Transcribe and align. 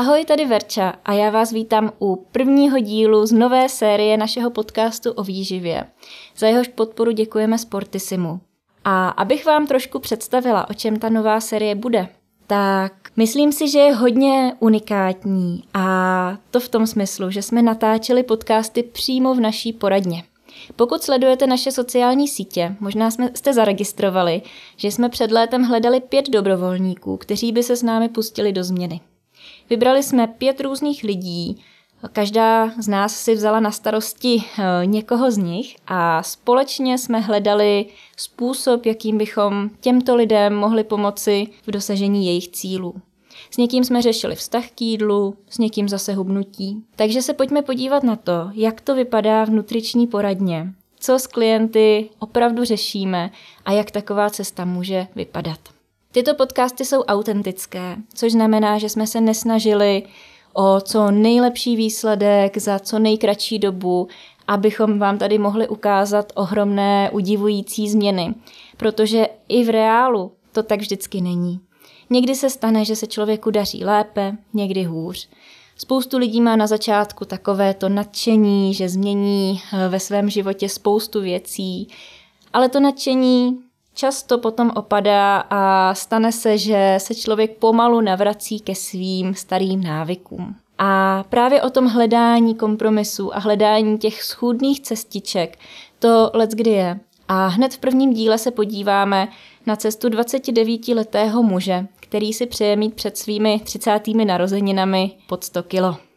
Ahoj, 0.00 0.24
tady 0.24 0.46
Verča 0.46 0.94
a 1.04 1.12
já 1.12 1.30
vás 1.30 1.52
vítám 1.52 1.92
u 1.98 2.26
prvního 2.32 2.78
dílu 2.78 3.26
z 3.26 3.32
nové 3.32 3.68
série 3.68 4.16
našeho 4.16 4.50
podcastu 4.50 5.12
o 5.12 5.22
výživě. 5.22 5.84
Za 6.36 6.46
jehož 6.46 6.68
podporu 6.68 7.10
děkujeme 7.10 7.58
Sportisimu. 7.58 8.40
A 8.84 9.08
abych 9.08 9.46
vám 9.46 9.66
trošku 9.66 9.98
představila, 9.98 10.70
o 10.70 10.74
čem 10.74 10.98
ta 10.98 11.08
nová 11.08 11.40
série 11.40 11.74
bude, 11.74 12.08
tak 12.46 12.92
myslím 13.16 13.52
si, 13.52 13.68
že 13.68 13.78
je 13.78 13.94
hodně 13.94 14.54
unikátní 14.60 15.64
a 15.74 16.36
to 16.50 16.60
v 16.60 16.68
tom 16.68 16.86
smyslu, 16.86 17.30
že 17.30 17.42
jsme 17.42 17.62
natáčeli 17.62 18.22
podcasty 18.22 18.82
přímo 18.82 19.34
v 19.34 19.40
naší 19.40 19.72
poradně. 19.72 20.24
Pokud 20.76 21.02
sledujete 21.02 21.46
naše 21.46 21.72
sociální 21.72 22.28
sítě, 22.28 22.76
možná 22.80 23.10
jsme, 23.10 23.30
jste 23.34 23.52
zaregistrovali, 23.52 24.42
že 24.76 24.88
jsme 24.90 25.08
před 25.08 25.32
létem 25.32 25.62
hledali 25.62 26.00
pět 26.00 26.28
dobrovolníků, 26.30 27.16
kteří 27.16 27.52
by 27.52 27.62
se 27.62 27.76
s 27.76 27.82
námi 27.82 28.08
pustili 28.08 28.52
do 28.52 28.64
změny. 28.64 29.00
Vybrali 29.70 30.02
jsme 30.02 30.26
pět 30.26 30.60
různých 30.60 31.04
lidí, 31.04 31.62
každá 32.08 32.72
z 32.78 32.88
nás 32.88 33.16
si 33.16 33.34
vzala 33.34 33.60
na 33.60 33.70
starosti 33.70 34.42
eh, 34.42 34.86
někoho 34.86 35.30
z 35.30 35.36
nich 35.36 35.76
a 35.86 36.22
společně 36.22 36.98
jsme 36.98 37.20
hledali 37.20 37.86
způsob, 38.16 38.86
jakým 38.86 39.18
bychom 39.18 39.70
těmto 39.80 40.16
lidem 40.16 40.54
mohli 40.54 40.84
pomoci 40.84 41.46
v 41.66 41.70
dosažení 41.70 42.26
jejich 42.26 42.48
cílů. 42.48 42.94
S 43.50 43.56
někým 43.56 43.84
jsme 43.84 44.02
řešili 44.02 44.34
vztah 44.34 44.70
k 44.70 44.80
jídlu, 44.80 45.34
s 45.50 45.58
někým 45.58 45.88
zase 45.88 46.14
hubnutí. 46.14 46.84
Takže 46.96 47.22
se 47.22 47.34
pojďme 47.34 47.62
podívat 47.62 48.02
na 48.02 48.16
to, 48.16 48.50
jak 48.52 48.80
to 48.80 48.94
vypadá 48.94 49.44
v 49.44 49.50
nutriční 49.50 50.06
poradně, 50.06 50.72
co 51.00 51.18
s 51.18 51.26
klienty 51.26 52.10
opravdu 52.18 52.64
řešíme 52.64 53.30
a 53.64 53.72
jak 53.72 53.90
taková 53.90 54.30
cesta 54.30 54.64
může 54.64 55.06
vypadat. 55.14 55.79
Tyto 56.12 56.34
podcasty 56.34 56.84
jsou 56.84 57.02
autentické, 57.02 57.96
což 58.14 58.32
znamená, 58.32 58.78
že 58.78 58.88
jsme 58.88 59.06
se 59.06 59.20
nesnažili 59.20 60.02
o 60.52 60.80
co 60.80 61.10
nejlepší 61.10 61.76
výsledek 61.76 62.58
za 62.58 62.78
co 62.78 62.98
nejkratší 62.98 63.58
dobu, 63.58 64.08
abychom 64.46 64.98
vám 64.98 65.18
tady 65.18 65.38
mohli 65.38 65.68
ukázat 65.68 66.32
ohromné 66.34 67.10
udivující 67.12 67.88
změny, 67.88 68.34
protože 68.76 69.26
i 69.48 69.64
v 69.64 69.70
reálu 69.70 70.32
to 70.52 70.62
tak 70.62 70.80
vždycky 70.80 71.20
není. 71.20 71.60
Někdy 72.10 72.34
se 72.34 72.50
stane, 72.50 72.84
že 72.84 72.96
se 72.96 73.06
člověku 73.06 73.50
daří 73.50 73.84
lépe, 73.84 74.36
někdy 74.54 74.84
hůř. 74.84 75.28
Spoustu 75.76 76.18
lidí 76.18 76.40
má 76.40 76.56
na 76.56 76.66
začátku 76.66 77.24
takové 77.24 77.74
to 77.74 77.88
nadšení, 77.88 78.74
že 78.74 78.88
změní 78.88 79.60
eh, 79.72 79.88
ve 79.88 80.00
svém 80.00 80.30
životě 80.30 80.68
spoustu 80.68 81.20
věcí, 81.20 81.88
ale 82.52 82.68
to 82.68 82.80
nadšení 82.80 83.58
často 84.00 84.38
potom 84.38 84.72
opadá 84.74 85.38
a 85.50 85.94
stane 85.94 86.32
se, 86.32 86.58
že 86.58 86.94
se 86.98 87.14
člověk 87.14 87.56
pomalu 87.56 88.00
navrací 88.00 88.60
ke 88.60 88.74
svým 88.74 89.34
starým 89.34 89.82
návykům. 89.82 90.56
A 90.78 91.24
právě 91.28 91.62
o 91.62 91.70
tom 91.70 91.86
hledání 91.86 92.54
kompromisů 92.54 93.36
a 93.36 93.38
hledání 93.38 93.98
těch 93.98 94.22
schůdných 94.22 94.80
cestiček 94.80 95.58
to 95.98 96.30
let 96.34 96.50
kdy 96.50 96.70
je. 96.70 97.00
A 97.28 97.46
hned 97.46 97.74
v 97.74 97.78
prvním 97.78 98.12
díle 98.12 98.38
se 98.38 98.50
podíváme 98.50 99.28
na 99.66 99.76
cestu 99.76 100.08
29-letého 100.08 101.42
muže, 101.42 101.86
který 102.00 102.32
si 102.32 102.46
přeje 102.46 102.76
mít 102.76 102.94
před 102.94 103.18
svými 103.18 103.60
30. 103.64 104.00
narozeninami 104.24 105.10
pod 105.26 105.44
100 105.44 105.62
kilo. 105.62 106.09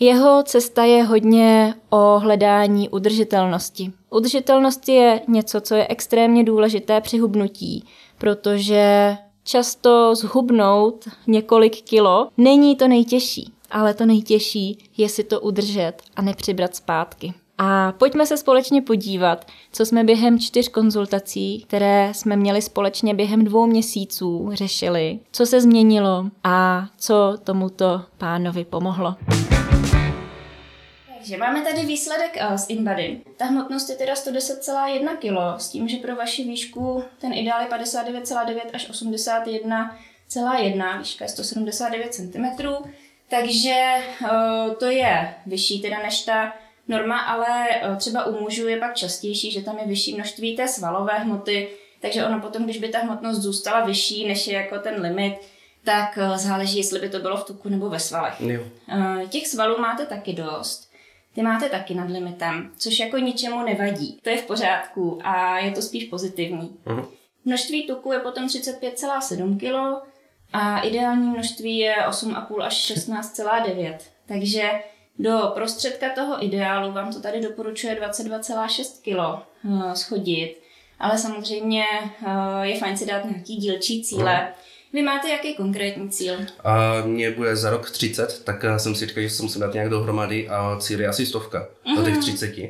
Jeho 0.00 0.42
cesta 0.42 0.84
je 0.84 1.02
hodně 1.02 1.74
o 1.90 2.18
hledání 2.18 2.88
udržitelnosti. 2.88 3.92
Udržitelnost 4.10 4.88
je 4.88 5.20
něco, 5.28 5.60
co 5.60 5.74
je 5.74 5.86
extrémně 5.88 6.44
důležité 6.44 7.00
při 7.00 7.18
hubnutí, 7.18 7.84
protože 8.18 9.16
často 9.44 10.14
zhubnout 10.14 11.08
několik 11.26 11.82
kilo 11.82 12.28
není 12.36 12.76
to 12.76 12.88
nejtěžší, 12.88 13.52
ale 13.70 13.94
to 13.94 14.06
nejtěžší 14.06 14.78
je 14.96 15.08
si 15.08 15.24
to 15.24 15.40
udržet 15.40 15.92
a 16.16 16.22
nepřibrat 16.22 16.76
zpátky. 16.76 17.34
A 17.58 17.92
pojďme 17.92 18.26
se 18.26 18.36
společně 18.36 18.82
podívat, 18.82 19.46
co 19.72 19.86
jsme 19.86 20.04
během 20.04 20.38
čtyř 20.38 20.68
konzultací, 20.68 21.64
které 21.66 22.12
jsme 22.14 22.36
měli 22.36 22.62
společně 22.62 23.14
během 23.14 23.44
dvou 23.44 23.66
měsíců, 23.66 24.50
řešili, 24.52 25.18
co 25.32 25.46
se 25.46 25.60
změnilo 25.60 26.26
a 26.44 26.86
co 26.98 27.34
tomuto 27.44 28.02
pánovi 28.18 28.64
pomohlo. 28.64 29.14
Takže 31.24 31.36
máme 31.36 31.62
tady 31.62 31.86
výsledek 31.86 32.38
uh, 32.50 32.56
z 32.56 32.70
InBody. 32.70 33.20
Ta 33.36 33.44
hmotnost 33.44 33.90
je 33.90 33.96
teda 33.96 34.14
110,1 34.14 35.16
kg, 35.16 35.60
s 35.60 35.68
tím, 35.68 35.88
že 35.88 35.96
pro 35.96 36.16
vaši 36.16 36.44
výšku 36.44 37.04
ten 37.20 37.32
ideál 37.32 37.62
je 37.62 37.68
59,9 37.68 38.60
až 38.72 38.90
81,1, 38.90 40.98
výška 40.98 41.24
je 41.24 41.28
179 41.28 42.14
cm, 42.14 42.44
takže 43.30 43.94
uh, 44.22 44.28
to 44.74 44.86
je 44.86 45.34
vyšší 45.46 45.82
teda 45.82 45.96
než 46.02 46.22
ta 46.22 46.54
norma, 46.88 47.18
ale 47.18 47.66
uh, 47.90 47.96
třeba 47.96 48.24
u 48.24 48.40
mužů 48.40 48.68
je 48.68 48.76
pak 48.76 48.94
častější, 48.94 49.50
že 49.50 49.62
tam 49.62 49.78
je 49.78 49.86
vyšší 49.86 50.14
množství 50.14 50.56
té 50.56 50.68
svalové 50.68 51.18
hmoty, 51.18 51.68
takže 52.00 52.26
ono 52.26 52.40
potom, 52.40 52.64
když 52.64 52.78
by 52.78 52.88
ta 52.88 52.98
hmotnost 52.98 53.40
zůstala 53.40 53.84
vyšší, 53.84 54.28
než 54.28 54.46
je 54.46 54.54
jako 54.54 54.78
ten 54.78 55.00
limit, 55.00 55.34
tak 55.84 56.18
záleží, 56.36 56.78
jestli 56.78 57.00
by 57.00 57.08
to 57.08 57.18
bylo 57.18 57.36
v 57.36 57.44
tuku 57.44 57.68
nebo 57.68 57.88
ve 57.88 58.00
svalech. 58.00 58.40
Jo. 58.40 58.62
Těch 59.28 59.46
svalů 59.46 59.78
máte 59.78 60.06
taky 60.06 60.32
dost 60.32 60.83
ty 61.34 61.42
máte 61.42 61.68
taky 61.68 61.94
nad 61.94 62.10
limitem, 62.10 62.70
což 62.78 62.98
jako 62.98 63.18
ničemu 63.18 63.62
nevadí. 63.62 64.18
To 64.22 64.30
je 64.30 64.36
v 64.36 64.46
pořádku 64.46 65.18
a 65.24 65.58
je 65.58 65.70
to 65.70 65.82
spíš 65.82 66.04
pozitivní. 66.04 66.76
Uh-huh. 66.86 67.06
Množství 67.44 67.86
tuku 67.86 68.12
je 68.12 68.18
potom 68.18 68.46
35,7 68.46 69.58
kg 69.58 70.06
a 70.52 70.80
ideální 70.80 71.30
množství 71.30 71.78
je 71.78 71.94
8,5 72.08 72.62
až 72.62 72.92
16,9. 72.96 73.96
Takže 74.26 74.70
do 75.18 75.50
prostředka 75.54 76.10
toho 76.14 76.44
ideálu 76.44 76.92
vám 76.92 77.12
to 77.12 77.20
tady 77.20 77.40
doporučuje 77.40 77.94
22,6 77.94 78.84
kg 79.02 79.46
eh, 79.64 79.96
schodit. 79.96 80.60
Ale 80.98 81.18
samozřejmě 81.18 81.84
eh, 81.92 82.66
je 82.66 82.78
fajn 82.78 82.96
si 82.96 83.06
dát 83.06 83.24
nějaký 83.24 83.56
dílčí 83.56 84.04
cíle. 84.04 84.32
Uh-huh 84.32 84.73
vy 84.94 85.02
máte 85.02 85.28
jaký 85.28 85.54
konkrétní 85.54 86.10
cíl? 86.10 86.34
A 86.64 87.02
mě 87.04 87.30
bude 87.30 87.56
za 87.56 87.70
rok 87.70 87.90
30, 87.90 88.44
tak 88.44 88.64
jsem 88.76 88.94
si 88.94 89.06
říkal, 89.06 89.22
že 89.22 89.30
se 89.30 89.42
musím 89.42 89.60
dát 89.60 89.74
nějak 89.74 89.88
dohromady 89.88 90.48
a 90.48 90.76
cíl 90.80 91.00
je 91.00 91.08
asi 91.08 91.26
stovka 91.26 91.68
mm-hmm. 91.86 91.96
do 91.96 92.04
těch 92.04 92.18
30. 92.18 92.58
Mhm. 92.58 92.68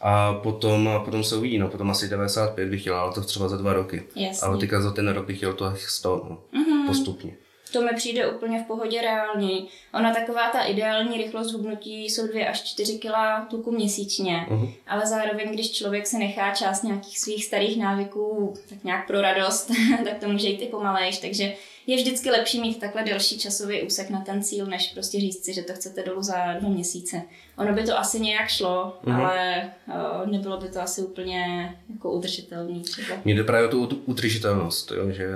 A 0.00 0.34
potom, 0.34 0.90
potom 1.04 1.24
se 1.24 1.36
uvidí, 1.36 1.58
no, 1.58 1.68
potom 1.68 1.90
asi 1.90 2.08
95 2.08 2.68
bych 2.68 2.80
chtěl, 2.80 2.94
ale 2.94 3.12
to 3.12 3.20
třeba 3.20 3.48
za 3.48 3.56
dva 3.56 3.72
roky. 3.72 4.02
Jasný. 4.16 4.48
Ale 4.48 4.58
teďka 4.58 4.80
za 4.80 4.92
ten 4.92 5.08
rok 5.08 5.26
bych 5.26 5.36
chtěl 5.36 5.52
to 5.52 5.72
100, 5.76 6.26
no, 6.30 6.38
mm-hmm. 6.60 6.86
postupně. 6.86 7.36
To 7.72 7.82
mi 7.82 7.90
přijde 7.96 8.30
úplně 8.30 8.62
v 8.62 8.66
pohodě 8.66 9.00
reálně. 9.00 9.62
Ona 9.94 10.14
taková 10.14 10.50
ta 10.50 10.64
ideální 10.64 11.18
rychlost 11.18 11.52
hubnutí 11.52 12.04
jsou 12.04 12.26
2 12.26 12.48
až 12.48 12.62
4 12.62 12.98
kg 12.98 13.50
tuku 13.50 13.70
měsíčně, 13.70 14.46
uh-huh. 14.50 14.72
ale 14.86 15.06
zároveň, 15.06 15.52
když 15.52 15.72
člověk 15.72 16.06
se 16.06 16.18
nechá 16.18 16.54
část 16.54 16.82
nějakých 16.82 17.18
svých 17.18 17.44
starých 17.44 17.78
návyků 17.78 18.54
tak 18.68 18.84
nějak 18.84 19.06
pro 19.06 19.20
radost, 19.20 19.70
tak 20.04 20.18
to 20.18 20.28
může 20.28 20.48
jít 20.48 20.62
i 20.62 20.66
pomalejš, 20.66 21.18
takže 21.18 21.54
je 21.86 21.96
vždycky 21.96 22.30
lepší 22.30 22.60
mít 22.60 22.80
takhle 22.80 23.04
delší 23.04 23.38
časový 23.38 23.82
úsek 23.82 24.10
na 24.10 24.20
ten 24.20 24.42
cíl, 24.42 24.66
než 24.66 24.92
prostě 24.92 25.20
říct 25.20 25.44
si, 25.44 25.54
že 25.54 25.62
to 25.62 25.72
chcete 25.72 26.02
dolů 26.02 26.22
za 26.22 26.54
dva 26.60 26.68
měsíce. 26.68 27.22
Ono 27.58 27.72
by 27.72 27.84
to 27.84 27.98
asi 27.98 28.20
nějak 28.20 28.48
šlo, 28.48 28.98
uh-huh. 29.04 29.14
ale 29.14 29.70
uh, 29.86 30.30
nebylo 30.30 30.60
by 30.60 30.68
to 30.68 30.80
asi 30.80 31.02
úplně 31.02 31.74
jako 31.92 32.12
udržitelný 32.12 32.82
třeba. 32.82 33.16
Mně 33.24 33.34
jde 33.34 33.44
právě 33.44 33.68
o 33.68 33.86
tu 33.86 34.02
udržitelnost, 34.06 34.90
jo, 34.90 35.10
že 35.10 35.28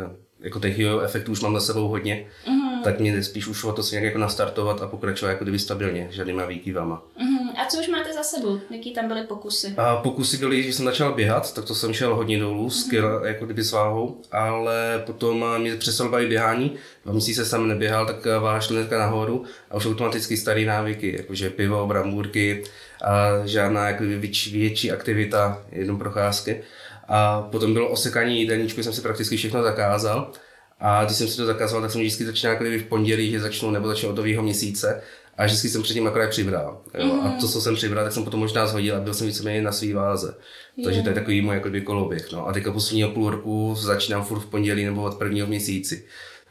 jako 0.42 0.60
těch 0.60 0.78
efektů 1.04 1.32
už 1.32 1.40
mám 1.40 1.54
za 1.54 1.60
sebou 1.60 1.88
hodně, 1.88 2.26
mm. 2.48 2.82
tak 2.82 3.00
mě 3.00 3.22
spíš 3.22 3.46
už 3.46 3.66
to 3.76 3.82
si 3.82 3.94
nějak 3.94 4.04
jako 4.04 4.18
nastartovat 4.18 4.82
a 4.82 4.86
pokračovat 4.86 5.30
jako 5.30 5.44
kdyby 5.44 5.58
stabilně, 5.58 6.08
žádnýma 6.10 6.46
výkyvama. 6.46 7.02
Mm. 7.20 7.48
A 7.50 7.66
co 7.66 7.80
už 7.80 7.88
máte 7.88 8.12
za 8.12 8.22
sebou? 8.22 8.60
Jaký 8.70 8.92
tam 8.92 9.08
byly 9.08 9.22
pokusy? 9.22 9.74
A 9.76 9.96
pokusy 9.96 10.36
byly, 10.36 10.62
že 10.62 10.72
jsem 10.72 10.84
začal 10.84 11.14
běhat, 11.14 11.54
tak 11.54 11.64
to 11.64 11.74
jsem 11.74 11.92
šel 11.92 12.14
hodně 12.14 12.38
dolů, 12.38 12.64
mm. 12.64 12.70
skill, 12.70 13.22
jako 13.24 13.44
kdyby 13.44 13.62
s 13.62 13.72
váhou, 13.72 14.16
ale 14.32 15.02
potom 15.06 15.44
mě 15.58 15.76
přestal 15.76 16.08
bavit 16.08 16.28
běhání, 16.28 16.72
dva 17.04 17.12
měsíce 17.12 17.44
jsem 17.44 17.68
neběhal, 17.68 18.06
tak 18.06 18.26
váha 18.40 18.60
šla 18.60 18.76
nahoru 18.90 19.44
a 19.70 19.76
už 19.76 19.86
automaticky 19.86 20.36
staré 20.36 20.64
návyky, 20.64 21.16
jakože 21.16 21.50
pivo, 21.50 21.86
brambůrky 21.86 22.64
a 23.04 23.46
žádná 23.46 23.88
jako 23.88 24.04
větší, 24.04 24.58
větší 24.58 24.92
aktivita, 24.92 25.62
jenom 25.72 25.98
procházky. 25.98 26.62
A 27.14 27.42
potom 27.42 27.72
bylo 27.72 27.90
osekání 27.90 28.40
jídelníčku, 28.40 28.82
jsem 28.82 28.92
si 28.92 29.00
prakticky 29.00 29.36
všechno 29.36 29.62
zakázal. 29.62 30.32
A 30.80 31.04
když 31.04 31.16
jsem 31.16 31.28
si 31.28 31.36
to 31.36 31.46
zakázal, 31.46 31.80
tak 31.80 31.90
jsem 31.90 32.00
vždycky 32.00 32.24
začínal 32.24 32.66
jako 32.66 32.84
v 32.84 32.88
pondělí, 32.88 33.30
že 33.30 33.40
začnu 33.40 33.70
nebo 33.70 33.88
začnu 33.88 34.08
od 34.08 34.16
nového 34.16 34.42
měsíce. 34.42 35.02
A 35.38 35.44
vždycky 35.44 35.68
jsem 35.68 35.82
předtím 35.82 36.06
akorát 36.06 36.30
přibral. 36.30 36.80
Jo? 36.98 37.04
Mm. 37.04 37.20
A 37.20 37.36
to, 37.40 37.48
co 37.48 37.60
jsem 37.60 37.74
přibral, 37.74 38.04
tak 38.04 38.12
jsem 38.12 38.24
potom 38.24 38.40
možná 38.40 38.66
zhodil 38.66 38.96
a 38.96 39.00
byl 39.00 39.14
jsem 39.14 39.26
víceméně 39.26 39.62
na 39.62 39.72
svý 39.72 39.92
váze. 39.92 40.34
Yeah. 40.76 40.84
Takže 40.84 41.02
to 41.02 41.08
je 41.08 41.14
takový 41.14 41.40
můj 41.40 41.54
jako 41.54 41.70
koloběh. 41.84 42.32
No. 42.32 42.46
A 42.46 42.52
teďka 42.52 42.72
posledního 42.72 43.10
půl 43.10 43.30
roku 43.30 43.74
začínám 43.78 44.24
furt 44.24 44.40
v 44.40 44.46
pondělí 44.46 44.84
nebo 44.84 45.02
od 45.02 45.14
prvního 45.14 45.46
měsíci. 45.46 46.04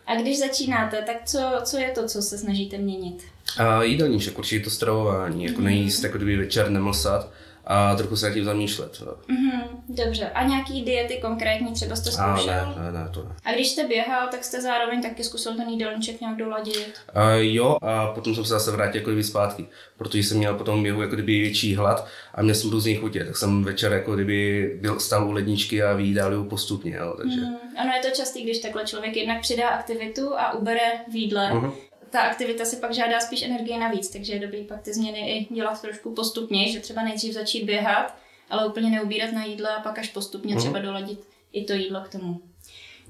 A 0.08 0.16
když 0.16 0.40
začínáte, 0.40 1.02
tak 1.06 1.16
co, 1.26 1.40
co 1.64 1.78
je 1.78 1.90
to, 1.90 2.08
co 2.08 2.22
se 2.22 2.38
snažíte 2.38 2.78
měnit? 2.78 3.24
A 3.58 3.84
jídelníček, 3.84 4.38
určitě 4.38 4.64
to 4.64 4.70
stravování, 4.70 5.44
jako 5.44 5.60
mm. 5.60 5.66
nejíst, 5.66 6.04
jako 6.04 6.18
kdyby 6.18 6.38
večer 6.38 6.70
nemlsat 6.70 7.32
a 7.68 7.96
trochu 7.96 8.16
se 8.16 8.28
nad 8.28 8.34
tím 8.34 8.46
zamýšlet. 8.46 9.02
Mm-hmm, 9.02 9.64
dobře. 9.90 10.30
A 10.30 10.44
nějaký 10.44 10.82
diety 10.82 11.18
konkrétní 11.22 11.74
třeba 11.74 11.96
jste 11.96 12.10
A 12.10 12.12
zkoušel? 12.12 12.76
ne, 12.78 12.92
ne, 12.92 13.00
ne, 13.00 13.10
to 13.14 13.24
ne. 13.24 13.36
A 13.46 13.54
když 13.54 13.70
jste 13.70 13.88
běhal, 13.88 14.28
tak 14.32 14.44
jste 14.44 14.62
zároveň 14.62 15.02
taky 15.02 15.24
zkusil 15.24 15.56
ten 15.56 15.70
jídelníček 15.70 16.22
nějak 16.22 16.38
doladit? 16.38 16.94
A 17.14 17.30
jo, 17.32 17.78
a 17.82 18.08
potom 18.08 18.36
jsem 18.36 18.46
se 18.46 18.54
zase 18.54 18.72
vrátil 18.72 19.02
jako 19.02 19.10
kdyby 19.10 19.24
zpátky, 19.24 19.66
protože 19.98 20.24
jsem 20.24 20.38
měl 20.38 20.56
potom 20.58 20.84
běhu 20.84 21.02
jako 21.02 21.16
kdyby 21.16 21.40
větší 21.40 21.76
hlad 21.76 22.08
a 22.36 22.42
měl 22.42 22.56
jsem 22.56 22.70
různý 22.72 22.96
chutě, 22.96 23.26
tak 23.26 23.38
jsem 23.38 23.64
večer 23.64 23.92
jako 23.94 24.16
kdyby 24.16 24.72
byl 24.82 25.00
stál 25.00 25.28
u 25.28 25.32
ledničky 25.32 25.84
a 25.84 25.94
vyjídal 25.94 26.34
ju 26.34 26.44
postupně, 26.44 26.96
jo, 26.96 27.14
takže. 27.18 27.42
Mm, 27.42 27.56
ano, 27.78 27.92
je 27.96 28.10
to 28.10 28.16
častý, 28.18 28.44
když 28.44 28.60
takhle 28.60 28.86
člověk 28.86 29.16
jednak 29.18 29.42
přidá 29.42 29.68
aktivitu 29.70 30.34
a 30.38 30.54
ubere 30.54 30.92
v 31.12 31.16
jídle. 31.16 31.54
Mhm. 31.54 31.72
Ta 32.12 32.20
aktivita 32.22 32.66
si 32.66 32.76
pak 32.76 32.94
žádá 32.94 33.20
spíš 33.20 33.42
energie 33.44 33.80
navíc, 33.80 34.10
takže 34.10 34.34
je 34.34 34.40
dobrý 34.40 34.64
pak 34.64 34.82
ty 34.82 34.94
změny 34.94 35.20
i 35.50 35.54
dělat 35.54 35.82
trošku 35.82 36.14
postupně, 36.14 36.72
že 36.72 36.80
třeba 36.80 37.04
nejdřív 37.04 37.34
začít 37.34 37.64
běhat, 37.64 38.16
ale 38.50 38.68
úplně 38.68 38.90
neubírat 38.90 39.32
na 39.32 39.44
jídle 39.46 39.76
a 39.76 39.80
pak 39.80 40.00
až 40.00 40.10
postupně 40.10 40.54
Mhm. 40.54 40.62
třeba 40.64 40.80
doladit 40.80 41.20
i 41.54 41.64
to 41.64 41.74
jídlo 41.74 42.02
k 42.02 42.10
tomu. 42.10 42.42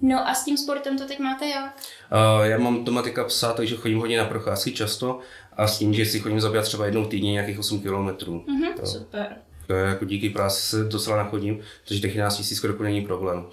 No 0.01 0.27
a 0.29 0.33
s 0.33 0.45
tím 0.45 0.57
sportem 0.57 0.97
to 0.97 1.05
teď 1.05 1.19
máte 1.19 1.45
jak? 1.47 1.77
A 2.11 2.45
já 2.45 2.57
mám 2.57 2.83
doma 2.85 3.01
teďka 3.01 3.23
psa, 3.23 3.53
takže 3.53 3.75
chodím 3.75 3.99
hodně 3.99 4.17
na 4.17 4.25
procházky 4.25 4.71
často 4.71 5.19
a 5.57 5.67
s 5.67 5.79
tím, 5.79 5.93
že 5.93 6.05
si 6.05 6.19
chodím 6.19 6.41
zabíjat 6.41 6.65
třeba 6.65 6.85
jednou 6.85 7.05
týdně 7.05 7.31
nějakých 7.31 7.59
8 7.59 7.81
kilometrů. 7.81 8.43
Mhm, 8.47 8.73
To- 8.73 8.85
super. 8.85 9.37
To 9.67 9.73
je 9.73 9.85
jako 9.85 10.05
díky 10.05 10.29
práci 10.29 10.61
se 10.61 10.83
docela 10.83 11.17
nachodím, 11.17 11.61
takže 11.87 12.01
těch 12.01 12.11
11 12.15 12.37
tisíc 12.37 12.59
kroků 12.59 12.83
není 12.83 13.01
problém. 13.01 13.45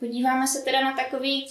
Podíváme 0.00 0.46
se 0.46 0.62
teda 0.64 0.80
na 0.80 0.92
takový 0.96 1.46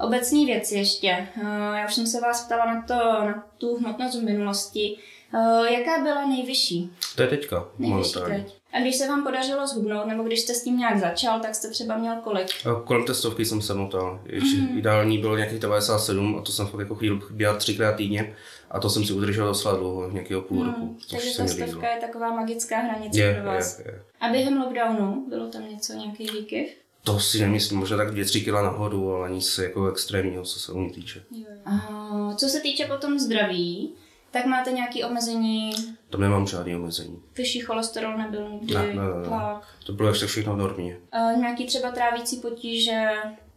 obecný 0.00 0.46
věci 0.46 0.74
ještě. 0.74 1.08
Eh, 1.08 1.78
Já 1.78 1.86
už 1.86 1.94
jsem 1.94 2.06
se 2.06 2.20
vás 2.20 2.44
ptala 2.46 2.64
na, 2.74 2.82
to, 2.82 2.94
na 3.24 3.44
tu 3.58 3.76
hmotnost 3.76 4.18
v 4.18 4.22
minulosti. 4.24 4.96
Eh, 5.34 5.72
Jaká 5.72 6.02
byla 6.02 6.26
nejvyšší? 6.26 6.90
To 7.16 7.22
je 7.22 7.28
teďka, 7.28 7.68
Nejvyšší 7.78 8.14
momentálně. 8.18 8.44
teď. 8.44 8.54
A 8.72 8.80
když 8.80 8.96
se 8.96 9.08
vám 9.08 9.24
podařilo 9.24 9.66
zhubnout, 9.66 10.06
nebo 10.06 10.22
když 10.22 10.40
jste 10.40 10.54
s 10.54 10.62
tím 10.64 10.78
nějak 10.78 10.98
začal, 10.98 11.40
tak 11.40 11.54
jste 11.54 11.70
třeba 11.70 11.96
měl 11.96 12.16
kolik? 12.16 12.46
A 12.66 12.80
Kolem 12.80 13.04
té 13.04 13.14
stovky 13.14 13.44
jsem 13.44 13.62
se 13.62 13.74
motal. 13.74 14.20
Mhm. 14.40 14.78
Ideální 14.78 15.18
bylo 15.18 15.36
nějakých 15.36 15.58
97 15.58 16.36
a 16.38 16.42
to 16.42 16.52
jsem 16.52 16.66
fakt 16.66 16.80
jako 16.80 16.94
chodil 16.94 17.20
běhat 17.30 17.56
třikrát 17.58 17.92
týdně 17.96 18.34
a 18.70 18.80
to 18.80 18.90
jsem 18.90 19.04
si 19.04 19.12
udržel 19.12 19.46
docela 19.46 19.76
dlouho, 19.76 20.10
nějakého 20.10 20.42
půl 20.42 20.64
roku. 20.66 20.80
Hmm, 20.80 20.98
takže 21.10 21.36
ta 21.36 21.42
líbilo. 21.44 21.68
stovka 21.68 21.90
je 21.90 22.00
taková 22.00 22.30
magická 22.34 22.78
hranice 22.78 23.20
Je, 23.20 23.34
pro 23.34 23.44
vás. 23.44 23.78
je, 23.78 23.84
je. 23.88 24.02
A 24.20 24.28
během 24.28 24.62
lockdownu 24.62 25.26
bylo 25.28 25.46
tam 25.48 25.68
něco, 25.70 25.92
nějaký 25.92 26.26
výkyv? 26.26 26.68
To 27.12 27.20
si 27.20 27.40
nemyslím, 27.40 27.78
možná 27.78 27.96
tak 27.96 28.10
2-3 28.14 28.44
kg 28.44 28.52
nahoru, 28.62 29.14
ale 29.14 29.30
nic 29.30 29.58
jako 29.58 29.88
extrémního, 29.90 30.42
co 30.44 30.60
se 30.60 30.72
u 30.72 30.78
mě 30.78 30.90
týče. 30.92 31.22
A 31.64 32.34
co 32.36 32.48
se 32.48 32.60
týče 32.60 32.84
potom 32.86 33.18
zdraví, 33.18 33.94
tak 34.30 34.46
máte 34.46 34.72
nějaké 34.72 35.04
omezení, 35.04 35.70
Tam 36.10 36.20
nemám 36.20 36.46
žádný 36.46 36.76
omezení. 36.76 37.22
vyšší 37.36 37.60
cholesterol 37.60 38.18
nebyl 38.18 38.48
nikdy, 38.50 38.74
Ne, 38.74 38.80
ne, 38.86 38.94
ne, 38.94 39.18
ne. 39.20 39.24
tlak, 39.24 39.62
To 39.86 39.92
bylo 39.92 40.08
ještě 40.08 40.26
všechno 40.26 40.54
v 40.54 40.58
normě. 40.58 40.96
a 41.12 41.32
nějaký 41.32 41.66
třeba 41.66 41.90
trávící 41.90 42.36
potíže, 42.36 43.02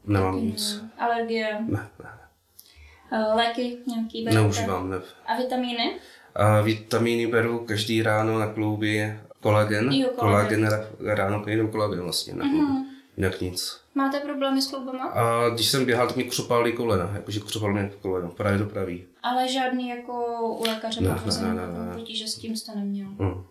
Nemám 0.06 0.34
taky 0.34 0.46
nic. 0.46 0.80
ne, 0.82 0.90
alergie, 0.98 1.58
Ne, 1.70 1.90
ne, 2.04 2.10
léky 3.36 3.78
nějaký 3.88 4.24
berete? 4.24 4.42
neužívám, 4.42 4.90
ne. 4.90 4.98
A 5.26 5.38
vitamíny? 5.38 5.96
A 6.36 6.62
vitamíny 6.62 7.28
beru 7.28 7.66
každý 7.66 8.02
ráno 8.04 8.40
na 8.40 8.48
kloubi 8.54 9.20
kolagen. 9.40 9.92
Jo, 9.92 10.10
kolagen. 10.16 10.66
kolagen 10.70 11.16
ráno 11.16 11.44
jenom 11.48 11.68
kolagen 11.72 12.02
vlastně 12.02 12.34
na. 12.34 12.46
Mhm. 12.46 12.86
Jinak 13.22 13.42
nic. 13.42 13.78
Máte 13.96 14.20
problémy 14.20 14.62
s 14.62 14.68
kloubama? 14.68 15.06
A 15.06 15.50
když 15.50 15.68
jsem 15.68 15.86
běhal, 15.86 16.08
tak 16.08 16.16
mi 16.16 16.24
křupaly 16.24 16.72
kolena, 16.74 17.12
jakože 17.16 17.40
křupal 17.40 17.74
mě 17.74 17.92
koleno, 18.02 18.30
právě 18.30 18.60
do 18.60 18.66
pravý. 18.66 19.04
Ale 19.24 19.48
žádný 19.48 19.90
jako 19.90 20.38
u 20.60 20.64
lékaře 20.68 21.02
Ne, 21.02 21.08
ne, 21.10 21.16
potvrzený 21.16 21.48
ne, 21.48 21.68
ne, 21.68 21.86
ne. 21.90 21.96
potíže 21.96 22.28
s 22.28 22.36
tím 22.36 22.56
jste 22.56 22.76
neměl. 22.76 23.08
Hm. 23.08 23.44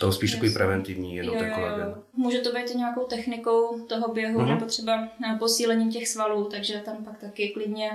To 0.00 0.06
je 0.06 0.12
spíš 0.12 0.30
takový 0.30 0.46
Jasně. 0.48 0.58
preventivní, 0.58 1.16
jenom 1.16 1.34
Jo, 1.34 1.40
ten 1.40 1.48
jo, 1.48 1.54
kolagen. 1.54 1.94
Může 2.16 2.38
to 2.38 2.52
být 2.52 2.74
nějakou 2.74 3.04
technikou 3.04 3.78
toho 3.80 4.12
běhu, 4.12 4.40
Mhm. 4.40 4.48
nebo 4.48 4.66
třeba 4.66 5.08
eh, 5.34 5.36
posílením 5.38 5.90
těch 5.92 6.08
svalů, 6.08 6.44
takže 6.44 6.82
tam 6.84 7.04
pak 7.04 7.18
taky 7.18 7.48
klidně. 7.48 7.90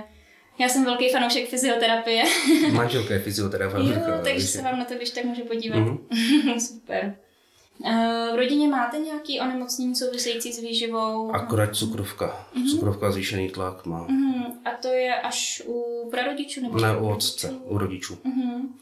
Já 0.58 0.68
jsem 0.68 0.84
velký 0.84 1.08
fanoušek 1.12 1.48
fyzioterapie, 1.48 2.24
Manželka 2.72 3.14
je 3.14 3.20
fyzioterapeutka. 3.20 4.08
jo, 4.08 4.20
takže 4.24 4.46
se 4.46 4.62
vám 4.62 4.78
na 4.78 4.84
to 4.84 4.94
když 4.94 5.10
tak 5.10 5.24
může 5.24 5.42
podívat. 5.42 5.76
Mhm. 5.78 5.98
Super. 6.60 7.16
Eh, 7.84 8.30
V 8.32 8.36
rodině 8.36 8.68
máte 8.68 8.98
nějaké 8.98 9.32
onemocnění 9.40 9.96
související 9.96 10.52
s 10.52 10.58
výživou? 10.58 11.30
Akorát 11.34 11.76
cukrovka. 11.76 12.46
Cukrovka, 12.70 13.10
zvýšený 13.10 13.48
tlak 13.50 13.86
má. 13.86 14.06
Mhm. 14.08 14.44
A 14.64 14.70
to 14.82 14.88
je 14.88 15.14
až 15.20 15.62
u 15.66 16.08
prarodičů 16.10 16.60
nebo 16.62 16.78
Ne, 16.78 16.96
u 16.96 17.08
otce, 17.08 17.50
u 17.64 17.78
rodičů. 17.78 18.18
Mhm. 18.24 18.74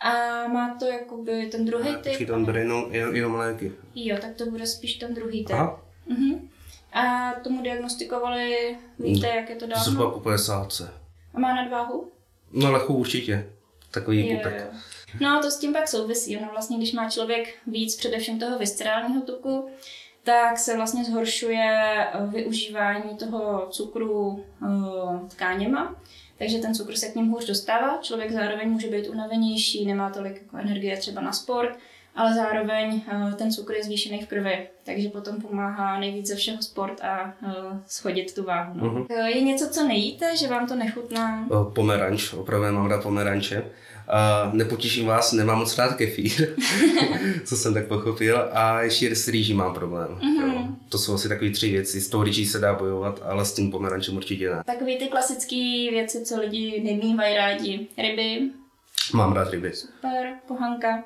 A 0.00 0.10
má 0.48 0.76
to 0.78 0.84
jakoby 0.86 1.46
ten 1.46 1.64
druhý 1.64 1.88
typ? 1.94 2.02
Počkej, 2.02 2.26
tam 2.26 2.44
bere 2.44 2.60
jenom, 2.60 2.84
jenom, 2.90 3.14
jenom 3.16 3.34
léky. 3.34 3.72
Jo, 3.94 4.16
tak 4.20 4.34
to 4.34 4.46
bude 4.46 4.66
spíš 4.66 4.94
ten 4.94 5.14
druhý 5.14 5.44
typ. 5.44 5.54
Aha, 5.56 5.80
Mhm. 6.06 6.48
A 6.92 7.32
tomu 7.44 7.62
diagnostikovali, 7.62 8.76
víte, 8.98 9.26
jak 9.26 9.50
je 9.50 9.56
to 9.56 9.66
dávno? 9.66 9.84
zhruba 9.84 10.10
po 10.10 10.20
50. 10.20 10.82
A 11.34 11.38
má 11.40 11.54
nadváhu? 11.54 12.10
No 12.52 12.72
lehkou 12.72 12.94
určitě. 12.94 13.50
Takový 13.90 14.28
Jo, 14.30 14.36
pupek. 14.36 14.70
No 15.20 15.40
to 15.42 15.50
s 15.50 15.58
tím 15.58 15.72
pak 15.72 15.88
souvisí. 15.88 16.36
Ono 16.38 16.48
vlastně, 16.52 16.76
když 16.76 16.92
má 16.92 17.10
člověk 17.10 17.54
víc 17.66 17.96
především 17.96 18.38
toho 18.38 18.58
viscerálního 18.58 19.20
tuku, 19.22 19.68
tak 20.24 20.58
se 20.58 20.76
vlastně 20.76 21.04
zhoršuje 21.04 21.70
eh, 22.12 22.26
využívání 22.26 23.16
toho 23.16 23.66
cukru 23.70 24.44
eh, 24.62 25.28
tkáněma. 25.28 25.96
Takže 26.38 26.58
ten 26.58 26.74
cukr 26.74 26.96
se 26.96 27.08
k 27.08 27.14
ním 27.14 27.28
hůř 27.30 27.46
dostává. 27.46 27.98
Člověk 28.02 28.32
zároveň 28.32 28.70
může 28.70 28.88
být 28.88 29.08
unavenější, 29.08 29.86
nemá 29.86 30.10
tolik 30.10 30.42
jako 30.42 30.56
energie 30.56 30.96
třeba 30.96 31.20
na 31.20 31.32
sport, 31.32 31.78
ale 32.14 32.34
zároveň 32.34 33.02
eh, 33.08 33.34
ten 33.34 33.52
cukr 33.52 33.72
je 33.74 33.84
zvýšený 33.84 34.22
v 34.22 34.28
krvi, 34.28 34.68
takže 34.84 35.08
potom 35.08 35.40
pomáhá 35.40 36.00
nejvíc 36.00 36.26
ze 36.26 36.36
všeho 36.36 36.62
sport 36.62 37.00
a 37.04 37.34
schodit 37.86 38.34
tu 38.34 38.42
váhu. 38.44 38.72
No. 38.74 39.06
Eh, 39.10 39.30
Je 39.30 39.40
něco, 39.40 39.68
co 39.68 39.84
nejíte, 39.84 40.36
že 40.36 40.48
vám 40.48 40.66
to 40.68 40.74
nechutná? 40.74 41.46
Pomeranč, 41.74 42.32
opravdu 42.32 42.72
mám 42.72 42.90
rád 42.90 43.02
pomeranče. 43.02 43.64
A 44.08 44.50
nepotěším 44.52 45.06
vás, 45.06 45.32
nemám 45.32 45.58
moc 45.58 45.78
rád 45.78 45.94
kefír, 45.96 46.54
co 47.44 47.56
jsem 47.56 47.74
tak 47.74 47.86
pochopil. 47.86 48.48
A 48.52 48.82
ještě 48.82 49.16
s 49.16 49.28
rýží 49.28 49.54
mám 49.54 49.74
problém. 49.74 50.08
Mhm. 50.22 50.50
Jo. 50.52 50.68
To 50.88 50.98
jsou 50.98 51.14
asi 51.14 51.28
takové 51.28 51.50
tři 51.50 51.70
věci. 51.70 52.00
S 52.00 52.08
tou 52.08 52.22
rýží 52.22 52.46
se 52.46 52.58
dá 52.58 52.74
bojovat, 52.74 53.22
ale 53.24 53.44
s 53.44 53.52
tím 53.54 53.70
pomerančem 53.70 54.16
určitě 54.16 54.50
ne. 54.50 54.62
Takový 54.66 54.98
ty 54.98 55.08
klasické 55.08 55.56
věci, 55.90 56.24
co 56.24 56.40
lidi 56.40 56.82
nemývají 56.84 57.36
rádi. 57.36 57.86
Ryby, 57.98 58.50
Mám 59.14 59.32
rád 59.32 59.50
ryby. 59.50 59.72
super, 59.72 60.32
pohanka. 60.48 61.04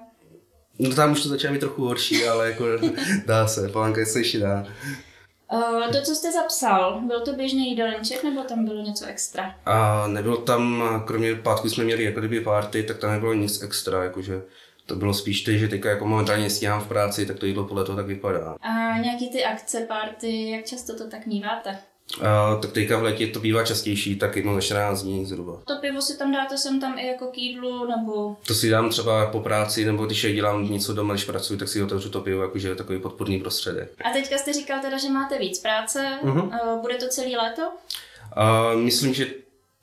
No 0.79 0.95
tam 0.95 1.13
už 1.13 1.23
to 1.23 1.29
začíná 1.29 1.53
být 1.53 1.59
trochu 1.61 1.85
horší, 1.85 2.25
ale 2.25 2.51
jako 2.51 2.65
dá 3.27 3.47
se, 3.47 3.69
palanka 3.69 4.05
se 4.05 4.21
ještě 4.21 4.39
dá. 4.39 4.67
Uh, 5.53 5.93
to, 5.93 6.03
co 6.03 6.15
jste 6.15 6.33
zapsal, 6.33 7.01
byl 7.01 7.21
to 7.21 7.33
běžný 7.33 7.71
jídelníček 7.71 8.25
nebo 8.25 8.43
tam 8.43 8.65
bylo 8.65 8.83
něco 8.83 9.07
extra? 9.07 9.55
A 9.67 10.07
nebylo 10.07 10.37
tam, 10.37 10.85
kromě 11.07 11.35
pátku 11.35 11.69
jsme 11.69 11.85
měli 11.85 12.05
jako 12.05 12.21
kdyby 12.21 12.41
party, 12.41 12.83
tak 12.83 12.99
tam 12.99 13.11
nebylo 13.11 13.35
nic 13.35 13.63
extra, 13.63 14.05
jakože 14.05 14.43
to 14.87 14.97
bylo 14.97 15.15
spíš 15.15 15.43
to, 15.43 15.51
že 15.51 15.69
teďka 15.69 15.91
jako 15.91 16.07
momentálně 16.07 16.51
stíhám 16.51 16.81
v 16.81 16.89
práci, 16.89 17.27
tak 17.27 17.39
to 17.39 17.47
jídlo 17.47 17.65
podle 17.65 17.85
toho 17.85 17.97
tak 17.97 18.07
vypadá. 18.07 18.57
A 18.61 18.99
nějaký 18.99 19.31
ty 19.31 19.45
akce, 19.45 19.81
party, 19.81 20.51
jak 20.51 20.65
často 20.65 20.99
to 20.99 21.09
tak 21.09 21.27
míváte? 21.27 21.79
A, 22.23 22.57
tak 22.63 22.73
teďka 22.73 22.99
v 22.99 23.03
létě 23.03 23.27
to 23.27 23.41
bývá 23.41 23.65
častější, 23.65 24.17
tak 24.17 24.37
jednou 24.37 24.55
za 24.55 24.61
14 24.61 25.03
dní 25.03 25.27
zhruba. 25.27 25.53
To 25.65 25.77
pivo 25.81 26.03
si 26.03 26.19
tam 26.19 26.33
dáte 26.33 26.59
sem 26.59 26.81
tam 26.81 26.99
i 26.99 27.07
jako 27.07 27.27
k 27.27 27.39
jídlu, 27.39 27.87
nebo... 27.87 28.37
To 28.47 28.55
si 28.55 28.71
dám 28.71 28.91
třeba 28.91 29.27
po 29.27 29.41
práci, 29.41 29.85
nebo 29.85 30.07
když 30.07 30.27
dělám 30.35 30.71
něco 30.71 30.95
doma, 30.95 31.15
když 31.15 31.25
pracuji, 31.25 31.57
tak 31.59 31.69
si 31.69 31.83
otevřu 31.83 32.11
to 32.11 32.21
pivo, 32.21 32.43
jakože 32.43 32.69
je 32.69 32.75
takový 32.75 32.99
podporný 32.99 33.41
prostředek. 33.41 33.93
A 34.05 34.11
teďka 34.11 34.39
jste 34.39 34.53
říkal 34.53 34.81
teda, 34.81 34.99
že 34.99 35.09
máte 35.09 35.39
víc 35.39 35.59
práce, 35.59 36.19
Mhm. 36.23 36.41
uh, 36.41 36.81
bude 36.81 36.95
to 36.95 37.09
celý 37.09 37.37
léto? 37.37 37.63
A 38.37 38.75
myslím, 38.75 39.15
že 39.15 39.27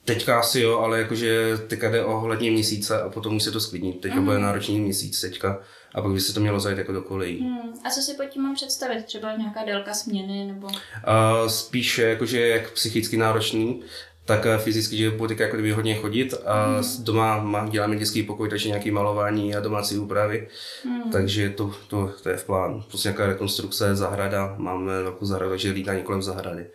teďka 0.05 0.39
asi 0.39 0.61
jo, 0.61 0.79
ale 0.79 0.99
jakože 0.99 1.57
teďka 1.67 1.89
jde 1.91 2.05
ohledně 2.05 2.51
měsíce 2.51 3.01
a 3.01 3.09
potom 3.09 3.35
už 3.35 3.43
se 3.43 3.51
to 3.51 3.59
sklidní. 3.59 3.93
Teďka 3.93 4.21
bude 4.21 4.39
náročný 4.39 4.79
měsíc 4.79 5.21
teďka 5.21 5.59
a 5.95 6.01
pak 6.01 6.11
by 6.11 6.19
se 6.19 6.33
to 6.33 6.39
mělo 6.39 6.59
zajít 6.59 6.77
jako 6.77 6.91
do 6.91 7.01
kolejí. 7.01 7.39
Hmm. 7.41 7.73
A 7.85 7.89
co 7.89 8.01
si 8.01 8.13
pod 8.13 8.25
tím 8.25 8.41
mám 8.43 8.55
představit? 8.55 9.05
Třeba 9.05 9.35
nějaká 9.35 9.63
délka 9.65 9.93
směny, 9.93 10.45
nebo... 10.45 10.67
A 11.03 11.33
spíš 11.49 11.97
jakože 11.97 12.47
jak 12.47 12.71
psychicky 12.71 13.17
náročný, 13.17 13.81
tak 14.25 14.45
eh, 14.45 14.57
fyzicky, 14.57 14.97
že 14.97 15.11
budu 15.11 15.27
teďka 15.27 15.43
jako 15.43 15.55
kdyby 15.55 15.71
hodně 15.71 15.95
chodit 15.95 16.33
a 16.45 16.83
s 16.83 16.99
doma 16.99 17.43
má, 17.43 17.69
děláme 17.69 17.95
dětský 17.95 18.23
pokoj, 18.23 18.49
takže 18.49 18.69
nějaký 18.69 18.91
malování 18.91 19.55
a 19.55 19.59
domácí 19.59 19.97
úpravy, 19.97 20.47
Hmm. 20.83 21.11
takže 21.11 21.49
to, 21.49 21.73
to, 21.87 22.13
to, 22.23 22.29
je 22.29 22.37
v 22.37 22.45
plánu. 22.45 22.83
Prostě 22.87 23.07
nějaká 23.09 23.27
rekonstrukce, 23.27 23.95
zahrada, 23.95 24.55
máme 24.57 25.01
velkou 25.03 25.25
zahradu, 25.25 25.49
takže 25.51 25.71
lítání 25.71 26.01
kolem 26.01 26.21
zahrady. 26.21 26.67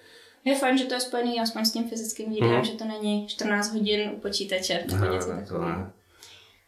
Je 0.45 0.59
fajn, 0.59 0.79
že 0.79 0.85
to 0.85 0.95
je 0.95 1.01
spojený 1.01 1.41
aspoň 1.41 1.65
s 1.65 1.73
tím 1.73 1.89
fyzickým 1.89 2.33
jídlem, 2.33 2.53
Mhm. 2.55 2.65
že 2.65 2.73
to 2.73 2.85
není 2.85 3.27
14 3.29 3.73
hodin 3.73 4.11
u 4.17 4.21
počítače 4.21 4.85
Ne, 4.93 4.99
ne, 5.11 5.47
to 5.49 5.59
ne. 5.59 5.91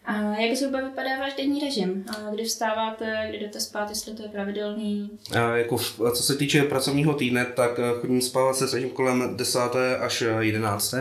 A 0.04 0.23
jak 0.40 0.56
zhruba 0.56 0.80
vypadá 0.80 1.18
váš 1.20 1.34
denní 1.34 1.61
režim? 1.61 2.04
A 2.08 2.30
kdy 2.34 2.44
vstáváte, 2.44 3.26
kdy 3.28 3.38
jdete 3.38 3.61
spát, 3.61 3.88
jestli 3.88 4.14
to 4.14 4.23
je 4.23 4.28
pravidelný? 4.28 5.11
A 5.40 5.56
jako, 5.56 5.76
v- 5.76 6.00
co 6.14 6.23
se 6.23 6.34
týče 6.37 6.62
pracovního 6.62 7.14
týdne, 7.14 7.44
tak 7.44 7.70
eh, 7.78 8.00
chodím 8.00 8.20
spávat 8.20 8.56
se 8.56 8.68
snažím 8.68 8.90
kolem 8.90 9.37
10. 9.37 9.58
až 10.00 10.23
eh, 10.23 10.44
11. 10.44 10.94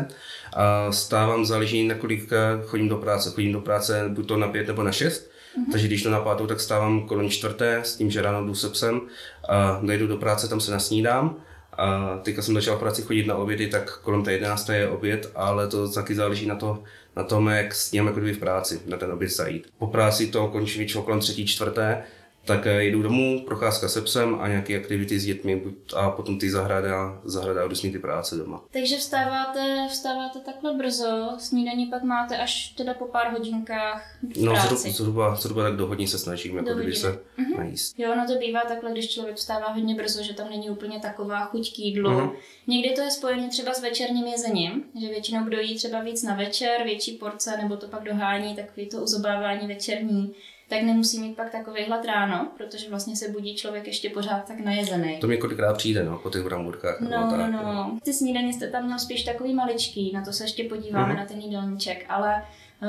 A 0.53 0.91
stávám, 0.91 1.45
záleží 1.45 1.88
na 1.88 1.95
kolik 1.95 2.29
eh, 2.31 2.63
chodím 2.65 2.89
do 2.89 2.98
práce. 2.98 3.29
Chodím 3.29 3.51
do 3.53 3.62
práce 3.62 4.05
buď 4.10 4.27
to 4.27 4.38
na 4.38 4.48
5 4.48 4.67
nebo 4.67 4.83
na 4.83 4.91
6. 4.91 5.24
Mm-hmm. 5.24 5.72
Takže 5.72 5.88
když 5.88 6.03
to 6.03 6.10
na 6.10 6.19
pátou, 6.19 6.48
tak 6.48 6.60
stávám 6.60 7.07
kolem 7.07 7.29
čtvrté 7.29 7.75
s 7.83 7.95
tím, 7.95 8.12
že 8.12 8.22
ráno 8.22 8.45
jdu 8.48 8.55
se 8.55 8.69
psem 8.69 9.01
a 9.50 9.79
dojdu 9.83 10.07
do 10.07 10.17
práce, 10.17 10.48
tam 10.48 10.60
se 10.60 10.72
nasnídám. 10.72 11.36
A 11.77 12.18
teďka 12.24 12.42
jsem 12.42 12.53
začal 12.53 12.75
v 12.75 12.80
práci 12.80 13.01
chodit 13.01 13.27
na 13.27 13.36
obědy, 13.36 13.68
tak 13.68 13.98
kolem 13.98 14.24
té 14.24 14.32
11. 14.32 14.70
je 14.70 14.89
oběd, 14.89 15.32
ale 15.36 15.68
to 15.68 15.92
taky 15.92 16.15
záleží 16.15 16.48
na, 16.48 16.56
to, 16.56 16.84
na 17.15 17.24
tom, 17.24 17.48
jak 17.48 17.75
s 17.75 17.92
ním 17.92 18.08
jako 18.08 18.20
v 18.20 18.38
práci, 18.38 18.82
na 18.86 18.98
ten 18.98 19.12
oběd 19.12 19.32
zajít. 19.32 19.68
Po 19.77 19.88
práci 19.88 20.27
to 20.27 20.48
končí 20.48 20.77
většinou 20.77 21.03
kolem 21.03 21.20
třetí, 21.20 21.48
čtvrté, 21.48 22.03
tak 22.46 22.68
eh, 22.68 22.84
jdu 22.84 23.02
domů, 23.02 23.44
procházka 23.46 23.90
se 23.90 24.02
psem 24.02 24.36
a 24.42 24.48
nějaké 24.48 24.78
aktivity 24.78 25.20
s 25.20 25.26
dětmi 25.26 25.64
a 25.96 26.12
potom 26.12 26.40
ty 26.40 26.52
zahrada, 26.52 27.22
zahrada 27.24 27.64
a 27.64 27.68
jdu 27.68 27.76
ty 27.76 28.00
práce 28.00 28.36
doma. 28.36 28.64
Takže 28.72 28.98
vstáváte, 28.98 29.88
vstáváte 29.90 30.40
takhle 30.40 30.74
brzo, 30.74 31.30
snídaní 31.38 31.86
pak 31.86 32.04
máte 32.04 32.38
až 32.38 32.70
teda 32.78 32.94
po 32.94 33.06
pár 33.06 33.32
hodinkách 33.32 34.18
v 34.34 34.44
No 34.44 34.54
zhruba, 34.76 35.36
zhruba 35.36 35.64
tak 35.64 35.76
do 35.76 35.88
hodin 35.88 36.08
se 36.08 36.20
snažím, 36.20 36.58
jako 36.58 36.74
kdyby 36.74 36.96
se 36.96 37.12
mm-hmm. 37.12 37.58
najíst. 37.58 38.00
Jo, 38.00 38.16
no 38.16 38.26
to 38.28 38.40
bývá 38.40 38.62
takhle, 38.62 38.92
když 38.92 39.10
člověk 39.14 39.36
vstává 39.36 39.68
hodně 39.68 39.96
brzo, 39.96 40.24
že 40.24 40.34
tam 40.34 40.50
není 40.50 40.70
úplně 40.70 41.00
taková 41.00 41.46
chuť 41.46 41.76
k 41.76 41.80
jídlu. 41.80 42.10
Mm-hmm. 42.10 42.32
Někdy 42.68 42.90
to 42.90 43.02
je 43.02 43.12
spojené 43.12 43.50
třeba 43.50 43.74
s 43.74 43.82
večerním 43.82 44.28
jezením, 44.28 44.84
že 45.02 45.08
většinou 45.08 45.44
kdo 45.44 45.60
jí 45.60 45.76
třeba 45.76 46.02
víc 46.02 46.24
na 46.24 46.36
večer, 46.36 46.84
větší 46.84 47.12
porce, 47.12 47.58
nebo 47.58 47.78
to 47.78 47.88
pak 47.88 48.04
dohání, 48.04 48.56
takový 48.56 48.90
to 48.90 48.98
uzobávání 48.98 49.68
večerní 49.68 50.34
tak 50.74 50.84
nemusí 50.84 51.20
mít 51.20 51.36
pak 51.36 51.51
takový 51.51 51.84
hlad 51.84 52.06
ráno, 52.06 52.48
protože 52.58 52.89
vlastně 52.89 53.15
se 53.15 53.30
budí 53.30 53.56
člověk 53.56 53.88
ještě 53.88 54.10
pořád 54.10 54.48
tak 54.48 54.60
najezený. 54.60 55.18
To 55.20 55.27
mi 55.27 55.38
kolikrát 55.38 55.77
přijde, 55.77 56.03
no, 56.03 56.18
po 56.18 56.30
těch 56.30 56.44
bramburkách. 56.44 57.01
No, 57.01 57.10
no, 57.10 57.32
tak, 57.32 57.51
no, 57.51 57.63
no. 57.63 58.00
Ty 58.03 58.13
snídaně 58.13 58.53
jste 58.53 58.68
tam 58.68 58.86
měl 58.86 59.00
spíš 59.00 59.24
takový 59.24 59.53
maličký, 59.53 60.12
na 60.13 60.25
to 60.25 60.34
se 60.34 60.44
ještě 60.44 60.63
podíváme, 60.63 61.13
mm-hmm. 61.13 61.18
na 61.18 61.25
ten 61.25 61.39
jídelníček, 61.39 62.06
ale 62.10 62.46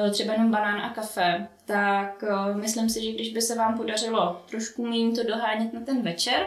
eh, 0.07 0.11
třeba 0.11 0.33
jenom 0.33 0.50
banán 0.50 0.81
a 0.81 0.91
kafe, 0.95 1.47
tak 1.64 2.25
eh, 2.29 2.55
myslím 2.55 2.88
si, 2.88 3.05
že 3.05 3.12
když 3.12 3.33
by 3.33 3.43
se 3.43 3.55
vám 3.55 3.76
podařilo 3.76 4.43
trošku 4.50 4.87
méně 4.87 5.17
to 5.17 5.29
dohánět 5.29 5.73
na 5.73 5.81
ten 5.81 6.03
večer, 6.03 6.47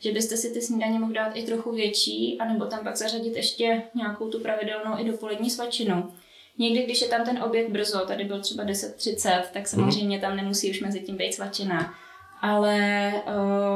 že 0.00 0.12
byste 0.12 0.36
si 0.36 0.52
ty 0.52 0.62
snídaně 0.62 0.98
mohli 0.98 1.14
dát 1.14 1.36
i 1.36 1.42
trochu 1.42 1.72
větší, 1.72 2.38
anebo 2.40 2.64
tam 2.64 2.84
pak 2.84 2.96
zařadit 2.96 3.36
ještě 3.36 3.82
nějakou 3.94 4.28
tu 4.28 4.40
pravidelnou 4.40 4.98
i 4.98 5.04
dopolední 5.04 5.50
svačinu. 5.50 6.12
Někdy, 6.58 6.84
když 6.84 7.02
je 7.02 7.08
tam 7.08 7.24
ten 7.24 7.42
oběd 7.42 7.68
brzo, 7.68 7.98
tady 7.98 8.24
byl 8.24 8.40
třeba 8.40 8.64
10.30, 8.64 9.42
tak 9.52 9.68
samozřejmě 9.68 10.20
tam 10.20 10.36
nemusí 10.36 10.70
už 10.70 10.80
mezi 10.80 11.00
tím 11.00 11.16
být 11.16 11.34
svačina. 11.34 11.94
Ale 12.40 13.12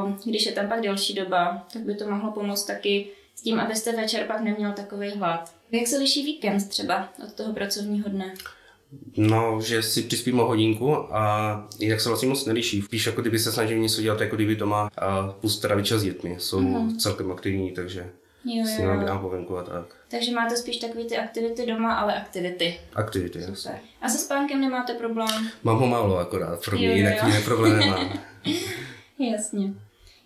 uh, 0.05 0.13
když 0.25 0.47
je 0.47 0.53
tam 0.53 0.69
pak 0.69 0.81
delší 0.81 1.15
doba, 1.15 1.67
tak 1.73 1.83
by 1.83 1.95
to 1.95 2.11
mohlo 2.11 2.33
pomoct 2.33 2.65
taky 2.65 3.07
s 3.35 3.43
tím, 3.43 3.61
abyste 3.61 3.97
večer 3.97 4.27
pak 4.27 4.41
neměl 4.41 4.73
takový 4.73 5.11
hlad. 5.11 5.55
Jak 5.71 5.87
se 5.87 5.99
liší 5.99 6.25
víkend 6.25 6.69
třeba 6.69 7.09
od 7.25 7.33
toho 7.33 7.53
pracovního 7.53 8.09
dne? 8.09 8.35
No, 9.17 9.61
že 9.61 9.83
si 9.83 10.03
přispím 10.03 10.41
o 10.41 10.47
hodinku 10.47 11.17
a 11.17 11.69
jinak 11.79 12.01
se 12.01 12.09
vlastně 12.09 12.29
moc 12.29 12.47
neliší. 12.47 12.83
Píš, 12.83 13.07
jako 13.07 13.21
kdyby 13.21 13.39
se 13.39 13.53
snažil 13.53 13.79
něco 13.79 14.03
dělat, 14.03 14.21
jako 14.21 14.37
kdyby 14.37 14.57
doma 14.57 14.91
a 14.99 15.27
plus 15.41 15.59
trávit 15.59 15.87
čas 15.87 16.01
s 16.01 16.05
dětmi. 16.05 16.37
Jsou 16.39 16.61
uh-huh. 16.61 16.97
celkem 16.97 17.33
aktivní, 17.33 17.71
takže 17.71 18.11
jo, 18.45 18.55
jo. 18.55 18.67
s 18.67 18.79
nimi 18.79 18.91
a 19.59 19.63
tak. 19.63 19.97
Takže 20.13 20.33
máte 20.33 20.57
spíš 20.57 20.77
takové 20.77 21.05
ty 21.05 21.17
aktivity 21.17 21.67
doma, 21.67 21.95
ale 21.95 22.15
aktivity. 22.15 22.81
Aktivity, 22.95 23.43
Super. 23.43 23.79
A 24.01 24.09
se 24.09 24.19
spánkem 24.19 24.61
nemáte 24.61 24.95
problém? 24.95 25.51
Mám 25.63 25.79
ho 25.79 25.87
málo 25.87 26.19
akorát, 26.19 26.65
pro 26.65 26.77
mě, 26.79 26.89
jo, 26.89 26.95
jinak 26.95 27.25
jiné 27.27 27.41
problém 27.41 27.79
nemám. 27.79 28.19
Jasně. 29.19 29.75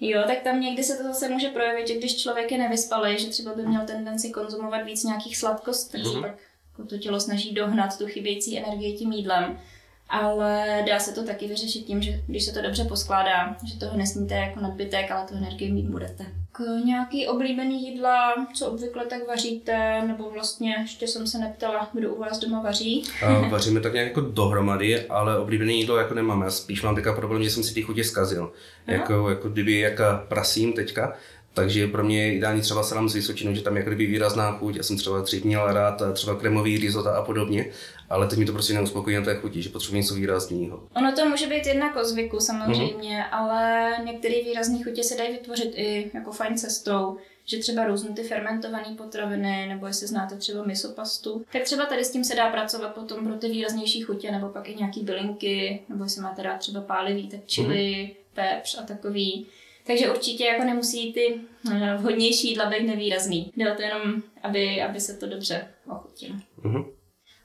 Jo, 0.01 0.23
tak 0.27 0.43
tam 0.43 0.61
někdy 0.61 0.83
se 0.83 0.97
to 0.97 1.03
zase 1.03 1.29
může 1.29 1.49
projevit, 1.49 1.89
že 1.89 1.95
když 1.95 2.23
člověk 2.23 2.53
je 2.53 2.59
nevyspalý, 2.59 3.19
že 3.19 3.29
třeba 3.29 3.55
by 3.55 3.67
měl 3.67 3.87
tendenci 3.87 4.31
konzumovat 4.31 4.85
víc 4.85 5.05
nějakých 5.05 5.37
sladkostí, 5.37 6.03
mm-hmm. 6.03 6.21
pak 6.21 6.39
jako 6.71 6.89
to 6.89 6.99
tělo 6.99 7.21
snaží 7.21 7.55
dohnat 7.55 7.99
tu 7.99 8.07
chybějící 8.07 8.59
energii 8.59 8.97
tím 8.97 9.13
jídlem 9.13 9.61
ale 10.09 10.85
dá 10.89 10.99
se 10.99 11.13
to 11.13 11.25
taky 11.25 11.49
vyřešit 11.49 11.85
tím, 11.85 12.03
že 12.03 12.21
když 12.27 12.45
se 12.45 12.53
to 12.53 12.63
dobře 12.63 12.85
poskládá, 12.85 13.57
že 13.65 13.79
toho 13.79 13.97
nesníte 13.97 14.35
jako 14.35 14.61
nadbytek, 14.61 15.11
ale 15.11 15.27
tu 15.27 15.35
energii 15.35 15.73
mít 15.73 15.87
budete. 15.87 16.27
K 16.53 16.61
nějaký 16.85 17.27
oblíbený 17.27 17.87
jídla, 17.89 18.35
co 18.55 18.67
obvykle 18.67 19.07
tak 19.07 19.27
vaříte, 19.29 20.03
nebo 20.07 20.31
vlastně 20.31 20.77
ještě 20.81 21.09
jsem 21.09 21.27
se 21.27 21.39
neptala, 21.39 21.91
kdo 21.93 22.15
u 22.15 22.21
vás 22.21 22.39
doma 22.39 22.63
vaří? 22.63 23.05
A 23.27 23.49
vaříme 23.49 23.81
tak 23.81 23.93
nějak 23.93 24.09
jako 24.09 24.21
dohromady, 24.21 25.07
ale 25.07 25.39
oblíbené 25.39 25.73
jídlo 25.73 25.97
jako 25.97 26.15
nemám. 26.15 26.43
Já 26.43 26.51
spíš 26.51 26.83
mám 26.83 26.95
teďka 26.95 27.15
problém, 27.15 27.45
že 27.45 27.51
jsem 27.51 27.63
si 27.63 27.75
ty 27.75 27.83
chutě 27.83 28.05
zkazil. 28.05 28.53
Jako, 28.87 29.31
jako 29.31 29.49
kdyby 29.49 29.79
jak 29.79 30.01
prasím 30.29 30.73
teďka, 30.73 31.17
takže 31.57 31.87
pro 31.87 32.05
mě 32.05 32.23
je 32.23 32.35
ideální 32.35 32.61
třeba 32.61 32.83
salám 32.83 33.09
s 33.09 33.15
vysočinou, 33.15 33.55
že 33.55 33.63
tam 33.63 33.77
je 33.77 33.83
kdyby 33.83 34.07
výrazná 34.07 34.53
chuť. 34.53 34.77
Já 34.77 34.83
jsem 34.83 34.97
třeba 34.97 35.21
dřív 35.21 35.45
měl 35.45 35.73
rád 35.73 36.03
třeba 36.13 36.37
kremový 36.37 36.79
risota 36.79 37.11
a 37.11 37.23
podobně, 37.23 37.71
ale 38.11 38.27
teď 38.27 38.39
mi 38.39 38.45
to 38.45 38.53
prostě 38.53 38.75
neuspokojí 38.75 39.17
na 39.17 39.23
té 39.23 39.35
chuti, 39.35 39.63
že 39.63 39.69
potřebuji 39.69 39.97
něco 39.97 40.15
výrazného. 40.15 40.83
Ono 40.97 41.13
to 41.13 41.29
může 41.29 41.47
být 41.47 41.67
jednak 41.67 41.97
o 41.97 42.05
zvyku 42.05 42.41
samozřejmě, 42.41 43.19
mm-hmm. 43.19 43.39
ale 43.39 43.91
některé 44.05 44.35
výrazné 44.45 44.79
chutě 44.85 45.05
se 45.05 45.17
dají 45.17 45.33
vytvořit 45.33 45.73
i 45.75 46.11
jako 46.15 46.33
fajn 46.33 46.59
cestou 46.59 47.19
že 47.49 47.59
třeba 47.59 47.85
různé 47.85 48.15
ty 48.15 48.23
fermentované 48.23 48.95
potraviny, 48.97 49.67
nebo 49.69 49.87
jestli 49.87 50.07
znáte 50.07 50.37
třeba 50.37 50.65
misopastu, 50.65 51.45
tak 51.53 51.63
třeba 51.63 51.87
tady 51.87 52.05
s 52.05 52.11
tím 52.11 52.25
se 52.25 52.35
dá 52.35 52.51
pracovat 52.51 52.95
potom 52.95 53.27
pro 53.27 53.35
ty 53.35 53.49
výraznější 53.49 54.01
chutě, 54.01 54.33
nebo 54.33 54.49
pak 54.49 54.69
i 54.69 54.75
nějaký 54.75 55.01
bylinky, 55.01 55.83
nebo 55.89 56.05
jestli 56.05 56.23
máte 56.23 56.43
rád 56.43 56.59
třeba 56.59 56.81
pálivý, 56.81 57.29
tak 57.29 57.41
čili, 57.47 57.77
mm-hmm. 57.77 58.15
pepř 58.35 58.79
a 58.79 58.83
takový. 58.83 59.47
Takže 59.87 60.11
určitě 60.11 60.45
jako 60.45 60.65
nemusí 60.65 61.13
ty 61.13 61.35
eh, 61.73 61.97
vhodnější 61.97 62.49
jídla 62.49 62.71
být 62.71 62.87
nevýrazný. 62.87 63.53
Jde 63.57 63.73
o 63.73 63.77
to 63.77 63.83
jenom, 63.83 64.23
aby, 64.43 64.83
aby 64.83 65.01
se 65.01 65.15
to 65.17 65.27
dobře 65.27 65.69
ochutilo. 65.91 66.37
Mm-hmm. 66.65 66.85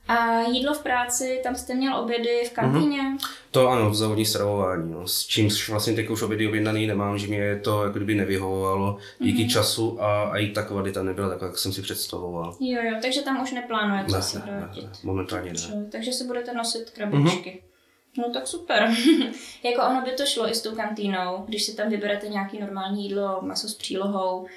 A 0.07 0.41
jídlo 0.41 0.73
v 0.73 0.83
práci, 0.83 1.39
tam 1.43 1.55
jste 1.55 1.75
měl 1.75 1.97
obědy 1.97 2.41
v 2.47 2.51
kantýně? 2.51 3.01
Mm-hmm. 3.01 3.29
To 3.51 3.69
ano, 3.69 3.89
v 3.89 3.95
závodní 3.95 4.25
stravování. 4.25 4.91
No. 4.91 5.07
S 5.07 5.27
čím 5.27 5.49
vlastně 5.69 5.93
teď 5.93 6.09
už 6.09 6.21
obědy 6.21 6.47
objednaný 6.47 6.87
nemám, 6.87 7.17
že 7.17 7.27
mě 7.27 7.59
to 7.63 7.83
jako 7.83 7.97
kdyby 7.97 8.15
nevyhovovalo 8.15 8.97
díky 9.19 9.43
mm-hmm. 9.43 9.51
času 9.51 10.03
a, 10.03 10.23
a 10.23 10.37
i 10.37 10.47
ta 10.47 10.63
kvalita 10.63 11.03
nebyla 11.03 11.29
tak, 11.29 11.41
jak 11.41 11.57
jsem 11.57 11.73
si 11.73 11.81
představoval. 11.81 12.55
Jo, 12.59 12.81
jo, 12.83 12.97
takže 13.01 13.21
tam 13.21 13.43
už 13.43 13.51
neplánujete 13.51 14.11
ne, 14.11 14.21
se 14.21 14.39
ne, 14.39 14.69
ne, 14.81 14.89
momentálně 15.03 15.53
ne. 15.53 15.85
Takže 15.91 16.11
si 16.11 16.27
budete 16.27 16.53
nosit 16.53 16.89
krabičky. 16.89 17.49
Mm-hmm. 17.49 17.70
No 18.17 18.33
tak 18.33 18.47
super. 18.47 18.89
jako 19.63 19.81
ono 19.81 20.01
by 20.01 20.11
to 20.11 20.25
šlo 20.25 20.49
i 20.49 20.55
s 20.55 20.61
tou 20.61 20.75
kantýnou, 20.75 21.43
když 21.47 21.63
si 21.63 21.75
tam 21.75 21.89
vyberete 21.89 22.27
nějaký 22.27 22.59
normální 22.59 23.03
jídlo, 23.03 23.39
maso 23.41 23.67
s 23.67 23.75
přílohou, 23.75 24.47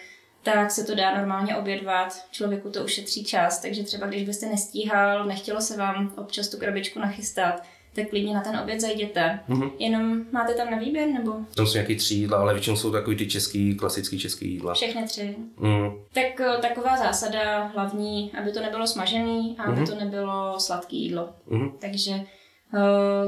tak 0.42 0.70
se 0.70 0.84
to 0.84 0.94
dá 0.94 1.18
normálně 1.18 1.56
obědvat. 1.56 2.26
Člověku 2.30 2.70
to 2.70 2.84
ušetří 2.84 3.24
čas, 3.24 3.62
takže 3.62 3.82
třeba 3.82 4.06
když 4.06 4.24
byste 4.24 4.46
nestíhal, 4.46 5.24
nechtělo 5.24 5.60
se 5.60 5.76
vám 5.76 6.12
občas 6.16 6.48
tu 6.48 6.58
krabičku 6.58 6.98
nachystat, 6.98 7.62
tak 7.94 8.08
klidně 8.08 8.34
na 8.34 8.40
ten 8.40 8.56
oběd 8.56 8.80
zajděte. 8.80 9.40
Mm-hmm. 9.48 9.70
Jenom 9.78 10.24
máte 10.32 10.54
tam 10.54 10.70
na 10.70 10.78
výběr, 10.78 11.08
nebo? 11.08 11.32
Tam 11.56 11.66
jsou 11.66 11.72
nějaký 11.72 11.96
tři 11.96 12.14
jídla, 12.14 12.38
ale 12.38 12.54
většinou 12.54 12.76
jsou 12.76 12.92
takový 12.92 13.16
ty 13.16 13.26
český, 13.26 13.74
klasický 13.74 14.18
český 14.18 14.50
jídla. 14.50 14.74
Všechny 14.74 15.04
tři. 15.04 15.36
Mm. 15.58 15.90
Tak 16.12 16.40
eh, 16.40 16.58
taková 16.62 16.96
zásada 16.96 17.64
hlavní, 17.64 18.32
aby 18.38 18.52
to 18.52 18.60
nebylo 18.60 18.86
smažený 18.86 19.56
a 19.58 19.62
aby 19.62 19.80
mm-hmm. 19.80 19.88
to 19.88 20.04
nebylo 20.04 20.60
sladký 20.60 21.02
jídlo. 21.02 21.28
Mm-hmm. 21.48 21.72
Takže 21.80 22.20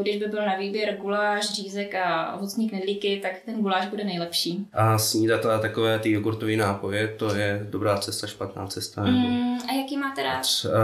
když 0.03 0.17
by 0.17 0.27
byl 0.27 0.47
na 0.47 0.57
výběr 0.57 0.97
guláš, 0.97 1.55
řízek 1.55 1.95
a 1.95 2.35
ovocní 2.37 2.71
knedlíky, 2.71 3.21
tak 3.23 3.33
ten 3.45 3.63
guláš 3.63 3.87
bude 3.87 4.05
nejlepší. 4.05 4.67
A 4.73 4.99
snídat 4.99 5.47
a 5.47 5.59
takové 5.59 5.99
ty 5.99 6.11
jogurtové 6.11 6.57
nápoje, 6.57 7.09
to 7.09 7.35
je 7.35 7.67
dobrá 7.71 7.99
cesta, 7.99 8.27
špatná 8.27 8.67
cesta? 8.67 9.05
Mm, 9.05 9.59
a 9.71 9.73
jaký 9.73 9.97
máte 9.97 10.23
rád? 10.23 10.43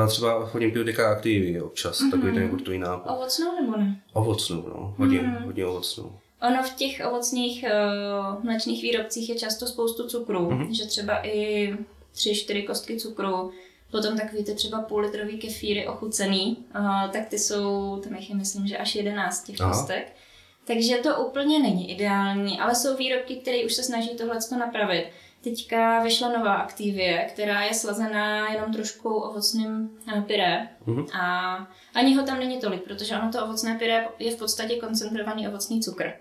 Třeba 0.09 0.49
hodně 0.52 0.69
piju 0.69 0.85
Activy 1.12 1.62
občas, 1.62 2.00
mm-hmm. 2.00 2.11
takový 2.11 2.33
ten 2.33 2.42
jogurtový 2.42 2.78
nápoj. 2.78 3.16
Ovocnou 3.16 3.61
nebo 3.61 3.76
ne? 3.76 4.00
Ovocnou, 4.12 4.64
no, 4.69 4.95
hodně, 4.99 5.19
mm. 5.19 5.45
hodně 5.45 5.66
ovocnou. 5.66 6.12
Ono 6.49 6.62
v 6.62 6.75
těch 6.75 7.02
ovocných 7.07 7.64
uh, 7.64 8.45
mlečných 8.45 8.83
výrobcích 8.83 9.28
je 9.28 9.35
často 9.35 9.66
spoustu 9.66 10.09
cukru, 10.09 10.50
mm-hmm. 10.50 10.71
že 10.71 10.87
třeba 10.87 11.26
i 11.26 11.73
tři, 12.12 12.35
čtyři 12.35 12.62
kostky 12.62 12.97
cukru 12.97 13.50
Potom 13.93 14.17
takový 14.17 14.45
ty 14.45 14.55
třeba 14.55 14.83
půl 14.83 15.01
litrový 15.01 15.39
kefíry 15.39 15.87
ochucený, 15.87 16.57
uh, 16.77 17.11
tak 17.11 17.27
ty 17.27 17.39
jsou, 17.39 18.01
tam 18.05 18.15
jich 18.15 18.31
je 18.31 18.37
myslím, 18.37 18.67
že 18.67 18.79
až 18.79 18.95
11 18.95 19.45
těch 19.45 19.57
kostek. 19.57 20.17
Takže 20.65 20.97
to 20.97 21.17
úplně 21.17 21.59
není 21.59 21.91
ideální, 21.91 22.61
ale 22.61 22.75
jsou 22.75 22.97
výrobky, 22.97 23.37
které 23.37 23.65
už 23.65 23.75
se 23.75 23.83
snaží 23.83 24.09
tohle 24.09 24.39
napravit. 24.59 25.07
Teďka 25.45 26.03
vyšla 26.03 26.29
nová 26.39 26.55
Activie, 26.55 27.29
která 27.33 27.63
je 27.63 27.75
slazená 27.75 28.53
jenom 28.53 28.73
trošku 28.73 29.15
ovocným 29.15 29.91
pyré. 30.27 30.69
Mm-hmm. 30.87 31.21
A 31.21 31.57
ani 31.95 32.17
ho 32.17 32.23
tam 32.23 32.39
není 32.39 32.61
tolik, 32.61 32.83
protože 32.83 33.17
ono 33.17 33.33
to 33.33 33.45
ovocné 33.45 33.79
pyré 33.79 34.09
je 34.19 34.31
v 34.31 34.39
podstatě 34.39 34.77
koncentrovaný 34.77 35.49
ovocný 35.49 35.81
cukr. 35.83 36.13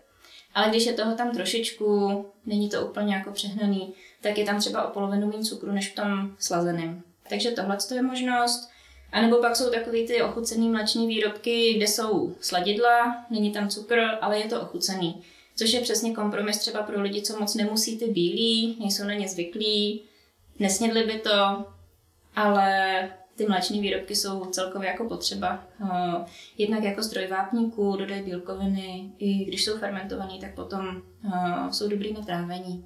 Ale 0.53 0.69
když 0.69 0.85
je 0.85 0.93
toho 0.93 1.15
tam 1.15 1.31
trošičku, 1.31 2.25
není 2.45 2.69
to 2.69 2.85
úplně 2.85 3.15
jako 3.15 3.31
přehnaný, 3.31 3.93
tak 4.21 4.37
je 4.37 4.45
tam 4.45 4.59
třeba 4.59 4.87
o 4.87 4.91
polovinu 4.91 5.27
méně 5.27 5.43
cukru 5.43 5.71
než 5.71 5.91
v 5.91 5.95
tom 5.95 6.35
slazeném. 6.39 7.03
Takže 7.31 7.51
tohle 7.51 7.77
je 7.95 8.01
možnost. 8.01 8.69
A 9.11 9.21
nebo 9.21 9.37
pak 9.37 9.55
jsou 9.55 9.69
takový 9.69 10.07
ty 10.07 10.21
ochucený 10.21 10.69
mléční 10.69 11.07
výrobky, 11.07 11.73
kde 11.73 11.87
jsou 11.87 12.35
sladidla, 12.41 13.25
není 13.29 13.51
tam 13.51 13.69
cukr, 13.69 13.99
ale 14.21 14.39
je 14.39 14.45
to 14.45 14.61
ochucený. 14.61 15.21
Což 15.55 15.73
je 15.73 15.81
přesně 15.81 16.15
kompromis 16.15 16.57
třeba 16.57 16.83
pro 16.83 17.01
lidi, 17.01 17.21
co 17.21 17.39
moc 17.39 17.55
nemusí 17.55 17.99
ty 17.99 18.07
bílí, 18.07 18.77
nejsou 18.79 19.03
na 19.03 19.13
ně 19.13 19.27
zvyklí, 19.27 20.01
nesnědli 20.59 21.03
by 21.03 21.19
to, 21.19 21.65
ale 22.35 23.09
ty 23.35 23.45
mléčné 23.45 23.79
výrobky 23.79 24.15
jsou 24.15 24.45
celkově 24.45 24.89
jako 24.89 25.07
potřeba. 25.07 25.63
Uh, 25.81 25.89
jednak 26.57 26.83
jako 26.83 27.03
zdroj 27.03 27.27
vápníků, 27.27 27.95
dodají 27.95 28.23
bílkoviny, 28.23 29.11
i 29.19 29.45
když 29.45 29.65
jsou 29.65 29.77
fermentovaný, 29.77 30.39
tak 30.39 30.55
potom 30.55 31.01
uh, 31.23 31.69
jsou 31.69 31.87
dobrý 31.87 32.13
na 32.13 32.21
trávení. 32.21 32.85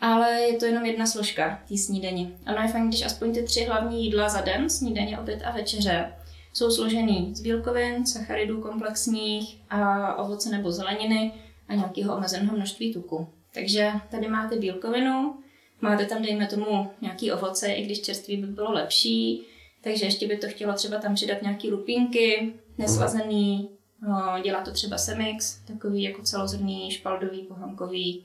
Ale 0.00 0.32
je 0.32 0.56
to 0.56 0.64
jenom 0.64 0.86
jedna 0.86 1.06
složka 1.06 1.62
té 1.68 1.76
snídaně. 1.76 2.30
Ono 2.52 2.62
je 2.62 2.68
fajn, 2.68 2.88
když 2.88 3.04
aspoň 3.04 3.34
ty 3.34 3.42
tři 3.42 3.64
hlavní 3.64 4.04
jídla 4.04 4.28
za 4.28 4.40
den, 4.40 4.70
snídaně, 4.70 5.18
oběd 5.18 5.42
a 5.44 5.50
večeře, 5.50 6.12
jsou 6.52 6.70
složený 6.70 7.34
z 7.34 7.40
bílkovin, 7.40 8.06
sacharidů 8.06 8.60
komplexních 8.60 9.60
a 9.70 10.14
ovoce 10.14 10.50
nebo 10.50 10.72
zeleniny 10.72 11.32
a 11.68 11.74
nějakého 11.74 12.16
omezeného 12.16 12.56
množství 12.56 12.92
tuku. 12.92 13.28
Takže 13.54 13.92
tady 14.10 14.28
máte 14.28 14.56
bílkovinu, 14.56 15.36
máte 15.80 16.06
tam, 16.06 16.22
dejme 16.22 16.46
tomu, 16.46 16.90
nějaký 17.00 17.32
ovoce, 17.32 17.72
i 17.72 17.84
když 17.84 18.00
čerství 18.00 18.36
by 18.36 18.46
bylo 18.46 18.72
lepší, 18.72 19.42
takže 19.80 20.04
ještě 20.04 20.28
by 20.28 20.36
to 20.36 20.48
chtělo 20.48 20.72
třeba 20.72 20.98
tam 20.98 21.14
přidat 21.14 21.42
nějaký 21.42 21.70
lupínky, 21.70 22.52
neslazený, 22.78 23.68
no, 24.02 24.42
dělá 24.42 24.60
to 24.60 24.72
třeba 24.72 24.98
semix, 24.98 25.60
takový 25.66 26.02
jako 26.02 26.22
celozrný, 26.22 26.90
špaldový, 26.90 27.42
pohankový. 27.42 28.24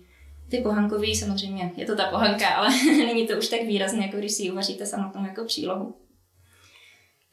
Ty 0.49 0.57
pohankový 0.57 1.15
samozřejmě, 1.15 1.71
je 1.75 1.85
to 1.85 1.95
ta 1.95 2.05
pohanka, 2.05 2.47
ale 2.47 2.69
není 2.85 3.27
to 3.27 3.37
už 3.37 3.47
tak 3.47 3.61
výrazně, 3.61 4.05
jako 4.05 4.17
když 4.17 4.31
si 4.31 4.43
ji 4.43 4.51
uvaříte 4.51 4.85
samotnou 4.85 5.25
jako 5.25 5.45
přílohu. 5.45 5.95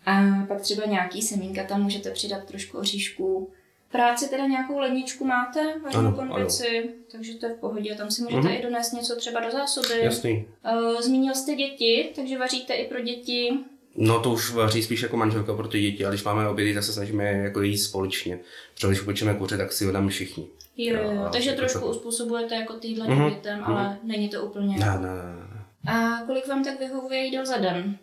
A 0.06 0.44
pak 0.48 0.60
třeba 0.60 0.86
nějaký 0.86 1.22
semínka, 1.22 1.64
tam 1.64 1.82
můžete 1.82 2.10
přidat 2.10 2.44
trošku 2.44 2.78
oříšku. 2.78 3.52
Práci 3.90 4.28
teda 4.30 4.46
nějakou 4.46 4.78
ledničku 4.78 5.24
máte, 5.24 5.74
vařenou 5.84 6.12
konvici, 6.12 6.90
takže 7.12 7.34
to 7.34 7.46
je 7.46 7.54
v 7.54 7.58
pohodě. 7.58 7.94
Tam 7.94 8.10
si 8.10 8.22
můžete 8.22 8.42
mm-hmm. 8.42 8.58
i 8.58 8.62
donést 8.62 8.92
něco 8.92 9.16
třeba 9.16 9.40
do 9.40 9.50
zásoby. 9.50 10.00
Jasný. 10.02 10.44
Uh, 10.72 11.00
zmínil 11.00 11.34
jste 11.34 11.54
děti, 11.54 12.12
takže 12.16 12.38
vaříte 12.38 12.74
i 12.74 12.88
pro 12.88 13.00
děti. 13.00 13.52
No 13.96 14.20
to 14.20 14.30
už 14.30 14.52
vaří 14.52 14.82
spíš 14.82 15.02
jako 15.02 15.16
manželka 15.16 15.54
pro 15.54 15.68
ty 15.68 15.80
děti, 15.80 16.06
a 16.06 16.08
když 16.08 16.24
máme 16.24 16.48
obědy, 16.48 16.74
tak 16.74 16.84
se 16.84 16.92
snažíme 16.92 17.24
jako 17.24 17.62
jíst 17.62 17.84
společně. 17.84 18.40
Třeba 18.74 18.90
když 18.90 19.02
upečeme 19.02 19.34
kuře, 19.34 19.56
tak 19.56 19.72
si 19.72 19.84
ho 19.84 19.92
dáme 19.92 20.08
všichni. 20.08 20.46
Jo, 20.76 20.96
jo, 20.96 21.10
jo. 21.10 21.28
takže 21.32 21.52
trošku 21.52 21.80
to... 21.80 21.86
uspůsobujete 21.86 22.54
jako 22.54 22.72
týhle 22.72 23.06
mm-hmm. 23.06 23.34
dětem, 23.34 23.64
ale 23.64 23.82
mm-hmm. 23.82 24.08
není 24.08 24.28
to 24.28 24.42
úplně. 24.42 24.78
Ne, 24.78 24.86
ne, 24.86 25.08
ne. 25.08 25.46
A 25.92 26.22
kolik 26.26 26.48
vám 26.48 26.64
tak 26.64 26.78
vyhovuje 26.78 27.24
jídel 27.24 27.46
za 27.46 27.56
den? 27.56 27.98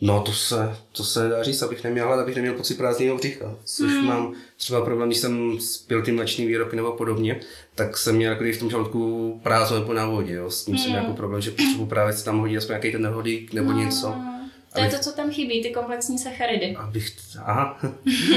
No 0.00 0.20
to 0.20 0.32
se, 0.32 0.76
to 0.92 1.04
se 1.04 1.28
dá 1.28 1.42
říct, 1.42 1.62
abych 1.62 1.84
neměl 1.84 2.06
hlad, 2.06 2.20
abych 2.20 2.36
neměl 2.36 2.54
pocit 2.54 2.74
prázdného 2.74 3.16
břicha. 3.16 3.56
Což 3.64 3.92
hmm. 3.92 4.06
mám 4.06 4.34
třeba 4.56 4.84
problém, 4.84 5.08
když 5.08 5.18
jsem 5.18 5.60
spil 5.60 6.02
ty 6.02 6.12
mlečný 6.12 6.46
výrobky 6.46 6.76
nebo 6.76 6.92
podobně, 6.92 7.40
tak 7.74 7.96
jsem 7.96 8.16
měl 8.16 8.32
jako 8.32 8.44
v 8.44 8.58
tom 8.58 8.70
žaludku 8.70 9.40
prázdno 9.42 9.78
nebo 9.78 9.92
na 9.92 10.06
vodě. 10.06 10.34
Jo. 10.34 10.50
S 10.50 10.64
tím 10.64 10.74
hmm. 10.74 10.82
jsem 10.82 10.92
nějaký 10.92 11.12
problém, 11.12 11.40
že 11.40 11.50
potřebuji 11.50 11.86
právě 11.86 12.12
si 12.12 12.24
tam 12.24 12.38
hodit 12.38 12.56
aspoň 12.56 12.72
nějaký 12.72 12.92
ten 12.92 13.02
nehodík 13.02 13.52
nebo 13.52 13.72
no. 13.72 13.78
něco. 13.78 14.06
To 14.06 14.80
abych, 14.80 14.92
je 14.92 14.98
to, 14.98 15.04
co 15.04 15.12
tam 15.12 15.30
chybí, 15.30 15.62
ty 15.62 15.70
komplexní 15.70 16.18
sacharidy. 16.18 16.76
Abych, 16.76 17.16
aha, 17.44 17.80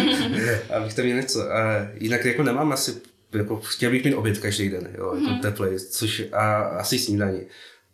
abych 0.77 0.93
to 0.93 1.01
měl 1.01 1.17
něco. 1.17 1.51
A 1.51 1.61
jinak 1.93 2.25
jako 2.25 2.43
nemám 2.43 2.71
asi, 2.71 3.01
jako 3.33 3.55
chtěl 3.55 3.91
bych 3.91 4.05
mít 4.05 4.15
oběd 4.15 4.37
každý 4.37 4.69
den, 4.69 4.89
jo, 4.97 5.13
jako 5.15 5.29
hmm. 5.29 5.39
teplej, 5.39 5.79
což 5.79 6.23
a 6.31 6.55
asi 6.55 6.99
snídaní. 6.99 7.41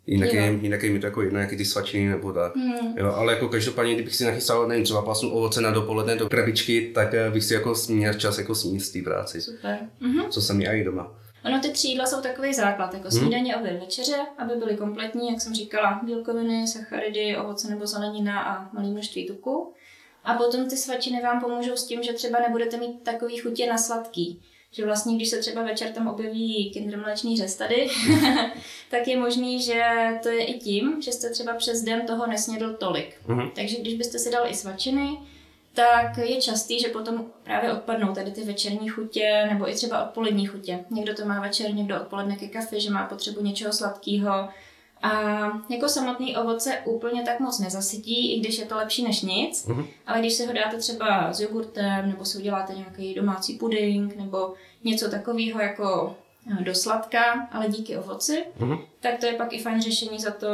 Jinak 0.06 0.32
je, 0.32 0.58
jinak 0.62 0.82
je 0.82 0.90
mi 0.90 0.98
to 0.98 1.06
jako 1.06 1.22
jedno, 1.22 1.40
jaký 1.40 1.56
ty 1.56 1.64
svačiny 1.64 2.08
nebo 2.08 2.32
tak. 2.32 2.56
Hmm. 2.56 2.98
Jo, 2.98 3.12
ale 3.12 3.32
jako 3.32 3.48
každopádně, 3.48 3.94
kdybych 3.94 4.16
si 4.16 4.24
nachystal, 4.24 4.68
nevím, 4.68 4.84
třeba 4.84 5.02
pásnu 5.02 5.30
ovoce 5.30 5.60
na 5.60 5.70
dopoledne 5.70 6.16
do 6.16 6.28
krabičky, 6.28 6.90
tak 6.94 7.14
eh, 7.14 7.30
bych 7.30 7.44
si 7.44 7.54
jako 7.54 7.74
měl 7.88 8.14
čas 8.14 8.38
jako 8.38 8.54
sníst 8.54 8.92
té 8.92 9.02
práci. 9.02 9.40
Super. 9.40 9.78
Mm-hmm. 10.02 10.28
Co 10.28 10.42
jsem 10.42 10.60
já 10.60 10.72
i 10.72 10.84
doma. 10.84 11.18
Ono 11.44 11.60
ty 11.60 11.68
tři 11.68 11.88
jídla 11.88 12.06
jsou 12.06 12.20
takový 12.20 12.54
základ, 12.54 12.94
jako 12.94 13.08
hmm. 13.08 13.18
snídaně, 13.20 13.56
oběd, 13.56 13.80
večeře, 13.80 14.16
aby 14.38 14.54
byly 14.54 14.76
kompletní, 14.76 15.30
jak 15.30 15.40
jsem 15.40 15.54
říkala, 15.54 16.00
bílkoviny, 16.04 16.68
sacharidy, 16.68 17.36
ovoce 17.36 17.70
nebo 17.70 17.86
zelenina 17.86 18.42
a 18.42 18.74
malý 18.74 18.90
množství 18.90 19.26
tuku. 19.26 19.72
A 20.24 20.34
potom 20.34 20.68
ty 20.68 20.76
svačiny 20.76 21.22
vám 21.22 21.40
pomůžou 21.40 21.76
s 21.76 21.86
tím, 21.86 22.02
že 22.02 22.12
třeba 22.12 22.38
nebudete 22.40 22.76
mít 22.76 23.02
takový 23.02 23.38
chutě 23.38 23.66
na 23.66 23.78
sladký 23.78 24.42
že 24.76 24.84
vlastně, 24.84 25.16
když 25.16 25.28
se 25.28 25.38
třeba 25.38 25.62
večer 25.62 25.92
tam 25.92 26.08
objeví 26.08 26.70
kinder 26.72 26.98
mléčný 26.98 27.36
řez 27.36 27.56
tady, 27.56 27.88
tak 28.90 29.08
je 29.08 29.16
možný, 29.16 29.62
že 29.62 29.82
to 30.22 30.28
je 30.28 30.44
i 30.44 30.58
tím, 30.58 31.02
že 31.02 31.12
jste 31.12 31.30
třeba 31.30 31.54
přes 31.54 31.82
den 31.82 32.06
toho 32.06 32.26
nesnědl 32.26 32.74
tolik. 32.74 33.16
Mm-hmm. 33.26 33.50
Takže 33.54 33.80
když 33.80 33.94
byste 33.94 34.18
si 34.18 34.30
dal 34.30 34.46
i 34.48 34.54
svačiny, 34.54 35.18
tak 35.74 36.18
je 36.18 36.40
častý, 36.40 36.80
že 36.80 36.88
potom 36.88 37.24
právě 37.42 37.72
odpadnou 37.72 38.14
tady 38.14 38.30
ty 38.30 38.44
večerní 38.44 38.88
chutě 38.88 39.46
nebo 39.52 39.70
i 39.70 39.74
třeba 39.74 40.04
odpolední 40.04 40.46
chutě. 40.46 40.84
Někdo 40.90 41.14
to 41.14 41.24
má 41.24 41.40
večer, 41.40 41.74
někdo 41.74 41.96
odpoledne 41.96 42.36
ke 42.36 42.48
kafi, 42.48 42.80
že 42.80 42.90
má 42.90 43.06
potřebu 43.06 43.40
něčeho 43.40 43.72
sladkého, 43.72 44.48
a 45.04 45.10
jako 45.68 45.88
samotný 45.88 46.36
ovoce 46.36 46.78
úplně 46.84 47.22
tak 47.22 47.40
moc 47.40 47.58
nezasytí, 47.58 48.34
i 48.34 48.40
když 48.40 48.58
je 48.58 48.64
to 48.64 48.76
lepší 48.76 49.04
než 49.04 49.20
nic, 49.20 49.68
mm-hmm. 49.68 49.86
ale 50.06 50.20
když 50.20 50.32
si 50.34 50.46
ho 50.46 50.52
dáte 50.52 50.76
třeba 50.76 51.32
s 51.32 51.40
jogurtem, 51.40 52.08
nebo 52.08 52.24
si 52.24 52.38
uděláte 52.38 52.74
nějaký 52.74 53.14
domácí 53.14 53.54
puding, 53.58 54.16
nebo 54.16 54.54
něco 54.84 55.10
takového 55.10 55.60
jako 55.60 56.16
eh, 56.60 56.64
do 56.64 56.74
sladka, 56.74 57.48
ale 57.52 57.68
díky 57.68 57.96
ovoci, 57.96 58.44
mm-hmm. 58.60 58.80
tak 59.00 59.20
to 59.20 59.26
je 59.26 59.32
pak 59.32 59.52
i 59.52 59.62
fajn 59.62 59.82
řešení 59.82 60.18
za, 60.18 60.30
to, 60.30 60.48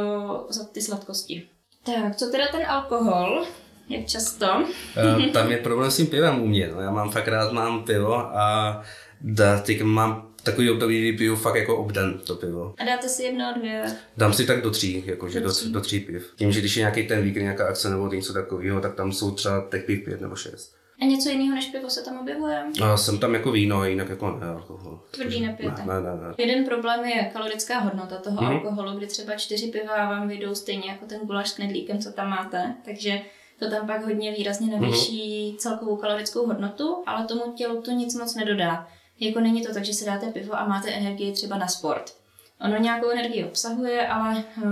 za 0.49 0.65
ty 0.65 0.81
sladkosti. 0.81 1.47
Tak, 1.83 2.15
co 2.15 2.31
teda 2.31 2.47
ten 2.51 2.65
alkohol? 2.67 3.45
Jak 3.89 4.05
často? 4.07 4.45
uh, 5.17 5.25
tam 5.33 5.51
je 5.51 5.57
problém 5.57 5.91
s 5.91 5.97
tím 5.97 6.07
pivem 6.07 6.41
u 6.41 6.47
mě. 6.47 6.67
No. 6.67 6.81
Já 6.81 6.91
mám 6.91 7.11
fakt 7.11 7.27
rád 7.27 7.51
mám 7.51 7.83
pivo 7.83 8.15
a 8.15 8.81
da, 9.21 9.59
teď 9.59 9.81
mám 9.81 10.30
takový 10.43 10.69
období, 10.69 10.99
kdy 10.99 11.17
piju 11.17 11.35
fakt 11.35 11.55
jako 11.55 11.77
obden 11.77 12.19
to 12.27 12.35
pivo. 12.35 12.75
A 12.77 12.83
dáte 12.85 13.09
si 13.09 13.23
jedno, 13.23 13.53
dvě? 13.57 13.83
Dám 14.17 14.33
si 14.33 14.45
tak 14.45 14.61
do 14.61 14.71
tří, 14.71 15.03
jakože 15.05 15.39
do, 15.39 15.49
do, 15.49 15.69
do 15.69 15.81
tří 15.81 15.99
piv. 15.99 16.33
Tím, 16.35 16.51
že 16.51 16.59
když 16.59 16.75
je 16.75 16.79
nějaký 16.79 17.07
ten 17.07 17.21
víkend, 17.21 17.43
nějaká 17.43 17.67
akce 17.67 17.89
nebo 17.89 18.07
něco 18.07 18.33
takového, 18.33 18.81
tak 18.81 18.95
tam 18.95 19.11
jsou 19.11 19.31
třeba 19.31 19.67
těch 19.71 19.83
piv 19.83 20.05
pět 20.05 20.21
nebo 20.21 20.35
šest. 20.35 20.75
A 21.01 21.05
něco 21.05 21.29
jiného 21.29 21.55
než 21.55 21.65
pivo 21.65 21.89
se 21.89 22.03
tam 22.03 22.19
objevuje? 22.19 22.63
A 22.83 22.97
jsem 22.97 23.19
tam 23.19 23.33
jako 23.33 23.51
víno, 23.51 23.85
jinak 23.85 24.09
jako 24.09 24.37
ne, 24.41 24.47
alkohol. 24.47 24.99
Tvrdý 25.11 25.41
nepijete? 25.41 25.81
Ne, 25.85 26.01
ne, 26.01 26.09
ne. 26.09 26.33
Jeden 26.37 26.65
problém 26.65 27.05
je 27.05 27.29
kalorická 27.33 27.79
hodnota 27.79 28.17
toho 28.17 28.37
mm-hmm. 28.37 28.47
alkoholu, 28.47 28.97
kdy 28.97 29.07
třeba 29.07 29.35
čtyři 29.35 29.67
piva 29.67 30.09
vám 30.09 30.27
vyjdou 30.27 30.55
stejně 30.55 30.89
jako 30.89 31.05
ten 31.05 31.19
guláš 31.23 31.49
s 31.49 31.53
knedlíkem, 31.53 31.99
co 31.99 32.11
tam 32.11 32.29
máte. 32.29 32.75
Takže 32.85 33.21
to 33.59 33.69
tam 33.69 33.87
pak 33.87 34.05
hodně 34.05 34.31
výrazně 34.31 34.79
navýší 34.79 35.51
mm-hmm. 35.51 35.57
celkovou 35.57 35.95
kalorickou 35.95 36.47
hodnotu, 36.47 36.95
ale 37.05 37.25
tomu 37.25 37.53
tělu 37.55 37.81
to 37.81 37.91
nic 37.91 38.15
moc 38.15 38.35
nedodá. 38.35 38.87
Jako 39.23 39.39
není 39.39 39.61
to 39.65 39.73
tak, 39.73 39.85
že 39.85 39.93
si 39.93 40.05
dáte 40.05 40.31
pivo 40.31 40.59
a 40.59 40.67
máte 40.67 40.91
energii 40.91 41.31
třeba 41.31 41.57
na 41.57 41.67
sport. 41.67 42.15
Ono 42.61 42.77
nějakou 42.77 43.09
energii 43.09 43.45
obsahuje, 43.45 44.07
ale 44.07 44.43
uh, 44.57 44.63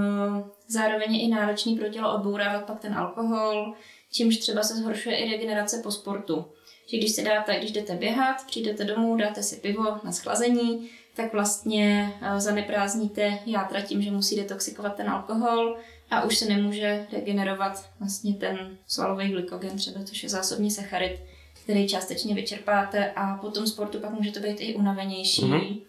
zároveň 0.67 1.15
je 1.15 1.21
i 1.21 1.27
náročný 1.27 1.75
pro 1.75 1.89
tělo 1.89 2.15
odbourávat 2.15 2.65
pak 2.65 2.79
ten 2.79 2.93
alkohol, 2.93 3.73
čímž 4.11 4.37
třeba 4.37 4.63
se 4.63 4.75
zhoršuje 4.75 5.15
i 5.15 5.31
regenerace 5.31 5.81
po 5.83 5.91
sportu. 5.91 6.45
Že 6.87 6.97
když 6.97 7.11
si 7.11 7.23
dáte, 7.23 7.59
když 7.59 7.71
jdete 7.71 7.95
běhat, 7.95 8.45
přijdete 8.47 8.83
domů, 8.83 9.15
dáte 9.15 9.43
si 9.43 9.55
pivo 9.55 9.97
na 10.03 10.11
schlazení, 10.11 10.89
tak 11.15 11.33
vlastně 11.33 12.13
uh, 12.21 12.39
zaneprázdníte 12.39 13.39
játra 13.45 13.81
tím, 13.81 14.01
že 14.01 14.11
musí 14.11 14.35
detoxikovat 14.35 14.95
ten 14.95 15.09
alkohol 15.09 15.77
a 16.11 16.23
už 16.23 16.37
se 16.37 16.45
nemůže 16.45 17.07
regenerovat 17.11 17.89
vlastně 17.99 18.33
ten 18.33 18.77
svalový 18.87 19.29
glykogen, 19.29 19.77
třeba 19.77 20.03
což 20.03 20.23
je 20.23 20.29
zásobní 20.29 20.71
sacharid, 20.71 21.21
který 21.69 21.87
částečně 21.87 22.35
vyčerpáte 22.35 23.11
a 23.11 23.37
po 23.37 23.51
tom 23.51 23.67
sportu 23.67 23.99
pak 23.99 24.11
může 24.11 24.31
to 24.31 24.39
být 24.39 24.57
i 24.59 24.75
unavenější. 24.75 25.41
Mm-hmm. 25.41 25.81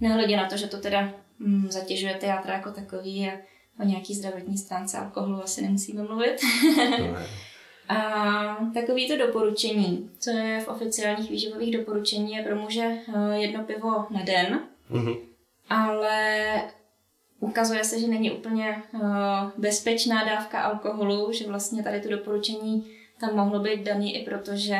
Nehledě 0.00 0.36
na 0.36 0.48
to, 0.48 0.56
že 0.56 0.66
to 0.66 0.80
teda 0.80 1.12
mm, 1.38 1.70
zatěžuje 1.70 2.14
ty 2.14 2.26
játra 2.26 2.54
jako 2.54 2.70
takový 2.70 3.28
a 3.28 3.32
o 3.80 3.84
nějaký 3.84 4.14
zdravotní 4.14 4.58
stránce 4.58 4.98
alkoholu 4.98 5.42
asi 5.42 5.62
nemusíme 5.62 6.02
mluvit. 6.02 6.36
a 7.88 7.96
takový 8.74 9.08
to 9.08 9.16
doporučení, 9.16 10.10
co 10.18 10.30
je 10.30 10.60
v 10.60 10.68
oficiálních 10.68 11.30
výživových 11.30 11.76
doporučení, 11.76 12.32
je 12.32 12.42
pro 12.42 12.56
muže 12.56 12.82
eh, 12.82 13.38
jedno 13.38 13.64
pivo 13.64 14.06
na 14.10 14.22
den, 14.22 14.60
mm-hmm. 14.90 15.18
ale 15.68 16.44
ukazuje 17.40 17.84
se, 17.84 18.00
že 18.00 18.08
není 18.08 18.30
úplně 18.30 18.82
uh, 18.92 19.00
bezpečná 19.56 20.24
dávka 20.24 20.62
alkoholu, 20.62 21.32
že 21.32 21.46
vlastně 21.48 21.82
tady 21.82 22.00
to 22.00 22.08
doporučení 22.08 22.99
tam 23.20 23.36
mohlo 23.36 23.60
být 23.60 23.82
daný 23.82 24.16
i 24.16 24.24
proto, 24.24 24.56
že 24.56 24.78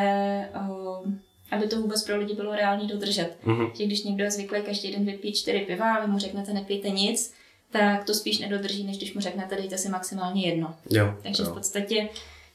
uh, 0.68 1.12
aby 1.50 1.66
to 1.66 1.80
vůbec 1.80 2.04
pro 2.04 2.16
lidi 2.16 2.34
bylo 2.34 2.54
reálný 2.54 2.86
dodržet. 2.86 3.36
Mm-hmm. 3.44 3.70
Že 3.74 3.86
když 3.86 4.04
někdo 4.04 4.24
je 4.24 4.30
zvyklý 4.30 4.62
každý 4.62 4.92
den 4.92 5.04
vypít 5.04 5.36
čtyři 5.36 5.60
piva 5.60 5.94
a 5.94 6.06
vy 6.06 6.12
mu 6.12 6.18
řeknete 6.18 6.52
nepijte 6.52 6.90
nic, 6.90 7.34
tak 7.70 8.04
to 8.04 8.14
spíš 8.14 8.38
nedodrží, 8.38 8.84
než 8.84 8.96
když 8.96 9.14
mu 9.14 9.20
řeknete 9.20 9.56
dejte 9.56 9.78
si 9.78 9.88
maximálně 9.88 10.46
jedno. 10.46 10.74
Jo, 10.90 11.14
Takže 11.22 11.42
jo. 11.42 11.50
v 11.50 11.54
podstatě 11.54 12.08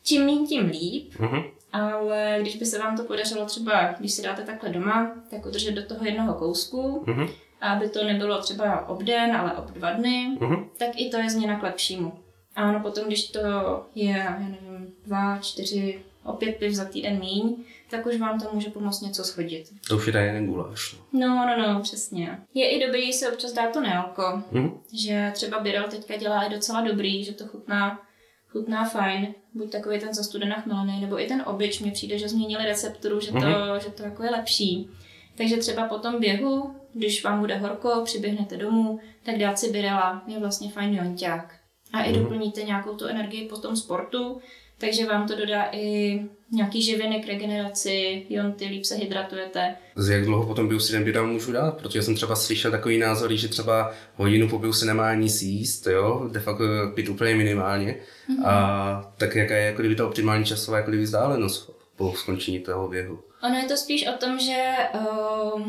čím 0.04 0.26
méně, 0.26 0.48
tím 0.48 0.66
líp. 0.66 1.14
Mm-hmm. 1.14 1.44
Ale 1.74 2.38
když 2.42 2.56
by 2.56 2.66
se 2.66 2.80
vám 2.80 2.98
to 2.98 3.04
podařilo 3.04 3.46
třeba, 3.46 3.96
když 4.00 4.12
si 4.12 4.22
dáte 4.22 4.42
takhle 4.42 4.70
doma, 4.70 5.14
tak 5.30 5.46
udržet 5.46 5.72
do 5.72 5.84
toho 5.84 6.06
jednoho 6.06 6.34
kousku, 6.34 7.04
mm-hmm. 7.08 7.30
aby 7.62 7.90
to 7.90 8.04
nebylo 8.04 8.42
třeba 8.42 8.88
obden, 8.88 9.36
ale 9.36 9.54
ob 9.54 9.72
dva 9.72 9.92
dny, 9.92 10.38
mm-hmm. 10.40 10.66
tak 10.78 10.90
i 10.96 11.10
to 11.10 11.18
je 11.18 11.30
změna 11.30 11.60
k 11.60 11.64
lepšímu. 11.64 12.25
A 12.56 12.70
ono 12.70 12.80
potom, 12.80 13.08
když 13.08 13.28
to 13.28 13.40
je, 13.96 14.10
já 14.10 14.40
nevím, 14.40 14.94
dva, 15.06 15.38
čtyři, 15.38 16.02
opět 16.24 16.52
piv 16.52 16.74
za 16.74 16.86
týden 16.86 17.20
míň, 17.20 17.56
tak 17.90 18.06
už 18.06 18.20
vám 18.20 18.40
to 18.40 18.46
může 18.54 18.70
pomoct 18.70 19.02
něco 19.02 19.24
schodit. 19.24 19.70
To 19.88 19.96
už 19.96 20.08
je 20.08 20.14
tady 20.14 20.26
jeden 20.26 20.48
guláš. 20.48 20.96
No. 21.14 21.20
no, 21.28 21.58
no, 21.58 21.74
no, 21.74 21.82
přesně. 21.82 22.40
Je 22.54 22.70
i 22.70 22.86
dobrý 22.86 23.14
se 23.14 23.32
občas 23.32 23.54
dát 23.54 23.74
to 23.74 23.82
nealko, 23.82 24.44
mm. 24.52 24.80
že 24.94 25.32
třeba 25.34 25.60
Birel 25.60 25.84
teďka 25.90 26.18
dělá 26.18 26.44
i 26.44 26.54
docela 26.54 26.82
dobrý, 26.82 27.24
že 27.24 27.34
to 27.34 27.48
chutná 27.48 28.06
chutná 28.56 28.86
fajn, 28.86 29.34
buď 29.54 29.72
takový 29.72 30.00
ten 30.00 30.14
za 30.14 30.24
studenách 30.24 30.66
milený, 30.66 31.02
nebo 31.02 31.22
i 31.22 31.28
ten 31.28 31.44
obyč, 31.46 31.80
mně 31.80 31.92
přijde, 31.92 32.18
že 32.18 32.30
změnili 32.30 32.66
recepturu, 32.66 33.20
že 33.20 33.32
to, 33.32 33.38
mm-hmm. 33.38 33.80
že 33.84 33.90
to 33.90 34.04
jako 34.04 34.24
je 34.24 34.30
lepší. 34.30 34.90
Takže 35.38 35.58
třeba 35.58 35.88
po 35.88 36.00
tom 36.00 36.20
běhu, 36.20 36.76
když 36.94 37.24
vám 37.24 37.40
bude 37.40 37.56
horko, 37.56 38.02
přiběhnete 38.06 38.58
domů, 38.58 39.00
tak 39.24 39.38
dát 39.38 39.60
si 39.60 39.72
birela 39.72 40.24
je 40.28 40.40
vlastně 40.40 40.70
fajn 40.70 40.94
jonťák. 40.94 41.55
A 41.96 42.04
i 42.04 42.12
mhm. 42.12 42.22
doplníte 42.22 42.64
nějakou 42.64 42.96
tu 42.96 43.06
energii 43.06 43.48
po 43.48 43.58
tom 43.58 43.76
sportu, 43.76 44.42
takže 44.78 45.06
vám 45.06 45.28
to 45.28 45.36
dodá 45.36 45.70
i 45.72 46.20
nějaký 46.52 46.82
živiny 46.82 47.22
k 47.24 47.28
regeneraci, 47.28 48.26
jonty, 48.30 48.66
líp 48.66 48.86
se 48.86 48.96
hydratujete. 48.96 49.76
Z 49.96 50.10
jak 50.10 50.26
dlouho 50.26 50.46
potom 50.46 50.70
ten 50.92 51.04
běda 51.04 51.24
můžu 51.24 51.52
dát? 51.52 51.78
Protože 51.78 52.02
jsem 52.02 52.16
třeba 52.16 52.36
slyšel 52.36 52.72
takový 52.72 52.98
názor, 52.98 53.34
že 53.34 53.48
třeba 53.48 53.94
hodinu 54.16 54.50
po 54.50 54.74
se 54.74 54.86
nemá 54.86 55.14
nic 55.14 55.42
jíst, 55.42 55.88
jo, 55.88 56.30
de 56.32 56.40
facto 56.40 56.64
pít 56.94 57.10
úplně 57.10 57.36
minimálně. 57.36 57.96
Mm-hmm. 58.30 58.48
A 58.48 59.14
tak 59.18 59.36
jaká 59.36 59.56
je 59.56 59.66
jako 59.66 59.82
kdyby 59.82 59.96
ta 59.96 60.08
optimální 60.08 60.46
časová 60.46 60.78
jako 60.78 60.90
kdyby 60.90 61.04
vzdálenost 61.04 61.76
po 61.96 62.14
skončení 62.16 62.60
toho 62.60 62.88
běhu? 62.88 63.20
Ono 63.44 63.56
je 63.56 63.66
to 63.66 63.78
spíš 63.78 64.08
o 64.08 64.18
tom, 64.18 64.40
že 64.40 64.74
uh, 64.94 65.62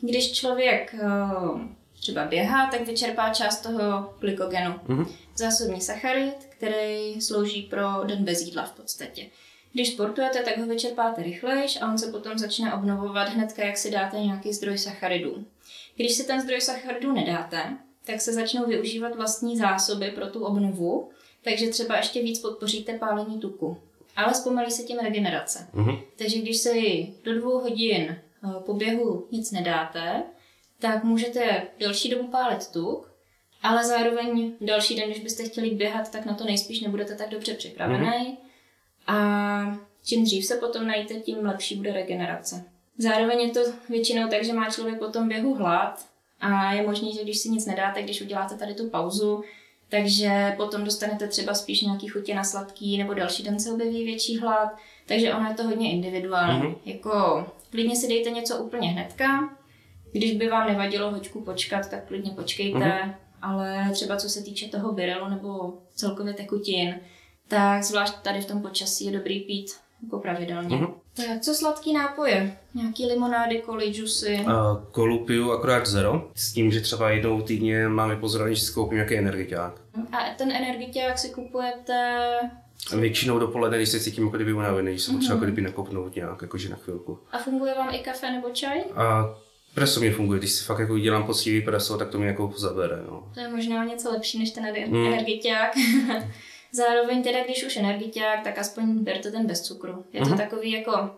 když 0.00 0.32
člověk 0.32 0.94
uh, 1.02 1.60
třeba 2.00 2.24
běhá, 2.24 2.70
tak 2.70 2.86
vyčerpá 2.86 3.30
část 3.30 3.60
toho 3.60 4.14
glykogenu. 4.20 4.74
Mm-hmm. 4.88 5.06
Zásobní 5.40 5.80
sacharid, 5.80 6.34
který 6.48 7.20
slouží 7.20 7.62
pro 7.62 8.04
den 8.04 8.24
bez 8.24 8.42
jídla 8.42 8.64
v 8.64 8.72
podstatě. 8.72 9.26
Když 9.72 9.92
sportujete, 9.92 10.42
tak 10.42 10.58
ho 10.58 10.66
vyčerpáte 10.66 11.22
rychlejš 11.22 11.78
a 11.80 11.90
on 11.90 11.98
se 11.98 12.12
potom 12.12 12.38
začne 12.38 12.74
obnovovat 12.74 13.28
hnedka, 13.28 13.64
jak 13.64 13.76
si 13.76 13.90
dáte 13.90 14.20
nějaký 14.20 14.52
zdroj 14.52 14.78
sacharidů. 14.78 15.44
Když 15.96 16.12
si 16.12 16.24
ten 16.24 16.40
zdroj 16.40 16.60
sacharidů 16.60 17.12
nedáte, 17.12 17.76
tak 18.04 18.20
se 18.20 18.32
začnou 18.32 18.66
využívat 18.66 19.16
vlastní 19.16 19.56
zásoby 19.56 20.10
pro 20.10 20.26
tu 20.26 20.44
obnovu, 20.44 21.10
takže 21.42 21.68
třeba 21.68 21.96
ještě 21.96 22.22
víc 22.22 22.38
podpoříte 22.38 22.98
pálení 22.98 23.40
tuku. 23.40 23.76
Ale 24.16 24.34
zpomalí 24.34 24.70
se 24.70 24.82
tím 24.82 24.98
regenerace. 24.98 25.68
Mm-hmm. 25.74 26.02
Takže 26.16 26.38
když 26.38 26.56
si 26.56 27.08
do 27.24 27.34
dvou 27.34 27.58
hodin 27.58 28.02
eh, 28.10 28.48
po 28.66 28.74
běhu 28.74 29.26
nic 29.30 29.50
nedáte, 29.50 30.22
tak 30.78 31.04
můžete 31.04 31.62
delší 31.78 32.08
dobu 32.08 32.28
pálit 32.28 32.66
tuk, 32.66 33.09
ale 33.62 33.84
zároveň 33.84 34.52
další 34.60 34.96
den, 34.96 35.10
když 35.10 35.22
byste 35.22 35.44
chtěli 35.44 35.70
běhat, 35.70 36.10
tak 36.12 36.26
na 36.26 36.34
to 36.34 36.44
nejspíš 36.44 36.80
nebudete 36.80 37.14
tak 37.14 37.28
dobře 37.28 37.54
připravený. 37.54 38.06
Mm-hmm. 38.06 38.36
A 39.06 39.78
čím 40.04 40.24
dřív 40.24 40.44
se 40.44 40.56
potom 40.56 40.86
najíte, 40.86 41.14
tím 41.14 41.46
lepší 41.46 41.76
bude 41.76 41.92
regenerace. 41.92 42.64
Zároveň 42.98 43.40
je 43.40 43.50
to 43.50 43.60
většinou 43.88 44.28
tak, 44.28 44.44
že 44.44 44.52
má 44.52 44.70
člověk 44.70 44.98
po 44.98 45.08
tom 45.08 45.28
běhu 45.28 45.54
hlad 45.54 46.06
a 46.40 46.72
je 46.72 46.86
možné, 46.86 47.12
že 47.12 47.22
když 47.22 47.38
si 47.38 47.48
nic 47.48 47.66
nedáte, 47.66 48.02
když 48.02 48.20
uděláte 48.20 48.54
tady 48.54 48.74
tu 48.74 48.90
pauzu, 48.90 49.44
takže 49.88 50.54
potom 50.56 50.84
dostanete 50.84 51.28
třeba 51.28 51.54
spíš 51.54 51.80
nějaký 51.80 52.08
chutě 52.08 52.34
na 52.34 52.44
sladký, 52.44 52.98
nebo 52.98 53.14
další 53.14 53.42
den 53.42 53.60
se 53.60 53.72
objeví 53.72 54.04
větší 54.04 54.38
hlad, 54.38 54.76
takže 55.06 55.34
ono 55.34 55.48
je 55.48 55.54
to 55.54 55.64
hodně 55.64 55.92
individuální. 55.92 56.62
Mm-hmm. 56.62 56.76
Jako 56.84 57.46
klidně 57.70 57.96
si 57.96 58.08
dejte 58.08 58.30
něco 58.30 58.56
úplně 58.56 58.88
hnedka, 58.88 59.56
když 60.12 60.32
by 60.32 60.48
vám 60.48 60.68
nevadilo 60.68 61.10
hoďku 61.10 61.40
počkat, 61.40 61.90
tak 61.90 62.06
klidně 62.06 62.30
počkejte, 62.30 62.78
mm-hmm. 62.78 63.14
Ale 63.42 63.90
třeba 63.92 64.16
co 64.16 64.28
se 64.28 64.42
týče 64.42 64.68
toho 64.68 64.92
birelu 64.92 65.28
nebo 65.28 65.78
celkově 65.94 66.34
tekutin, 66.34 66.94
tak 67.48 67.82
zvlášť 67.82 68.14
tady 68.22 68.40
v 68.40 68.46
tom 68.46 68.62
počasí 68.62 69.04
je 69.04 69.12
dobrý 69.12 69.40
pít 69.40 69.70
jako 70.02 70.18
pravidelně. 70.18 70.76
Mm-hmm. 70.76 70.94
Tak 71.16 71.40
co 71.40 71.54
sladký 71.54 71.92
nápoje? 71.92 72.58
Nějaký 72.74 73.06
limonády, 73.06 73.58
koly, 73.58 73.92
džusy? 73.92 74.40
Uh, 74.44 74.52
kolu 74.90 75.24
piju 75.24 75.52
akorát 75.52 75.86
zero, 75.86 76.30
s 76.34 76.52
tím, 76.52 76.72
že 76.72 76.80
třeba 76.80 77.10
jednou 77.10 77.42
týdně 77.42 77.88
máme 77.88 78.16
pozorovat, 78.16 78.52
že 78.52 78.60
si 78.60 78.72
koupím 78.72 78.96
nějaký 78.96 79.16
energiťák. 79.16 79.80
A 80.12 80.16
ten 80.38 80.52
energiťák 80.52 81.18
si 81.18 81.30
kupujete 81.30 82.26
Většinou 82.98 83.38
dopoledne, 83.38 83.78
když 83.78 83.88
se 83.88 84.00
cítím 84.00 84.24
jako 84.24 84.36
kdyby 84.36 84.52
unavený, 84.52 84.90
když 84.90 85.02
jsem 85.02 85.14
potřeba 85.14 85.34
mm-hmm. 85.34 85.38
jako 85.38 85.44
kdyby 85.44 85.62
nakopnout 85.62 86.16
nějak, 86.16 86.42
jakože 86.42 86.68
na 86.68 86.76
chvilku. 86.76 87.18
A 87.32 87.38
funguje 87.38 87.74
vám 87.74 87.94
i 87.94 87.98
kafe 87.98 88.32
nebo 88.32 88.50
čaj? 88.50 88.84
A 88.96 89.34
Preso 89.74 90.00
mě 90.00 90.12
funguje, 90.12 90.38
když 90.38 90.52
si 90.52 90.64
fakt 90.64 90.78
jako 90.78 90.98
dělám 90.98 91.26
poctivý 91.26 91.60
preso, 91.60 91.98
tak 91.98 92.08
to 92.08 92.18
mě 92.18 92.26
jako 92.26 92.52
zabere. 92.56 92.96
No. 93.10 93.30
To 93.34 93.40
je 93.40 93.48
možná 93.48 93.84
něco 93.84 94.10
lepší 94.10 94.38
než 94.38 94.50
ten 94.50 94.64
hmm. 94.64 95.06
energiťák. 95.06 95.72
Zároveň 96.72 97.22
teda, 97.22 97.44
když 97.44 97.64
už 97.64 97.76
energiťák, 97.76 98.44
tak 98.44 98.58
aspoň 98.58 98.98
berte 98.98 99.30
ten 99.30 99.46
bez 99.46 99.60
cukru. 99.60 100.04
Je 100.12 100.20
to 100.20 100.26
mm-hmm. 100.26 100.36
takový 100.36 100.70
jako 100.70 101.10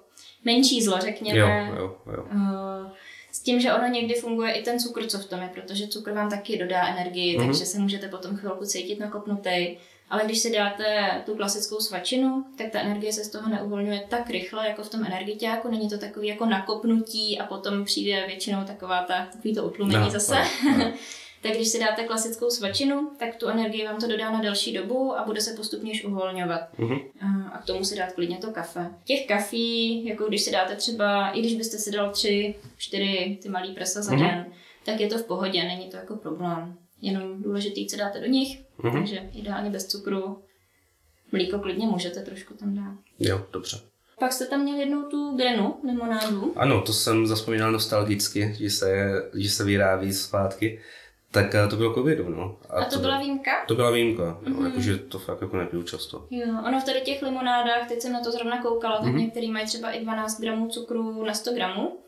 menší 0.45 0.83
zlo, 0.83 0.99
řekněme. 1.01 1.38
Jo, 1.38 1.77
jo, 1.77 1.97
jo. 2.17 2.25
Uh, 2.33 2.93
s 3.33 3.41
tím, 3.41 3.61
že 3.61 3.73
ono 3.73 3.87
někdy 3.87 4.15
funguje 4.15 4.53
i 4.53 4.62
ten 4.62 4.79
cukr, 4.79 5.07
co 5.07 5.19
v 5.19 5.25
tom 5.25 5.43
je, 5.43 5.49
protože 5.49 5.88
cukr 5.88 6.12
vám 6.12 6.31
taky 6.31 6.59
dodá 6.59 6.87
energii, 6.87 7.38
mm-hmm. 7.38 7.47
takže 7.47 7.67
se 7.67 7.79
můžete 7.79 8.09
potom 8.09 8.37
chvilku 8.37 8.65
cítit 8.65 9.01
nakopnutý. 9.01 9.77
Ale 10.12 10.25
když 10.25 10.38
si 10.38 10.53
dáte 10.53 11.11
tu 11.27 11.37
klasickou 11.37 11.81
svačinu, 11.81 12.44
tak 12.59 12.70
ta 12.70 12.81
energie 12.81 13.12
se 13.12 13.25
z 13.25 13.31
toho 13.31 13.48
neuvolňuje 13.48 14.05
tak 14.09 14.31
rychle, 14.31 14.68
jako 14.68 14.83
v 14.83 14.88
tom 14.88 15.05
energiťáku. 15.05 15.70
Není 15.70 15.88
to 15.88 15.98
takový 15.98 16.29
jako 16.29 16.46
nakopnutí 16.46 17.38
a 17.38 17.46
potom 17.46 17.85
přijde 17.85 18.25
většinou 18.27 18.64
taková 18.64 19.03
ta, 19.03 19.29
takový 19.33 19.55
to 19.55 19.64
utlumení 19.64 20.05
no, 20.05 20.11
zase. 20.11 20.35
No, 20.64 20.79
no. 20.79 20.92
tak 21.42 21.53
když 21.53 21.68
si 21.68 21.81
dáte 21.81 22.05
klasickou 22.05 22.51
svačinu, 22.51 23.11
tak 23.18 23.37
tu 23.37 23.48
energii 23.48 23.85
vám 23.85 24.01
to 24.01 24.07
dodá 24.07 24.31
na 24.31 24.42
další 24.42 24.72
dobu 24.72 25.18
a 25.18 25.25
bude 25.25 25.40
se 25.40 25.53
postupně 25.57 26.03
uvolňovat. 26.03 26.61
Mm-hmm. 26.79 27.51
A 27.53 27.59
k 27.59 27.64
tomu 27.64 27.85
si 27.85 27.96
dát 27.96 28.12
klidně 28.12 28.37
to 28.37 28.51
kafe. 28.51 28.90
Těch 29.05 29.27
kafí, 29.27 30.07
jako 30.07 30.25
když 30.25 30.42
si 30.42 30.53
dáte 30.53 30.77
třeba, 30.77 31.31
i 31.31 31.40
když 31.40 31.55
byste 31.55 31.79
si 31.79 31.90
dal 31.90 32.11
tři, 32.11 32.55
čtyři 32.77 33.38
ty 33.42 33.48
malý 33.48 33.75
presa 33.75 34.03
za 34.03 34.12
mm-hmm. 34.12 34.20
den, 34.20 34.46
tak 34.85 35.01
je 35.01 35.09
to 35.09 35.18
v 35.18 35.25
pohodě, 35.25 35.64
není 35.64 35.88
to 35.88 35.96
jako 35.96 36.16
problém. 36.16 36.77
Jenom 37.01 37.42
důležitý, 37.42 37.87
co 37.87 37.96
dáte 37.96 38.20
do 38.20 38.27
nich, 38.27 38.62
mm-hmm. 38.83 38.99
takže 38.99 39.31
ideálně 39.33 39.71
bez 39.71 39.87
cukru. 39.87 40.42
Mlíko 41.33 41.59
klidně 41.59 41.87
můžete 41.87 42.21
trošku 42.21 42.55
tam 42.55 42.75
dát. 42.75 42.95
Jo, 43.18 43.47
dobře. 43.53 43.81
Pak 44.18 44.33
jste 44.33 44.47
tam 44.47 44.61
měl 44.61 44.77
jednou 44.77 45.03
tu 45.03 45.37
grenu, 45.37 45.77
limonádu. 45.87 46.53
Ano, 46.57 46.81
to 46.81 46.92
jsem 46.92 47.27
zaspomínal 47.27 47.73
nostalgicky, 47.73 48.55
že 48.59 48.71
se, 48.71 49.12
že 49.35 49.51
se 49.51 49.64
vyrábí 49.64 50.12
zpátky. 50.12 50.81
Tak 51.31 51.55
eh, 51.55 51.68
to 51.68 51.77
bylo 51.77 51.95
covidu, 51.95 52.29
no. 52.29 52.57
A, 52.71 52.81
a 52.81 52.85
to, 52.85 52.95
to 52.95 53.01
byla 53.01 53.18
výjimka? 53.18 53.51
To 53.68 53.75
byla 53.75 53.90
výjimka, 53.90 54.23
mm-hmm. 54.23 54.59
no, 54.61 54.66
jakože 54.66 54.99
to 54.99 55.18
fakt 55.18 55.42
jako 55.42 55.57
nepiju 55.57 55.83
často. 55.83 56.27
Jo, 56.31 56.47
ono 56.68 56.81
v 56.81 56.85
tady 56.85 57.01
těch 57.01 57.23
limonádách, 57.23 57.88
teď 57.88 58.01
jsem 58.01 58.12
na 58.12 58.21
to 58.21 58.33
zrovna 58.33 58.62
koukala, 58.62 58.97
tak 58.97 59.07
mm-hmm. 59.07 59.16
některý 59.16 59.51
mají 59.51 59.66
třeba 59.66 59.90
i 59.90 60.01
12 60.01 60.40
gramů 60.40 60.68
cukru 60.68 61.25
na 61.25 61.35
100 61.35 61.53
gramů, 61.53 61.99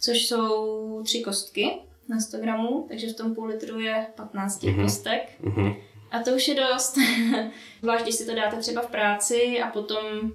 což 0.00 0.26
jsou 0.26 1.02
tři 1.04 1.20
kostky 1.20 1.70
na 2.08 2.20
100 2.20 2.38
gramů, 2.38 2.86
takže 2.88 3.08
v 3.08 3.16
tom 3.16 3.34
půl 3.34 3.46
litru 3.46 3.80
je 3.80 4.06
15 4.16 4.62
mm-hmm. 4.62 4.82
kostek. 4.82 5.22
Mm-hmm. 5.44 5.76
A 6.10 6.18
to 6.18 6.30
už 6.30 6.48
je 6.48 6.54
dost. 6.54 6.98
Zvlášť, 7.82 8.02
když 8.02 8.14
si 8.14 8.26
to 8.26 8.34
dáte 8.34 8.56
třeba 8.56 8.82
v 8.82 8.90
práci 8.90 9.62
a 9.62 9.70
potom 9.70 10.32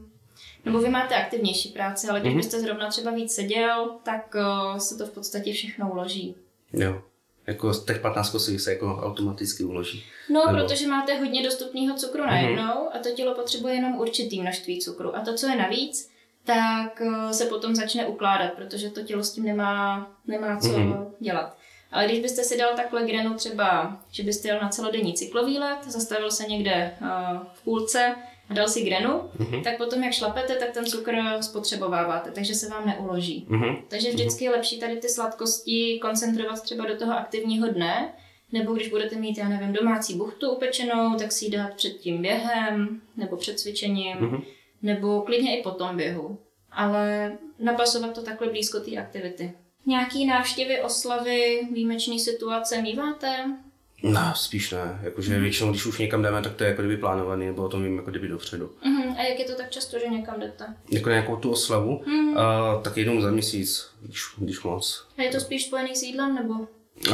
nebo 0.65 0.79
vy 0.79 0.89
máte 0.89 1.15
aktivnější 1.15 1.69
práci, 1.69 2.07
ale 2.07 2.19
když 2.19 2.33
mm-hmm. 2.33 2.37
byste 2.37 2.59
zrovna 2.59 2.89
třeba 2.89 3.11
víc 3.11 3.33
seděl, 3.33 3.89
tak 4.03 4.35
uh, 4.35 4.77
se 4.77 4.97
to 4.97 5.05
v 5.05 5.11
podstatě 5.11 5.53
všechno 5.53 5.91
uloží. 5.91 6.35
Jo. 6.73 7.01
Jako 7.47 7.73
těch 7.73 7.99
15 7.99 8.29
kosí 8.29 8.59
se 8.59 8.73
jako 8.73 9.01
automaticky 9.03 9.63
uloží. 9.63 10.03
No, 10.29 10.43
Nebo... 10.47 10.59
protože 10.59 10.87
máte 10.87 11.19
hodně 11.19 11.43
dostupného 11.43 11.95
cukru 11.97 12.23
mm-hmm. 12.23 12.27
najednou 12.27 12.95
a 12.95 12.99
to 13.03 13.09
tělo 13.09 13.35
potřebuje 13.35 13.73
jenom 13.73 13.95
určitý 13.95 14.41
množství 14.41 14.81
cukru. 14.81 15.15
A 15.15 15.21
to, 15.21 15.33
co 15.33 15.47
je 15.47 15.55
navíc, 15.55 16.09
tak 16.43 17.01
uh, 17.01 17.29
se 17.29 17.45
potom 17.45 17.75
začne 17.75 18.07
ukládat, 18.07 18.53
protože 18.53 18.89
to 18.89 19.01
tělo 19.03 19.23
s 19.23 19.31
tím 19.31 19.43
nemá, 19.43 20.11
nemá 20.27 20.59
co 20.59 20.67
mm-hmm. 20.67 21.07
dělat. 21.19 21.57
Ale 21.95 22.05
když 22.05 22.19
byste 22.19 22.43
si 22.43 22.57
dal 22.57 22.75
takhle 22.75 23.05
grenu 23.05 23.33
třeba, 23.33 23.99
že 24.11 24.23
byste 24.23 24.47
jel 24.47 24.59
na 24.61 24.69
celodenní 24.69 25.13
cyklový 25.13 25.59
let, 25.59 25.77
zastavil 25.87 26.31
se 26.31 26.43
někde 26.43 26.97
uh, 27.01 27.07
v 27.53 27.63
půlce 27.63 28.15
a 28.49 28.53
dal 28.53 28.67
si 28.67 28.83
grenu, 28.83 29.09
mm-hmm. 29.09 29.63
tak 29.63 29.77
potom 29.77 30.03
jak 30.03 30.13
šlapete, 30.13 30.55
tak 30.55 30.71
ten 30.71 30.85
cukr 30.85 31.15
spotřebováváte, 31.41 32.31
takže 32.31 32.55
se 32.55 32.69
vám 32.69 32.85
neuloží. 32.87 33.47
Mm-hmm. 33.49 33.77
Takže 33.87 34.09
vždycky 34.09 34.43
je 34.43 34.51
lepší 34.51 34.79
tady 34.79 34.97
ty 34.97 35.09
sladkosti 35.09 35.99
koncentrovat 36.01 36.61
třeba 36.61 36.85
do 36.85 36.97
toho 36.97 37.13
aktivního 37.13 37.67
dne, 37.67 38.13
nebo 38.51 38.73
když 38.73 38.89
budete 38.89 39.15
mít, 39.15 39.37
já 39.37 39.49
nevím, 39.49 39.73
domácí 39.73 40.17
buchtu 40.17 40.51
upečenou, 40.51 41.15
tak 41.19 41.31
si 41.31 41.45
ji 41.45 41.51
dát 41.51 41.73
před 41.73 41.89
tím 41.89 42.21
během, 42.21 43.01
nebo 43.17 43.37
před 43.37 43.59
cvičením, 43.59 44.17
mm-hmm. 44.17 44.43
nebo 44.81 45.21
klidně 45.21 45.59
i 45.59 45.63
po 45.63 45.71
tom 45.71 45.97
běhu. 45.97 46.37
Ale 46.71 47.37
napasovat 47.59 48.13
to 48.13 48.21
takhle 48.21 48.49
blízko 48.49 48.79
té 48.79 48.97
aktivity. 48.97 49.53
Nějaký 49.85 50.25
návštěvy, 50.25 50.81
oslavy, 50.81 51.59
výjimečné 51.73 52.19
situace 52.19 52.81
míváte? 52.81 53.45
No, 54.03 54.33
spíš 54.35 54.71
ne. 54.71 54.99
Jakože 55.03 55.35
mm. 55.35 55.41
většinou, 55.41 55.69
když 55.69 55.85
už 55.85 55.99
někam 55.99 56.21
jdeme, 56.21 56.41
tak 56.41 56.55
to 56.55 56.63
je 56.63 56.69
jako 56.69 56.81
kdyby 56.81 56.97
plánovaný, 56.97 57.45
nebo 57.45 57.63
o 57.63 57.69
tom 57.69 57.83
vím 57.83 57.97
jako 57.97 58.09
kdyby 58.09 58.27
dopředu. 58.27 58.71
Mm. 58.85 59.15
A 59.17 59.23
jak 59.23 59.39
je 59.39 59.45
to 59.45 59.55
tak 59.55 59.69
často, 59.69 59.99
že 59.99 60.07
někam 60.07 60.39
jdete? 60.39 60.65
Jako 60.91 61.09
nějakou 61.09 61.35
tu 61.35 61.51
oslavu, 61.51 62.01
mm. 62.05 62.37
a, 62.37 62.75
tak 62.81 62.97
jednou 62.97 63.21
za 63.21 63.31
měsíc, 63.31 63.89
když, 64.01 64.23
když 64.37 64.63
moc. 64.63 65.07
A 65.17 65.21
je 65.21 65.31
to 65.31 65.39
spíš 65.39 65.65
spojený 65.65 65.95
s 65.95 66.03
jídlem, 66.03 66.35
nebo? 66.35 66.53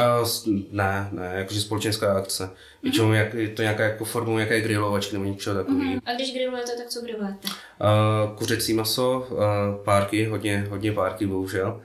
A, 0.02 0.24
ne, 0.72 1.10
ne, 1.12 1.32
jakože 1.36 1.62
společenská 1.62 2.18
akce. 2.18 2.50
Většinou 2.84 3.08
mm. 3.08 3.14
jak, 3.14 3.34
je 3.34 3.50
to 3.50 3.62
nějaká 3.62 3.84
jako 3.84 4.06
formou 4.06 4.36
nějaké 4.36 4.62
grilovačky 4.62 5.14
nebo 5.14 5.26
něčeho 5.26 5.56
takového. 5.56 5.92
Mm. 5.92 6.00
A 6.06 6.14
když 6.14 6.34
grilujete, 6.34 6.72
tak 6.78 6.88
co 6.88 7.02
grilujete? 7.02 7.48
Kuřecí 8.38 8.74
maso, 8.74 9.28
a, 9.40 9.78
párky, 9.84 10.26
hodně, 10.26 10.68
hodně 10.70 10.92
párky 10.92 11.28
bohužel 11.28 11.82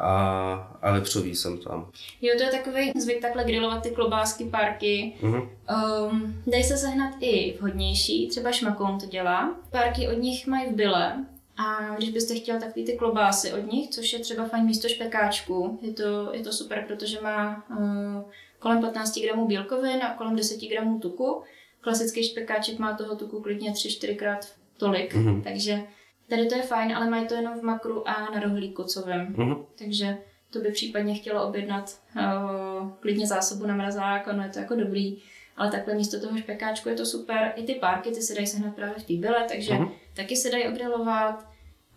a, 0.00 0.78
a 0.82 0.92
vepřový 0.92 1.36
jsem 1.36 1.58
tam. 1.58 1.90
Jo, 2.22 2.34
to 2.38 2.42
je 2.44 2.50
takový 2.50 2.92
zvyk 3.00 3.20
takhle 3.22 3.44
grilovat 3.44 3.82
ty 3.82 3.90
klobásky, 3.90 4.44
párky. 4.44 5.12
Mhm. 5.22 5.48
Um, 6.10 6.42
dají 6.46 6.64
se 6.64 6.76
sehnat 6.76 7.14
i 7.20 7.56
vhodnější, 7.58 8.28
třeba 8.28 8.52
šmakoun 8.52 8.98
to 9.00 9.06
dělá. 9.06 9.54
Párky 9.70 10.08
od 10.08 10.18
nich 10.18 10.46
mají 10.46 10.70
v 10.70 10.74
byle, 10.74 11.24
a 11.56 11.94
když 11.96 12.10
byste 12.10 12.34
chtěl 12.34 12.60
takový 12.60 12.84
ty 12.84 12.92
klobásy 12.92 13.52
od 13.52 13.72
nich, 13.72 13.90
což 13.90 14.12
je 14.12 14.18
třeba 14.18 14.44
fajn 14.48 14.64
místo 14.64 14.88
špekáčku, 14.88 15.78
je 15.82 15.92
to, 15.92 16.28
je 16.32 16.40
to 16.42 16.52
super, 16.52 16.84
protože 16.88 17.20
má 17.20 17.64
uh, 17.70 18.22
kolem 18.58 18.80
15 18.80 19.18
gramů 19.18 19.46
bílkovin 19.46 20.02
a 20.02 20.14
kolem 20.14 20.36
10 20.36 20.60
gramů 20.68 20.98
tuku. 20.98 21.42
Klasický 21.80 22.24
špekáček 22.28 22.78
má 22.78 22.94
toho 22.94 23.16
tuku 23.16 23.40
klidně 23.42 23.70
3-4 23.72 24.16
krát 24.16 24.46
tolik, 24.76 25.14
Mhm. 25.14 25.42
takže 25.42 25.82
tady 26.30 26.46
to 26.46 26.54
je 26.54 26.62
fajn, 26.62 26.96
ale 26.96 27.10
mají 27.10 27.26
to 27.26 27.34
jenom 27.34 27.60
v 27.60 27.62
makru 27.62 28.08
a 28.08 28.28
na 28.34 28.40
rohlíku 28.40 28.84
covém. 28.84 29.34
Mhm. 29.38 29.56
Takže 29.78 30.18
to 30.50 30.58
by 30.58 30.70
případně 30.72 31.14
chtělo 31.14 31.44
objednat 31.48 31.98
uh, 32.16 32.90
klidně 33.00 33.26
zásobu 33.26 33.66
na 33.66 33.74
mrazák, 33.74 34.26
ono 34.26 34.42
je 34.42 34.48
to 34.48 34.58
jako 34.58 34.74
dobrý. 34.74 35.18
Ale 35.56 35.70
takhle 35.70 35.94
místo 35.94 36.20
toho 36.20 36.38
špekáčku 36.38 36.88
je 36.88 36.94
to 36.94 37.06
super. 37.06 37.52
I 37.56 37.62
ty 37.62 37.74
párky, 37.74 38.10
ty 38.10 38.22
se 38.22 38.34
dají 38.34 38.46
sehnat 38.46 38.74
právě 38.74 38.94
v 38.98 39.04
té 39.06 39.12
byle, 39.14 39.44
takže 39.48 39.74
Mhm. 39.74 39.88
taky 40.14 40.36
se 40.36 40.50
dají 40.50 40.68
ogrilovat. 40.68 41.46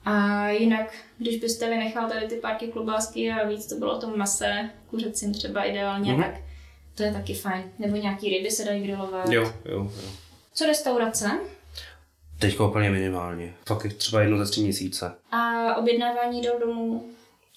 A 0.06 0.48
jinak, 0.50 0.94
když 1.18 1.38
byste 1.40 1.70
vynechal 1.70 2.10
tady 2.10 2.28
ty 2.28 2.36
párky 2.36 2.68
klobásky 2.68 3.32
a 3.32 3.48
víc 3.48 3.66
to 3.68 3.76
bylo 3.76 3.96
o 3.96 4.00
tom 4.00 4.18
mase, 4.18 4.70
kuřecím 4.90 5.34
třeba 5.34 5.64
ideálně, 5.64 6.14
Mhm. 6.14 6.24
tak 6.24 6.34
to 6.96 7.04
je 7.04 7.14
taky 7.14 7.34
fajn. 7.34 7.64
Nebo 7.80 7.96
nějaký 7.96 8.30
ryby 8.30 8.52
se 8.52 8.66
dají 8.66 8.84
grilovat. 8.84 9.30
Jo, 9.30 9.42
jo, 9.66 9.72
jo. 9.76 9.92
Co 10.54 10.66
restaurace? 10.66 11.32
Teďka 12.48 12.66
úplně 12.66 12.90
minimálně. 12.90 13.54
Fakt 13.68 13.84
je 13.84 13.90
třeba 13.92 14.22
jedno 14.22 14.38
za 14.38 14.52
tři 14.52 14.62
měsíce. 14.62 15.16
A 15.32 15.76
objednávání 15.76 16.42
do 16.42 16.50
domů. 16.60 17.06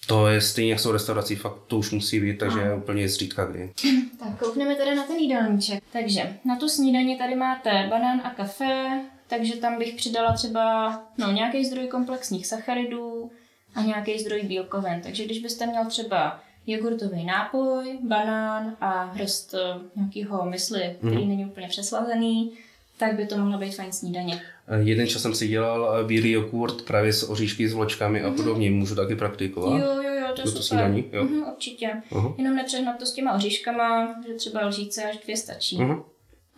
To 0.07 0.27
je 0.27 0.41
stejně, 0.41 0.71
jak 0.71 0.79
jsou 0.79 0.91
restaurací, 0.91 1.35
fakt 1.35 1.57
to 1.67 1.77
už 1.77 1.91
musí 1.91 2.19
být, 2.19 2.37
takže 2.37 2.59
je 2.59 2.75
úplně 2.75 3.09
zřídka 3.09 3.45
kdy. 3.45 3.73
Tak 4.19 4.39
koukneme 4.39 4.75
teda 4.75 4.95
na 4.95 5.03
ten 5.03 5.15
jídelníček. 5.15 5.83
Takže 5.93 6.37
na 6.45 6.55
tu 6.55 6.69
snídaně 6.69 7.17
tady 7.17 7.35
máte 7.35 7.87
banán 7.89 8.21
a 8.23 8.29
kafe, 8.29 9.01
takže 9.27 9.55
tam 9.55 9.79
bych 9.79 9.95
přidala 9.95 10.33
třeba 10.33 10.93
no, 11.17 11.31
nějaký 11.31 11.65
zdroj 11.65 11.87
komplexních 11.87 12.47
sacharidů 12.47 13.31
a 13.75 13.81
nějaký 13.81 14.19
zdroj 14.19 14.41
bílkovin. 14.43 15.01
Takže 15.03 15.25
když 15.25 15.39
byste 15.39 15.67
měl 15.67 15.85
třeba 15.85 16.39
jogurtový 16.67 17.25
nápoj, 17.25 17.97
banán 18.01 18.75
a 18.81 19.03
hrst 19.03 19.53
eh, 19.53 19.79
nějakého 19.95 20.45
mysli, 20.45 20.95
který 20.97 21.25
není 21.25 21.45
úplně 21.45 21.67
přeslazený, 21.67 22.51
tak 22.97 23.15
by 23.15 23.25
to 23.25 23.37
mohla 23.37 23.57
být 23.57 23.75
fajn 23.75 23.91
snídaně. 23.91 24.41
Jeden 24.79 25.07
čas 25.07 25.21
jsem 25.21 25.33
si 25.33 25.47
dělal 25.47 25.99
eh, 25.99 26.03
bílý 26.03 26.31
jogurt 26.31 26.81
právě 26.81 27.13
s 27.13 27.29
oříšky, 27.29 27.69
s 27.69 27.73
vločkami 27.73 28.21
a 28.21 28.31
podobně. 28.31 28.71
Můžu 28.71 28.95
taky 28.95 29.15
praktikovat? 29.15 29.81
Jo, 29.81 29.93
jo, 30.03 30.13
jo, 30.13 30.27
to 30.35 30.41
je 30.41 30.45
To 30.45 30.49
super. 30.49 30.63
snídaní, 30.63 31.05
jo. 31.11 31.23
Mhm, 31.23 31.43
určitě. 31.53 31.89
Aha. 32.11 32.33
Jenom 32.37 32.55
nepřehnat 32.55 32.99
to 32.99 33.05
s 33.05 33.13
těma 33.13 33.33
oříškama, 33.33 34.15
že 34.27 34.33
třeba 34.33 34.65
lžíce 34.65 35.03
až 35.03 35.17
dvě 35.17 35.37
stačí. 35.37 35.77
Mhm. 35.81 36.03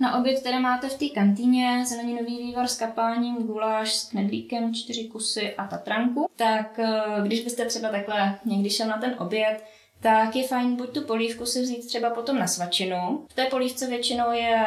Na 0.02 0.20
oběd 0.20 0.40
které 0.40 0.60
máte 0.60 0.90
v 0.90 0.98
té 0.98 1.10
kantýně 1.10 1.84
zeleninový 1.88 2.38
vývar 2.38 2.68
s 2.68 2.78
kapáním, 2.78 3.36
guláš 3.36 3.94
s 3.96 4.10
knedlíkem, 4.10 4.74
čtyři 4.74 5.04
kusy 5.04 5.54
a 5.56 5.68
tatranku. 5.68 6.30
Tak 6.36 6.80
eh, 6.80 7.02
když 7.26 7.44
byste 7.44 7.66
třeba 7.66 7.90
takhle 7.90 8.40
někdy 8.46 8.70
šel 8.70 8.88
na 8.88 8.98
ten 8.98 9.16
oběd, 9.20 9.64
tak 10.00 10.36
je 10.36 10.48
fajn 10.48 10.76
buď 10.76 10.90
tu 10.90 11.02
polívku 11.02 11.46
si 11.46 11.62
vzít 11.62 11.88
třeba 11.88 12.10
potom 12.10 12.40
na 12.40 12.48
svačinu. 12.48 13.26
V 13.30 13.34
té 13.34 13.46
polívce 13.46 13.88
většinou 13.88 14.32
je 14.32 14.66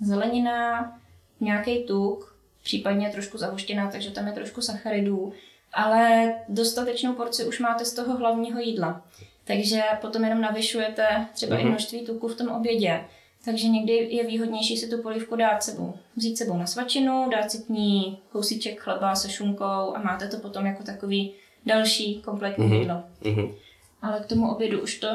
zelenina, 0.00 0.92
nějaký 1.40 1.84
tuk, 1.84 2.29
případně 2.62 3.10
trošku 3.10 3.38
zahuštěná, 3.38 3.90
takže 3.90 4.10
tam 4.10 4.26
je 4.26 4.32
trošku 4.32 4.60
sacharidů, 4.62 5.32
ale 5.72 6.32
dostatečnou 6.48 7.12
porci 7.12 7.44
už 7.44 7.60
máte 7.60 7.84
z 7.84 7.92
toho 7.94 8.16
hlavního 8.16 8.60
jídla. 8.60 9.02
Takže 9.44 9.82
potom 10.00 10.24
jenom 10.24 10.40
navyšujete 10.40 11.26
třeba 11.34 11.56
i 11.56 11.60
Mhm. 11.60 11.68
množství 11.68 12.06
tuku 12.06 12.28
v 12.28 12.36
tom 12.36 12.48
obědě. 12.48 13.00
Takže 13.44 13.68
někdy 13.68 13.92
je 13.92 14.26
výhodnější 14.26 14.76
si 14.76 14.88
tu 14.88 15.02
polívku 15.02 15.36
dát 15.36 15.62
sebou, 15.62 15.94
vzít 16.16 16.36
sebou 16.38 16.56
na 16.58 16.66
svačinu, 16.66 17.28
dát 17.30 17.50
si 17.50 17.58
k 17.58 17.68
ní 17.68 18.18
kousíček 18.32 18.80
chleba 18.80 19.14
se 19.14 19.28
šunkou 19.30 19.96
a 19.96 20.02
máte 20.04 20.28
to 20.28 20.36
potom 20.38 20.66
jako 20.66 20.82
takový 20.82 21.32
další 21.66 22.22
kompletní 22.22 22.66
Mhm. 22.66 22.74
jídlo. 22.74 23.02
Mhm. 23.24 23.54
Ale 24.02 24.20
k 24.20 24.26
tomu 24.26 24.50
obědu 24.54 24.80
už 24.82 24.98
to 24.98 25.08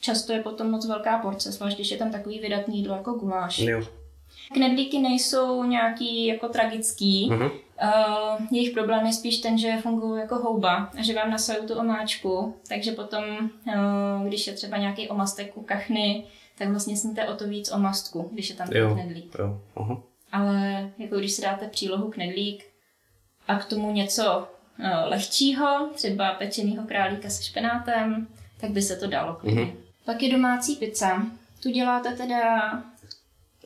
často 0.00 0.32
je 0.32 0.42
potom 0.42 0.70
moc 0.70 0.86
velká 0.86 1.18
porce, 1.18 1.52
zvlášť 1.52 1.76
když 1.76 1.90
je 1.90 1.96
tam 1.96 2.10
takový 2.12 2.38
vydatný 2.40 2.78
jídlo 2.78 2.96
jako 2.96 3.12
guláš. 3.12 3.58
Jo. 3.58 3.82
Knedlíky 4.52 4.98
nejsou 4.98 5.64
nějaký 5.64 6.26
jako 6.26 6.48
tragický. 6.48 7.28
Mhm. 7.30 7.50
Uh, 7.82 8.46
jejich 8.50 8.70
problém 8.70 9.06
je 9.06 9.12
spíš 9.12 9.38
ten, 9.38 9.58
že 9.58 9.76
fungují 9.82 10.20
jako 10.20 10.34
houba 10.36 10.90
a 10.98 11.02
že 11.02 11.14
vám 11.14 11.30
nasajou 11.30 11.66
tu 11.66 11.74
omáčku, 11.74 12.54
takže 12.68 12.92
potom, 12.92 13.24
uh, 13.66 14.26
když 14.26 14.46
je 14.46 14.52
třeba 14.52 14.76
nějaký 14.76 15.08
omastek 15.08 15.56
u 15.56 15.62
kachny, 15.62 16.24
tak 16.58 16.68
vlastně 16.68 16.96
sníte 16.96 17.28
o 17.28 17.34
to 17.36 17.48
víc 17.48 17.72
omastku, 17.72 18.28
když 18.32 18.50
je 18.50 18.56
tam 18.56 18.68
ten 18.68 18.76
Jo. 18.76 18.94
knedlík. 18.94 19.36
Jo. 19.38 19.60
Aha. 19.76 19.96
Ale 20.32 20.90
jako 20.98 21.18
když 21.18 21.32
si 21.32 21.42
dáte 21.42 21.68
přílohu 21.68 22.10
knedlík 22.10 22.64
a 23.48 23.58
k 23.58 23.64
tomu 23.64 23.92
něco 23.92 24.48
uh, 24.78 24.86
lehčího, 25.10 25.88
třeba 25.94 26.32
pečenýho 26.32 26.84
králíka 26.86 27.30
se 27.30 27.42
špenátem, 27.44 28.26
tak 28.60 28.70
by 28.70 28.82
se 28.82 28.96
to 28.96 29.06
dalo. 29.06 29.36
Mhm. 29.42 29.72
Pak 30.04 30.22
je 30.22 30.32
domácí 30.32 30.76
pizza. 30.76 31.22
Tu 31.62 31.70
děláte 31.70 32.16
teda 32.16 32.72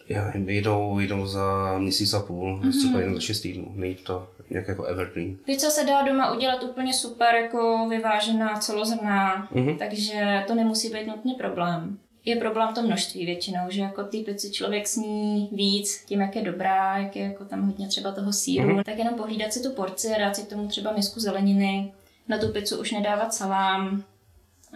Já 0.08 0.24
nevím, 0.24 0.48
jednou, 0.48 0.98
jednou 0.98 1.26
za 1.26 1.78
měsíc 1.78 2.14
a 2.14 2.20
půl, 2.20 2.56
Mhm. 2.56 2.70
třeba 2.72 2.98
jednou 3.00 3.14
za 3.14 3.20
šest 3.20 3.40
týdnů. 3.40 3.72
Není 3.74 3.94
to 3.94 4.28
nějak 4.50 4.68
jako 4.68 4.84
evergreen. 4.84 5.36
Pizza 5.36 5.70
se 5.70 5.84
dá 5.84 6.02
doma 6.02 6.32
udělat 6.32 6.62
úplně 6.62 6.94
super, 6.94 7.34
jako 7.34 7.86
vyvážená, 7.90 8.58
celozrnná, 8.58 9.48
Mhm. 9.54 9.78
takže 9.78 10.44
to 10.46 10.54
nemusí 10.54 10.88
být 10.92 11.06
nutně 11.06 11.34
problém. 11.34 11.98
Je 12.24 12.36
problém 12.36 12.74
to 12.74 12.82
množství 12.82 13.26
většinou, 13.26 13.60
že 13.68 13.80
jako 13.80 14.04
ty 14.04 14.18
pici 14.18 14.50
člověk 14.50 14.86
sní 14.88 15.48
víc 15.52 16.04
tím, 16.06 16.20
jak 16.20 16.36
je 16.36 16.42
dobrá, 16.42 16.98
jak 16.98 17.16
je 17.16 17.22
jako 17.24 17.44
tam 17.44 17.66
hodně 17.66 17.88
třeba 17.88 18.12
toho 18.12 18.32
síru, 18.32 18.68
Mhm. 18.74 18.84
tak 18.84 18.98
jenom 18.98 19.14
pohlídat 19.14 19.52
si 19.52 19.62
tu 19.62 19.70
porci 19.70 20.08
a 20.14 20.18
dát 20.18 20.36
si 20.36 20.42
k 20.42 20.48
tomu 20.48 20.68
třeba 20.68 20.92
misku 20.92 21.20
zeleniny, 21.20 21.92
na 22.28 22.38
tu 22.38 22.48
pizzu 22.52 22.80
už 22.80 22.92
nedávat 22.92 23.34
salám, 23.34 24.02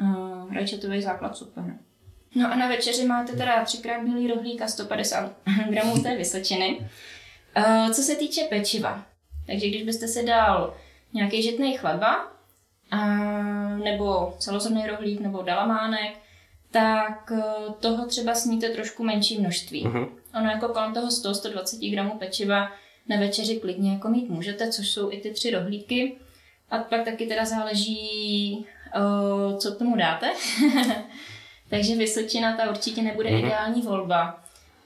uh, 0.02 0.54
rajčatový 0.54 1.02
základ 1.02 1.36
super. 1.36 1.64
No 2.34 2.52
a 2.52 2.56
na 2.56 2.68
večeři 2.68 3.04
máte 3.04 3.32
teda 3.32 3.64
třikrát 3.64 4.02
bílý 4.02 4.28
rohlík 4.28 4.62
a 4.62 4.68
150 4.68 5.32
gramů 5.70 6.02
té 6.02 6.16
vysočiny. 6.16 6.90
Uh, 7.56 7.90
co 7.92 8.02
se 8.02 8.16
týče 8.16 8.40
pečiva, 8.48 9.04
takže 9.46 9.68
když 9.68 9.82
byste 9.82 10.08
si 10.08 10.26
dal 10.26 10.76
nějaký 11.12 11.42
žitný 11.42 11.76
chleba, 11.76 12.30
nebo 13.84 14.34
celozrnný 14.38 14.86
rohlík, 14.86 15.20
nebo 15.20 15.42
dalamánek, 15.42 16.18
tak 16.70 17.32
eh, 17.32 17.72
toho 17.80 18.06
třeba 18.06 18.34
sníte 18.34 18.68
trošku 18.68 19.04
menší 19.04 19.40
množství. 19.40 19.84
Mhm. 19.84 20.06
Ono 20.34 20.50
jako 20.50 20.68
kolem 20.68 20.94
toho 20.94 21.08
100-120 21.08 21.92
gramů 21.92 22.18
pečiva 22.18 22.72
na 23.08 23.16
večeři 23.16 23.56
klidně 23.56 23.92
jako 23.92 24.08
mít 24.08 24.28
můžete, 24.28 24.72
což 24.72 24.90
jsou 24.90 25.12
i 25.12 25.20
ty 25.20 25.30
tři 25.30 25.50
rohlíky. 25.50 26.16
A 26.70 26.78
pak 26.78 27.04
taky 27.04 27.26
teda 27.26 27.44
záleží, 27.44 28.66
eh, 28.94 29.56
co 29.58 29.72
k 29.72 29.78
tomu 29.78 29.96
dáte. 29.96 30.32
Takže 31.70 31.96
Vysočina 31.96 32.56
ta 32.56 32.70
určitě 32.70 33.02
nebude 33.02 33.30
Mhm. 33.30 33.38
ideální 33.38 33.82
volba. 33.82 34.40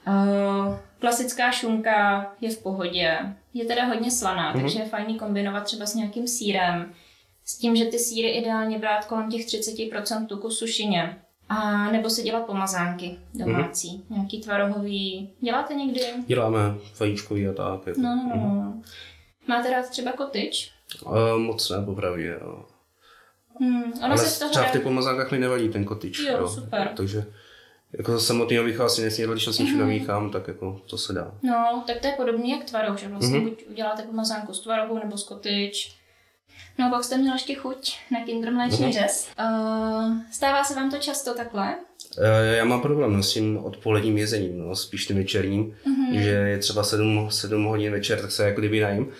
Eh, 0.06 0.78
klasická 0.98 1.50
šunka 1.52 2.26
je 2.40 2.50
v 2.50 2.62
pohodě. 2.62 3.18
Je 3.54 3.64
teda 3.64 3.84
hodně 3.84 4.10
slaná, 4.10 4.50
Mhm. 4.52 4.60
takže 4.60 4.78
je 4.78 4.84
fajný 4.86 5.18
kombinovat 5.18 5.64
třeba 5.64 5.86
s 5.86 5.94
nějakým 5.94 6.28
sírem. 6.28 6.92
S 7.44 7.58
tím, 7.58 7.76
že 7.76 7.84
ty 7.84 7.98
síry 7.98 8.28
ideálně 8.28 8.78
brát 8.78 9.04
kolem 9.04 9.30
těch 9.30 9.46
30% 9.46 10.26
tuku 10.26 10.50
sušině. 10.50 11.18
A 11.48 11.90
nebo 11.90 12.10
si 12.10 12.22
dělat 12.22 12.46
pomazánky 12.46 13.18
domácí. 13.34 13.96
Mhm. 13.96 14.18
Nějaký 14.18 14.40
tvarohový. 14.40 15.30
Děláte 15.40 15.74
někdy? 15.74 16.00
Děláme 16.26 16.58
vajíčkový 17.00 17.48
a 17.48 17.52
tak. 17.52 17.86
Jako. 17.86 18.00
No, 18.00 18.16
no, 18.16 18.36
no, 18.36 18.54
no. 18.54 18.82
Máte 19.46 19.70
rád 19.70 19.88
třeba 19.90 20.12
kotyč? 20.12 20.70
Uh, 21.06 21.38
moc 21.38 21.70
ne, 21.70 21.82
popravdě. 21.84 22.38
Jo. 22.40 22.64
Hmm, 23.60 23.82
ono 23.84 24.04
Ale 24.04 24.18
se 24.18 24.38
toho 24.38 24.50
třeba 24.50 24.66
v 24.66 24.72
těch 24.72 24.82
pomazánkách 24.82 25.30
mi 25.30 25.38
nevadí 25.38 25.68
ten 25.68 25.84
kotyč. 25.84 26.18
Jo, 26.18 26.48
super. 26.48 26.90
Takže 26.96 27.24
jako 27.98 28.20
samotného 28.20 28.64
bych 28.64 28.80
asi 28.80 29.02
nesnědl, 29.02 29.32
když 29.32 29.44
to 29.44 29.52
s 29.52 29.58
Mhm. 29.58 29.66
něčím 29.66 29.80
namíchám, 29.80 30.30
tak 30.30 30.48
jako 30.48 30.80
to 30.86 30.98
se 30.98 31.12
dá. 31.12 31.34
No, 31.42 31.84
tak 31.86 31.98
to 32.00 32.06
je 32.06 32.12
podobný 32.12 32.50
jak 32.50 32.64
tvaroh, 32.64 32.98
že 32.98 33.08
vlastně 33.08 33.38
Mhm. 33.38 33.48
buď 33.48 33.64
uděláte 33.70 34.02
pomazánku 34.02 34.54
z 34.54 34.60
tvarohu 34.60 34.98
nebo 35.04 35.16
z 35.18 35.24
kotyč. 35.24 35.94
No 36.78 36.86
a 36.86 36.90
pak 36.90 37.04
jste 37.04 37.18
měl 37.18 37.32
ještě 37.34 37.54
chuť 37.54 37.96
na 38.10 38.24
kinder 38.24 38.52
mléčný 38.52 38.84
Mhm. 38.84 38.92
řez. 38.92 39.28
Uh, 39.38 40.16
stává 40.32 40.64
se 40.64 40.74
vám 40.74 40.90
to 40.90 40.96
často 40.96 41.34
takhle? 41.34 41.74
Eh, 42.18 42.56
Já 42.56 42.64
mám 42.64 42.80
problém 42.80 43.12
no, 43.16 43.22
s 43.22 43.32
tím 43.32 43.58
odpoledním 43.64 44.18
jezením, 44.18 44.58
no, 44.58 44.76
spíš 44.76 45.06
tím 45.06 45.16
večerním, 45.16 45.76
Mhm. 45.86 46.18
že 46.22 46.30
je 46.30 46.58
třeba 46.58 46.84
7, 46.84 47.30
7 47.30 47.64
hodin 47.64 47.92
večer, 47.92 48.20
tak 48.20 48.30
se 48.30 48.44
jako 48.48 48.60
kdyby 48.60 48.80
najím. 48.80 49.12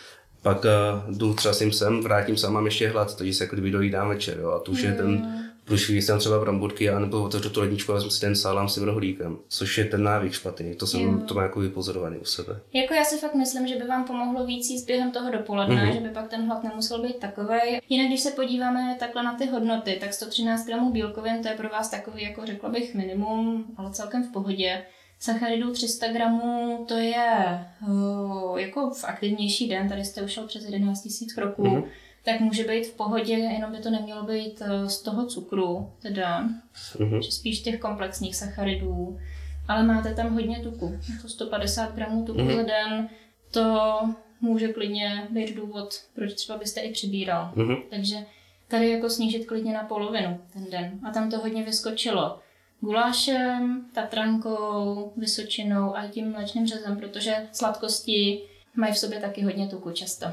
Pak 0.44 0.64
uh, 0.64 1.16
jdu 1.18 1.35
třeba 1.35 1.54
s 1.54 1.59
tím 1.59 1.72
sem, 1.72 2.00
vrátím 2.02 2.37
se 2.37 2.46
a 2.46 2.50
mám 2.50 2.64
ještě 2.64 2.88
hlad, 2.88 3.16
takže 3.16 3.33
se 3.35 3.44
jako 3.44 3.57
kdyby 3.57 3.70
dojídám 3.70 4.09
večer, 4.09 4.38
jo, 4.40 4.50
a 4.50 4.59
to 4.59 4.72
už 4.72 4.80
je 4.83 4.92
ten 4.92 5.40
Průšvih 5.64 6.04
jsem 6.04 6.18
třeba 6.18 6.38
bramburky, 6.40 6.90
anebo 6.90 7.22
otevřu 7.22 7.50
tu 7.50 7.61
ledničku 7.61 7.92
a 7.92 7.94
vezmu 7.94 8.11
si 8.11 8.20
ten 8.20 8.37
salám 8.37 8.68
s 8.68 8.74
tím 8.74 8.83
rohlíkem, 8.85 9.37
což 9.48 9.78
je 9.78 9.85
ten 9.85 10.02
návyk 10.02 10.33
špatný, 10.33 10.74
to 10.74 10.87
jsem 10.87 11.00
Jo. 11.00 11.18
to 11.28 11.35
má 11.35 11.42
jako 11.42 11.61
vypozorovaný 11.61 12.16
u 12.18 12.24
sebe. 12.24 12.61
Jako 12.72 12.94
já 12.94 13.04
si 13.04 13.18
fakt 13.18 13.35
myslím, 13.35 13.66
že 13.66 13.76
by 13.76 13.85
vám 13.85 14.04
pomohlo 14.04 14.46
víc 14.46 14.68
jíst 14.70 14.87
během 14.87 15.11
toho 15.12 15.30
dopoledne, 15.33 15.85
Mhm. 15.85 15.92
že 15.92 16.00
by 16.00 16.09
pak 16.09 16.28
ten 16.28 16.46
hlad 16.46 16.64
nemusel 16.64 17.02
být 17.02 17.16
takový. 17.18 17.59
Jinak, 17.88 18.09
když 18.09 18.20
se 18.20 18.30
podíváme 18.30 18.96
takhle 19.00 19.22
na 19.22 19.35
ty 19.35 19.46
hodnoty, 19.46 19.96
tak 20.00 20.12
113 20.14 20.66
gramů 20.66 20.92
bílkovin, 20.92 21.42
to 21.42 21.48
je 21.48 21.54
pro 21.54 21.68
vás 21.68 21.90
takový, 21.90 22.22
jako 22.22 22.46
řekla 22.46 22.68
bych, 22.68 22.94
minimum, 22.94 23.64
ale 23.76 23.90
celkem 23.90 24.24
v 24.24 24.33
pohodě. 24.33 24.83
Sacharidů 25.28 25.72
300 25.72 26.08
gramů, 26.12 26.84
to 26.88 26.94
je 26.94 27.60
uh, 27.88 28.58
jako 28.60 28.90
v 28.90 29.04
aktivnější 29.04 29.68
den, 29.68 29.88
tady 29.88 30.04
jste 30.04 30.22
ušel 30.22 30.46
přes 30.46 30.64
11 30.64 31.04
000 31.04 31.34
kroků, 31.34 31.64
Mhm. 31.68 31.84
tak 32.24 32.40
může 32.40 32.64
být 32.64 32.87
v 32.87 32.92
pohodě, 32.96 33.32
jenom 33.32 33.72
by 33.72 33.78
to 33.78 33.90
nemělo 33.90 34.22
být 34.22 34.62
eh, 34.64 34.88
z 34.88 35.02
toho 35.02 35.26
cukru, 35.26 35.90
teda 36.02 36.48
Mhm. 36.98 37.22
že 37.22 37.30
spíš 37.32 37.60
těch 37.60 37.80
komplexních 37.80 38.37
sacharidů, 38.37 39.18
ale 39.68 39.82
máte 39.82 40.14
tam 40.14 40.34
hodně 40.34 40.58
tuku. 40.62 40.98
Jako 41.16 41.28
150 41.28 41.94
gramů 41.94 42.24
tuku 42.24 42.40
Mhm. 42.40 42.56
za 42.56 42.62
den, 42.62 43.08
to 43.50 43.98
může 44.40 44.72
klidně 44.72 45.26
být 45.30 45.56
důvod, 45.56 45.88
proč 46.14 46.34
třeba 46.34 46.58
byste 46.58 46.80
i 46.80 46.92
přibíral. 46.92 47.52
Mhm. 47.54 47.76
Takže 47.90 48.16
tady 48.68 48.90
jako 48.90 49.10
snížit 49.10 49.46
klidně 49.46 49.72
na 49.72 49.84
polovinu 49.84 50.40
ten 50.52 50.64
den. 50.70 51.00
A 51.08 51.10
tam 51.10 51.30
to 51.30 51.38
hodně 51.38 51.62
vyskočilo 51.62 52.38
gulášem, 52.80 53.87
tatrankou, 53.94 55.12
vysočinou 55.16 55.96
a 55.96 56.06
tím 56.08 56.30
mléčným 56.30 56.66
řezem, 56.66 56.96
protože 56.96 57.37
sladkosti 57.52 58.42
mají 58.76 58.92
v 58.92 58.98
sobě 58.98 59.20
taky 59.20 59.42
hodně 59.42 59.66
tuku 59.68 59.90
často. 59.90 60.26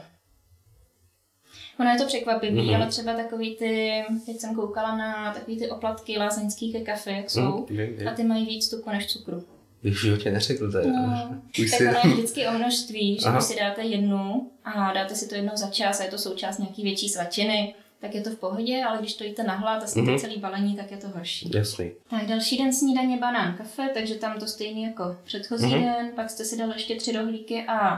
Ono 1.79 1.89
je 1.89 1.97
to 1.97 2.05
překvapivý, 2.05 2.61
Mhm. 2.61 2.75
ale 2.75 2.87
třeba 2.87 3.13
takový 3.13 3.55
ty, 3.55 4.03
teď 4.25 4.39
jsem 4.39 4.55
koukala 4.55 4.97
na 4.97 5.33
takový 5.33 5.57
ty 5.59 5.69
oplatky 5.69 6.17
lázeňský 6.17 6.71
ke 6.71 6.79
kafe, 6.81 7.11
jak 7.11 7.29
jsou, 7.29 7.41
Mhm, 7.41 7.65
vím. 7.97 8.07
a 8.07 8.11
ty 8.11 8.23
mají 8.23 8.45
víc 8.45 8.69
tuku 8.69 8.89
než 8.89 9.07
cukru. 9.07 9.43
Bych 9.83 9.93
v 9.93 10.01
životě 10.01 10.31
neřekl, 10.31 10.71
to 10.71 10.77
je. 10.77 10.87
No, 10.87 11.41
Už 11.59 11.69
tak 11.71 11.77
si... 11.79 11.87
ono 11.87 11.99
je 12.03 12.09
vždycky 12.13 12.47
o 12.47 12.51
množství, 12.51 13.19
že 13.19 13.25
Aha. 13.25 13.41
si 13.41 13.55
dáte 13.59 13.81
jednu 13.83 14.51
a 14.63 14.93
dáte 14.93 15.15
si 15.15 15.29
to 15.29 15.35
jednou 15.35 15.51
za 15.55 15.67
čas 15.69 15.99
a 15.99 16.03
je 16.03 16.09
to 16.09 16.17
součást 16.17 16.57
nějaký 16.57 16.83
větší 16.83 17.09
svačiny, 17.09 17.75
tak 18.01 18.15
je 18.15 18.21
to 18.21 18.29
v 18.29 18.35
pohodě, 18.35 18.83
ale 18.83 18.97
když 18.97 19.13
to 19.13 19.23
jíte 19.23 19.43
na 19.43 19.55
hlad 19.55 19.83
a 19.83 19.87
sníte 19.87 20.11
Mhm. 20.11 20.19
celý 20.19 20.37
balení, 20.37 20.75
tak 20.75 20.91
je 20.91 20.97
to 20.97 21.07
horší. 21.09 21.51
Jasný. 21.55 21.91
Tak 22.09 22.25
další 22.25 22.57
den 22.57 22.73
snídaně 22.73 23.17
banán 23.17 23.57
kafe, 23.57 23.89
takže 23.93 24.15
tam 24.15 24.39
to 24.39 24.47
stejný 24.47 24.83
jako 24.83 25.15
předchozí 25.23 25.65
Mhm. 25.75 25.81
den, 25.83 26.11
pak 26.15 26.29
jste 26.29 26.45
si 26.45 26.57
dali 26.57 26.73
ještě 26.75 26.95
tři 26.95 27.11
rohlíky 27.11 27.63
a 27.67 27.97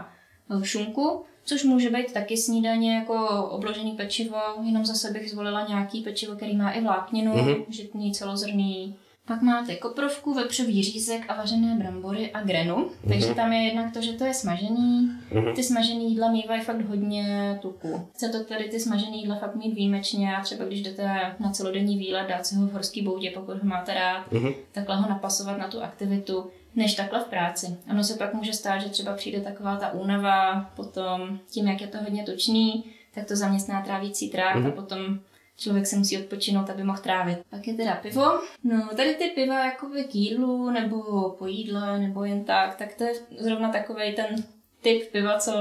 e, 0.62 0.66
šunku, 0.66 1.24
což 1.46 1.64
může 1.64 1.90
být 1.90 2.14
taky 2.14 2.38
snídaně 2.38 2.96
jako 2.96 3.44
obložený 3.52 3.92
pečivo, 3.92 4.38
jenom 4.64 4.86
zase 4.86 5.12
bych 5.12 5.32
zvolila 5.32 5.68
nějaký 5.68 6.02
pečivo, 6.02 6.36
který 6.36 6.56
má 6.58 6.72
i 6.72 6.82
vlákninu, 6.82 7.34
Mhm. 7.38 7.56
žitný, 7.70 8.12
celozrný. 8.14 8.96
Pak 9.28 9.42
máte 9.42 9.76
koprovku, 9.76 10.34
vepřový 10.34 10.84
řízek 10.84 11.26
a 11.28 11.34
vařené 11.36 11.76
brambory 11.76 12.32
a 12.32 12.42
grenu. 12.42 12.90
Takže 13.08 13.26
Mhm. 13.26 13.36
tam 13.36 13.54
je 13.54 13.62
jednak 13.64 13.94
to, 13.94 14.02
že 14.02 14.14
to 14.14 14.24
je 14.26 14.34
smažený. 14.34 15.12
Mhm. 15.32 15.56
Ty 15.56 15.64
smažený 15.64 16.10
jídla 16.10 16.32
mývají 16.32 16.62
fakt 16.62 16.82
hodně 16.82 17.58
tuku. 17.62 18.08
Chce 18.14 18.30
to 18.30 18.44
tady 18.44 18.64
ty 18.70 18.80
smažený 18.80 19.22
jídla 19.22 19.36
fakt 19.36 19.56
mít 19.56 19.74
výjimečně 19.74 20.36
a 20.36 20.42
třeba 20.42 20.66
když 20.66 20.82
jdete 20.82 21.36
na 21.40 21.52
celodenní 21.52 21.98
výlet, 21.98 22.28
dát 22.30 22.46
si 22.46 22.56
ho 22.56 22.68
v 22.68 22.72
horský 22.72 23.02
boudě, 23.02 23.32
pokud 23.32 23.54
ho 23.58 23.70
máte 23.70 23.94
rád, 23.94 24.32
Mhm. 24.32 24.52
takhle 24.72 24.96
ho 24.96 25.10
napasovat 25.10 25.58
na 25.58 25.68
tu 25.68 25.84
aktivitu, 25.84 26.50
než 26.76 26.96
takhle 26.96 27.20
v 27.20 27.26
práci. 27.28 27.78
Ono 27.92 28.04
se 28.04 28.14
pak 28.18 28.34
může 28.34 28.54
stát, 28.54 28.80
že 28.80 28.90
třeba 28.90 29.14
přijde 29.14 29.42
taková 29.42 29.76
ta 29.76 29.92
únava, 29.94 30.70
potom 30.76 31.40
tím, 31.52 31.68
jak 31.68 31.82
je 31.82 31.88
to 31.88 31.98
hodně 31.98 32.24
tučný, 32.24 32.84
tak 33.16 33.26
to 33.28 33.36
zaměstná 33.36 33.82
trávící 33.82 34.30
trakt 34.30 34.56
Mhm. 34.56 34.68
a 34.68 34.72
potom 34.72 35.20
člověk 35.58 35.88
se 35.88 35.96
musí 35.96 36.18
odpočinout, 36.18 36.70
aby 36.70 36.84
mohl 36.84 37.00
trávit. 37.02 37.40
Pak 37.50 37.68
je 37.68 37.74
teda 37.74 37.96
pivo. 37.96 38.24
No, 38.64 38.90
tady 38.96 39.16
ty 39.16 39.24
piva 39.36 39.66
jakoby 39.66 40.04
k 40.04 40.16
jídlu, 40.16 40.70
nebo 40.70 41.30
po 41.40 41.48
jídle, 41.48 42.00
nebo 42.00 42.24
jen 42.24 42.44
tak, 42.46 42.76
tak 42.76 42.94
to 42.94 43.04
je 43.04 43.14
zrovna 43.40 43.72
takový 43.72 44.16
ten 44.16 44.36
typ 44.82 45.12
piva, 45.12 45.40
co 45.40 45.54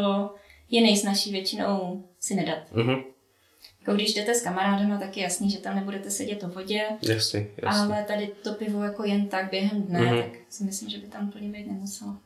je 0.70 0.82
nejsnažší 0.82 1.32
většinou 1.32 2.04
si 2.20 2.34
nedat. 2.34 2.58
Mhm. 2.72 2.94
Jako 3.80 3.94
když 3.94 4.14
jdete 4.14 4.34
s 4.34 4.42
kamarádem, 4.42 4.98
tak 5.00 5.16
je 5.16 5.22
jasný, 5.22 5.50
že 5.50 5.58
tam 5.58 5.74
nebudete 5.74 6.10
sedět 6.10 6.44
o 6.44 6.48
vodě, 6.48 6.82
jasný. 7.02 7.46
ale 7.66 8.04
tady 8.08 8.26
to 8.42 8.52
pivo 8.54 8.82
jako 8.82 9.04
jen 9.04 9.26
tak 9.28 9.50
během 9.50 9.82
dne, 9.82 10.00
Mhm. 10.00 10.22
tak 10.22 10.30
si 10.48 10.64
myslím, 10.64 10.88
že 10.88 10.98
by 10.98 11.06
tam 11.06 11.28
úplně 11.28 11.48
být 11.48 11.66
nemuselo. 11.66 12.16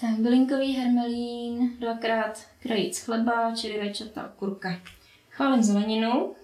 Tak 0.00 0.10
bylinkový 0.10 0.72
hermelín, 0.72 1.70
dvakrát 1.80 2.46
krajíc 2.62 2.98
chleba, 2.98 3.54
čili 3.56 3.78
rajčata, 3.78 4.32
kurka. 4.36 4.80
Chválím 5.30 5.62
zeleninu. 5.62 6.34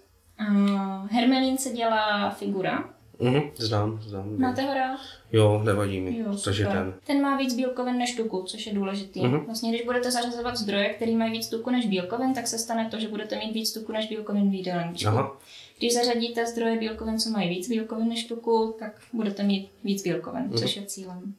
Uh, 0.49 1.09
hermelín 1.11 1.59
se 1.59 1.71
dělá 1.71 2.31
figura. 2.31 2.85
Mhm. 3.19 3.41
Znám, 3.57 4.03
znám. 4.03 4.39
Máte 4.39 4.63
ho 4.63 4.75
rád? 4.75 5.01
Jo, 5.33 5.63
nevadí 5.65 6.01
mi. 6.01 6.19
Jo, 6.19 6.37
Takže 6.45 6.67
ten. 6.67 6.95
ten 7.07 7.23
má 7.23 7.37
víc 7.37 7.55
bílkovin 7.55 7.99
než 7.99 8.17
tuku, 8.17 8.43
což 8.43 8.67
je 8.67 8.75
důležitý. 8.75 9.27
Mhm. 9.27 9.41
Vlastně, 9.41 9.71
když 9.71 9.83
budete 9.83 10.11
zařazovat 10.11 10.57
zdroje, 10.57 10.89
který 10.89 11.17
mají 11.17 11.33
víc 11.33 11.49
tuku 11.49 11.71
než 11.71 11.87
bílkovin, 11.87 12.35
tak 12.35 12.47
se 12.47 12.59
stane 12.59 12.89
to, 12.91 13.01
že 13.01 13.09
budete 13.09 13.37
mít 13.39 13.53
víc 13.53 13.73
tuku 13.73 13.93
než 13.93 14.07
bílkovin 14.09 14.51
v 14.51 14.55
jídelníčku. 14.55 15.09
Aha. 15.09 15.37
Když 15.79 15.95
zařadíte 15.95 16.47
zdroje 16.47 16.79
bílkovin, 16.79 17.19
co 17.19 17.31
mají 17.31 17.49
víc 17.49 17.69
bílkovin 17.69 18.09
než 18.09 18.25
tuku, 18.25 18.75
tak 18.79 18.93
budete 19.13 19.43
mít 19.43 19.71
víc 19.85 20.03
bílkovin, 20.03 20.43
Mhm. 20.43 20.57
což 20.59 20.77
je 20.77 20.83
cílem. 20.87 21.35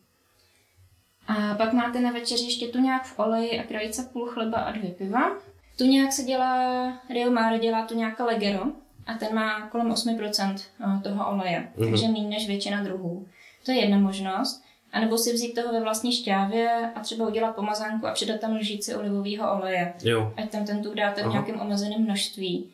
A 1.28 1.54
pak 1.56 1.74
máte 1.74 2.00
na 2.02 2.12
večeři 2.12 2.44
ještě 2.46 2.68
tuňák 2.68 3.04
v 3.06 3.20
oleji 3.20 3.60
a 3.60 3.64
krajice 3.64 4.10
půl 4.14 4.26
chleba 4.28 4.58
a 4.58 4.72
dvě 4.72 4.92
piva. 4.92 5.32
Tuňák 5.78 6.12
se 6.14 6.24
dělá, 6.24 6.94
Rio 7.10 7.32
Mare 7.32 7.60
dělá 7.60 7.86
tuňáka 7.86 8.26
Legero 8.26 8.64
a 9.08 9.14
ten 9.14 9.36
má 9.36 9.68
kolem 9.68 9.92
8% 9.92 10.56
toho 11.04 11.32
oleje, 11.32 11.68
Mhm. 11.78 11.90
takže 11.92 12.08
méně 12.08 12.28
než 12.30 12.48
většina 12.48 12.84
druhů. 12.84 13.28
To 13.66 13.72
je 13.72 13.78
jedna 13.82 13.98
možnost. 13.98 14.64
A 14.94 15.00
nebo 15.00 15.18
si 15.18 15.34
vzít 15.34 15.54
toho 15.54 15.74
ve 15.74 15.80
vlastní 15.82 16.14
šťávě 16.14 16.92
a 16.96 17.00
třeba 17.00 17.28
udělat 17.28 17.56
pomazánku 17.56 18.08
a 18.08 18.12
přidat 18.12 18.40
tam 18.42 18.56
lžíci 18.56 18.96
olivového 18.96 19.56
oleje 19.58 19.94
Jo. 20.04 20.34
ať 20.38 20.50
tam 20.50 20.66
ten 20.66 20.84
tuk 20.84 20.96
dáte 20.96 21.22
v 21.22 21.24
Aha. 21.24 21.32
nějakém 21.34 21.60
omezeném 21.62 22.02
množství. 22.04 22.70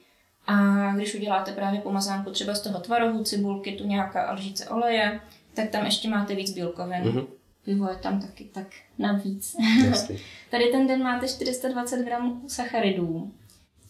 A 0.48 0.56
když 0.96 1.16
uděláte 1.16 1.52
právě 1.52 1.80
pomazánku 1.82 2.32
třeba 2.32 2.54
z 2.54 2.62
toho 2.62 2.80
tvarohu, 2.80 3.24
cibulky, 3.24 3.72
tu 3.72 3.88
nějaká 3.88 4.32
lžíce 4.32 4.70
oleje, 4.70 5.20
tak 5.54 5.70
tam 5.70 5.86
ještě 5.86 6.10
máte 6.10 6.36
víc 6.36 6.52
bílkovin. 6.52 7.02
Mhm. 7.04 7.22
Pivo 7.66 7.90
je 7.90 7.96
tam 7.96 8.22
taky 8.22 8.44
tak 8.44 8.68
navíc. 8.98 9.56
Jasný. 9.88 10.18
Tady 10.52 10.64
ten 10.72 10.88
den 10.88 11.04
máte 11.04 11.28
420 11.28 12.06
gramů 12.06 12.42
sacharidů, 12.48 13.32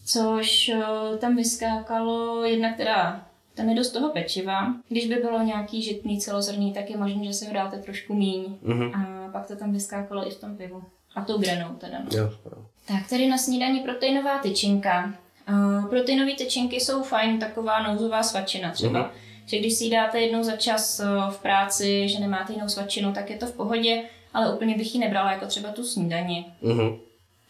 což 0.08 0.68
eh, 0.68 1.18
tam 1.18 1.36
vyskákalo 1.36 2.44
jednak 2.44 2.76
teda 2.76 3.28
tam 3.58 3.68
je 3.68 3.74
dost 3.74 3.90
toho 3.90 4.08
pečiva. 4.08 4.74
Když 4.88 5.06
by 5.06 5.14
bylo 5.14 5.42
nějaký 5.42 5.82
žitný 5.82 6.20
celozrný, 6.20 6.72
tak 6.72 6.90
je 6.90 6.96
možné, 6.96 7.24
že 7.24 7.32
si 7.32 7.46
ho 7.46 7.52
dáte 7.52 7.78
trošku 7.78 8.14
míň. 8.14 8.56
Mhm. 8.62 8.94
A 8.94 9.28
pak 9.32 9.46
to 9.46 9.56
tam 9.56 9.72
vyskákalo 9.72 10.28
i 10.28 10.30
v 10.30 10.40
tom 10.40 10.56
pivu. 10.56 10.82
A 11.14 11.24
tou 11.24 11.38
grenou 11.38 11.68
teda. 11.68 11.98
No. 11.98 12.18
Jo. 12.18 12.30
jo. 12.44 12.64
Tak 12.88 13.08
tady 13.10 13.26
na 13.26 13.38
snídani 13.38 13.80
proteinová 13.80 14.38
tyčinka. 14.38 15.12
Uh, 15.48 15.88
proteinové 15.88 16.32
tyčinky 16.32 16.76
jsou 16.76 17.02
fajn, 17.02 17.38
taková 17.38 17.82
nouzová 17.82 18.22
svačina 18.22 18.70
třeba. 18.70 19.00
Mhm. 19.00 19.10
Že 19.46 19.58
když 19.58 19.74
si 19.74 19.84
ji 19.84 19.90
dáte 19.90 20.20
jednou 20.20 20.42
za 20.42 20.56
čas 20.56 21.00
uh, 21.00 21.30
v 21.30 21.38
práci, 21.42 22.08
že 22.08 22.20
nemáte 22.20 22.52
jinou 22.52 22.68
svačinu, 22.68 23.12
tak 23.12 23.30
je 23.30 23.36
to 23.36 23.46
v 23.46 23.52
pohodě, 23.52 24.02
ale 24.34 24.54
úplně 24.54 24.76
bych 24.76 24.94
ji 24.94 25.00
nebrala 25.00 25.32
jako 25.32 25.46
třeba 25.46 25.68
tu 25.68 25.84
snídani. 25.84 26.46
Mhm. 26.62 26.98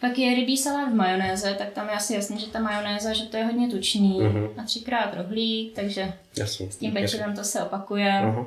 Pak 0.00 0.18
je 0.18 0.34
rybí 0.34 0.56
salát 0.56 0.88
v 0.88 0.94
majonéze, 0.94 1.54
tak 1.58 1.70
tam 1.70 1.88
je 1.88 1.94
asi 1.94 2.14
jasný, 2.14 2.40
že 2.40 2.46
ta 2.46 2.61
majonéza, 2.61 3.12
že 3.12 3.22
to 3.24 3.37
je 3.37 3.44
hodně 3.44 3.68
tučný. 3.68 4.20
Mhm. 4.20 4.48
A 4.56 4.62
třikrát 4.62 5.14
rohlík, 5.14 5.74
takže 5.74 6.12
Jasný. 6.38 6.72
s 6.72 6.76
tím 6.76 6.92
pečivem 6.92 7.37
to 7.37 7.44
se 7.44 7.62
opakuje. 7.62 8.12
Aha. 8.18 8.46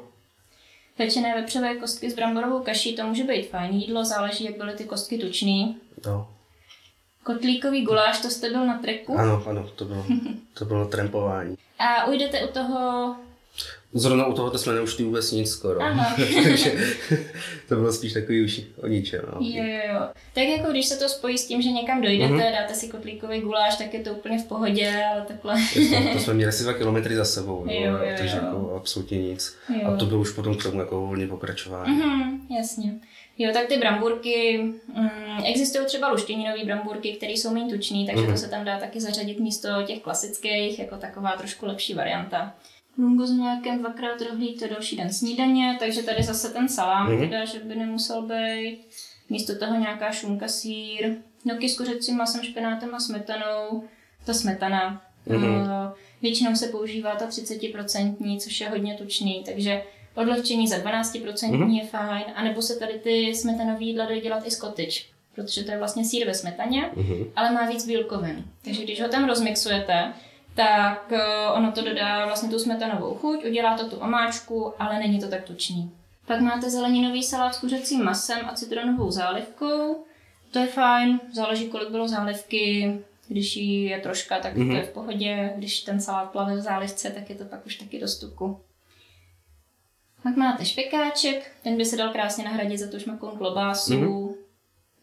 Pečené 0.97 1.35
vepřové 1.41 1.75
kostky 1.75 2.11
s 2.11 2.15
bramborovou 2.15 2.63
kaší, 2.63 2.95
to 2.95 3.03
může 3.07 3.23
být 3.23 3.49
fajn 3.49 3.73
jídlo, 3.75 4.05
záleží, 4.05 4.43
jak 4.43 4.57
byly 4.57 4.73
ty 4.73 4.83
kostky 4.83 5.17
tučný. 5.17 5.77
Jo. 6.05 6.27
Kotlíkový 7.23 7.81
guláš, 7.85 8.19
to 8.21 8.29
jste 8.29 8.49
byl 8.49 8.65
na 8.67 8.77
treku. 8.77 9.17
Ano, 9.17 9.43
ano, 9.47 9.69
to 9.75 9.85
bylo, 9.85 10.05
to 10.53 10.65
bylo 10.65 10.85
trampování. 10.87 11.57
A 11.79 12.05
ujdete 12.07 12.45
u 12.45 12.47
toho... 12.47 13.15
Zrovna 13.93 14.25
u 14.25 14.33
tohoto 14.33 14.57
jsme 14.57 14.73
neušli 14.73 15.03
vůbec 15.03 15.31
nic 15.31 15.49
skoro. 15.49 15.79
Takže 16.43 16.73
to 17.69 17.75
bylo 17.75 17.93
spíš 17.93 18.13
takový 18.13 18.43
už 18.45 18.61
o 18.83 18.87
ničem. 18.87 19.21
No. 19.33 19.37
Jo, 19.41 19.63
jo, 19.63 19.79
jo. 19.93 19.99
Tak 20.33 20.43
jako 20.43 20.71
když 20.71 20.85
se 20.85 20.97
to 20.97 21.09
spojí 21.09 21.37
s 21.37 21.47
tím, 21.47 21.61
že 21.61 21.69
někam 21.71 22.01
dojdete, 22.01 22.33
Mhm. 22.33 22.41
dáte 22.53 22.73
si 22.73 22.87
kotlíkový 22.87 23.41
guláš, 23.41 23.75
tak 23.77 23.93
je 23.93 23.99
to 23.99 24.11
úplně 24.11 24.39
v 24.39 24.45
pohodě, 24.45 25.03
ale 25.13 25.21
takhle... 25.21 25.53
Jasně, 25.59 26.09
to 26.13 26.19
jsme 26.23 26.33
měli 26.33 26.49
asi 26.49 26.63
dva 26.63 26.73
kilometry 26.73 27.15
za 27.15 27.25
sebou, 27.25 27.65
no, 27.65 27.71
Jo, 27.73 27.81
jo, 27.91 27.97
takže 28.17 28.37
jo. 28.37 28.43
jako 28.45 28.75
absolutně 28.77 29.17
nic. 29.17 29.55
Jo. 29.81 29.87
A 29.93 29.97
to 29.97 30.05
bylo 30.05 30.19
už 30.21 30.31
potom 30.31 30.55
k 30.57 30.63
tomu 30.63 30.79
jako 30.79 31.01
volně 31.07 31.27
pokračování. 31.27 31.95
Mhm, 31.97 32.47
jasně. 32.57 32.93
Jo, 33.37 33.49
tak 33.53 33.67
ty 33.67 33.77
bramburky, 33.77 34.61
mm, 34.95 35.09
existují 35.45 35.85
třeba 35.85 36.11
luštěninové 36.11 36.65
bramburky, 36.65 37.11
které 37.13 37.31
jsou 37.33 37.53
méně 37.53 37.73
tučný, 37.75 38.05
takže 38.05 38.23
Mhm. 38.23 38.31
to 38.31 38.37
se 38.37 38.47
tam 38.49 38.65
dá 38.65 38.79
taky 38.79 39.01
zařadit 39.01 39.39
místo 39.39 39.67
těch 39.85 39.99
klasických, 40.01 40.79
jako 40.79 40.97
taková 40.97 41.31
trošku 41.31 41.65
lepší 41.65 41.93
varianta. 41.93 42.53
Lungo 42.97 43.27
s 43.27 43.31
mlékem, 43.31 43.79
dvakrát 43.79 44.21
rohlík, 44.21 44.59
to 44.59 44.65
je 44.65 44.71
další 44.71 44.95
den 44.97 45.13
snídaně, 45.13 45.77
takže 45.79 46.03
tady 46.03 46.23
zase 46.23 46.49
ten 46.53 46.69
salám, 46.69 47.11
Mhm. 47.11 47.19
teda, 47.19 47.45
že 47.45 47.59
by 47.59 47.75
nemusel 47.75 48.21
být. 48.21 48.79
Místo 49.29 49.55
toho 49.55 49.75
nějaká 49.79 50.11
šunka, 50.11 50.47
sír, 50.47 51.15
noky 51.45 51.69
s 51.69 51.77
kuřecím 51.77 52.17
masem, 52.17 52.43
špenátem 52.43 52.95
a 52.95 52.99
smetanou. 52.99 53.83
Ta 54.25 54.33
smetana, 54.33 55.01
Mm-hmm. 55.27 55.91
Většinou 56.21 56.55
se 56.55 56.67
používá 56.67 57.15
ta 57.15 57.27
30%, 57.27 58.39
což 58.39 58.61
je 58.61 58.69
hodně 58.69 58.93
tučný, 58.93 59.43
takže 59.45 59.83
odlehčení 60.15 60.67
za 60.67 60.77
12% 60.77 61.21
mm-hmm. 61.23 61.69
je 61.69 61.85
fajn, 61.87 62.23
anebo 62.35 62.61
se 62.61 62.75
tady 62.79 62.93
ty 62.93 63.35
smetanové 63.35 63.83
jídla 63.83 64.05
dají 64.05 64.21
dělat 64.21 64.47
i 64.47 64.51
z 64.51 64.57
cottage, 64.57 64.99
protože 65.35 65.63
to 65.63 65.71
je 65.71 65.77
vlastně 65.77 66.05
sír 66.05 66.27
ve 66.27 66.33
smetaně, 66.33 66.89
mm-hmm. 66.95 67.25
ale 67.35 67.51
má 67.51 67.65
víc 67.69 67.87
bílkovin. 67.87 68.45
Takže 68.65 68.83
když 68.83 69.01
ho 69.01 69.07
tam 69.07 69.27
rozmixujete, 69.27 70.13
tak 70.55 71.11
uh, 71.11 71.57
ono 71.57 71.71
to 71.71 71.81
dodá 71.81 72.25
vlastně 72.25 72.49
tu 72.49 72.59
smetanovou 72.59 73.15
chuť, 73.15 73.45
udělá 73.45 73.77
to 73.77 73.89
tu 73.89 73.95
omáčku, 73.95 74.73
ale 74.79 74.99
není 74.99 75.19
to 75.19 75.27
tak 75.27 75.43
tučný. 75.43 75.91
Pak 76.25 76.39
máte 76.39 76.69
zeleninový 76.69 77.23
salát 77.23 77.55
s 77.55 77.59
kuřecím 77.59 78.03
masem 78.03 78.39
a 78.45 78.53
citronovou 78.53 79.11
zálivkou. 79.11 80.05
To 80.51 80.59
je 80.59 80.67
fajn, 80.67 81.19
záleží, 81.33 81.69
kolik 81.69 81.89
bylo 81.89 82.07
zálivky. 82.07 82.99
Když 83.27 83.55
jí 83.55 83.83
je 83.83 83.99
troška, 83.99 84.39
tak 84.39 84.55
mm-hmm. 84.55 84.67
to 84.67 84.75
je 84.75 84.81
mhm. 84.81 84.89
v 84.89 84.93
pohodě. 84.93 85.53
Když 85.57 85.81
ten 85.81 85.99
salát 86.01 86.31
plave 86.31 86.55
v 86.55 86.59
zálivce, 86.59 87.09
tak 87.09 87.29
je 87.29 87.35
to 87.35 87.45
pak 87.45 87.65
už 87.65 87.75
taky 87.75 87.99
do 87.99 88.07
stuku. 88.07 88.59
Pak 90.23 90.35
máte 90.35 90.65
špekáček, 90.65 91.51
ten 91.63 91.77
by 91.77 91.85
se 91.85 91.97
dal 91.97 92.09
krásně 92.09 92.43
nahradit 92.43 92.77
za 92.77 92.91
tu 92.91 92.99
šmakou 92.99 93.27
klobásu, 93.27 93.93
mm-hmm. 93.93 94.35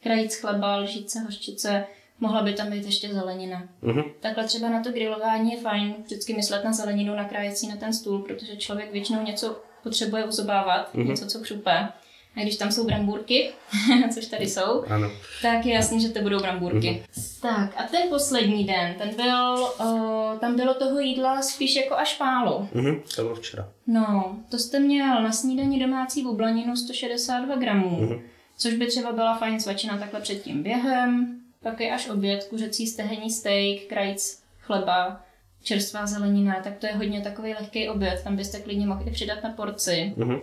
krajíc 0.02 0.36
chleba, 0.40 0.76
lžíce, 0.76 1.20
hořčice, 1.20 1.86
mohla 2.20 2.42
by 2.42 2.52
tam 2.52 2.70
být 2.70 2.84
ještě 2.84 3.08
zelenina. 3.08 3.68
Mm-hmm. 3.82 4.04
Takhle 4.20 4.44
třeba 4.44 4.68
na 4.68 4.82
to 4.82 4.92
grilování 4.92 5.52
je 5.52 5.60
fajn 5.60 5.94
vždycky 6.04 6.34
myslet 6.34 6.64
na 6.64 6.72
zeleninu 6.72 7.14
nakrájecí 7.14 7.68
na 7.68 7.76
ten 7.76 7.92
stůl, 7.92 8.18
protože 8.18 8.56
člověk 8.56 8.92
většinou 8.92 9.22
něco 9.22 9.60
potřebuje 9.82 10.24
uzobávat, 10.24 10.94
mm-hmm. 10.94 11.06
něco, 11.06 11.26
co 11.26 11.38
křupe. 11.38 11.88
A 12.36 12.40
když 12.40 12.56
tam 12.56 12.72
jsou 12.72 12.86
brambůrky, 12.86 13.50
což 14.14 14.26
tady 14.26 14.46
jsou, 14.46 14.84
ano. 14.88 15.10
tak 15.42 15.66
je 15.66 15.74
jasný, 15.74 16.00
že 16.00 16.08
to 16.08 16.20
budou 16.20 16.40
brambůrky. 16.40 17.02
Mm-hmm. 17.12 17.40
Tak 17.42 17.74
a 17.76 17.82
ten 17.82 18.08
poslední 18.08 18.64
den, 18.64 18.94
ten 18.98 19.14
byl, 19.16 19.54
uh, 19.80 20.38
tam 20.38 20.56
bylo 20.56 20.74
toho 20.74 20.98
jídla 20.98 21.42
spíš 21.42 21.76
jako 21.76 21.94
až 21.94 22.18
málo. 22.18 22.68
Mm-hmm, 22.74 23.02
to 23.16 23.22
bylo 23.22 23.34
včera. 23.34 23.68
No, 23.86 24.38
to 24.50 24.58
jste 24.58 24.80
měl 24.80 25.22
na 25.22 25.32
snídani 25.32 25.80
domácí 25.80 26.22
bublaninu 26.22 26.76
162 26.76 27.56
gramů, 27.56 28.00
mm-hmm. 28.00 28.20
což 28.56 28.74
by 28.74 28.86
třeba 28.86 29.12
byla 29.12 29.36
fajn 29.36 29.60
svačina 29.60 29.98
takhle 29.98 30.20
před 30.20 30.42
tím 30.42 30.62
během. 30.62 31.40
Pak 31.62 31.80
je 31.80 31.94
až 31.94 32.08
oběd, 32.08 32.44
kuřecí 32.44 32.86
stehenní 32.86 33.30
steak, 33.30 33.82
krajíc 33.88 34.42
chleba, 34.60 35.24
čerstvá 35.62 36.06
zelenina, 36.06 36.60
tak 36.62 36.76
to 36.78 36.86
je 36.86 36.94
hodně 36.94 37.20
takový 37.20 37.54
lehký 37.54 37.88
oběd, 37.88 38.24
tam 38.24 38.36
byste 38.36 38.60
klidně 38.60 38.86
mohli 38.86 39.10
přidat 39.10 39.42
na 39.42 39.50
porci. 39.50 40.14
Mm-hmm. 40.16 40.40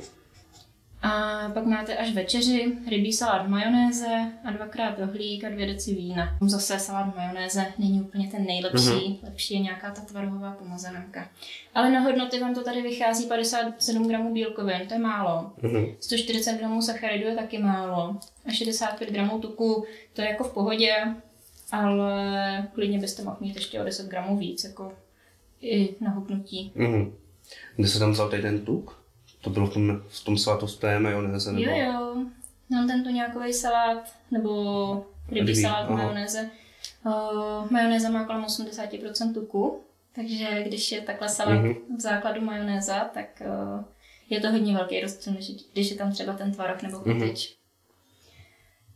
A 1.01 1.49
pak 1.53 1.66
máte 1.66 1.97
až 1.97 2.13
večeři 2.13 2.78
rybí 2.89 3.13
salát 3.13 3.45
v 3.45 3.49
majonéze 3.49 4.32
a 4.45 4.51
dvakrát 4.51 4.99
rohlík 4.99 5.43
a 5.43 5.49
dvě 5.49 5.66
deci 5.66 5.93
vína. 5.93 6.38
Zase 6.41 6.80
salát 6.80 7.13
v 7.13 7.16
majonéze 7.16 7.66
není 7.78 8.01
úplně 8.01 8.28
ten 8.28 8.45
nejlepší, 8.45 8.88
mm-hmm. 8.88 9.20
lepší 9.24 9.53
je 9.53 9.59
nějaká 9.59 9.91
ta 9.91 10.01
tvarohová 10.01 10.51
pomazanka. 10.51 11.30
Ale 11.74 11.91
na 11.91 11.99
hodnoty 11.99 12.39
vám 12.39 12.55
to 12.55 12.63
tady 12.63 12.82
vychází 12.82 13.26
57 13.26 14.07
gramů 14.07 14.34
bílkovin, 14.34 14.88
to 14.88 14.93
je 14.93 14.99
málo. 14.99 15.51
Mm-hmm. 15.61 15.95
140 15.99 16.57
gramů 16.57 16.82
sacharidu 16.82 17.28
je 17.28 17.36
taky 17.36 17.57
málo. 17.57 18.20
A 18.46 18.52
65 18.52 19.10
gramů 19.10 19.39
tuku, 19.39 19.86
to 20.14 20.22
je 20.22 20.30
jako 20.30 20.43
v 20.43 20.54
pohodě, 20.54 20.93
ale 21.72 22.68
klidně 22.74 23.00
byste 23.00 23.24
mohli 23.24 23.48
mít 23.48 23.56
ještě 23.56 23.82
o 23.82 23.84
10 23.84 24.08
gramů 24.08 24.38
víc, 24.38 24.64
jako 24.64 24.93
i 25.62 25.96
na 26.02 26.12
hubnutí. 26.12 26.72
Mm-hmm. 26.76 27.12
Kde 27.76 27.88
se 27.88 28.00
tam 28.00 28.12
vzal 28.12 28.30
ten 28.30 28.66
tuk? 28.66 29.06
To 29.41 29.50
bylo 29.50 29.68
v 29.68 29.74
tom, 29.74 30.02
v 30.08 30.24
tom 30.24 30.38
svatosté 30.38 31.00
majonéze? 31.00 31.52
Nebo... 31.52 31.66
Jo, 31.66 31.78
jo. 31.78 32.16
Mám 32.70 32.88
tento 32.88 33.10
nějaký 33.10 33.54
salát, 33.54 34.14
nebo 34.32 35.06
rybí 35.32 35.56
salát 35.56 35.88
v 35.88 35.91
majonéze. 35.91 36.50
Uh, 37.06 37.72
majonéza 37.72 38.10
má 38.10 38.26
kolem 38.26 38.43
80% 38.43 39.34
tuku, 39.34 39.82
takže 40.16 40.64
když 40.64 40.91
je 40.91 41.02
takhle 41.02 41.30
salát 41.30 41.58
mm-hmm. 41.58 41.98
v 41.98 42.02
základu 42.02 42.41
majonéza, 42.41 43.00
tak 43.14 43.41
uh, 43.41 43.84
je 44.30 44.39
to 44.39 44.52
hodně 44.52 44.74
velký 44.74 45.02
rozdíl, 45.02 45.34
než 45.34 45.52
když 45.74 45.91
je 45.91 45.98
tam 45.98 46.12
třeba 46.12 46.34
ten 46.34 46.52
tvaroh 46.52 46.82
nebo 46.82 47.00
kutyč. 47.00 47.20
Mm-hmm. 47.20 47.64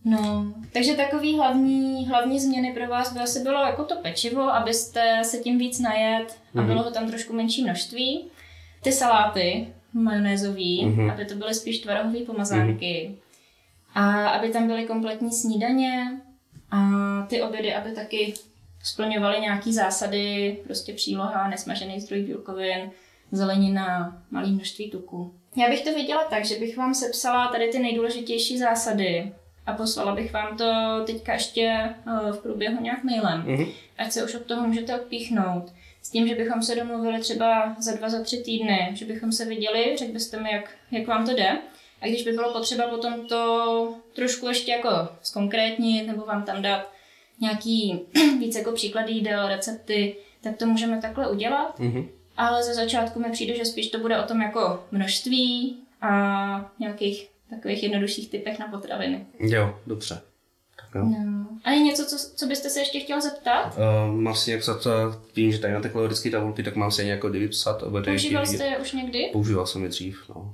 No, 0.06 0.54
takže 0.74 0.94
takový 0.94 1.38
hlavní, 1.38 2.08
hlavní 2.08 2.40
změny 2.40 2.74
pro 2.74 2.88
vás 2.88 3.14
by 3.14 3.20
asi 3.20 3.44
bylo 3.44 3.62
jako 3.64 3.84
to 3.84 3.96
pečivo, 3.96 4.42
abyste 4.42 5.22
se 5.24 5.38
tím 5.38 5.58
víc 5.58 5.80
najet 5.80 6.40
a 6.56 6.58
mm-hmm. 6.58 6.66
bylo 6.66 6.84
ho 6.84 6.92
tam 6.92 7.08
trošku 7.08 7.34
menší 7.34 7.64
množství. 7.64 8.26
Ty 8.84 8.92
saláty 8.92 9.68
majonézový, 9.94 10.86
mm-hmm. 10.86 11.14
aby 11.14 11.26
to 11.26 11.36
byly 11.36 11.54
spíš 11.54 11.80
tvarohové 11.80 12.20
pomazánky. 12.20 13.12
Mm-hmm. 13.12 14.02
A 14.02 14.30
aby 14.30 14.50
tam 14.50 14.68
byly 14.68 14.86
kompletní 14.86 15.32
snídaně 15.32 16.22
a 16.72 16.82
ty 17.30 17.42
obědy, 17.42 17.76
aby 17.76 17.92
taky 17.92 18.34
splňovaly 18.84 19.40
nějaký 19.42 19.74
zásady, 19.74 20.58
prostě 20.64 20.94
příloha, 20.94 21.50
nesmažený 21.50 22.00
zdroj 22.00 22.22
bílkovin, 22.22 22.92
zelenina, 23.32 24.22
malé 24.32 24.48
množství 24.48 24.92
tuku. 24.92 25.34
Já 25.56 25.70
bych 25.70 25.84
to 25.84 25.94
viděla 25.94 26.24
tak, 26.24 26.46
že 26.46 26.56
bych 26.60 26.78
vám 26.78 26.94
sepsala 26.94 27.48
tady 27.48 27.68
ty 27.68 27.80
nejdůležitější 27.80 28.58
zásady 28.60 29.34
a 29.70 29.74
poslala 29.74 30.16
bych 30.16 30.34
vám 30.34 30.58
to 30.58 30.66
teďka 31.06 31.34
ještě 31.34 31.62
eh, 31.62 32.32
v 32.32 32.40
průběhu 32.42 32.84
nějak 32.84 33.04
mailem, 33.04 33.44
mm-hmm. 33.44 33.72
ať 33.98 34.12
se 34.12 34.26
už 34.26 34.36
od 34.36 34.46
toho 34.46 34.68
můžete 34.68 35.00
odpíchnout. 35.02 35.74
S 36.02 36.10
tím, 36.10 36.28
že 36.28 36.36
bychom 36.36 36.62
se 36.62 36.76
domluvili 36.76 37.20
třeba 37.20 37.76
za 37.80 37.96
dva, 37.96 38.10
za 38.10 38.24
tři 38.24 38.38
týdny, 38.38 38.90
že 38.94 39.06
bychom 39.06 39.32
se 39.32 39.46
viděli, 39.46 39.96
řekl 39.98 40.14
byste 40.14 40.40
mi, 40.40 40.52
jak, 40.52 40.72
jak 40.92 41.08
vám 41.08 41.26
to 41.26 41.32
jde. 41.32 41.58
A 42.02 42.08
když 42.08 42.24
by 42.24 42.32
bylo 42.32 42.54
potřeba 42.54 42.88
potom 42.88 43.28
to 43.28 43.96
trošku 44.14 44.48
ještě 44.48 44.72
jako 44.72 44.90
zkonkrétnit 45.22 46.08
nebo 46.08 46.26
vám 46.26 46.44
tam 46.44 46.62
dát 46.62 46.92
nějaký 47.42 48.00
víc 48.40 48.56
jako 48.56 48.72
příklady 48.72 49.12
jídel, 49.12 49.48
recepty, 49.48 50.16
tak 50.42 50.58
to 50.58 50.66
můžeme 50.66 51.02
takhle 51.02 51.32
udělat. 51.32 51.80
Mm-hmm. 51.80 52.08
Ale 52.38 52.64
ze 52.64 52.74
začátku 52.74 53.20
mi 53.20 53.32
přijde, 53.32 53.56
že 53.56 53.66
spíš 53.66 53.90
to 53.90 54.00
bude 54.00 54.24
o 54.24 54.28
tom 54.28 54.42
jako 54.42 54.84
množství 54.92 55.78
a 56.02 56.72
nějakých 56.80 57.30
takových 57.50 57.84
jednodušších 57.84 58.32
typech 58.32 58.60
na 58.60 58.68
potraviny. 58.68 59.26
Jo, 59.40 59.80
dobře. 59.88 60.22
Tak 60.76 60.96
jo. 60.96 61.06
No. 61.06 61.48
A 61.64 61.72
je 61.72 61.80
něco, 61.80 62.06
co, 62.06 62.18
co 62.36 62.46
byste 62.46 62.70
se 62.70 62.80
ještě 62.80 63.00
chtěl 63.00 63.22
zeptat? 63.22 63.78
Uh, 63.78 64.16
mám 64.16 64.36
si 64.36 64.50
nějak 64.50 64.62
psat, 64.62 64.88
vím, 65.36 65.52
že 65.52 65.60
tady 65.60 65.74
na 65.74 65.82
ty 65.82 65.90
kalorické 65.90 66.30
tabulky, 66.30 66.64
tak 66.64 66.76
mám 66.76 66.92
si 66.92 67.06
nějak 67.06 67.26
kdyby 67.26 67.48
psat. 67.48 67.84
Používal 68.06 68.46
jste 68.46 68.64
je 68.64 68.78
už 68.78 68.92
někdy? 68.92 69.30
Používal 69.34 69.66
jsem 69.66 69.84
je 69.84 69.90
dřív, 69.90 70.30
no. 70.30 70.54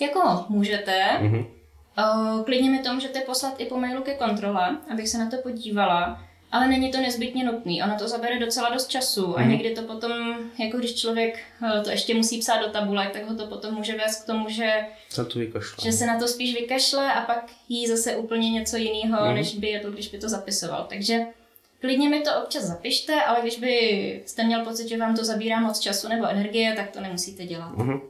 Jako 0.00 0.44
můžete. 0.48 1.18
Uh-huh. 1.20 1.46
Uh, 1.98 2.44
klidně 2.44 2.70
mi 2.70 2.78
to 2.78 2.94
můžete 2.94 3.20
poslat 3.20 3.54
i 3.58 3.66
po 3.66 3.78
mailu 3.78 4.02
ke 4.02 4.14
kontrole, 4.14 4.78
abych 4.92 5.08
se 5.08 5.18
na 5.18 5.30
to 5.30 5.36
podívala 5.36 6.22
ale 6.52 6.68
není 6.68 6.90
to 6.90 7.00
nezbytně 7.00 7.44
nutný. 7.44 7.82
Ono 7.82 7.96
to 7.98 8.08
zabere 8.08 8.38
docela 8.38 8.70
dost 8.70 8.88
času 8.88 9.26
mm. 9.26 9.34
a 9.34 9.40
mhm. 9.40 9.50
někdy 9.50 9.74
to 9.74 9.82
potom, 9.82 10.12
jako 10.58 10.78
když 10.78 10.94
člověk 10.94 11.38
eh, 11.62 11.80
to 11.80 11.90
ještě 11.90 12.14
musí 12.14 12.38
psát 12.38 12.60
do 12.60 12.72
tabulek, 12.72 13.10
tak 13.10 13.28
ho 13.28 13.34
to 13.36 13.46
potom 13.46 13.74
může 13.74 13.96
vést 13.96 14.22
k 14.22 14.26
tomu, 14.26 14.48
že, 14.48 14.70
se, 15.08 15.24
to 15.24 15.40
že 15.82 15.92
se 15.92 16.06
na 16.06 16.18
to 16.18 16.28
spíš 16.28 16.54
vykašle 16.54 17.12
a 17.12 17.20
pak 17.20 17.50
jí 17.68 17.86
zase 17.86 18.16
úplně 18.16 18.50
něco 18.50 18.76
jiného, 18.76 19.28
mm. 19.28 19.34
než 19.34 19.54
by 19.54 19.68
je 19.68 19.80
to, 19.80 19.90
když 19.90 20.08
by 20.08 20.18
to 20.18 20.28
zapisoval. 20.28 20.86
Takže 20.88 21.20
klidně 21.80 22.08
mi 22.08 22.20
to 22.20 22.30
občas 22.42 22.64
zapište, 22.64 23.14
ale 23.14 23.40
když 23.42 23.58
by 23.58 24.22
jste 24.26 24.44
měl 24.44 24.64
pocit, 24.64 24.88
že 24.88 24.98
vám 24.98 25.16
to 25.16 25.24
zabírá 25.24 25.60
moc 25.60 25.78
času 25.78 26.08
nebo 26.08 26.26
energie, 26.26 26.74
tak 26.76 26.90
to 26.90 27.00
nemusíte 27.00 27.46
dělat. 27.46 27.76
Mm. 27.76 28.00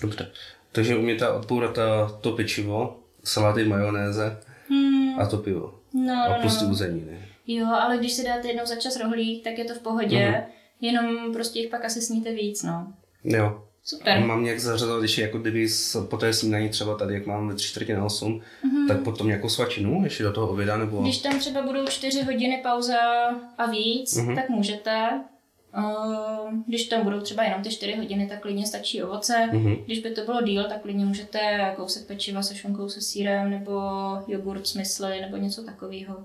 Dobře. 0.00 0.32
Takže 0.72 0.96
umíte 0.96 1.28
odpourat 1.28 1.78
to 2.20 2.32
pečivo, 2.32 3.00
saláty 3.24 3.64
majonéze 3.64 4.40
hmm. 4.68 5.20
a 5.20 5.26
to 5.26 5.38
pivo. 5.38 5.74
No, 5.94 6.14
a 6.14 6.28
no, 6.28 6.42
pustit 6.42 6.64
no. 6.64 6.70
uzeniny. 6.70 7.28
Jo, 7.46 7.66
ale 7.66 7.98
když 7.98 8.12
si 8.12 8.24
dáte 8.24 8.48
jednou 8.48 8.66
za 8.66 8.76
čas 8.76 9.00
rohlík, 9.00 9.44
tak 9.44 9.58
je 9.58 9.64
to 9.64 9.74
v 9.74 9.78
pohodě. 9.78 10.16
Mm-hmm. 10.16 10.44
Jenom 10.80 11.32
prostě 11.32 11.58
jich 11.58 11.70
pak 11.70 11.84
asi 11.84 12.02
sníte 12.02 12.32
víc, 12.32 12.62
no. 12.62 12.92
Jo. 13.24 13.62
Super. 13.84 14.16
A 14.16 14.20
mám 14.20 14.44
nějak 14.44 14.60
zařadit, 14.60 14.98
když 14.98 15.18
jako 15.18 15.38
kdyby 15.38 15.68
po 16.10 16.16
té 16.16 16.32
snídaní 16.32 16.68
třeba 16.68 16.96
tady, 16.96 17.14
jak 17.14 17.26
mám 17.26 17.48
ve 17.48 17.54
tři 17.54 17.68
čtvrtě 17.68 17.96
na 17.96 18.04
osm, 18.04 18.32
mm-hmm. 18.32 18.88
tak 18.88 19.02
potom 19.02 19.26
nějakou 19.26 19.48
svačinu 19.48 20.04
ještě 20.04 20.22
do 20.22 20.32
toho 20.32 20.48
oběda 20.48 20.76
nebo... 20.76 21.02
Když 21.02 21.18
tam 21.18 21.38
třeba 21.38 21.62
budou 21.62 21.86
čtyři 21.86 22.22
hodiny 22.22 22.60
pauza 22.62 22.98
a 23.58 23.70
víc, 23.70 24.16
mm-hmm. 24.16 24.34
tak 24.34 24.48
můžete. 24.48 25.20
Když 26.66 26.86
tam 26.88 27.02
budou 27.02 27.20
třeba 27.20 27.42
jenom 27.44 27.62
ty 27.62 27.70
4 27.70 27.96
hodiny, 27.96 28.26
tak 28.28 28.40
klidně 28.40 28.66
stačí 28.66 29.02
ovoce. 29.02 29.48
Mm-hmm. 29.52 29.84
Když 29.84 29.98
by 29.98 30.10
to 30.10 30.24
bylo 30.24 30.42
díl, 30.42 30.64
tak 30.64 30.82
klidně 30.82 31.04
můžete 31.04 31.72
kousek 31.76 32.06
pečiva 32.06 32.42
se 32.42 32.54
šunkou 32.54 32.88
se 32.88 33.00
sírem 33.00 33.50
nebo 33.50 33.80
jogurt 34.26 34.66
s 34.66 34.74
mysli 34.74 35.20
nebo 35.20 35.36
něco 35.36 35.62
takového. 35.62 36.24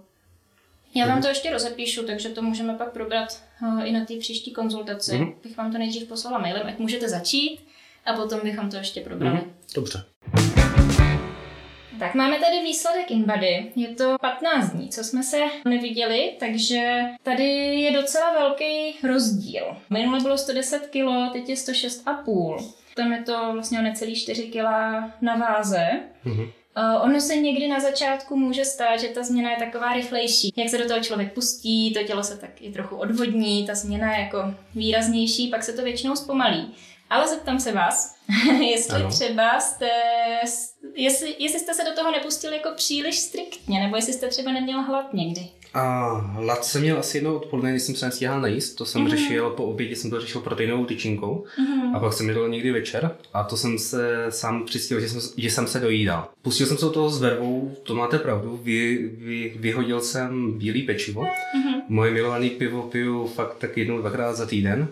Já 0.93 1.07
vám 1.07 1.21
to 1.21 1.27
ještě 1.27 1.51
rozepíšu, 1.51 2.05
takže 2.05 2.29
to 2.29 2.41
můžeme 2.41 2.73
pak 2.73 2.91
probrat 2.91 3.41
uh, 3.61 3.87
i 3.87 3.91
na 3.91 4.05
té 4.05 4.17
příští 4.17 4.51
konzultaci. 4.51 5.11
Mm-hmm. 5.11 5.33
Bych 5.43 5.57
vám 5.57 5.71
to 5.71 5.77
nejdřív 5.77 6.07
poslala 6.07 6.37
mailem, 6.37 6.67
ať 6.67 6.79
můžete 6.79 7.09
začít 7.09 7.59
a 8.05 8.13
potom 8.13 8.39
bychom 8.43 8.69
to 8.69 8.77
ještě 8.77 9.01
probrali. 9.01 9.37
Mm-hmm. 9.37 9.51
Dobře. 9.75 10.03
Tak 11.99 12.15
máme 12.15 12.39
tady 12.39 12.61
výsledek 12.63 13.11
InBody. 13.11 13.71
Je 13.75 13.87
to 13.87 14.15
15 14.21 14.69
dní, 14.69 14.89
co 14.89 15.03
jsme 15.03 15.23
se 15.23 15.37
neviděli, 15.65 16.33
takže 16.39 16.99
tady 17.23 17.47
je 17.81 17.91
docela 17.91 18.33
velký 18.33 18.95
rozdíl. 19.03 19.63
Minule 19.89 20.19
bylo 20.19 20.37
110 20.37 20.79
kg, 20.79 21.33
teď 21.33 21.49
je 21.49 21.55
106,5. 21.55 22.71
Tam 22.95 23.13
je 23.13 23.23
to 23.23 23.49
vlastně 23.53 23.79
o 23.79 23.81
necelý 23.81 24.15
4 24.15 24.43
kg 24.43 24.63
na 25.21 25.35
váze. 25.35 25.87
Mm-hmm. 26.25 26.51
Uh, 26.78 27.05
ono 27.05 27.22
se 27.22 27.36
někdy 27.36 27.67
na 27.67 27.80
začátku 27.80 28.36
může 28.36 28.65
stát, 28.65 28.99
že 28.99 29.07
ta 29.07 29.24
změna 29.24 29.51
je 29.51 29.57
taková 29.57 29.93
rychlejší. 29.93 30.53
Jak 30.55 30.69
se 30.69 30.78
do 30.78 30.88
toho 30.88 30.99
člověk 30.99 31.34
pustí, 31.34 31.93
to 31.93 32.03
tělo 32.03 32.24
se 32.24 32.38
tak 32.38 32.61
i 32.61 32.72
trochu 32.72 32.95
odvodní, 32.95 33.65
ta 33.67 33.76
změna 33.76 34.15
je 34.15 34.24
jako 34.24 34.53
výraznější, 34.76 35.47
pak 35.47 35.63
se 35.63 35.74
to 35.74 35.84
většinou 35.84 36.15
zpomalí. 36.15 36.76
Ale 37.09 37.28
zeptám 37.28 37.59
se 37.59 37.72
vás, 37.72 38.15
jestli 38.61 38.95
ano. 38.95 39.09
třeba 39.09 39.59
jste, 39.59 39.89
jestli, 40.95 41.36
jestli 41.39 41.59
jste 41.59 41.74
se 41.74 41.84
do 41.84 41.95
toho 41.95 42.11
nepustili 42.11 42.57
jako 42.57 42.69
příliš 42.76 43.19
striktně, 43.19 43.80
nebo 43.80 43.95
jestli 43.95 44.13
jste 44.13 44.28
třeba 44.28 44.51
neměl 44.51 44.82
hlad 44.82 45.13
někdy. 45.13 45.49
A 45.74 46.13
hlad 46.13 46.65
jsem 46.65 46.82
měl 46.82 46.99
asi 46.99 47.17
jednou 47.17 47.36
odpoledne, 47.36 47.72
když 47.72 47.84
jsem 47.84 47.95
se 47.95 48.05
nestíhal 48.05 48.41
najíst, 48.41 48.76
to 48.76 48.86
jsem 48.86 49.05
mm-hmm. 49.05 49.09
řešil 49.09 49.49
po 49.49 49.65
obědě, 49.65 49.95
jsem 49.95 50.09
to 50.09 50.22
řešil 50.22 50.41
proteinovou 50.41 50.86
tyčinkou 50.86 51.45
mm-hmm. 51.59 51.95
a 51.95 51.99
pak 51.99 52.13
jsem 52.13 52.28
jedl 52.28 52.49
někdy 52.49 52.72
večer 52.72 53.15
a 53.34 53.43
to 53.43 53.57
jsem 53.57 53.80
se 53.80 54.26
sám 54.30 54.65
přistil, 54.65 54.99
že 54.99 55.09
jsem, 55.09 55.22
že 55.38 55.51
jsem 55.51 55.67
se 55.67 55.80
dojídal. 55.80 56.28
Pustil 56.41 56.67
jsem 56.67 56.78
se 56.78 56.86
do 56.86 56.91
toho 56.91 57.09
s 57.09 57.22
vervou, 57.22 57.76
to 57.84 57.95
máte 57.95 58.19
pravdu, 58.19 58.59
vy, 58.63 59.09
vy, 59.17 59.53
vyhodil 59.55 60.01
jsem 60.01 60.53
bílý 60.57 60.82
pečivo, 60.82 61.22
mm-hmm. 61.22 61.82
moje 61.89 62.11
milované 62.11 62.49
pivo 62.49 62.82
piju 62.82 63.28
fakt 63.28 63.55
tak 63.57 63.78
jednou, 63.78 63.97
dvakrát 63.97 64.36
za 64.36 64.45
týden 64.45 64.88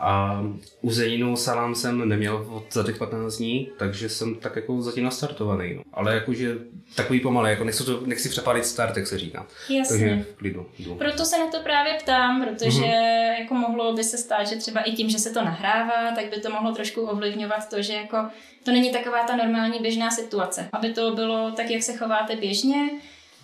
a 0.00 0.42
uzeninu 0.80 1.36
salám 1.36 1.74
jsem 1.74 2.08
neměl 2.08 2.46
od 2.50 2.72
za 2.72 2.82
těch 2.82 2.98
15 2.98 3.36
dní, 3.36 3.68
takže 3.78 4.08
jsem 4.08 4.34
tak 4.34 4.56
jako 4.56 4.82
zatím 4.82 5.04
nastartovaný. 5.04 5.74
No. 5.74 5.82
Ale 5.92 6.14
jakože 6.14 6.54
takový 6.94 7.20
pomalý, 7.20 7.50
jako 7.50 7.64
nechci, 7.64 7.84
to, 7.84 8.00
nechci 8.06 8.28
přepálit 8.28 8.66
start, 8.66 8.96
jak 8.96 9.06
se 9.06 9.18
říká. 9.18 9.46
Jasně. 9.68 9.98
Takže 9.98 10.26
v 10.32 10.36
klidu. 10.36 10.66
Jdu. 10.78 10.94
Proto 10.94 11.24
se 11.24 11.38
na 11.38 11.50
to 11.50 11.60
právě 11.60 11.94
ptám, 11.94 12.44
protože 12.44 12.80
mm-hmm. 12.80 13.38
jako 13.40 13.54
mohlo 13.54 13.92
by 13.92 14.04
se 14.04 14.18
stát, 14.18 14.44
že 14.44 14.56
třeba 14.56 14.80
i 14.80 14.92
tím, 14.92 15.10
že 15.10 15.18
se 15.18 15.30
to 15.30 15.44
nahrává, 15.44 16.14
tak 16.14 16.30
by 16.30 16.40
to 16.40 16.50
mohlo 16.50 16.74
trošku 16.74 17.00
ovlivňovat 17.00 17.70
to, 17.70 17.82
že 17.82 17.92
jako 17.92 18.16
to 18.64 18.72
není 18.72 18.92
taková 18.92 19.22
ta 19.26 19.36
normální 19.36 19.78
běžná 19.78 20.10
situace. 20.10 20.68
Aby 20.72 20.92
to 20.92 21.14
bylo 21.14 21.50
tak, 21.50 21.70
jak 21.70 21.82
se 21.82 21.96
chováte 21.96 22.36
běžně, 22.36 22.90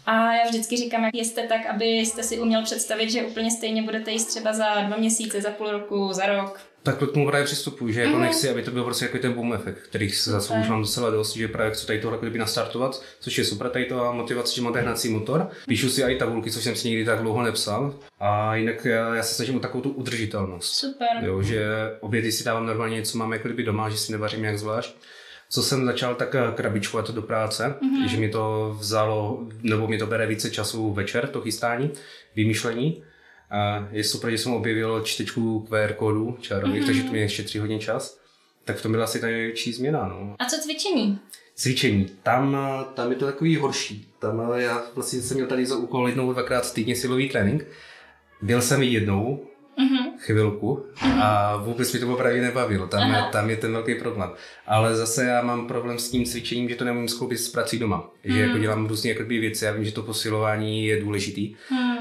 a 0.06 0.34
já 0.34 0.44
vždycky 0.48 0.76
říkám, 0.76 1.04
jak 1.04 1.14
jste 1.14 1.46
tak, 1.46 1.66
abyste 1.66 2.22
si 2.22 2.40
uměl 2.40 2.62
představit, 2.62 3.10
že 3.10 3.24
úplně 3.24 3.50
stejně 3.50 3.82
budete 3.82 4.10
jíst 4.10 4.26
třeba 4.26 4.52
za 4.52 4.80
dva 4.80 4.96
měsíce, 4.96 5.40
za 5.40 5.50
půl 5.50 5.70
roku, 5.70 6.12
za 6.12 6.26
rok. 6.26 6.60
Tak 6.82 6.96
k 6.96 7.12
tomu 7.12 7.26
právě 7.26 7.44
přistupuji, 7.44 7.94
že 7.94 8.00
jako 8.00 8.16
mm-hmm. 8.16 8.20
nechci, 8.20 8.50
aby 8.50 8.62
to 8.62 8.70
byl 8.70 8.84
prostě 8.84 9.04
jako 9.04 9.18
ten 9.18 9.32
boom 9.32 9.52
efekt, 9.52 9.78
který 9.78 10.10
se 10.10 10.30
zase 10.30 10.54
už 10.60 10.68
mám 10.68 10.80
docela 10.80 11.10
dost, 11.10 11.36
že 11.36 11.48
právě 11.48 11.72
chci 11.72 11.86
tady 11.86 12.00
tohle 12.00 12.18
kdyby 12.20 12.38
nastartovat, 12.38 13.02
což 13.20 13.38
je 13.38 13.44
super, 13.44 13.68
tady 13.68 13.84
to 13.84 14.12
motivace, 14.12 14.54
že 14.54 14.62
máte 14.62 14.80
hnací 14.80 15.08
motor. 15.08 15.50
Píšu 15.68 15.88
si 15.88 16.02
i 16.02 16.16
tabulky, 16.16 16.50
což 16.50 16.64
jsem 16.64 16.76
si 16.76 16.88
nikdy 16.88 17.04
tak 17.04 17.18
dlouho 17.18 17.42
nepsal. 17.42 17.94
A 18.20 18.54
jinak 18.54 18.84
já, 18.84 19.14
já 19.14 19.22
se 19.22 19.34
snažím 19.34 19.56
o 19.56 19.60
takovou 19.60 19.82
tu 19.82 19.90
udržitelnost. 19.90 20.74
Super. 20.74 21.08
Jo, 21.20 21.42
že 21.42 21.66
obědy 22.00 22.32
si 22.32 22.44
dávám 22.44 22.66
normálně 22.66 22.96
něco 22.96 23.18
mám 23.18 23.32
jako 23.32 23.48
kdyby 23.48 23.62
doma, 23.62 23.90
že 23.90 23.96
si 23.96 24.12
nevařím 24.12 24.40
nějak 24.40 24.58
zvlášť 24.58 24.96
co 25.48 25.62
jsem 25.62 25.86
začal 25.86 26.14
tak 26.14 26.34
eh, 26.34 26.52
krabičkovat 26.54 27.10
do 27.10 27.22
práce, 27.22 27.74
mm-hmm. 27.82 28.06
že 28.06 28.16
mi 28.16 28.28
to 28.28 28.76
vzalo, 28.80 29.46
nebo 29.62 29.88
mi 29.88 29.98
to 29.98 30.06
bere 30.06 30.26
více 30.26 30.50
času 30.50 30.92
večer, 30.92 31.28
to 31.28 31.40
chystání, 31.40 31.90
vymýšlení. 32.36 33.02
A 33.50 33.88
je 33.90 34.04
super, 34.04 34.30
že 34.30 34.38
jsem 34.38 34.52
objevil 34.52 35.00
čtečku 35.00 35.60
QR 35.60 35.92
kódu 35.92 36.38
čarových, 36.40 36.82
mm-hmm. 36.82 36.86
takže 36.86 37.02
to 37.02 37.10
mě 37.10 37.20
ještě 37.20 37.42
tři 37.42 37.58
hodin 37.58 37.80
čas. 37.80 38.18
Tak 38.64 38.76
v 38.76 38.82
tom 38.82 38.92
byla 38.92 39.04
asi 39.04 39.20
ta 39.20 39.26
největší 39.26 39.72
změna. 39.72 40.08
No. 40.08 40.36
A 40.38 40.44
co 40.44 40.56
cvičení? 40.62 41.18
Cvičení. 41.54 42.10
Tam, 42.22 42.56
eh, 42.56 42.84
tam 42.94 43.10
je 43.10 43.16
to 43.16 43.26
takový 43.26 43.56
horší. 43.56 44.08
Tam 44.18 44.52
eh, 44.54 44.62
já 44.62 44.82
vlastně 44.94 45.20
jsem 45.20 45.36
měl 45.36 45.46
tady 45.46 45.66
za 45.66 45.76
úkol 45.76 46.08
jednou, 46.08 46.32
dvakrát 46.32 46.72
týdně 46.72 46.96
silový 46.96 47.28
trénink. 47.28 47.66
Byl 48.42 48.62
jsem 48.62 48.82
jednou, 48.82 49.46
mm-hmm. 49.78 50.12
chvilku 50.18 50.86
mm-hmm. 50.94 51.20
a 51.22 51.56
vůbec 51.56 51.92
mi 51.92 52.00
to 52.00 52.12
opravdu 52.14 52.40
nebavilo. 52.40 52.86
Tam, 52.86 53.10
je, 53.10 53.22
tam 53.32 53.50
je 53.50 53.56
ten 53.56 53.72
velký 53.72 53.94
problém. 53.94 54.30
Ale 54.66 54.96
zase 54.96 55.24
já 55.24 55.42
mám 55.42 55.66
problém 55.66 55.98
s 55.98 56.10
tím 56.10 56.24
cvičením, 56.24 56.68
že 56.68 56.76
to 56.76 56.84
nemůžu 56.84 57.08
skloubit 57.08 57.38
s 57.38 57.48
prací 57.48 57.78
doma. 57.78 58.00
Mm-hmm. 58.00 58.32
Že 58.34 58.40
jako 58.40 58.58
dělám 58.58 58.86
různě 58.86 59.14
věci, 59.14 59.64
já 59.64 59.72
vím, 59.72 59.84
že 59.84 59.92
to 59.92 60.02
posilování 60.02 60.86
je 60.86 61.00
důležitý. 61.00 61.54
Mm. 61.70 61.94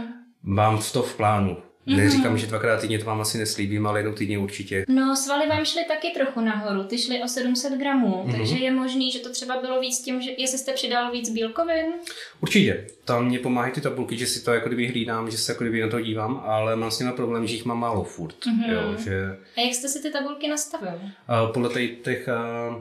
Mám 0.44 0.80
to 0.94 1.04
v 1.04 1.16
plánu. 1.16 1.58
Mm-hmm. 1.88 1.98
Neříkám, 1.98 2.38
že 2.38 2.48
dvakrát 2.48 2.82
týdně 2.82 3.00
to 3.00 3.06
vám 3.06 3.22
asi 3.22 3.38
neslíbím, 3.38 3.88
ale 3.88 4.00
jednou 4.00 4.14
týdně 4.14 4.38
určitě. 4.38 4.86
No, 4.88 5.16
svaly 5.16 5.48
vám 5.48 5.66
šly 5.66 5.82
taky 5.88 6.08
trochu 6.10 6.42
nahoru, 6.42 6.84
ty 6.84 6.98
šly 6.98 7.24
o 7.24 7.28
700 7.28 7.74
gramů, 7.74 8.08
mm-hmm. 8.08 8.38
takže 8.38 8.56
je 8.56 8.72
možný, 8.72 9.12
že 9.12 9.20
to 9.20 9.32
třeba 9.32 9.62
bylo 9.62 9.80
víc 9.80 10.02
tím, 10.02 10.22
že 10.22 10.32
jestli 10.38 10.58
jste 10.58 10.74
přidal 10.74 11.12
víc 11.12 11.30
bílkovin? 11.30 11.86
Určitě. 12.42 12.88
Tam 13.06 13.26
mě 13.26 13.40
pomáhají 13.40 13.74
ty 13.74 13.82
tabulky, 13.82 14.18
že 14.18 14.28
si 14.28 14.44
to 14.44 14.54
jako 14.54 14.68
kdyby 14.68 14.88
hlídám, 14.88 15.32
že 15.32 15.38
se 15.38 15.52
jako 15.52 15.64
kdyby 15.64 15.82
na 15.82 15.88
to 15.88 16.02
dívám, 16.02 16.44
ale 16.46 16.76
mám 16.76 16.92
s 16.92 17.00
nimi 17.00 17.12
problém, 17.12 17.48
že 17.48 17.54
jich 17.54 17.66
mám 17.66 17.80
málo 17.80 18.04
furt. 18.04 18.36
Mm-hmm. 18.36 18.72
Jo, 18.72 18.96
že... 18.98 19.38
A 19.58 19.62
jak 19.62 19.74
jste 19.74 19.90
si 19.90 20.02
ty 20.02 20.12
tabulky 20.12 20.48
nastavil? 20.48 20.94
Uh, 20.94 21.54
podle 21.54 21.70
těch, 21.70 21.92
těch, 22.04 22.30
uh, 22.70 22.76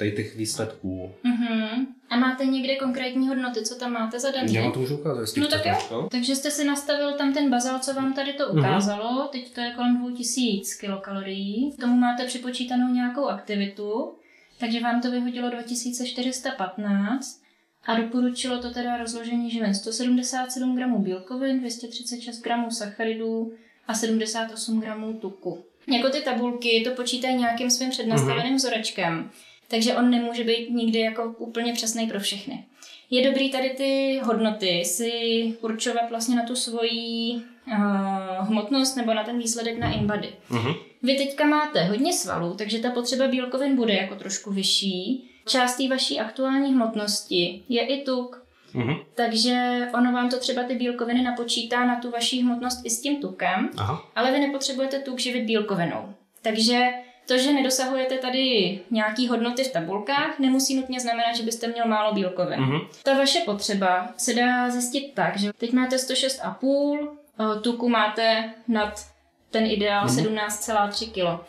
uh, 0.00 0.10
těch 0.16 0.36
výsledků. 0.36 1.12
Mm-hmm. 1.24 1.86
A 2.10 2.16
máte 2.16 2.46
někde 2.46 2.76
konkrétní 2.76 3.28
hodnoty, 3.28 3.62
co 3.62 3.74
tam 3.74 3.92
máte 3.92 4.20
zadané? 4.20 4.52
Já 4.52 4.62
vám 4.62 4.72
to 4.72 4.80
můžu 4.80 4.96
ukázat. 4.96 5.36
No 5.36 5.48
tak 5.48 5.66
jo. 5.66 6.08
Takže 6.10 6.36
jste 6.36 6.50
si 6.50 6.64
nastavil 6.64 7.12
tam 7.12 7.32
ten 7.32 7.50
bazál, 7.50 7.78
co 7.78 7.94
vám 7.94 8.12
tady 8.12 8.32
to 8.32 8.48
mhm. 8.48 8.58
ukázalo. 8.58 9.04
Mm-hmm. 9.04 9.28
Teď 9.28 9.54
to 9.54 9.60
je 9.60 9.72
kolem 9.76 9.98
2000 9.98 10.80
kilokalorií. 10.80 11.72
K 11.72 11.80
tomu 11.80 11.96
máte 11.96 12.24
připočítanou 12.24 12.94
nějakou 12.94 13.26
aktivitu. 13.26 14.12
Takže 14.60 14.80
vám 14.80 15.00
to 15.00 15.10
vyhodilo 15.10 15.50
2415 15.50 17.42
a 17.86 18.00
doporučilo 18.00 18.58
to 18.58 18.70
teda 18.70 18.96
rozložení 18.96 19.50
živin 19.50 19.74
177 19.74 20.76
gramů 20.76 20.98
bílkovin, 20.98 21.60
236 21.60 22.42
gramů 22.42 22.70
sacharidů 22.70 23.52
a 23.86 23.94
78 23.94 24.80
gramů 24.80 25.12
tuku. 25.12 25.64
Jako 25.90 26.10
ty 26.10 26.20
tabulky 26.20 26.82
to 26.84 26.90
počítají 26.90 27.36
nějakým 27.36 27.70
svým 27.70 27.90
přednastaveným 27.90 28.52
mm-hmm. 28.52 28.56
vzorečkem. 28.56 29.30
Takže 29.68 29.94
on 29.94 30.10
nemůže 30.10 30.44
být 30.44 30.70
nikdy 30.70 30.98
jako 30.98 31.34
úplně 31.38 31.72
přesný 31.72 32.06
pro 32.06 32.20
všechny. 32.20 32.64
Je 33.10 33.28
dobrý 33.30 33.50
tady 33.50 33.70
ty 33.70 34.20
hodnoty 34.24 34.84
si 34.84 35.12
určovat 35.60 36.10
vlastně 36.10 36.36
na 36.36 36.42
tu 36.42 36.56
svoji 36.56 37.34
uh, 37.34 38.48
hmotnost 38.48 38.96
nebo 38.96 39.14
na 39.14 39.24
ten 39.24 39.38
výsledek 39.38 39.78
na 39.78 39.92
InBody. 39.92 40.28
Uh-huh. 40.50 40.76
Vy 41.02 41.14
teďka 41.14 41.44
máte 41.44 41.84
hodně 41.84 42.12
svalů, 42.12 42.54
takže 42.54 42.78
ta 42.78 42.90
potřeba 42.90 43.28
bílkovin 43.28 43.76
bude 43.76 43.94
jako 43.94 44.14
trošku 44.14 44.52
vyšší. 44.52 45.30
Část 45.46 45.76
té 45.76 45.88
vaší 45.88 46.20
aktuální 46.20 46.74
hmotnosti 46.74 47.62
je 47.68 47.86
i 47.86 48.02
tuk, 48.02 48.46
uh-huh. 48.74 49.04
takže 49.14 49.80
ono 49.94 50.12
vám 50.12 50.30
to 50.30 50.38
třeba 50.38 50.62
ty 50.62 50.74
bílkoviny 50.74 51.22
napočítá 51.22 51.84
na 51.84 51.96
tu 51.96 52.10
vaší 52.10 52.42
hmotnost 52.42 52.80
i 52.84 52.90
s 52.90 53.00
tím 53.00 53.20
tukem, 53.20 53.70
Aha. 53.76 54.02
ale 54.16 54.32
vy 54.32 54.40
nepotřebujete 54.40 54.98
tuk 54.98 55.18
živit 55.18 55.44
bílkovinou. 55.44 56.14
Takže 56.42 56.88
to, 57.28 57.38
že 57.38 57.52
nedosahujete 57.52 58.18
tady 58.18 58.80
nějaký 58.90 59.28
hodnoty 59.28 59.64
v 59.64 59.72
tabulkách, 59.72 60.38
nemusí 60.38 60.76
nutně 60.76 61.00
znamenat, 61.00 61.36
že 61.36 61.42
byste 61.42 61.68
měl 61.68 61.88
málo 61.88 62.14
bílkovin. 62.14 62.60
Mm-hmm. 62.60 62.86
Ta 63.02 63.14
vaše 63.14 63.40
potřeba 63.44 64.08
se 64.16 64.34
dá 64.34 64.70
zjistit 64.70 65.12
tak, 65.14 65.38
že 65.38 65.52
teď 65.52 65.72
máte 65.72 65.96
106,5, 65.96 67.08
eh, 67.40 67.60
tuku 67.60 67.88
máte 67.88 68.52
nad 68.68 69.06
ten 69.50 69.66
ideál 69.66 70.06
mm-hmm. 70.06 70.48
17,3 70.48 71.10
kg. 71.10 71.44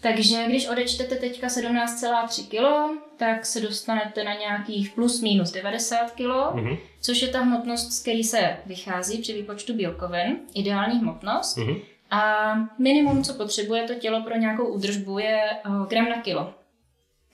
Takže 0.00 0.44
když 0.48 0.68
odečtete 0.68 1.16
teďka 1.16 1.46
17,3 1.46 2.46
kg, 2.48 3.00
tak 3.16 3.46
se 3.46 3.60
dostanete 3.60 4.24
na 4.24 4.34
nějakých 4.34 4.90
plus 4.90 5.20
minus 5.20 5.52
90 5.52 6.10
kg, 6.10 6.20
mm-hmm. 6.20 6.78
což 7.00 7.22
je 7.22 7.28
ta 7.28 7.40
hmotnost, 7.40 7.92
z 7.92 8.02
který 8.02 8.24
se 8.24 8.56
vychází 8.66 9.22
při 9.22 9.32
výpočtu 9.32 9.74
bílkovin, 9.74 10.36
ideální 10.54 10.98
hmotnost. 10.98 11.58
Mm-hmm. 11.58 11.80
A 12.10 12.54
minimum, 12.78 13.24
co 13.24 13.34
potřebuje 13.34 13.82
to 13.82 13.94
tělo 13.94 14.22
pro 14.22 14.36
nějakou 14.36 14.66
údržbu, 14.66 15.18
je 15.18 15.40
uh, 15.66 15.86
gram 15.86 16.08
na 16.08 16.22
kilo. 16.22 16.54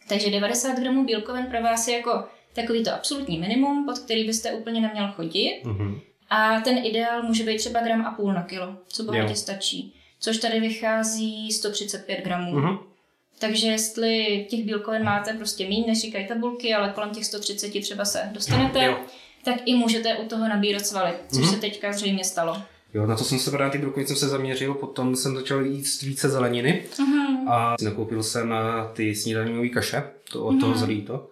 Takže 0.08 0.30
90 0.30 0.78
gramů 0.78 1.04
bílkovin 1.04 1.46
pro 1.46 1.62
vás 1.62 1.88
je 1.88 1.96
jako 1.96 2.24
takový 2.52 2.84
to 2.84 2.94
absolutní 2.94 3.38
minimum, 3.38 3.86
pod 3.86 3.98
který 3.98 4.26
byste 4.26 4.52
úplně 4.52 4.80
neměl 4.80 5.12
chodit. 5.12 5.60
Mm-hmm. 5.64 6.00
A 6.30 6.60
ten 6.60 6.78
ideál 6.78 7.22
může 7.22 7.44
být 7.44 7.56
třeba 7.56 7.80
gram 7.80 8.06
a 8.06 8.10
půl 8.10 8.32
na 8.32 8.42
kilo, 8.42 8.76
co 8.88 9.02
bohatě 9.02 9.34
stačí. 9.34 9.95
Což 10.20 10.38
tady 10.38 10.60
vychází 10.60 11.52
135 11.52 12.24
gramů. 12.24 12.52
Mm-hmm. 12.52 12.78
Takže 13.38 13.66
jestli 13.66 14.46
těch 14.50 14.64
bílkovin 14.64 15.04
máte 15.04 15.32
prostě 15.32 15.64
méně, 15.64 15.84
než 15.86 16.00
říkají 16.00 16.26
tabulky, 16.26 16.74
ale 16.74 16.92
kolem 16.94 17.10
těch 17.10 17.24
130 17.24 17.80
třeba 17.82 18.04
se 18.04 18.30
dostanete, 18.32 18.84
jo. 18.84 18.98
tak 19.44 19.56
i 19.64 19.74
můžete 19.74 20.16
u 20.16 20.28
toho 20.28 20.48
nabírat 20.48 20.86
svaly, 20.86 21.12
což 21.32 21.44
mm-hmm. 21.44 21.54
se 21.54 21.60
teďka 21.60 21.92
zřejmě 21.92 22.24
stalo. 22.24 22.62
Jo, 22.94 23.06
na 23.06 23.16
to 23.16 23.24
jsem 23.24 23.38
se 23.38 23.50
právě 23.50 23.70
ty 23.72 23.78
brokolice 23.78 24.08
jsem 24.08 24.20
se 24.20 24.28
zaměřil, 24.28 24.74
potom 24.74 25.16
jsem 25.16 25.36
začal 25.36 25.64
jíst 25.64 26.02
více 26.02 26.28
zeleniny 26.28 26.84
uh-huh. 26.96 27.50
a 27.50 27.76
nakoupil 27.82 28.22
jsem 28.22 28.54
ty 28.92 29.14
snídaňové 29.14 29.68
kaše, 29.68 30.02
to 30.32 30.44
od 30.44 30.54
uh-huh. 30.54 30.60
toho 30.60 30.74
zlí 30.78 31.02
to. 31.02 31.30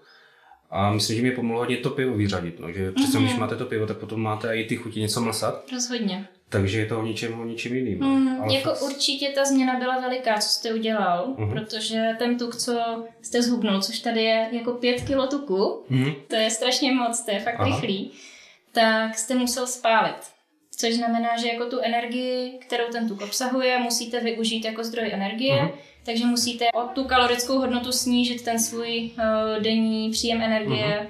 A 0.71 0.93
myslím, 0.93 1.17
že 1.17 1.23
mi 1.23 1.31
pomohlo 1.31 1.61
hodně 1.61 1.77
to 1.77 1.91
pivo 1.91 2.15
vyřadit, 2.15 2.61
no, 2.61 2.73
že 2.73 2.93
přece 2.93 3.19
uh-huh. 3.19 3.25
když 3.25 3.37
máte 3.37 3.57
to 3.57 3.65
pivo, 3.65 3.87
tak 3.87 3.97
potom 3.97 4.23
máte 4.23 4.57
i 4.57 4.65
ty 4.65 4.77
chuti 4.77 5.01
něco 5.01 5.21
mlsat. 5.21 5.65
Rozhodně. 5.73 6.29
Takže 6.55 6.79
je 6.81 6.87
to 6.87 6.99
o 6.99 7.03
ničem, 7.03 7.41
o 7.41 7.45
ničem 7.45 7.75
jiným. 7.75 7.99
Mm, 7.99 8.41
Ale 8.43 8.55
jako 8.55 8.71
fakt... 8.75 8.83
určitě 8.83 9.29
ta 9.29 9.45
změna 9.45 9.79
byla 9.79 10.01
veliká, 10.01 10.35
co 10.39 10.49
jste 10.49 10.75
udělal, 10.75 11.27
uh-huh. 11.39 11.51
protože 11.53 12.09
ten 12.19 12.39
tuk, 12.39 12.57
co 12.57 13.05
jste 13.23 13.43
zhubnul, 13.43 13.83
což 13.83 13.99
tady 13.99 14.23
je 14.23 14.49
jako 14.53 14.73
pět 14.73 15.01
kilo 15.01 15.27
tuku, 15.27 15.85
uh-huh. 15.91 16.15
to 16.29 16.37
je 16.37 16.51
strašně 16.51 16.93
moc, 16.93 17.25
to 17.25 17.31
je 17.31 17.41
fakt 17.41 17.55
Aha. 17.61 17.65
rychlý, 17.67 18.11
tak 18.73 19.19
jste 19.19 19.35
musel 19.35 19.67
spálit. 19.67 20.17
Což 20.77 20.95
znamená, 20.95 21.37
že 21.37 21.49
jako 21.49 21.65
tu 21.71 21.81
energii, 21.81 22.59
kterou 22.67 22.85
ten 22.93 23.09
tuk 23.09 23.21
obsahuje, 23.23 23.79
musíte 23.79 24.21
využít 24.21 24.65
jako 24.65 24.85
zdroj 24.85 25.11
energie, 25.13 25.63
Mhm. 25.63 25.71
takže 26.07 26.25
musíte 26.27 26.65
o 26.75 26.81
tu 26.83 27.05
kalorickou 27.05 27.59
hodnotu 27.59 27.93
snížit 27.93 28.43
ten 28.45 28.59
svůj 28.59 29.11
uh, 29.19 29.63
denní 29.63 30.11
příjem 30.11 30.43
energie, 30.43 30.87
Mhm. 31.01 31.07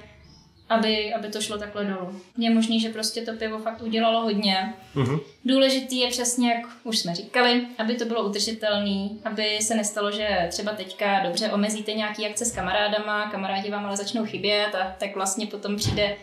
Aby, 0.69 1.13
aby 1.13 1.27
to 1.27 1.41
šlo 1.41 1.57
takhle 1.57 1.85
dolů. 1.85 2.21
Je 2.37 2.53
možný, 2.53 2.79
že 2.79 2.89
prostě 2.89 3.21
to 3.21 3.33
pivo 3.33 3.59
fakt 3.59 3.81
udělalo 3.81 4.21
hodně. 4.21 4.73
Mhm. 4.95 5.19
Důležitý 5.45 5.99
je 5.99 6.09
přesně, 6.09 6.51
jak 6.51 6.67
už 6.83 6.99
jsme 6.99 7.15
říkali, 7.15 7.67
aby 7.77 7.95
to 7.95 8.05
bylo 8.05 8.23
udržitelné, 8.23 9.09
aby 9.25 9.57
se 9.61 9.75
nestalo, 9.75 10.11
že 10.11 10.47
třeba 10.49 10.71
teďka 10.71 11.19
dobře 11.23 11.51
omezíte 11.51 11.93
nějaký 11.93 12.25
akce 12.25 12.45
s 12.45 12.51
kamarádama, 12.51 13.31
kamarádi 13.31 13.71
vám 13.71 13.85
ale 13.85 13.97
začnou 13.97 14.25
chybět 14.25 14.75
a 14.75 14.95
tak 14.99 15.15
vlastně 15.15 15.47
potom 15.47 15.75
přijde 15.75 16.15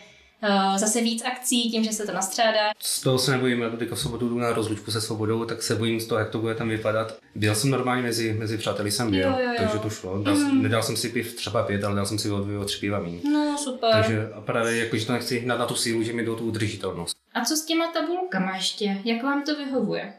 zase 0.77 1.01
víc 1.01 1.23
akcí 1.25 1.71
tím, 1.71 1.85
že 1.85 1.93
se 1.93 2.07
to 2.07 2.13
nastřádá. 2.13 2.59
Z 2.79 3.01
toho 3.01 3.19
se 3.19 3.31
nebojím, 3.33 3.63
já 3.63 3.71
teďka 3.71 3.95
v 3.95 4.01
sobotu 4.01 4.29
jdu 4.29 4.39
na 4.39 4.53
rozlučku 4.53 4.91
se 4.91 5.01
svobodou, 5.01 5.45
tak 5.45 5.63
se 5.63 5.75
bojím 5.75 6.01
z 6.01 6.07
toho, 6.07 6.19
jak 6.19 6.31
to 6.31 6.39
bude 6.39 6.55
tam 6.55 6.69
vypadat. 6.69 7.19
Byl 7.35 7.55
jsem 7.55 7.71
normálně 7.71 8.03
mezi, 8.03 8.33
mezi 8.33 8.59
přáteli, 8.59 8.91
jsem 8.91 9.11
byl, 9.11 9.21
Jo, 9.21 9.29
jo, 9.39 9.49
jo. 9.49 9.55
takže 9.59 9.79
to 9.79 9.91
šlo. 9.91 10.23
Dal, 10.23 10.35
Mhm. 10.35 10.63
Nedal 10.63 10.83
jsem 10.83 10.97
si 10.97 11.09
piv 11.09 11.37
třeba 11.37 11.63
pět, 11.63 11.85
ale 11.85 11.95
dal 11.97 12.07
jsem 12.07 12.19
si 12.19 12.31
o 12.31 12.41
dvě, 12.41 12.59
o 12.59 12.65
tři 12.65 12.79
piva 12.81 12.99
méně. 13.01 13.19
No 13.33 13.59
super. 13.59 13.91
Takže 13.93 14.29
a 14.35 14.41
právě 14.41 14.77
jakože 14.77 15.07
to 15.07 15.13
nechci 15.13 15.39
hnát 15.39 15.59
na 15.59 15.67
tu 15.67 15.75
sílu, 15.75 16.03
že 16.03 16.13
mi 16.13 16.25
jdou 16.25 16.37
tu 16.37 16.45
udržitelnost. 16.45 17.17
A 17.35 17.45
co 17.45 17.57
s 17.57 17.65
těma 17.65 17.93
tabulkama 17.93 18.55
ještě? 18.57 19.01
Jak 19.05 19.23
vám 19.23 19.43
to 19.45 19.57
vyhovuje? 19.57 20.13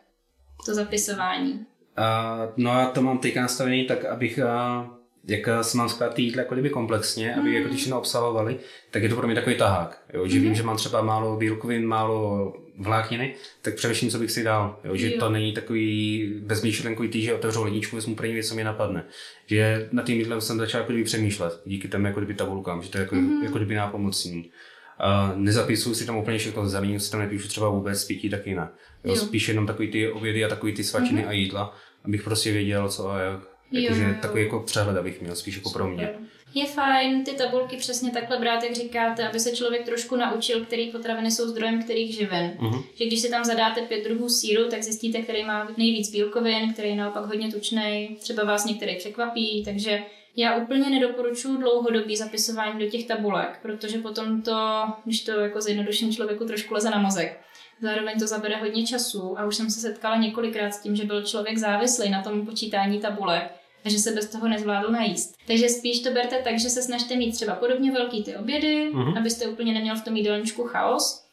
To 0.65 0.73
zapisování. 0.75 1.65
A, 1.97 2.37
no 2.57 2.71
a 2.71 2.85
to 2.85 3.01
mám 3.01 3.17
teďka 3.17 3.41
nastavený 3.41 3.83
tak, 3.85 4.05
abych 4.05 4.39
a, 4.39 4.87
jak 5.27 5.49
si 5.61 5.77
mám 5.77 5.89
skládat 5.89 6.13
ty 6.13 6.21
jídla 6.21 6.41
jako 6.41 6.55
kdyby 6.55 6.69
komplexně, 6.69 7.35
aby 7.35 7.53
jako 7.53 7.67
když 7.67 7.91
obsahovali, 7.91 8.59
tak 8.91 9.03
je 9.03 9.09
to 9.09 9.15
pro 9.15 9.27
mě 9.27 9.35
takový 9.35 9.55
tahák. 9.55 10.03
Jo? 10.13 10.27
Že 10.27 10.39
vím, 10.39 10.55
že 10.55 10.63
mám 10.63 10.77
třeba 10.77 11.01
málo 11.01 11.37
bílkovin, 11.37 11.85
málo 11.85 12.53
vlákniny, 12.77 13.35
tak 13.61 13.75
přemýšlím, 13.75 14.09
co 14.09 14.19
bych 14.19 14.31
si 14.31 14.43
dal. 14.43 14.79
Jo? 14.83 14.95
Že 14.95 15.11
Jo. 15.11 15.19
to 15.19 15.29
není 15.29 15.53
takový 15.53 16.33
bezmýšlenkový 16.39 17.09
tý, 17.09 17.21
že 17.21 17.33
otevřu 17.33 17.63
ledničku, 17.63 17.95
vezmu 17.95 18.15
první 18.15 18.33
věc, 18.33 18.47
co 18.47 18.55
mi 18.55 18.63
napadne. 18.63 19.05
Že 19.45 19.89
na 19.91 20.03
tím 20.03 20.19
jídlem 20.19 20.41
jsem 20.41 20.57
začal 20.57 20.81
jako 20.81 20.91
kdyby 20.91 21.05
přemýšlet, 21.05 21.61
díky 21.65 21.87
těm 21.87 22.05
jako 22.05 22.19
kdyby 22.19 22.33
tabulkám, 22.33 22.81
že 22.81 22.89
to 22.89 22.97
je 22.97 23.01
jako, 23.01 23.15
mm-hmm. 23.15 23.43
jako 23.43 23.57
kdyby 23.57 23.75
nápomocný. 23.75 24.51
A 24.99 25.33
nezapisuju 25.35 25.95
si 25.95 26.05
tam 26.05 26.17
úplně 26.17 26.37
všechno, 26.37 26.69
zelení 26.69 26.99
si 26.99 27.11
tam 27.11 27.19
nepíšu 27.19 27.47
třeba 27.47 27.69
vůbec, 27.69 28.05
pití 28.05 28.29
taky 28.29 28.55
ne. 28.55 28.69
Jo, 29.03 29.13
Jo. 29.13 29.15
spíš 29.15 29.47
jenom 29.47 29.67
takový 29.67 29.91
ty 29.91 30.11
obědy 30.11 30.45
a 30.45 30.47
takový 30.47 30.73
ty 30.73 30.83
svačiny 30.83 31.21
mm-hmm. 31.21 31.27
a 31.27 31.31
jídla, 31.31 31.75
abych 32.05 32.23
prostě 32.23 32.51
věděl, 32.51 32.89
co 32.89 33.11
a 33.11 33.19
jak. 33.19 33.52
Jo. 33.73 33.95
takový 34.21 34.43
jako 34.43 34.59
přehled 34.59 34.97
abych 34.97 35.21
měl, 35.21 35.35
spíš 35.35 35.55
jako 35.55 35.69
pro 35.69 35.87
mě. 35.87 36.13
Je 36.53 36.65
fajn 36.65 37.23
ty 37.23 37.31
tabulky 37.31 37.77
přesně 37.77 38.11
takhle 38.11 38.39
brát, 38.39 38.63
jak 38.63 38.75
říkáte, 38.75 39.27
aby 39.27 39.39
se 39.39 39.55
člověk 39.55 39.85
trošku 39.85 40.15
naučil, 40.15 40.65
který 40.65 40.91
potraviny 40.91 41.31
jsou 41.31 41.47
zdrojem 41.47 41.83
kterých 41.83 42.15
živin. 42.15 42.53
Mhm. 42.59 42.81
Že 42.95 43.05
když 43.05 43.19
si 43.19 43.29
tam 43.29 43.43
zadáte 43.43 43.81
pět 43.81 44.03
druhů 44.03 44.29
síru, 44.29 44.69
tak 44.69 44.83
zjistíte, 44.83 45.21
který 45.21 45.43
má 45.43 45.67
nejvíc 45.77 46.11
bílkovin, 46.11 46.73
který 46.73 46.89
je 46.89 46.95
naopak 46.95 47.25
hodně 47.25 47.51
tučný, 47.51 48.17
třeba 48.19 48.43
vás 48.43 48.65
některý 48.65 48.95
překvapí, 48.95 49.63
takže 49.65 50.03
já 50.35 50.55
úplně 50.55 50.89
nedoporučuji 50.89 51.57
dlouhodobý 51.57 52.17
zapisování 52.17 52.79
do 52.79 52.89
těch 52.89 53.07
tabulek, 53.07 53.59
protože 53.61 53.97
potom 53.97 54.41
to, 54.41 54.83
když 55.05 55.21
to 55.21 55.31
jako 55.31 55.61
zjednoduším 55.61 56.13
člověku 56.13 56.45
trošku 56.45 56.73
leze 56.73 56.89
na 56.89 56.99
mozek. 56.99 57.39
Zároveň 57.81 58.19
to 58.19 58.27
zabere 58.27 58.55
hodně 58.55 58.87
času 58.87 59.39
a 59.39 59.45
už 59.45 59.55
jsem 59.55 59.69
se 59.69 59.79
setkala 59.79 60.17
několikrát 60.17 60.71
s 60.71 60.81
tím, 60.81 60.95
že 60.95 61.03
byl 61.03 61.23
člověk 61.23 61.57
závislý 61.57 62.09
na 62.09 62.21
tom 62.21 62.45
počítání 62.45 62.99
tabulek 62.99 63.62
a 63.85 63.89
že 63.89 63.99
se 63.99 64.11
bez 64.11 64.29
toho 64.29 64.47
nezvládl 64.47 64.91
najíst. 64.91 65.35
Takže 65.47 65.69
spíš 65.69 65.99
to 66.01 66.11
berte 66.11 66.35
tak, 66.43 66.59
že 66.59 66.69
se 66.69 66.81
snažte 66.81 67.15
mít 67.15 67.31
třeba 67.31 67.55
podobně 67.55 67.91
velký 67.91 68.23
ty 68.23 68.35
obědy, 68.35 68.89
Mhm. 68.93 69.17
abyste 69.17 69.47
úplně 69.47 69.73
neměl 69.73 69.95
v 69.95 70.03
tom 70.03 70.15
jídelníčku 70.15 70.63
chaos. 70.63 71.23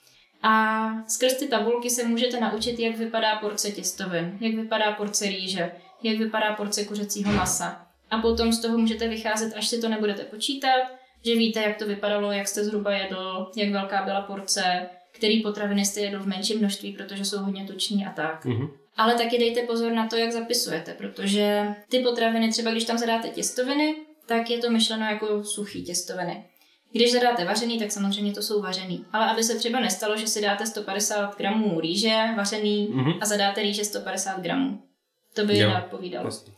A 0.43 0.87
skrz 1.09 1.35
ty 1.35 1.49
tabulky 1.49 1.91
se 1.91 2.05
můžete 2.05 2.41
naučit, 2.41 2.79
jak 2.79 2.97
vypadá 2.97 3.37
porce 3.37 3.71
těstovin, 3.71 4.39
jak 4.41 4.55
vypadá 4.55 4.93
porce 4.93 5.25
rýže, 5.27 5.73
jak 6.03 6.19
vypadá 6.19 6.55
porce 6.55 6.85
kuřecího 6.85 7.33
masa. 7.33 7.87
A 8.11 8.19
potom 8.19 8.53
z 8.53 8.61
toho 8.61 8.79
můžete 8.79 9.09
vycházet, 9.09 9.53
až 9.57 9.69
si 9.69 9.81
to 9.81 9.89
nebudete 9.89 10.23
počítat, 10.25 10.81
že 11.25 11.35
víte, 11.35 11.61
jak 11.63 11.77
to 11.77 11.87
vypadalo, 11.87 12.33
jak 12.33 12.49
jste 12.49 12.65
zhruba 12.65 12.93
jedl, 12.93 13.51
jak 13.57 13.71
velká 13.71 14.03
byla 14.05 14.21
porce, 14.21 14.89
který 15.13 15.43
potraviny 15.43 15.85
jste 15.85 16.01
jedl 16.01 16.21
v 16.21 16.27
menším 16.27 16.59
množství, 16.59 16.93
protože 16.93 17.25
jsou 17.25 17.39
hodně 17.39 17.65
tuční 17.65 18.07
a 18.07 18.11
tak. 18.11 18.45
Mhm. 18.45 18.69
Ale 18.97 19.15
taky 19.15 19.39
dejte 19.39 19.63
pozor 19.63 19.93
na 19.93 20.07
to, 20.07 20.17
jak 20.17 20.33
zapisujete, 20.33 20.95
protože 20.95 21.67
ty 21.89 21.99
potraviny, 21.99 22.51
třeba 22.51 22.71
když 22.71 22.85
tam 22.85 22.99
zadáte 22.99 23.29
těstoviny, 23.29 23.95
tak 24.27 24.51
je 24.51 24.59
to 24.59 24.71
myšleno 24.71 25.05
jako 25.07 25.45
suchý 25.45 25.85
těstoviny. 25.85 26.45
Když 26.93 27.13
zadáte 27.13 27.45
vařený, 27.45 27.79
tak 27.79 27.93
samozřejmě 27.93 28.33
to 28.33 28.43
jsou 28.43 28.63
vařený. 28.63 29.05
Ale 29.13 29.27
aby 29.27 29.45
se 29.45 29.55
třeba 29.59 29.81
nestalo, 29.81 30.17
že 30.17 30.27
si 30.27 30.41
dáte 30.43 30.67
150 30.67 31.37
gramů 31.39 31.81
rýže 31.81 32.17
vařený 32.37 32.89
Mhm. 32.93 33.13
a 33.21 33.27
zadáte 33.27 33.63
rýže 33.63 33.85
150 33.85 34.41
gramů. 34.41 34.83
To 35.35 35.45
by 35.45 35.59
Jo. 35.59 35.69
neodpovídalo. 35.69 36.23
Vlastně. 36.23 36.53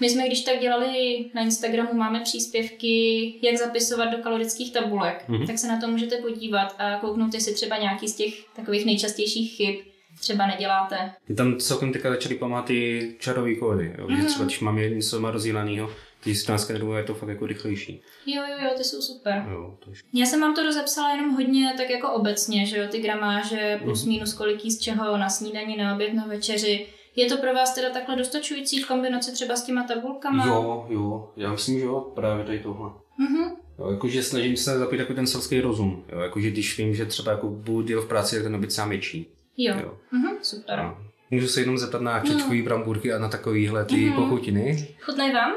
My 0.00 0.10
jsme 0.10 0.26
když 0.26 0.40
tak 0.40 0.60
dělali 0.60 1.24
na 1.34 1.42
Instagramu, 1.42 1.94
máme 1.94 2.20
příspěvky, 2.20 3.34
jak 3.42 3.56
zapisovat 3.56 4.04
do 4.06 4.18
kalorických 4.18 4.72
tabulek, 4.72 5.24
Mhm. 5.28 5.46
tak 5.46 5.58
se 5.58 5.68
na 5.68 5.80
to 5.80 5.88
můžete 5.88 6.16
podívat 6.16 6.74
a 6.78 6.98
kouknout, 6.98 7.34
jestli 7.34 7.54
třeba 7.54 7.78
nějaký 7.78 8.08
z 8.08 8.16
těch 8.16 8.34
takových 8.56 8.86
nejčastějších 8.86 9.56
chyb 9.56 9.76
třeba 10.20 10.46
neděláte. 10.46 11.12
Mě 11.28 11.36
tam 11.36 11.56
celkem 11.58 11.92
teďka 11.92 12.10
začaly 12.10 12.34
pomáhat 12.34 12.64
ty 12.64 13.14
čarové 13.18 13.54
kódy. 13.54 13.94
Jo? 13.98 14.06
Mhm. 14.08 14.20
Že 14.20 14.26
třeba 14.26 14.44
když 14.44 14.60
mám 14.60 14.76
něco 14.76 15.20
má 15.20 15.30
rozdílenýho, 15.30 15.90
když 16.24 16.38
si 16.38 16.46
to 16.46 16.52
naskenuju, 16.52 16.92
je 16.92 17.04
to 17.04 17.14
fakt 17.14 17.28
jako 17.28 17.46
rychlejší. 17.46 18.02
Jo, 18.26 18.42
jo, 18.50 18.56
jo, 18.64 18.70
ty 18.76 18.84
jsou 18.84 19.00
super. 19.02 19.44
Jo, 19.50 19.74
to 19.84 19.90
je... 19.90 19.96
Já 20.14 20.26
jsem 20.26 20.40
vám 20.40 20.54
to 20.54 20.62
rozepsala 20.62 21.10
jenom 21.10 21.34
hodně 21.34 21.74
tak 21.76 21.90
jako 21.90 22.10
obecně, 22.12 22.66
že 22.66 22.78
jo, 22.78 22.84
ty 22.90 22.98
gramáže 23.00 23.80
plus 23.84 24.02
Mhm. 24.04 24.12
minus 24.14 24.32
kolik 24.34 24.64
jíst 24.64 24.78
čeho 24.78 25.16
na 25.16 25.28
snídani, 25.30 25.76
na 25.76 25.94
oběd, 25.94 26.14
na 26.14 26.26
večeři. 26.26 26.86
Je 27.16 27.26
to 27.26 27.36
pro 27.36 27.54
vás 27.54 27.74
teda 27.74 27.90
takhle 27.90 28.16
dostačující 28.16 28.82
v 28.82 28.88
kombinaci 28.88 29.32
třeba 29.32 29.56
s 29.56 29.64
těma 29.64 29.82
tabulkama? 29.82 30.46
Jo, 30.46 30.86
jo, 30.88 31.30
já 31.36 31.52
myslím, 31.52 31.78
že 31.78 31.84
jo, 31.84 32.00
právě 32.14 32.44
tady 32.44 32.58
tohle. 32.58 32.90
Mhm. 33.18 33.50
Jo, 33.78 33.90
jakože 33.90 34.22
snažím 34.22 34.56
se 34.56 34.78
zapít 34.78 35.00
jako 35.00 35.14
ten 35.14 35.26
selský 35.26 35.60
rozum. 35.60 36.04
Jo, 36.12 36.20
jakože 36.20 36.50
když 36.50 36.78
vím, 36.78 36.94
že 36.94 37.06
třeba 37.06 37.32
jako 37.32 37.48
budu 37.48 37.82
dělat 37.82 38.04
v 38.04 38.08
práci, 38.08 38.36
tak 38.36 38.44
ten 38.44 38.54
oběd 38.54 38.72
sám 38.72 38.90
větší. 38.90 39.26
Jo. 39.56 39.74
Jo. 39.82 39.94
Mhm, 40.12 40.32
super. 40.42 40.78
A 40.80 40.98
můžu 41.30 41.48
se 41.48 41.60
jenom 41.60 41.78
zeptat 41.78 42.00
na 42.02 42.18
No. 42.18 42.24
čečkový 42.32 42.62
bramburky 42.62 43.12
a 43.12 43.18
na 43.18 43.28
takovýhle 43.28 43.84
ty 43.84 43.96
Mhm. 43.96 44.14
pochutiny. 44.14 44.88
Chutnají 45.00 45.32
vám? 45.32 45.52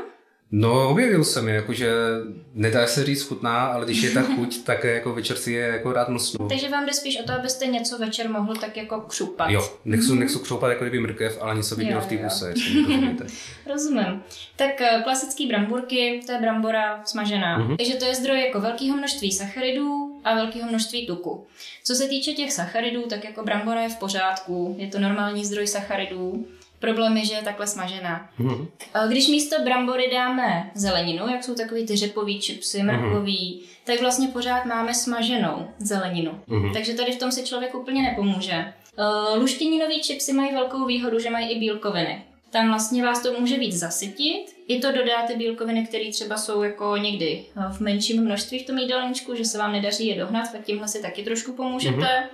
No, 0.52 0.90
objevil 0.90 1.24
jsem 1.24 1.48
je, 1.48 1.56
jakože 1.56 1.92
nedá 2.54 2.88
se 2.88 3.06
říct 3.06 3.24
chutná, 3.24 3.66
ale 3.66 3.86
když 3.86 4.02
je 4.02 4.12
ta 4.12 4.22
chuť, 4.36 4.64
tak 4.64 4.84
jako 4.84 5.14
večer 5.14 5.38
si 5.38 5.52
je 5.52 5.68
jako 5.68 5.94
rád 5.94 6.10
mlsnu. 6.10 6.48
Takže 6.48 6.70
vám 6.70 6.86
jde 6.86 6.94
spíš 6.94 7.20
o 7.20 7.24
to, 7.24 7.34
abyste 7.34 7.66
něco 7.68 7.98
večer 7.98 8.30
mohl 8.30 8.56
tak 8.56 8.78
jako 8.78 9.02
křupat. 9.02 9.50
Jo, 9.50 9.70
nechci, 9.86 10.16
nechci 10.16 10.40
křoupat 10.40 10.70
jako 10.70 10.84
kdyby 10.84 11.00
mrkev, 11.00 11.38
ale 11.42 11.56
něco 11.56 11.76
by 11.76 11.86
v 12.00 12.06
té 12.06 12.18
puse. 12.18 12.54
Rozumím. 13.70 14.24
Tak 14.56 14.82
eh, 14.82 15.02
klasický 15.04 15.48
bramburky, 15.48 16.22
to 16.26 16.32
je 16.32 16.40
brambora 16.42 17.02
smažená. 17.06 17.58
Mhm. 17.58 17.78
Takže 17.78 17.94
to 17.96 18.06
je 18.06 18.16
zdroj 18.16 18.40
jako 18.42 18.60
velkého 18.62 18.98
množství 18.98 19.32
sacharidů 19.32 20.09
a 20.24 20.36
velkého 20.36 20.70
množství 20.70 21.08
tuku. 21.08 21.48
Co 21.84 21.96
se 21.96 22.08
týče 22.08 22.32
těch 22.32 22.54
sacharidů, 22.54 23.02
tak 23.02 23.24
jako 23.24 23.44
brambora 23.44 23.82
je 23.82 23.90
v 23.90 23.96
pořádku, 24.00 24.76
je 24.78 24.88
to 24.88 25.00
normální 25.00 25.46
zdroj 25.46 25.68
sacharidů. 25.68 26.48
Problém 26.80 27.18
je, 27.18 27.26
že 27.26 27.34
je 27.34 27.42
takhle 27.42 27.68
smažená. 27.68 28.30
Mhm. 28.38 28.68
Eh, 28.94 29.08
Když 29.08 29.28
místo 29.28 29.56
brambory 29.64 30.10
dáme 30.12 30.72
zeleninu, 30.76 31.28
jak 31.28 31.44
jsou 31.44 31.56
takový 31.56 31.86
ty 31.86 31.96
řepový 31.96 32.40
čipsy, 32.40 32.84
mrkový, 32.84 33.62
tak 33.84 34.02
vlastně 34.02 34.28
pořád 34.28 34.66
máme 34.66 34.94
smaženou 34.94 35.68
zeleninu. 35.80 36.40
Mhm. 36.48 36.74
Takže 36.74 36.94
tady 36.94 37.12
v 37.12 37.20
tom 37.20 37.32
si 37.32 37.44
člověk 37.44 37.76
úplně 37.76 38.02
nepomůže. 38.02 38.74
Uh, 39.00 39.42
luštěninový 39.42 40.02
čipsy 40.02 40.34
mají 40.34 40.54
velkou 40.54 40.86
výhodu, 40.86 41.20
že 41.20 41.30
mají 41.30 41.50
i 41.50 41.60
bílkoviny. 41.60 42.24
Tam 42.50 42.68
vlastně 42.68 43.04
vás 43.04 43.24
to 43.24 43.40
může 43.40 43.58
víc 43.58 43.76
zasytit. 43.76 44.46
I 44.68 44.80
to 44.80 44.92
dodá 44.92 45.28
ty 45.28 45.36
bílkoviny, 45.36 45.86
které 45.86 46.12
třeba 46.12 46.38
jsou 46.38 46.64
jako 46.64 46.98
někdy 46.98 47.46
eh, 47.58 47.74
v 47.74 47.80
menším 47.80 48.24
množství 48.24 48.60
v 48.60 48.66
tom 48.66 48.78
jídelníčku, 48.78 49.36
že 49.36 49.46
se 49.46 49.58
vám 49.58 49.72
nedaří 49.72 50.08
je 50.08 50.16
dohnat, 50.16 50.52
tak 50.52 50.66
tímhle 50.66 50.88
si 50.88 51.02
taky 51.02 51.24
trošku 51.24 51.54
pomůžete. 51.54 51.98
Mhm. 51.98 52.30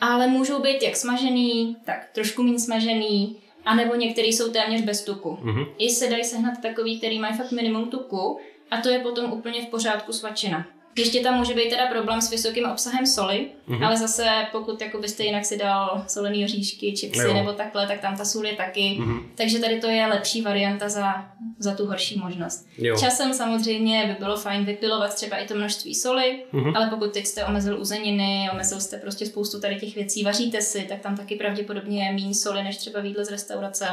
Ale 0.00 0.26
můžou 0.26 0.62
být 0.62 0.82
jak 0.82 0.96
smažený, 0.96 1.76
tak 1.84 2.08
trošku 2.12 2.42
méně 2.42 2.58
smažený, 2.58 3.36
anebo 3.64 3.94
některý 3.94 4.32
jsou 4.32 4.52
téměř 4.52 4.82
bez 4.82 5.04
tuku. 5.04 5.38
Mhm. 5.42 5.64
I 5.78 5.90
se 5.90 6.10
dají 6.10 6.24
sehnat 6.24 6.62
takový, 6.62 6.98
který 6.98 7.18
mají 7.18 7.36
fakt 7.36 7.52
minimum 7.52 7.90
tuku 7.90 8.40
a 8.70 8.76
to 8.76 8.88
je 8.88 8.98
potom 8.98 9.32
úplně 9.32 9.62
v 9.62 9.66
pořádku 9.66 10.12
svačina. 10.12 10.66
Ještě 10.96 11.20
tam 11.20 11.34
může 11.34 11.54
být 11.54 11.70
teda 11.70 11.86
problém 11.86 12.20
s 12.20 12.30
vysokým 12.30 12.64
obsahem 12.64 13.06
soli, 13.06 13.46
Mhm. 13.66 13.84
ale 13.84 13.96
zase 13.96 14.26
pokud 14.52 14.80
jako 14.80 14.98
byste 14.98 15.24
jinak 15.24 15.44
si 15.44 15.58
dal 15.58 16.04
solený 16.08 16.44
oříšky, 16.44 16.96
chipsy 16.96 17.20
Jo. 17.22 17.34
nebo 17.34 17.52
takhle, 17.52 17.86
tak 17.86 18.00
tam 18.00 18.16
ta 18.16 18.24
sůl 18.24 18.46
je 18.46 18.52
taky. 18.56 18.96
Mhm. 18.98 19.20
Takže 19.34 19.58
tady 19.58 19.80
to 19.80 19.86
je 19.86 20.06
lepší 20.06 20.42
varianta 20.42 20.88
za, 20.88 21.24
za 21.58 21.74
tu 21.74 21.86
horší 21.86 22.18
možnost. 22.18 22.66
Jo. 22.78 22.96
Časem 23.00 23.34
samozřejmě 23.34 24.04
by 24.06 24.24
bylo 24.24 24.36
fajn 24.36 24.64
vypilovat 24.64 25.14
třeba 25.14 25.36
i 25.36 25.46
to 25.48 25.54
množství 25.54 25.94
soli, 25.94 26.42
Mhm. 26.52 26.76
ale 26.76 26.86
pokud 26.90 27.12
teď 27.12 27.26
jste 27.26 27.44
omezil 27.44 27.80
uzeniny, 27.80 28.48
omezil 28.52 28.80
jste 28.80 28.96
prostě 28.98 29.26
spoustu 29.26 29.60
tady 29.60 29.76
těch 29.76 29.94
věcí, 29.94 30.22
vaříte 30.22 30.60
si, 30.62 30.82
tak 30.82 31.00
tam 31.00 31.16
taky 31.16 31.36
pravděpodobně 31.36 32.04
je 32.06 32.12
méně 32.12 32.34
soli 32.34 32.62
než 32.62 32.76
třeba 32.76 33.00
v 33.00 33.04
jídle 33.04 33.24
z 33.24 33.30
restaurace. 33.30 33.86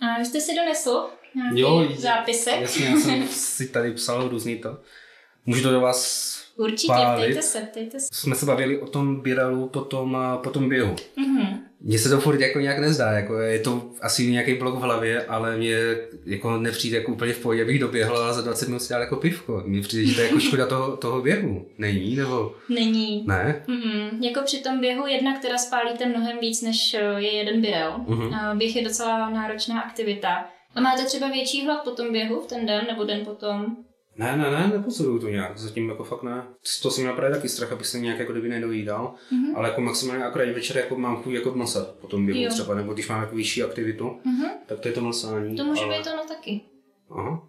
A 0.00 0.18
vy 0.18 0.24
jste 0.24 0.40
si 0.40 0.54
donesl 0.54 1.06
nějaký 1.34 1.60
Jo, 1.60 1.88
zápisek? 1.98 2.60
Jasně, 2.60 2.84
já 2.86 2.96
jsem 2.96 3.28
si 3.30 3.68
tady 3.68 3.92
psal 3.92 4.28
různý 4.28 4.56
to. 4.58 4.78
Můžu 5.46 5.62
to 5.62 5.70
do 5.70 5.80
vás 5.80 6.39
Určitě, 6.60 6.92
pálit? 6.92 7.24
ptejte 7.24 7.42
se, 7.42 7.60
ptejte 7.60 8.00
se. 8.00 8.06
Jsme 8.12 8.34
se 8.34 8.46
bavili 8.46 8.78
o 8.78 8.86
tom 8.86 9.20
běralu 9.20 9.68
po 9.68 9.80
tom, 9.80 10.18
po 10.42 10.50
tom 10.50 10.68
běhu. 10.68 10.96
Mhm. 11.16 11.60
Mně 11.80 11.98
se 11.98 12.08
to 12.08 12.20
furt 12.20 12.40
jako 12.40 12.60
nějak 12.60 12.78
nezdá, 12.78 13.12
jako 13.12 13.38
je 13.38 13.58
to 13.58 13.90
asi 14.00 14.30
nějaký 14.30 14.54
blok 14.54 14.74
v 14.74 14.80
hlavě, 14.80 15.24
ale 15.24 15.56
mě 15.56 15.76
jako 16.26 16.56
nepřijde 16.56 16.96
jako 16.98 17.12
úplně 17.12 17.32
v 17.32 17.38
pohodě, 17.38 17.62
abych 17.62 17.78
doběhl 17.78 18.18
a 18.18 18.32
za 18.32 18.40
20 18.42 18.68
minut 18.68 18.82
si 18.82 18.92
dal 18.92 19.00
jako 19.00 19.16
pivko. 19.16 19.62
Mně 19.66 19.80
přijde, 19.82 20.06
že 20.06 20.14
to 20.14 20.20
je 20.20 20.26
jako 20.26 20.40
škoda 20.40 20.66
toho, 20.66 20.96
toho 20.96 21.22
běhu. 21.22 21.66
Není, 21.78 22.16
nebo? 22.16 22.54
Není. 22.68 23.24
Ne? 23.26 23.64
Mm-mm. 23.68 24.24
Jako 24.24 24.40
při 24.44 24.58
tom 24.58 24.80
běhu 24.80 25.06
jedna, 25.06 25.38
která 25.38 25.58
spálíte 25.58 26.06
mnohem 26.06 26.38
víc, 26.40 26.62
než 26.62 26.94
eh, 26.94 27.20
je 27.20 27.32
jeden 27.32 27.62
birel. 27.62 27.94
Mhm. 28.08 28.58
Běh 28.58 28.76
je 28.76 28.84
docela 28.84 29.30
náročná 29.30 29.80
aktivita. 29.80 30.44
A 30.74 30.80
máte 30.80 31.04
třeba 31.04 31.28
větší 31.28 31.66
hlad 31.66 31.84
po 31.84 31.90
tom 31.90 32.12
běhu 32.12 32.40
v 32.40 32.46
ten 32.46 32.66
den 32.66 32.86
nebo 32.86 33.04
den 33.04 33.24
potom? 33.24 33.76
Ne, 34.20 34.36
ne, 34.36 34.50
ne, 34.50 34.68
nepociluju 34.72 35.18
to 35.18 35.28
nějak, 35.28 35.58
zatím 35.58 35.88
jako 35.88 36.04
fakt 36.04 36.22
ne. 36.22 36.42
To 36.82 36.90
jsem 36.90 37.04
měl 37.04 37.14
právě 37.16 37.36
taky 37.36 37.48
strach, 37.48 37.72
abych 37.72 37.86
se 37.86 37.98
nějak 38.00 38.18
jako 38.18 38.32
kdyby 38.32 38.48
nedojídal, 38.48 39.14
Mhm. 39.30 39.56
ale 39.56 39.68
jako 39.68 39.80
maximálně 39.80 40.24
akorát 40.24 40.48
večer 40.48 40.76
jako 40.76 40.96
mám 40.96 41.16
chuť 41.22 41.32
jako 41.32 41.54
mlsat 41.54 41.90
po 42.00 42.06
tom 42.06 42.26
běhu 42.26 42.40
Jo. 42.42 42.50
třeba, 42.50 42.74
nebo 42.74 42.92
když 42.92 43.08
mám 43.08 43.20
jako 43.20 43.36
vyšší 43.36 43.62
aktivitu, 43.62 44.20
Mhm. 44.24 44.46
tak 44.66 44.80
to 44.80 44.88
je 44.88 44.94
to 44.94 45.00
mlsání. 45.00 45.56
To 45.56 45.64
může 45.64 45.82
ale... 45.84 45.98
být 45.98 46.06
ono 46.06 46.24
taky. 46.28 46.60
Aha. 47.10 47.42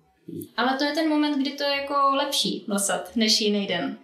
Ale 0.58 0.78
to 0.78 0.84
je 0.84 0.92
ten 0.94 1.10
moment, 1.10 1.38
kdy 1.42 1.52
to 1.52 1.64
je 1.64 1.70
jako 1.82 1.94
lepší 2.16 2.66
vlsat 2.68 3.16
než 3.16 3.42
jiný 3.42 3.68
den. 3.68 3.98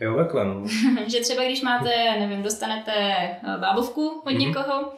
Jo, 0.00 0.16
takhle 0.16 0.44
no. 0.44 0.64
že 1.06 1.20
třeba 1.20 1.44
když 1.44 1.62
máte, 1.62 1.90
nevím, 2.18 2.42
dostanete 2.42 2.92
eh, 2.94 3.38
bábovku 3.60 4.08
od 4.08 4.30
Mhm. 4.32 4.38
někoho, 4.38 4.92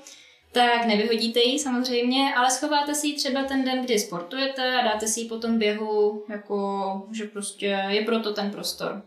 tak 0.53 0.86
nevyhodíte 0.86 1.40
ji 1.40 1.59
samozřejmě, 1.59 2.34
ale 2.36 2.50
schováte 2.50 2.94
si 2.94 3.07
ji 3.07 3.16
třeba 3.16 3.42
ten 3.44 3.64
den, 3.64 3.84
kdy 3.84 3.98
sportujete 3.98 4.76
a 4.76 4.84
dáte 4.84 5.07
si 5.07 5.20
ji 5.20 5.28
po 5.28 5.38
tom 5.38 5.59
běhu, 5.59 6.24
jako, 6.28 7.03
že 7.12 7.24
prostě 7.24 7.66
je 7.88 8.03
proto 8.05 8.32
ten 8.32 8.50
prostor. 8.50 9.03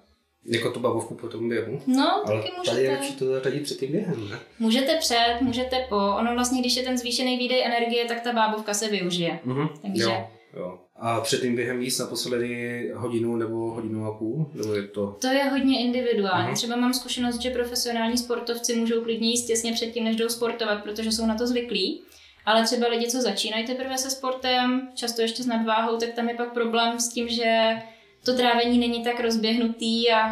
jako 0.45 0.71
tu 0.71 0.79
babovku 0.79 1.15
po 1.15 1.27
tom 1.27 1.49
běhu. 1.49 1.81
No, 1.87 2.23
Ale 2.27 2.41
taky 2.41 2.51
tady 2.65 2.83
je 2.83 2.89
můžete. 2.89 2.91
lepší 2.91 3.13
to 3.15 3.25
zařadit 3.25 3.63
před 3.63 3.79
tím 3.79 3.91
během, 3.91 4.29
ne? 4.29 4.39
Můžete 4.59 4.97
před, 4.97 5.37
můžete 5.41 5.85
po. 5.89 5.95
Ono 5.95 6.33
vlastně, 6.33 6.59
když 6.61 6.75
je 6.75 6.83
ten 6.83 6.97
zvýšený 6.97 7.37
výdej 7.37 7.65
energie, 7.65 8.05
tak 8.05 8.21
ta 8.21 8.31
bábovka 8.33 8.73
se 8.73 8.87
využije. 8.89 9.39
Mhm. 9.43 9.67
Takže- 9.81 10.03
Jo, 10.03 10.27
jo. 10.55 10.79
A 10.95 11.21
před 11.21 11.41
tím 11.41 11.55
během 11.55 11.81
jíst 11.81 11.99
naposledy 11.99 12.91
hodinu 12.95 13.35
nebo 13.35 13.55
hodinu 13.55 14.05
a 14.05 14.17
půl? 14.17 14.51
Nebo 14.53 14.73
je 14.73 14.87
to... 14.87 15.17
To 15.21 15.27
je 15.27 15.43
hodně 15.43 15.81
individuální. 15.81 16.45
Mhm. 16.45 16.55
Třeba 16.55 16.75
mám 16.75 16.93
zkušenost, 16.93 17.41
že 17.41 17.49
profesionální 17.49 18.17
sportovci 18.17 18.75
můžou 18.75 19.01
klidně 19.01 19.29
jíst 19.29 19.45
těsně 19.45 19.73
předtím, 19.73 20.03
než 20.03 20.15
jdou 20.15 20.29
sportovat, 20.29 20.83
protože 20.83 21.11
jsou 21.11 21.25
na 21.25 21.35
to 21.35 21.47
zvyklí. 21.47 22.01
Ale 22.45 22.63
třeba 22.63 22.87
lidi, 22.87 23.07
co 23.07 23.21
začínají 23.21 23.65
teprve 23.65 23.97
se 23.97 24.09
sportem, 24.09 24.89
často 24.95 25.21
ještě 25.21 25.43
s 25.43 25.47
nadváhou, 25.47 25.97
tak 25.97 26.13
tam 26.13 26.29
je 26.29 26.35
pak 26.35 26.53
problém 26.53 26.99
s 26.99 27.09
tím, 27.09 27.27
že 27.29 27.81
to 28.25 28.33
trávení 28.33 28.77
není 28.77 29.03
tak 29.03 29.19
rozběhnutý 29.19 30.11
a 30.11 30.27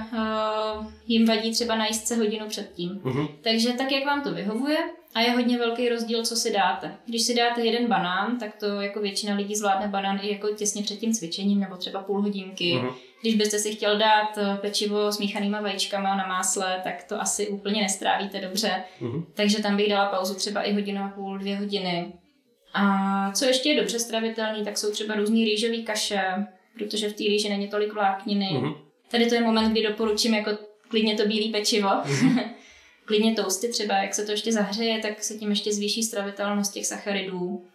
uh, 0.78 0.86
jim 1.08 1.26
vadí 1.26 1.52
třeba 1.52 1.76
najíst 1.76 2.08
se 2.08 2.16
hodinu 2.16 2.48
předtím. 2.48 3.02
Mhm. 3.04 3.28
Takže 3.42 3.74
tak, 3.74 3.92
jak 3.92 4.06
vám 4.06 4.22
to 4.22 4.34
vyhovuje, 4.34 4.78
a 5.16 5.22
je 5.22 5.32
hodně 5.32 5.58
velký 5.58 5.90
rozdíl, 5.90 6.26
co 6.26 6.36
si 6.36 6.52
dáte. 6.52 6.96
Když 7.06 7.24
si 7.24 7.36
dáte 7.36 7.62
jeden 7.62 7.88
banán, 7.88 8.40
tak 8.40 8.56
to 8.56 8.66
jako 8.66 9.00
většina 9.02 9.36
lidí 9.36 9.56
zvládne 9.56 9.88
banán 9.88 10.20
i 10.22 10.32
jako 10.32 10.48
těsně 10.48 10.84
před 10.84 10.96
tím 11.00 11.14
cvičením, 11.14 11.60
nebo 11.60 11.78
třeba 11.78 12.04
půl 12.04 12.22
hodinky. 12.22 12.76
Mhm. 12.76 12.90
Když 13.22 13.36
byste 13.36 13.60
si 13.60 13.76
chtěl 13.76 13.98
dát 13.98 14.38
eh, 14.38 14.58
pečivo 14.62 15.12
s 15.12 15.20
míchanýma 15.20 15.62
vajíčkama 15.62 16.16
na 16.16 16.28
másle, 16.28 16.82
tak 16.84 17.04
to 17.04 17.22
asi 17.22 17.48
úplně 17.48 17.82
nestrávíte 17.82 18.42
dobře. 18.42 18.84
Mhm. 19.02 19.26
Takže 19.34 19.62
tam 19.62 19.78
bych 19.78 19.90
dala 19.90 20.06
pauzu 20.06 20.36
třeba 20.36 20.62
i 20.62 20.74
hodinu 20.74 21.04
a 21.04 21.08
půl, 21.08 21.38
dvě 21.38 21.58
hodiny. 21.58 22.14
A 22.74 23.32
co 23.32 23.46
ještě 23.46 23.70
je 23.70 23.80
dobře 23.80 24.00
stravitelný, 24.00 24.64
tak 24.64 24.78
jsou 24.78 24.92
třeba 24.92 25.16
různý 25.16 25.46
rýžový 25.46 25.84
kaše, 25.84 26.22
protože 26.78 27.10
v 27.10 27.14
té 27.14 27.24
rýži 27.24 27.50
není 27.50 27.68
tolik 27.68 27.94
vlákniny. 27.94 28.50
Mhm. 28.54 28.74
Tady 29.12 29.26
to 29.26 29.36
je 29.36 29.42
moment, 29.42 29.72
kdy 29.72 29.84
doporučím 29.84 30.34
jako 30.34 30.52
klidně 30.88 31.16
to 31.16 31.26
bílé 31.26 31.52
pečivo. 31.52 31.90
Mhm. 32.06 32.40
klidně 33.06 33.34
toasty 33.34 33.68
třeba, 33.68 33.98
jak 33.98 34.14
se 34.14 34.26
to 34.26 34.32
ještě 34.32 34.52
zahřeje, 34.52 35.02
tak 35.02 35.24
se 35.24 35.34
tím 35.34 35.50
ještě 35.50 35.74
zvýší 35.74 36.04
stravitelnost 36.04 36.74
těch 36.74 36.86
sacharidů. 36.86 37.66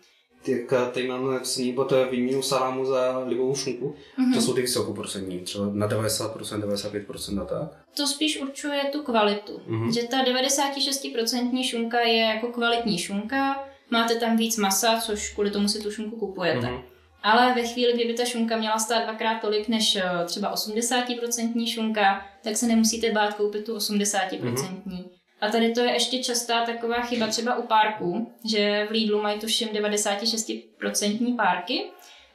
Tak 0.46 0.92
tady 0.94 1.08
mám 1.08 1.40
sní 1.44 1.72
pod 1.72 1.92
výměnu 2.10 2.42
salámu 2.42 2.84
za 2.84 3.18
libovou 3.18 3.54
šunku. 3.54 3.94
Mhm. 4.16 4.34
To 4.34 4.40
jsou 4.40 4.54
ty 4.54 4.60
vysokoprocentní, 4.60 5.40
třeba 5.40 5.66
na 5.72 5.88
90%, 5.88 6.60
95% 6.60 7.42
a 7.42 7.44
tak. 7.44 7.84
To 7.96 8.06
spíš 8.06 8.40
určuje 8.40 8.82
tu 8.92 9.02
kvalitu. 9.02 9.60
Mhm. 9.66 9.92
Že 9.92 10.02
ta 10.02 10.24
96% 10.24 11.64
šunka 11.64 12.00
je 12.00 12.18
jako 12.18 12.46
kvalitní 12.46 12.98
šunka, 12.98 13.68
máte 13.90 14.14
tam 14.14 14.36
víc 14.36 14.56
masa, 14.56 15.00
což 15.00 15.34
kvůli 15.34 15.50
tomu 15.50 15.68
si 15.68 15.82
tu 15.82 15.90
šunku 15.90 16.16
kupujete. 16.16 16.70
Mhm. 16.70 16.82
Ale 17.22 17.54
ve 17.54 17.62
chvíli, 17.62 17.92
kdyby 17.92 18.14
ta 18.14 18.24
šunka 18.24 18.56
měla 18.56 18.78
stát 18.78 19.04
dvakrát 19.04 19.40
tolik 19.40 19.68
než 19.68 19.96
eh, 19.96 20.24
třeba 20.24 20.54
80% 20.54 21.66
šunka, 21.74 22.26
tak 22.42 22.56
se 22.56 22.66
nemusíte 22.66 23.12
bát 23.12 23.34
koupit 23.34 23.64
tu 23.64 23.76
80%. 23.76 25.04
A 25.40 25.48
tady 25.48 25.72
to 25.72 25.80
je 25.80 25.92
ještě 25.92 26.22
častá 26.24 26.66
taková 26.66 27.00
chyba 27.00 27.26
třeba 27.26 27.56
u 27.56 27.62
párků, 27.66 28.32
že 28.44 28.86
v 28.88 28.90
Lidlu 28.90 29.22
mají 29.22 29.40
tuším 29.40 29.68
96% 29.68 31.36
párky, 31.36 31.84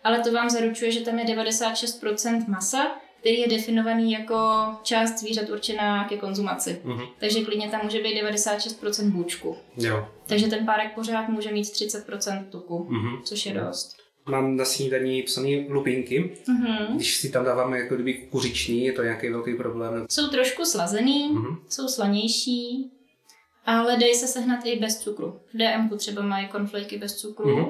ale 0.03 0.19
to 0.19 0.31
vám 0.31 0.49
zaručuje, 0.49 0.91
že 0.91 0.99
tam 1.01 1.19
je 1.19 1.25
96% 1.25 2.47
masa, 2.47 2.91
který 3.19 3.39
je 3.39 3.47
definovaný 3.47 4.11
jako 4.11 4.37
část 4.83 5.17
zvířat 5.19 5.49
určená 5.49 6.07
ke 6.07 6.17
konzumaci. 6.17 6.81
Mhm. 6.83 7.03
Takže 7.19 7.41
klidně 7.45 7.69
tam 7.69 7.79
může 7.83 7.99
být 8.03 8.21
96% 8.21 9.11
bůčku. 9.11 9.57
Jo. 9.77 10.07
Takže 10.25 10.47
ten 10.47 10.65
párek 10.65 10.91
pořád 10.95 11.27
může 11.29 11.51
mít 11.51 11.63
30% 11.63 12.45
tuku, 12.49 12.87
Mhm. 12.89 13.21
což 13.23 13.45
je 13.45 13.53
dost. 13.53 14.02
Mám 14.26 14.55
na 14.57 14.65
snídaní 14.65 15.24
psaný 15.24 15.65
lupinky. 15.69 16.32
Mhm. 16.47 16.95
Když 16.95 17.15
si 17.17 17.30
tam 17.32 17.45
dáváme 17.45 17.80
jako 17.80 17.95
kdyby 17.95 18.13
kukuřiční, 18.13 18.86
je 18.86 18.93
to 18.93 19.03
nějaký 19.03 19.30
velký 19.30 19.55
problém. 19.55 20.05
Jsou 20.09 20.28
trošku 20.28 20.65
slazený, 20.65 21.30
Mhm. 21.32 21.57
jsou 21.69 21.88
slanější, 21.88 22.91
ale 23.65 23.97
dají 23.97 24.15
se 24.15 24.28
sehnat 24.28 24.65
i 24.65 24.80
bez 24.80 24.99
cukru. 24.99 25.39
V 25.53 25.57
DMku 25.57 25.95
třeba 25.97 26.21
mají 26.21 26.47
konfliky 26.47 26.97
bez 26.97 27.15
cukru, 27.15 27.55
Mhm. 27.57 27.65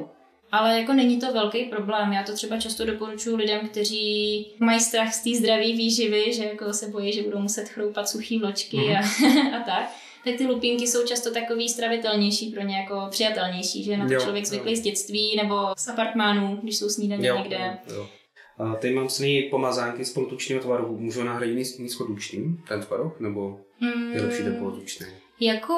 ale 0.51 0.79
jako 0.79 0.93
není 0.93 1.19
to 1.19 1.33
velký 1.33 1.65
problém. 1.65 2.13
Já 2.13 2.23
to 2.23 2.33
třeba 2.33 2.57
často 2.59 2.85
doporučuji 2.85 3.35
lidem, 3.35 3.67
kteří 3.67 4.45
mají 4.59 4.79
strach 4.79 5.13
z 5.13 5.23
té 5.23 5.29
zdravé 5.37 5.63
výživy, 5.63 6.33
že 6.33 6.43
jako 6.45 6.73
se 6.73 6.87
bojí, 6.87 7.13
že 7.13 7.23
budou 7.23 7.39
muset 7.39 7.69
chroupat 7.69 8.09
suchý 8.09 8.39
vločky 8.39 8.77
Mhm. 8.77 8.95
a, 8.95 8.99
a 9.57 9.63
tak. 9.65 9.91
Tak 10.25 10.35
ty 10.37 10.45
lupinky 10.47 10.87
jsou 10.87 11.05
často 11.05 11.31
takový 11.33 11.69
stravitelnější 11.69 12.51
pro 12.51 12.61
ně, 12.63 12.77
jako 12.77 13.07
přijatelnější, 13.09 13.83
že 13.83 13.97
na 13.97 14.07
to 14.07 14.13
Jo, 14.13 14.19
člověk 14.21 14.43
jo. 14.43 14.49
zvyklý 14.49 14.75
z 14.75 14.81
dětství 14.81 15.35
nebo 15.35 15.55
z 15.77 15.87
apartmánů, 15.87 16.59
když 16.63 16.77
jsou 16.77 16.89
snídaně 16.89 17.31
někde. 17.37 17.77
jo. 17.95 18.07
A 18.57 18.75
tady 18.75 18.93
mám 18.93 19.09
sný 19.09 19.41
pomazánky 19.41 20.05
z 20.05 20.13
polotučného 20.13 20.61
tvarohu. 20.61 20.99
Můžu 20.99 21.23
nahradit 21.23 21.79
nízkotučným 21.79 22.63
ten 22.67 22.81
tvaroh, 22.81 23.19
nebo 23.19 23.59
je 24.13 24.21
lepší 24.21 24.43
ten 24.43 24.55
polotučný? 24.59 25.05
Jako 25.39 25.73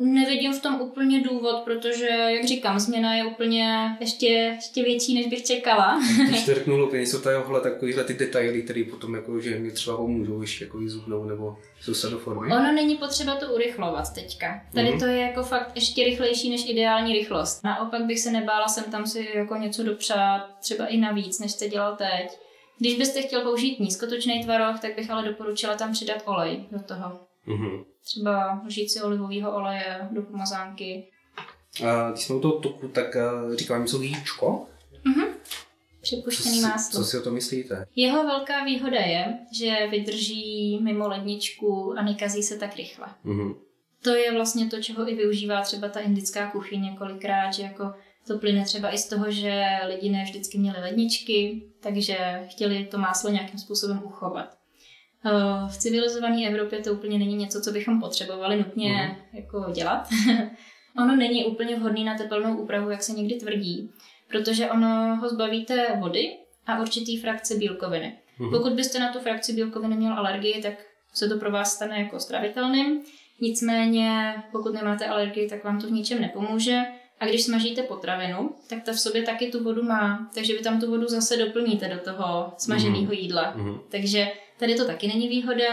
nevidím 0.00 0.52
v 0.52 0.62
tom 0.62 0.80
úplně 0.80 1.20
důvod, 1.22 1.56
protože, 1.64 2.06
jak 2.06 2.44
říkám, 2.44 2.78
změna 2.80 3.14
je 3.14 3.24
úplně 3.24 3.96
ještě, 4.00 4.26
ještě 4.26 4.82
větší, 4.82 5.14
než 5.14 5.26
bych 5.26 5.44
čekala. 5.44 6.00
Když 6.28 6.44
to 6.46 6.54
řeknu 6.54 6.76
lupiny, 6.76 7.06
jsou 7.06 7.20
tady 7.20 7.36
ohle 7.36 7.60
takovýhle 7.60 8.04
ty 8.04 8.14
detaily, 8.14 8.62
které 8.62 8.84
potom 8.90 9.14
jako, 9.14 9.40
že 9.40 9.58
mě 9.58 9.70
třeba 9.70 9.96
pomůžou 9.96 10.40
ještě 10.40 10.64
jako 10.64 10.78
zubnou 10.86 11.24
nebo 11.24 11.56
se 11.92 12.10
do 12.10 12.18
formy. 12.18 12.54
Ono 12.54 12.72
není 12.72 12.96
potřeba 12.96 13.34
to 13.36 13.54
urychlovat 13.54 14.14
teďka. 14.14 14.60
Tady 14.74 14.88
Mhm. 14.90 14.98
to 14.98 15.06
je 15.06 15.18
jako 15.18 15.42
fakt 15.42 15.70
ještě 15.74 16.04
rychlejší 16.04 16.50
než 16.50 16.68
ideální 16.68 17.12
rychlost. 17.12 17.64
Naopak 17.64 18.02
bych 18.04 18.20
se 18.20 18.30
nebála 18.30 18.68
sem 18.68 18.84
tam 18.84 19.06
si 19.06 19.28
jako 19.34 19.56
něco 19.56 19.82
dopřát, 19.82 20.46
třeba 20.60 20.86
i 20.86 20.96
navíc, 20.96 21.38
než 21.38 21.52
jste 21.52 21.68
dělal 21.68 21.96
teď. 21.96 22.38
Když 22.78 22.98
byste 22.98 23.22
chtěl 23.22 23.40
použít 23.40 23.80
nízkotočný 23.80 24.44
tvaroh, 24.44 24.80
tak 24.80 24.96
bych 24.96 25.10
ale 25.10 25.24
doporučila 25.24 25.74
tam 25.76 25.92
přidat 25.92 26.22
olej 26.24 26.64
do 26.72 26.78
toho. 26.82 27.20
Mhm. 27.46 27.84
Třeba 28.04 28.62
žít 28.68 28.88
olivového 29.04 29.56
oleje 29.56 30.08
do 30.10 30.22
pomazánky. 30.22 31.08
A 31.88 32.10
když 32.10 32.24
jsme 32.24 32.34
u 32.34 32.40
toho 32.40 32.58
tuku, 32.60 32.88
tak 32.88 33.16
uh, 33.44 33.54
říkám 33.54 33.80
něco 33.82 34.02
jíčko. 34.02 34.66
Připuštěný 36.00 36.54
co, 36.54 36.60
si- 36.60 36.72
máslo. 36.72 37.00
co 37.00 37.06
si 37.06 37.18
o 37.18 37.22
to 37.22 37.30
myslíte? 37.30 37.86
Jeho 37.96 38.24
velká 38.26 38.64
výhoda 38.64 39.00
je, 39.00 39.38
že 39.52 39.86
vydrží 39.90 40.78
mimo 40.82 41.08
ledničku 41.08 41.94
a 41.98 42.02
nekazí 42.02 42.42
se 42.42 42.56
tak 42.58 42.76
rychle. 42.76 43.06
Mhm. 43.24 43.54
To 44.02 44.10
je 44.10 44.32
vlastně 44.32 44.66
to, 44.66 44.82
čeho 44.82 45.10
i 45.10 45.14
využívá 45.14 45.62
třeba 45.62 45.88
ta 45.88 46.00
indická 46.00 46.50
kuchyň 46.50 46.82
několikrát, 46.82 47.50
že 47.54 47.62
jako 47.62 47.94
to 48.26 48.38
plyne 48.38 48.64
třeba 48.64 48.94
i 48.94 48.98
z 48.98 49.08
toho, 49.08 49.30
že 49.30 49.64
lidi 49.88 50.10
ne 50.10 50.24
vždycky 50.24 50.58
měli 50.58 50.80
ledničky, 50.80 51.62
takže 51.80 52.46
chtěli 52.50 52.84
to 52.90 52.98
máslo 52.98 53.30
nějakým 53.30 53.58
způsobem 53.58 54.00
uchovat. 54.04 54.56
Eh, 55.26 55.68
V 55.68 55.76
civilizované 55.78 56.46
Evropě 56.48 56.78
to 56.78 56.92
úplně 56.92 57.18
není 57.18 57.36
něco, 57.36 57.60
co 57.60 57.72
bychom 57.72 58.00
potřebovali 58.00 58.56
nutně 58.56 59.16
jako 59.32 59.72
dělat. 59.74 60.08
ono 60.98 61.16
není 61.16 61.44
úplně 61.44 61.76
vhodný 61.76 62.04
na 62.04 62.18
tepelnou 62.18 62.56
úpravu, 62.56 62.90
jak 62.90 63.02
se 63.02 63.12
někdy 63.12 63.34
tvrdí, 63.34 63.90
protože 64.28 64.70
ono 64.70 65.16
ho 65.16 65.28
zbavíte 65.28 65.96
vody 66.00 66.36
a 66.66 66.80
určitý 66.80 67.16
frakce 67.16 67.54
bílkoviny. 67.54 68.18
Mhm. 68.38 68.50
Pokud 68.50 68.72
byste 68.72 68.98
na 68.98 69.12
tu 69.12 69.18
frakci 69.18 69.52
bílkoviny 69.52 69.96
měl 69.96 70.12
alergii, 70.12 70.62
tak 70.62 70.74
se 71.14 71.28
to 71.28 71.38
pro 71.38 71.50
vás 71.50 71.74
stane 71.74 72.00
jako 72.00 72.20
stravitelným. 72.20 73.00
Nicméně, 73.40 74.34
pokud 74.52 74.74
nemáte 74.74 75.06
alergii, 75.06 75.48
tak 75.48 75.64
vám 75.64 75.80
to 75.80 75.86
v 75.86 75.90
ničem 75.90 76.20
nepomůže. 76.20 76.80
A 77.20 77.26
když 77.26 77.44
smažíte 77.44 77.82
potravinu, 77.82 78.54
tak 78.68 78.82
ta 78.82 78.92
v 78.92 79.00
sobě 79.00 79.22
taky 79.22 79.46
tu 79.46 79.64
vodu 79.64 79.82
má, 79.82 80.30
takže 80.34 80.52
vy 80.52 80.58
tam 80.58 80.80
tu 80.80 80.90
vodu 80.90 81.06
zase 81.08 81.36
doplníte 81.36 81.88
do 81.88 81.98
toho 81.98 82.52
smaženého 82.58 83.12
jídla. 83.12 83.52
Mhm. 83.56 83.80
Takže 83.88 84.32
tady 84.62 84.74
to 84.74 84.84
taky 84.86 85.08
není 85.08 85.28
výhoda. 85.28 85.64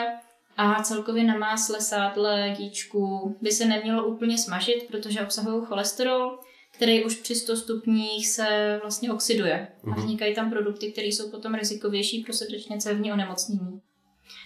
a 0.58 0.84
celkově 0.84 1.24
na 1.24 1.38
másle, 1.38 1.82
sádle, 1.82 2.54
gíčku 2.58 3.36
by 3.42 3.52
se 3.52 3.66
nemělo 3.66 4.08
úplně 4.08 4.38
smažit, 4.38 4.86
protože 4.92 5.22
obsahují 5.22 5.66
cholesterol, 5.66 6.40
který 6.76 7.04
už 7.06 7.16
při 7.16 7.36
100 7.36 7.56
stupních 7.56 8.28
se 8.28 8.80
vlastně 8.82 9.12
oxiduje. 9.14 9.68
A 9.84 9.90
Mhm. 9.90 9.96
vznikají 10.00 10.36
tam 10.36 10.50
produkty, 10.52 10.92
které 10.92 11.08
jsou 11.08 11.30
potom 11.30 11.54
rizikovější 11.56 12.24
pro 12.24 12.34
srdečně 12.34 12.78
cévní 12.78 13.14
onemocnění. 13.14 13.82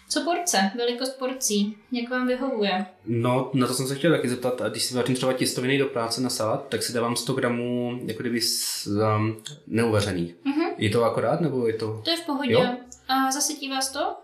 Co 0.09 0.21
porce? 0.23 0.71
Velikost 0.77 1.19
porcí? 1.19 1.77
Jak 1.91 2.09
vám 2.11 2.27
vyhovuje? 2.27 2.85
No, 3.05 3.51
na 3.53 3.67
to 3.67 3.73
jsem 3.73 3.87
se 3.87 3.95
chtěl 3.95 4.11
taky 4.11 4.29
zeptat. 4.29 4.61
A 4.61 4.69
když 4.69 4.83
si 4.83 4.95
vařím 4.95 5.15
třeba 5.15 5.33
těstoviny 5.33 5.77
do 5.77 5.85
práce 5.85 6.21
na 6.21 6.29
salát, 6.29 6.67
tak 6.69 6.83
si 6.83 6.93
dávám 6.93 7.15
100 7.15 7.33
gramů 7.33 7.99
jako 8.05 8.21
kdyby 8.21 8.41
s, 8.41 8.87
um, 8.87 9.43
neuvařený. 9.67 10.33
Mhm. 10.45 10.63
Je 10.77 10.89
to 10.89 11.03
akorát, 11.03 11.41
nebo 11.41 11.67
je 11.67 11.73
to... 11.73 12.01
To 12.03 12.09
je 12.09 12.17
v 12.17 12.25
pohodě. 12.25 12.53
Jo. 12.53 12.67
A 13.07 13.31
zasytí 13.31 13.69
vás 13.69 13.91
to? 13.91 14.15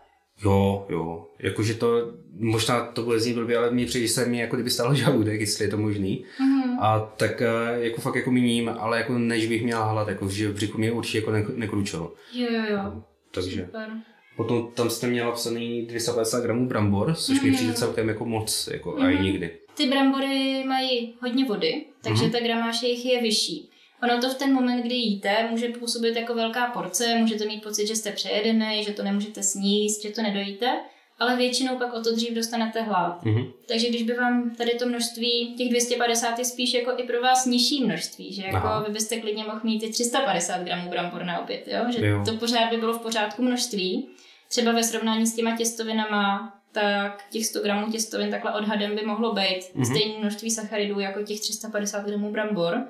Jo, 0.44 0.86
jo. 0.90 1.26
Jakože 1.40 1.74
to, 1.74 2.12
možná 2.40 2.86
to 2.86 3.04
bude 3.04 3.20
znít 3.20 3.34
blbě, 3.34 3.58
ale 3.58 3.72
mě 3.72 3.86
přijde, 3.86 4.08
že 4.08 4.14
se 4.14 4.26
mi 4.26 4.40
jako 4.40 4.56
kdyby 4.56 4.70
stalo 4.70 4.96
žaludek, 4.96 5.40
jestli 5.40 5.66
je 5.66 5.72
to 5.72 5.78
možný. 5.78 6.26
Mhm. 6.40 6.80
A 6.80 7.00
tak 7.00 7.42
eh, 7.42 7.48
jako 7.80 8.02
fakt 8.02 8.16
jako 8.16 8.32
míním, 8.32 8.72
ale 8.80 8.98
jako 8.98 9.18
než 9.18 9.48
bych 9.48 9.64
měla 9.64 9.92
hlad, 9.92 10.08
jako 10.08 10.30
že 10.30 10.50
v 10.50 10.54
břichu 10.54 10.78
mě 10.78 10.92
určitě 10.92 11.18
jako 11.18 11.32
ne- 11.32 11.46
nekručelo. 11.56 12.14
Jo, 12.34 12.48
jo, 12.52 12.62
jo. 12.70 13.04
Takže 13.32 13.66
Super. 13.66 13.90
potom 14.38 14.68
tam 14.74 14.90
jste 14.90 15.08
měla 15.08 15.32
psaný 15.32 15.86
250 15.86 16.44
gramů 16.44 16.68
brambor, 16.68 17.16
což 17.16 17.42
mi 17.42 17.48
Mhm. 17.48 17.56
přijde 17.56 17.74
celkem 17.74 18.10
jako 18.10 18.26
moc, 18.26 18.70
jako 18.74 18.98
a 18.98 19.10
i 19.10 19.14
Mhm. 19.16 19.24
nikdy. 19.24 19.52
Ty 19.78 19.88
brambory 19.90 20.64
mají 20.68 21.16
hodně 21.22 21.46
vody, 21.46 21.86
takže 22.02 22.24
Mhm. 22.24 22.32
ta 22.32 22.40
gramáž 22.40 22.84
jejich 22.84 23.06
je 23.06 23.22
vyšší. 23.22 23.69
Ono 24.04 24.22
to 24.22 24.30
v 24.30 24.34
ten 24.36 24.54
moment, 24.54 24.82
kdy 24.82 24.96
jíte, 24.96 25.48
může 25.52 25.68
působit 25.70 26.16
jako 26.16 26.34
velká 26.36 26.66
porce, 26.68 27.16
můžete 27.16 27.46
mít 27.46 27.64
pocit, 27.64 27.88
že 27.88 27.96
jste 27.96 28.12
přejedený, 28.12 28.84
že 28.84 28.94
to 28.94 29.04
nemůžete 29.04 29.44
sníst, 29.44 30.02
že 30.04 30.10
to 30.10 30.22
nedojíte, 30.22 30.80
ale 31.20 31.36
většinou 31.36 31.78
pak 31.78 31.94
o 31.94 32.02
to 32.02 32.16
dřív 32.16 32.34
dostanete 32.34 32.82
hlad. 32.82 33.26
Mhm. 33.26 33.46
Takže 33.68 33.90
když 33.90 34.04
by 34.04 34.14
vám 34.14 34.56
tady 34.56 34.72
to 34.72 34.86
množství, 34.86 35.56
těch 35.58 35.70
250 35.70 36.40
je 36.40 36.46
spíš 36.46 36.74
jako 36.74 36.92
i 36.98 37.04
pro 37.04 37.22
vás 37.22 37.46
nižší 37.46 37.84
množství, 37.84 38.34
že 38.34 38.44
jako 38.46 38.58
Aha. 38.58 38.84
vy 38.88 38.94
byste 38.94 39.20
klidně 39.22 39.44
mohl 39.44 39.60
mít 39.64 39.84
i 39.84 39.90
350 39.90 40.62
gramů 40.64 40.90
brambor 40.90 41.24
na 41.26 41.40
oběd, 41.40 41.64
jo? 41.68 41.86
že 41.98 42.06
Jo. 42.06 42.24
to 42.26 42.34
pořád 42.38 42.70
by 42.70 42.78
bylo 42.78 42.94
v 42.94 43.02
pořádku 43.02 43.42
množství. 43.42 44.08
Třeba 44.50 44.72
ve 44.72 44.84
srovnání 44.84 45.28
s 45.28 45.36
těma 45.36 45.58
těstovinama, 45.58 46.56
tak 46.72 47.24
těch 47.32 47.46
100 47.46 47.60
gramů 47.60 47.92
těstovin 47.92 48.32
takhle 48.32 48.54
odhadem 48.54 48.96
by 48.96 49.06
mohlo 49.06 49.34
být 49.34 49.60
Mhm. 49.76 49.86
stejné 49.86 50.20
množství 50.20 50.52
sacharidů 50.52 51.00
jako 51.00 51.24
těch 51.24 51.40
350 51.40 52.06
gramů 52.06 52.32
brambor. 52.32 52.88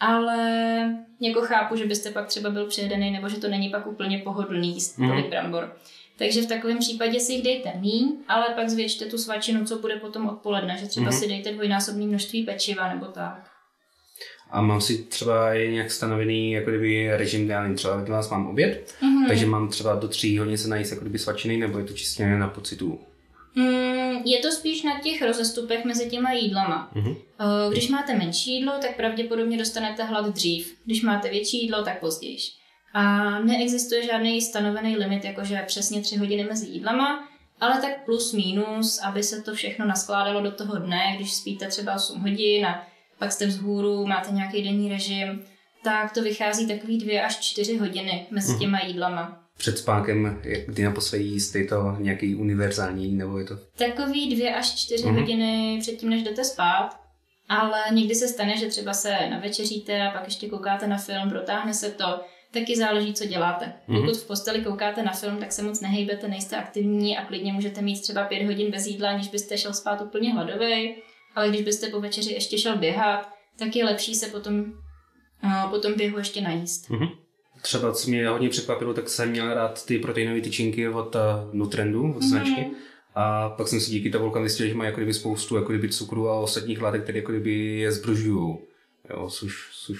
Ale 0.00 0.36
jako 1.20 1.40
chápu, 1.40 1.76
že 1.76 1.86
byste 1.86 2.10
pak 2.10 2.26
třeba 2.26 2.50
byl 2.50 2.66
přejedený, 2.66 3.10
nebo 3.10 3.28
že 3.28 3.36
to 3.40 3.48
není 3.48 3.68
pak 3.68 3.86
úplně 3.86 4.18
pohodlný 4.18 4.74
jíst 4.74 4.98
Mhm. 4.98 5.08
tolik 5.10 5.26
brambor. 5.28 5.72
Takže 6.18 6.42
v 6.42 6.46
takovém 6.46 6.78
případě 6.78 7.20
si 7.20 7.32
jich 7.32 7.42
dejte 7.44 7.72
míň, 7.80 8.12
ale 8.28 8.44
pak 8.54 8.68
zvětšte 8.68 9.04
tu 9.06 9.18
svačinu, 9.18 9.64
co 9.64 9.78
bude 9.78 9.96
potom 9.96 10.26
odpoledne, 10.28 10.76
že 10.80 10.86
třeba 10.86 11.10
Mhm. 11.10 11.18
si 11.18 11.28
dejte 11.28 11.52
dvojnásobné 11.52 12.06
množství 12.06 12.42
pečiva 12.42 12.94
nebo 12.94 13.06
tak. 13.06 13.46
A 14.50 14.60
mám 14.62 14.80
si 14.80 14.98
třeba 15.04 15.54
i 15.54 15.70
nějak 15.72 15.90
stanovený 15.90 16.52
jako 16.52 16.70
kdyby 16.70 17.16
režim, 17.16 17.50
já 17.50 17.60
nevím, 17.62 17.76
třeba 17.76 18.04
vás 18.04 18.30
mám 18.30 18.46
oběd, 18.46 18.94
Mhm. 19.02 19.26
takže 19.28 19.46
mám 19.46 19.68
třeba 19.68 19.94
do 19.94 20.08
tří 20.08 20.38
hodin 20.38 20.58
se 20.58 20.68
najíst 20.68 20.90
jako 20.90 21.00
kdyby 21.04 21.18
svačiny, 21.18 21.56
nebo 21.56 21.78
je 21.78 21.84
to 21.84 21.92
čistě 21.92 22.26
na 22.26 22.48
pocitu. 22.48 23.00
Mm, 23.54 23.99
je 24.24 24.38
to 24.38 24.50
spíš 24.52 24.82
na 24.82 25.00
těch 25.00 25.22
rozestupech 25.22 25.84
mezi 25.84 26.10
těma 26.10 26.32
jídlama. 26.32 26.90
Mhm. 26.94 27.14
Eh, 27.40 27.70
Když 27.70 27.88
máte 27.88 28.14
menší 28.14 28.54
jídlo, 28.54 28.72
tak 28.80 28.96
pravděpodobně 28.96 29.58
dostanete 29.58 30.04
hlad 30.04 30.26
dřív. 30.34 30.76
Když 30.84 31.02
máte 31.02 31.28
větší 31.30 31.62
jídlo, 31.62 31.82
tak 31.82 32.00
později. 32.00 32.36
A 32.94 33.38
neexistuje 33.38 34.02
žádný 34.06 34.40
stanovený 34.40 34.96
limit, 34.96 35.24
jakože 35.24 35.64
přesně 35.66 36.00
tři 36.00 36.16
hodiny 36.16 36.44
mezi 36.44 36.66
jídlama, 36.66 37.28
ale 37.60 37.80
tak 37.80 38.04
plus 38.04 38.32
minus, 38.32 39.00
aby 39.02 39.22
se 39.22 39.42
to 39.42 39.54
všechno 39.54 39.86
naskládalo 39.86 40.40
do 40.42 40.50
toho 40.50 40.76
dne, 40.76 41.12
když 41.16 41.32
spíte 41.34 41.66
třeba 41.68 41.94
8 41.94 42.20
hodin 42.20 42.66
a 42.66 42.86
pak 43.18 43.32
jste 43.32 43.46
vzhůru, 43.46 44.06
máte 44.06 44.32
nějaký 44.32 44.62
denní 44.62 44.88
režim, 44.88 45.44
tak 45.84 46.12
to 46.14 46.22
vychází 46.22 46.68
takový 46.68 46.98
dvě 46.98 47.22
až 47.22 47.38
čtyři 47.40 47.76
hodiny 47.76 48.26
mezi 48.30 48.50
Mhm. 48.52 48.60
těma 48.60 48.80
jídlama. 48.80 49.39
Před 49.60 49.78
spánkem, 49.78 50.40
kdy 50.66 50.82
naposledy 50.84 51.24
jíst, 51.24 51.54
je 51.54 51.64
to 51.66 51.96
nějaký 51.98 52.34
univerzální, 52.34 53.12
nebo 53.16 53.38
je 53.38 53.44
to... 53.44 53.56
Takový 53.56 54.34
dvě 54.34 54.54
až 54.54 54.74
čtyři 54.74 55.06
Mhm. 55.06 55.14
hodiny 55.16 55.78
předtím, 55.80 56.10
než 56.10 56.22
jdete 56.22 56.44
spát. 56.44 57.00
Ale 57.48 57.78
někdy 57.92 58.14
se 58.14 58.28
stane, 58.28 58.56
že 58.56 58.66
třeba 58.66 58.92
se 58.94 59.16
navečeříte 59.30 60.02
a 60.02 60.10
pak 60.10 60.24
ještě 60.24 60.48
koukáte 60.48 60.86
na 60.86 60.96
film, 60.98 61.30
protáhne 61.30 61.74
se 61.74 61.90
to. 61.90 62.20
Taky 62.52 62.76
záleží, 62.76 63.14
co 63.14 63.24
děláte. 63.26 63.72
Mhm. 63.88 64.00
Pokud 64.00 64.16
v 64.16 64.26
posteli 64.26 64.60
koukáte 64.64 65.02
na 65.02 65.12
film, 65.12 65.36
tak 65.36 65.52
se 65.52 65.62
moc 65.62 65.80
nehejbete, 65.80 66.28
nejste 66.28 66.56
aktivní 66.56 67.18
a 67.18 67.24
klidně 67.24 67.52
můžete 67.52 67.82
mít 67.82 68.00
třeba 68.02 68.24
pět 68.24 68.46
hodin 68.46 68.70
bez 68.70 68.86
jídla, 68.86 69.10
aniž 69.10 69.28
byste 69.28 69.58
šel 69.58 69.74
spát 69.74 70.00
úplně 70.00 70.32
hladový. 70.32 70.94
Ale 71.34 71.48
když 71.48 71.62
byste 71.62 71.88
po 71.88 72.00
večeři 72.00 72.32
ještě 72.32 72.58
šel 72.58 72.76
běhat, 72.78 73.28
tak 73.58 73.76
je 73.76 73.84
lepší 73.84 74.14
se 74.14 74.26
potom, 74.26 74.64
eh, 75.44 75.68
po 75.70 75.78
tom 75.78 75.94
běhu 75.94 76.18
ještě 76.18 76.40
najíst. 76.40 76.90
Mhm. 76.90 77.08
Třeba, 77.62 77.92
co 77.92 78.08
mě 78.10 78.28
hodně 78.28 78.48
překvapilo, 78.48 78.94
tak 78.94 79.08
jsem 79.08 79.30
měl 79.30 79.54
rád 79.54 79.86
ty 79.86 79.98
proteinové 79.98 80.40
tyčinky 80.40 80.88
od 80.88 81.14
uh, 81.14 81.20
Nutrendu, 81.52 82.14
od 82.16 82.22
značky. 82.22 82.60
Mhm. 82.60 82.74
A 83.14 83.48
pak 83.48 83.68
jsem 83.68 83.80
si 83.80 83.90
díky 83.90 84.10
tabulkám 84.10 84.42
zjistil, 84.42 84.68
že 84.68 84.74
mají 84.74 84.86
jako 84.88 84.96
kdyby 85.00 85.14
spoustu 85.14 85.56
jako 85.56 85.68
kdyby 85.72 85.88
cukru 85.88 86.28
a 86.28 86.38
ostatních 86.40 86.82
látek, 86.82 87.02
které 87.02 87.18
jako 87.18 87.32
kdyby 87.32 87.78
je 87.78 87.92
zbržují. 87.92 88.58
Jo, 89.10 89.28
což, 89.30 89.70
což 89.86 89.98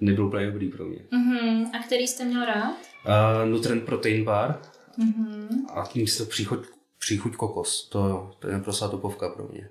nebyl 0.00 0.26
úplně 0.26 0.46
dobrý 0.46 0.68
pro 0.68 0.84
mě. 0.84 0.98
Mhm. 1.10 1.66
A 1.74 1.82
který 1.86 2.06
jste 2.06 2.24
měl 2.24 2.44
rád? 2.44 2.76
Uh, 3.06 3.50
Nutrend 3.50 3.84
Protein 3.84 4.24
Bar 4.24 4.58
Mhm. 4.98 5.66
a 5.74 5.86
tím 5.86 6.06
se 6.06 6.24
příchuť, 6.26 6.66
příchuť 6.98 7.36
kokos. 7.36 7.88
To, 7.88 8.30
to 8.38 8.46
je 8.48 8.52
naprostá 8.52 8.88
topovka 8.88 9.28
pro 9.28 9.48
mě. 9.52 9.68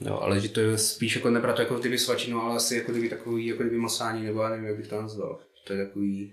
Jo, 0.00 0.18
ale 0.22 0.40
že 0.40 0.48
to 0.48 0.60
je 0.60 0.78
spíš 0.78 1.16
jako 1.16 1.30
nebrat 1.30 1.58
jako 1.58 1.74
kdyby 1.78 1.98
svačinu, 1.98 2.40
ale 2.42 2.56
asi 2.56 2.76
jako 2.76 2.92
kdyby 2.92 3.08
takový 3.08 3.46
jako 3.46 3.62
kdyby 3.62 3.78
masání, 3.78 4.24
nebo 4.24 4.42
já 4.42 4.48
nevím, 4.48 4.64
jak 4.64 4.76
bych 4.76 4.88
to 4.88 5.02
nazval. 5.02 5.38
To 5.66 5.72
je 5.72 5.86
takový... 5.86 6.32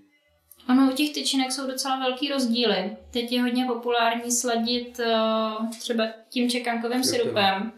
Ono 0.70 0.92
u 0.92 0.96
těch 0.96 1.14
tyčinek 1.14 1.52
jsou 1.52 1.68
docela 1.68 2.00
velký 2.00 2.30
rozdíly. 2.30 2.98
Teď 3.12 3.32
je 3.32 3.42
hodně 3.42 3.66
populární 3.66 4.32
sladit 4.32 5.00
uh, 5.60 5.70
třeba 5.70 6.04
tím 6.30 6.50
čekankovým 6.50 6.98
je. 6.98 7.04
syrupem, 7.04 7.72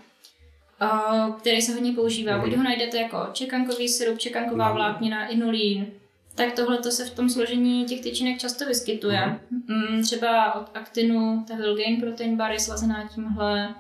uh, 0.82 1.36
který 1.36 1.62
se 1.62 1.74
hodně 1.74 1.92
používá. 1.94 2.38
Mhm. 2.38 2.42
Buď 2.46 2.58
ho 2.58 2.64
najdete 2.64 2.98
jako 2.98 3.18
čekankový 3.34 3.90
syrup, 3.90 4.20
čekanková 4.20 4.70
No. 4.70 4.76
vláknina, 4.76 5.28
inulín. 5.28 5.88
Tak 6.36 6.54
tohle 6.54 6.78
to 6.78 6.92
se 6.92 7.06
v 7.06 7.16
tom 7.16 7.30
složení 7.30 7.86
těch 7.86 8.02
tyčinek 8.02 8.40
často 8.40 8.66
vyskytuje. 8.66 9.40
Mm, 9.68 10.04
třeba 10.04 10.56
od 10.56 10.78
Actinu, 10.78 11.46
ta 11.48 11.56
Vilgain 11.56 12.02
Protein 12.02 12.38
Bar 12.38 12.52
je 12.52 12.60
slazená 12.60 13.10
tímhle. 13.16 13.76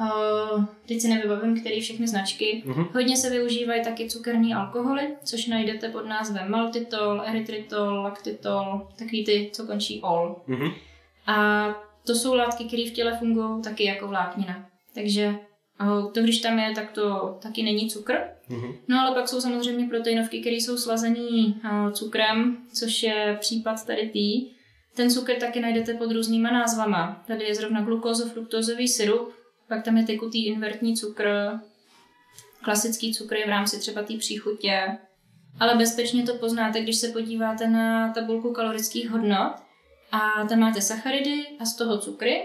Uh, 0.00 0.64
teď 0.88 1.00
si 1.00 1.08
nevybavím, 1.08 1.60
který 1.60 1.80
všechny 1.80 2.08
značky. 2.08 2.62
Mhm. 2.66 2.84
Hodně 2.94 3.16
se 3.16 3.30
využívají 3.30 3.84
taky 3.84 4.08
cukerní 4.08 4.54
alkoholy, 4.54 5.16
což 5.24 5.46
najdete 5.46 5.88
pod 5.88 6.06
názvem 6.06 6.50
maltitol, 6.50 7.22
erytritol, 7.26 8.02
laktitol, 8.02 8.88
takový 8.98 9.24
ty, 9.24 9.50
co 9.52 9.66
končí 9.66 10.00
ol. 10.02 10.36
Mhm. 10.46 10.70
A 11.26 11.66
to 12.06 12.14
jsou 12.14 12.34
látky, 12.34 12.64
které 12.64 12.82
v 12.88 12.92
těle 12.92 13.18
fungují 13.18 13.62
taky 13.62 13.84
jako 13.84 14.08
vláknina. 14.08 14.66
Takže 14.94 15.34
eh, 15.80 16.12
to, 16.14 16.22
když 16.22 16.38
tam 16.38 16.58
je, 16.58 16.74
tak 16.74 16.92
to 16.92 17.38
taky 17.42 17.62
není 17.62 17.90
cukr. 17.90 18.14
Mhm. 18.48 18.72
No 18.88 19.00
ale 19.00 19.14
pak 19.14 19.28
jsou 19.28 19.40
samozřejmě 19.40 19.88
proteinovky, 19.88 20.40
které 20.40 20.56
jsou 20.56 20.76
slazený 20.76 21.60
eh, 21.64 21.92
cukrem, 21.92 22.58
což 22.72 23.02
je 23.02 23.36
případ 23.40 23.86
tady 23.86 24.08
tý. 24.08 24.56
Ten 24.94 25.10
cukr 25.10 25.34
taky 25.34 25.60
najdete 25.60 25.94
pod 25.94 26.12
různýma 26.12 26.50
názvama. 26.50 27.24
Tady 27.26 27.44
je 27.44 27.54
zrovna 27.54 27.82
glukózo-fruktózový 27.82 28.88
syrup, 28.88 29.32
pak 29.68 29.84
tam 29.84 29.96
je 29.96 30.04
tekutý 30.04 30.46
invertní 30.46 30.96
cukr, 30.96 31.28
klasický 32.62 33.14
cukr 33.14 33.36
je 33.36 33.46
v 33.46 33.48
rámci 33.48 33.78
třeba 33.78 34.02
té 34.02 34.16
příchutě. 34.16 34.98
Ale 35.60 35.74
bezpečně 35.74 36.22
to 36.22 36.34
poznáte, 36.34 36.80
když 36.80 36.96
se 36.96 37.08
podíváte 37.08 37.68
na 37.68 38.12
tabulku 38.12 38.52
kalorických 38.52 39.10
hodnot 39.10 39.52
a 40.12 40.46
tam 40.48 40.58
máte 40.58 40.80
sacharidy 40.80 41.46
a 41.60 41.64
z 41.64 41.76
toho 41.76 41.98
cukry, 41.98 42.42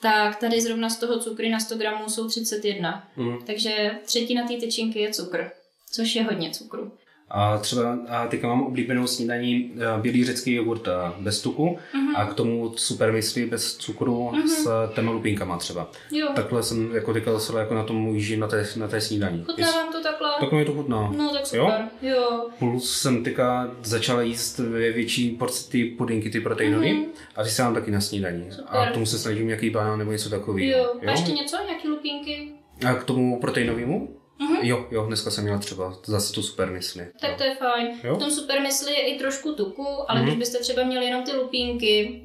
tak 0.00 0.36
tady 0.36 0.60
zrovna 0.60 0.90
z 0.90 0.98
toho 0.98 1.20
cukry 1.20 1.48
na 1.48 1.60
100 1.60 1.76
gramů 1.76 2.08
jsou 2.08 2.28
31. 2.28 3.08
Mhm. 3.16 3.38
Takže 3.46 3.98
třetina 4.04 4.48
té 4.48 4.56
tyčinky 4.56 4.98
je 4.98 5.10
cukr, 5.10 5.50
což 5.92 6.14
je 6.14 6.22
hodně 6.22 6.50
cukru. 6.50 6.92
A 7.30 7.58
třeba 7.58 7.98
a 8.08 8.26
teďka 8.26 8.48
mám 8.48 8.62
oblíbenou 8.62 9.06
snídaní 9.06 9.72
eh, 9.96 10.00
bílý 10.00 10.24
řecký 10.24 10.54
jogurt 10.54 10.88
eh, 10.88 10.92
bez 11.20 11.40
tuku 11.42 11.78
Mhm. 11.94 12.16
a 12.16 12.26
k 12.26 12.34
tomu 12.34 12.72
super 12.76 13.12
mysli 13.12 13.46
bez 13.46 13.76
cukru 13.76 14.30
Mhm. 14.32 14.48
s 14.48 14.68
těma 14.94 15.12
lupinkama 15.12 15.56
třeba. 15.58 15.90
Jo, 16.10 16.28
Takhle 16.36 16.62
jsem 16.62 16.94
jako 16.94 17.12
teďka 17.12 17.30
dostal 17.32 17.56
jako 17.56 17.74
na 17.74 17.82
tom 17.84 18.08
jíži 18.14 18.36
na 18.36 18.46
té, 18.46 18.66
na 18.76 18.88
té 18.88 19.00
snídaní. 19.00 19.44
chutná 19.46 19.70
vám 19.70 19.92
to 19.92 20.02
takhle? 20.02 20.28
Takhle 20.40 20.58
mi 20.58 20.64
to 20.64 20.72
chutná. 20.72 21.12
No 21.16 21.30
tak 21.32 21.46
super, 21.46 21.88
jo. 22.02 22.10
jo. 22.14 22.48
Plus 22.58 23.00
jsem 23.00 23.24
teďka 23.24 23.70
začala 23.82 24.22
jíst 24.22 24.58
ve 24.58 24.92
větší 24.92 25.30
porci 25.30 25.70
ty 25.70 25.84
pudinky, 25.84 26.30
ty 26.30 26.40
proteinové, 26.40 26.92
Mhm. 26.92 27.04
a 27.36 27.42
ty 27.42 27.48
se 27.50 27.62
dám 27.62 27.74
taky 27.74 27.90
na 27.90 28.00
snídaní. 28.00 28.50
Super. 28.50 28.64
A 28.80 28.86
k 28.86 28.92
tomu 28.92 29.06
se 29.06 29.18
snažím 29.18 29.46
nějaký 29.46 29.70
banán 29.70 29.98
nebo 29.98 30.12
něco 30.12 30.30
takového. 30.30 30.78
Jo. 30.78 30.94
A 31.06 31.10
ještě 31.10 31.32
něco? 31.32 31.56
Nějaký 31.66 31.88
lupínky? 31.88 32.52
A 32.86 32.94
k 32.94 33.04
tomu 33.04 33.40
proteinovému? 33.40 34.16
Mhm. 34.38 34.56
Jo, 34.62 34.86
jo, 34.90 35.06
dneska 35.06 35.30
jsem 35.30 35.44
měla 35.44 35.58
třeba 35.58 35.94
zase 36.06 36.32
tu 36.32 36.42
super 36.42 36.70
mysli. 36.70 37.06
Tak 37.20 37.36
to 37.36 37.44
je 37.44 37.54
fajn. 37.54 37.88
Jo. 38.04 38.14
V 38.16 38.18
tom 38.18 38.30
super 38.30 38.60
mysli 38.60 38.92
je 38.92 39.00
i 39.14 39.18
trošku 39.18 39.52
tuku, 39.54 39.86
ale 40.08 40.20
Mhm. 40.20 40.28
když 40.28 40.38
byste 40.38 40.58
třeba 40.58 40.84
měli 40.84 41.04
jenom 41.04 41.22
ty 41.24 41.32
lupínky, 41.36 42.22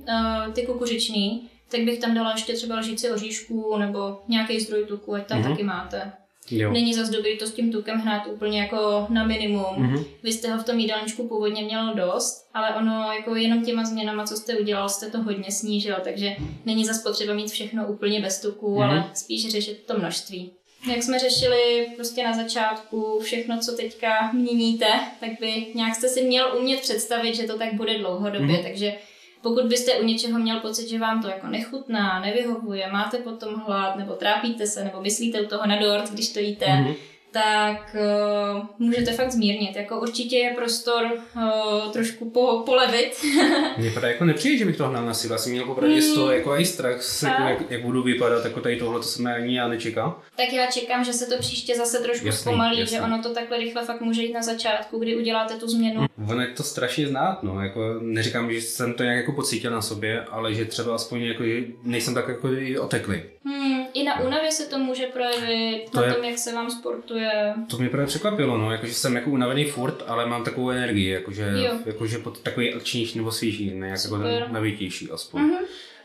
uh, 0.48 0.54
ty 0.54 0.62
kukuřiční, 0.66 1.50
tak 1.72 1.82
bych 1.82 2.00
tam 2.00 2.14
dala 2.16 2.32
ještě 2.32 2.54
třeba 2.54 2.80
lžíci 2.80 3.12
oříšků 3.12 3.78
nebo 3.78 4.20
nějaký 4.28 4.60
zdroj 4.60 4.86
tuku, 4.86 5.14
ať 5.16 5.28
tam 5.28 5.40
Mhm. 5.40 5.50
taky 5.52 5.64
máte. 5.64 6.12
Jo. 6.52 6.72
Není 6.72 6.94
zas 6.94 7.10
dobrý 7.10 7.38
to 7.38 7.48
s 7.48 7.54
tím 7.54 7.72
tukem 7.72 8.00
hnát 8.00 8.28
úplně 8.28 8.60
jako 8.62 9.06
na 9.10 9.24
minimum. 9.24 9.66
Mhm. 9.78 10.04
Vy 10.24 10.32
jste 10.34 10.52
ho 10.54 10.60
v 10.60 10.66
tom 10.66 10.80
jídelníčku 10.80 11.28
původně 11.28 11.64
měl 11.64 11.94
dost, 11.96 12.50
ale 12.54 12.76
ono 12.76 13.12
jako 13.14 13.36
jenom 13.36 13.66
těma 13.66 13.84
změnama, 13.86 14.24
co 14.24 14.36
jste 14.36 14.58
udělal, 14.58 14.90
jste 14.90 15.10
to 15.10 15.22
hodně 15.22 15.52
snížil, 15.52 15.96
takže 16.04 16.36
není 16.66 16.86
zas 16.86 17.04
potřeba 17.04 17.34
mít 17.34 17.52
všechno 17.52 17.88
úplně 17.88 18.22
bez 18.22 18.42
tuku, 18.42 18.72
Mhm. 18.80 18.90
ale 18.90 19.10
spíš 19.14 19.52
řešit 19.52 19.84
to 19.88 19.98
množství. 20.00 20.52
Jak 20.90 21.04
jsme 21.04 21.20
řešili 21.20 21.88
prostě 21.96 22.24
na 22.24 22.34
začátku 22.34 23.20
všechno, 23.24 23.60
co 23.60 23.72
teďka 23.76 24.32
měníte, 24.34 24.86
tak 25.20 25.30
by 25.40 25.66
nějak 25.76 25.96
jste 25.96 26.08
si 26.10 26.24
měl 26.24 26.58
umět 26.60 26.80
představit, 26.82 27.36
že 27.36 27.44
to 27.48 27.58
tak 27.58 27.74
bude 27.74 27.98
dlouhodobě, 27.98 28.48
Mhm. 28.56 28.64
takže 28.64 28.94
pokud 29.42 29.64
byste 29.66 29.94
u 29.94 30.04
něčeho 30.04 30.40
měl 30.40 30.60
pocit, 30.60 30.90
že 30.90 31.00
vám 31.00 31.22
to 31.22 31.28
jako 31.28 31.48
nechutná, 31.48 32.20
nevyhovuje, 32.20 32.92
máte 32.92 33.18
potom 33.18 33.56
hlad, 33.56 33.96
nebo 33.96 34.14
trápíte 34.14 34.68
se, 34.68 34.84
nebo 34.84 35.02
myslíte 35.02 35.42
u 35.42 35.46
toho 35.46 35.68
na 35.68 35.76
dort, 35.82 36.12
když 36.12 36.30
to 36.34 36.40
jíte, 36.40 36.66
Mhm. 36.68 36.94
Tak 37.32 37.96
uh, 38.58 38.66
můžete 38.80 39.12
fakt 39.14 39.32
zmírnit. 39.32 39.76
Jako 39.76 40.00
určitě 40.00 40.38
je 40.38 40.54
prostor 40.56 41.04
uh, 41.36 41.92
trošku 41.92 42.30
po, 42.30 42.64
polevit. 42.66 43.26
Mně 43.78 43.92
právě 43.92 44.12
jako 44.12 44.26
nepřijde, 44.26 44.58
že 44.58 44.66
bych 44.66 44.78
to 44.78 44.88
hnal 44.88 45.06
na 45.06 45.14
sílu. 45.14 45.38
Jsem 45.38 45.52
měl 45.52 45.72
opravdu 45.72 46.02
z 46.02 46.14
toho 46.14 46.32
jako 46.32 46.58
i 46.58 46.66
strach, 46.66 47.02
s- 47.04 47.24
jako, 47.24 47.44
A? 47.44 47.50
jak, 47.50 47.72
jak, 47.72 47.82
budu 47.82 48.04
vypadat, 48.04 48.46
jako 48.46 48.62
tady 48.62 48.76
tohle, 48.78 49.00
to 49.00 49.06
jsem 49.06 49.28
ani 49.28 49.56
já 49.58 49.68
nečekal. 49.68 50.20
tak 50.38 50.54
já 50.54 50.66
čekám, 50.66 51.04
že 51.04 51.14
se 51.14 51.26
to 51.26 51.38
příště 51.40 51.76
zase 51.76 51.98
trošku 52.00 52.26
Jasný, 52.26 52.42
zpomalí, 52.42 52.80
jasný. 52.80 52.98
že 52.98 53.02
ono 53.04 53.24
to 53.24 53.34
takhle 53.34 53.58
rychle 53.58 53.86
fakt 53.86 54.02
může 54.02 54.22
jít 54.24 54.34
na 54.34 54.42
začátku, 54.42 55.00
kdy 55.00 55.16
uděláte 55.16 55.54
tu 55.54 55.68
změnu. 55.68 56.06
Ono 56.30 56.42
je 56.42 56.48
to 56.48 56.64
strašně 56.64 57.08
znát, 57.08 57.44
no, 57.44 57.62
jako 57.64 57.80
neříkám, 58.02 58.52
že 58.54 58.62
jsem 58.62 58.94
to 58.94 59.04
nějak 59.04 59.18
jako 59.18 59.32
pocítil 59.32 59.72
na 59.72 59.82
sobě, 59.82 60.22
ale 60.32 60.54
že 60.54 60.66
třeba 60.66 60.96
aspoň 60.96 61.22
jako, 61.22 61.44
že 61.44 61.62
nejsem 61.84 62.14
tak 62.14 62.28
jako 62.28 62.50
oteklý. 62.82 63.22
Hmm, 63.46 63.81
I 63.94 64.04
na 64.04 64.20
únavě 64.20 64.52
se 64.52 64.66
to 64.70 64.78
může 64.78 65.06
projevit, 65.06 65.90
To 65.92 65.98
na 66.00 66.06
je- 66.06 66.14
tom, 66.14 66.24
jak 66.24 66.38
se 66.38 66.54
vám 66.54 66.72
sportuje. 66.72 67.54
To 67.70 67.78
mě 67.78 67.90
právě 67.90 68.08
překvapilo, 68.08 68.58
no, 68.58 68.72
jakože 68.72 68.94
jsem 68.94 69.16
jako 69.16 69.30
unavený 69.30 69.66
furt, 69.66 70.04
ale 70.08 70.26
mám 70.26 70.44
takovou 70.44 70.70
energii, 70.70 71.10
jakože, 71.10 71.52
Jo. 71.56 71.74
jakože 71.86 72.18
pod 72.18 72.40
takový 72.40 72.74
akčnější 72.74 73.18
nebo 73.18 73.32
svěží, 73.32 73.72
ne 73.74 73.88
jak 73.88 74.00
jako 74.04 74.16
Super. 74.16 74.48
navitější 74.52 75.12
aspoň. 75.12 75.42
Mhm. 75.42 75.58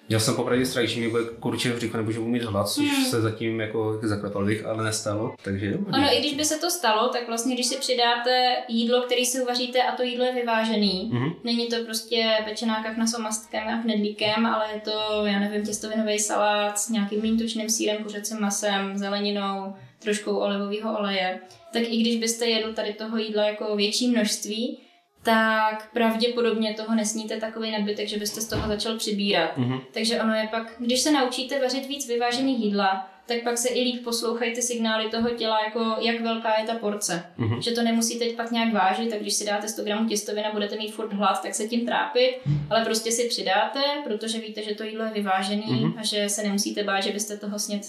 Měl 0.08 0.20
jsem 0.20 0.34
popravdě 0.36 0.66
strach, 0.66 0.86
že 0.86 1.00
mi 1.00 1.08
bude 1.08 1.24
kurče 1.40 1.72
v 1.72 1.94
nebo 1.96 2.12
že 2.12 2.18
budu 2.18 2.30
mít 2.30 2.42
hlad, 2.42 2.68
což 2.68 2.84
Hmm. 2.86 3.04
se 3.04 3.20
zatím 3.20 3.60
jako 3.60 3.98
zaklepal 4.02 4.44
bych, 4.44 4.66
ale 4.66 4.84
nestalo, 4.84 5.34
takže 5.42 5.70
dobrý. 5.70 5.94
Ono, 5.94 6.14
i 6.16 6.20
když 6.20 6.34
by 6.34 6.44
se 6.44 6.58
to 6.58 6.70
stalo, 6.70 7.08
tak 7.08 7.28
vlastně, 7.28 7.54
když 7.54 7.66
si 7.66 7.76
přidáte 7.76 8.56
jídlo, 8.68 9.00
který 9.02 9.26
si 9.26 9.40
uvaříte 9.42 9.82
a 9.82 9.96
to 9.96 10.02
jídlo 10.02 10.24
je 10.24 10.34
vyvážený, 10.34 11.10
Mhm. 11.12 11.30
Není 11.44 11.66
to 11.66 11.76
prostě 11.84 12.24
pečená 12.48 12.82
kachna 12.82 13.06
s 13.06 13.14
omastkem 13.14 13.68
a 13.68 13.82
knedlíkem, 13.82 14.46
ale 14.46 14.64
je 14.74 14.80
to, 14.80 15.26
já 15.26 15.38
nevím, 15.40 15.66
těstovinový 15.66 16.18
salát 16.18 16.78
s 16.78 16.88
nějakým 16.88 17.22
mým 17.22 17.38
tučným 17.38 17.70
sírem, 17.70 18.02
kuřecím 18.04 18.40
masem, 18.40 18.98
zeleninou, 18.98 19.74
troškou 19.98 20.36
olivového 20.36 20.98
oleje. 20.98 21.40
Tak 21.72 21.82
i 21.82 21.96
když 22.00 22.16
byste 22.16 22.46
jedl 22.46 22.72
tady 22.74 22.92
toho 22.92 23.18
jídla 23.18 23.44
jako 23.44 23.76
větší 23.76 24.08
množství, 24.08 24.78
tak 25.26 25.88
pravděpodobně 25.92 26.74
toho 26.74 26.94
nesníte 26.94 27.36
takový 27.36 27.70
nadbytek, 27.70 28.08
že 28.08 28.16
byste 28.18 28.40
z 28.40 28.46
toho 28.48 28.68
začal 28.68 28.96
přibírat. 28.96 29.56
Mhm. 29.56 29.80
Takže 29.92 30.20
ono 30.22 30.34
je 30.34 30.48
pak, 30.50 30.74
když 30.78 31.00
se 31.00 31.12
naučíte 31.12 31.60
vařit 31.60 31.86
víc 31.86 32.08
vyvážených 32.08 32.58
jídla, 32.64 33.10
tak 33.26 33.42
pak 33.42 33.58
se 33.58 33.68
i 33.68 33.80
líp 33.82 34.04
poslouchají 34.04 34.54
ty 34.54 34.62
signály 34.62 35.10
toho 35.10 35.30
těla, 35.30 35.58
jako 35.64 35.96
jak 36.00 36.20
velká 36.20 36.60
je 36.60 36.66
ta 36.66 36.74
porce. 36.74 37.26
Mhm. 37.36 37.62
Že 37.62 37.70
to 37.70 37.82
nemusíte 37.82 38.24
pak 38.24 38.50
nějak 38.50 38.72
vážit, 38.72 39.10
tak 39.10 39.20
když 39.20 39.34
si 39.34 39.46
dáte 39.46 39.68
100 39.68 39.84
gramů 39.84 40.08
těstovin 40.08 40.44
a 40.46 40.52
budete 40.52 40.76
mít 40.76 40.90
furt 40.94 41.12
hlad, 41.12 41.42
tak 41.42 41.54
se 41.54 41.68
tím 41.68 41.86
trápit, 41.86 42.38
ale 42.70 42.84
prostě 42.84 43.12
si 43.12 43.28
přidáte, 43.28 43.80
protože 44.04 44.38
víte, 44.38 44.62
že 44.62 44.74
to 44.74 44.84
jídlo 44.84 45.04
je 45.04 45.10
vyvážený 45.10 45.64
Mhm. 45.66 45.94
a 45.98 46.04
že 46.04 46.28
se 46.28 46.42
nemusíte 46.42 46.84
bát, 46.84 47.00
že 47.00 47.10
byste 47.12 47.36
toho 47.36 47.58
snět 47.58 47.82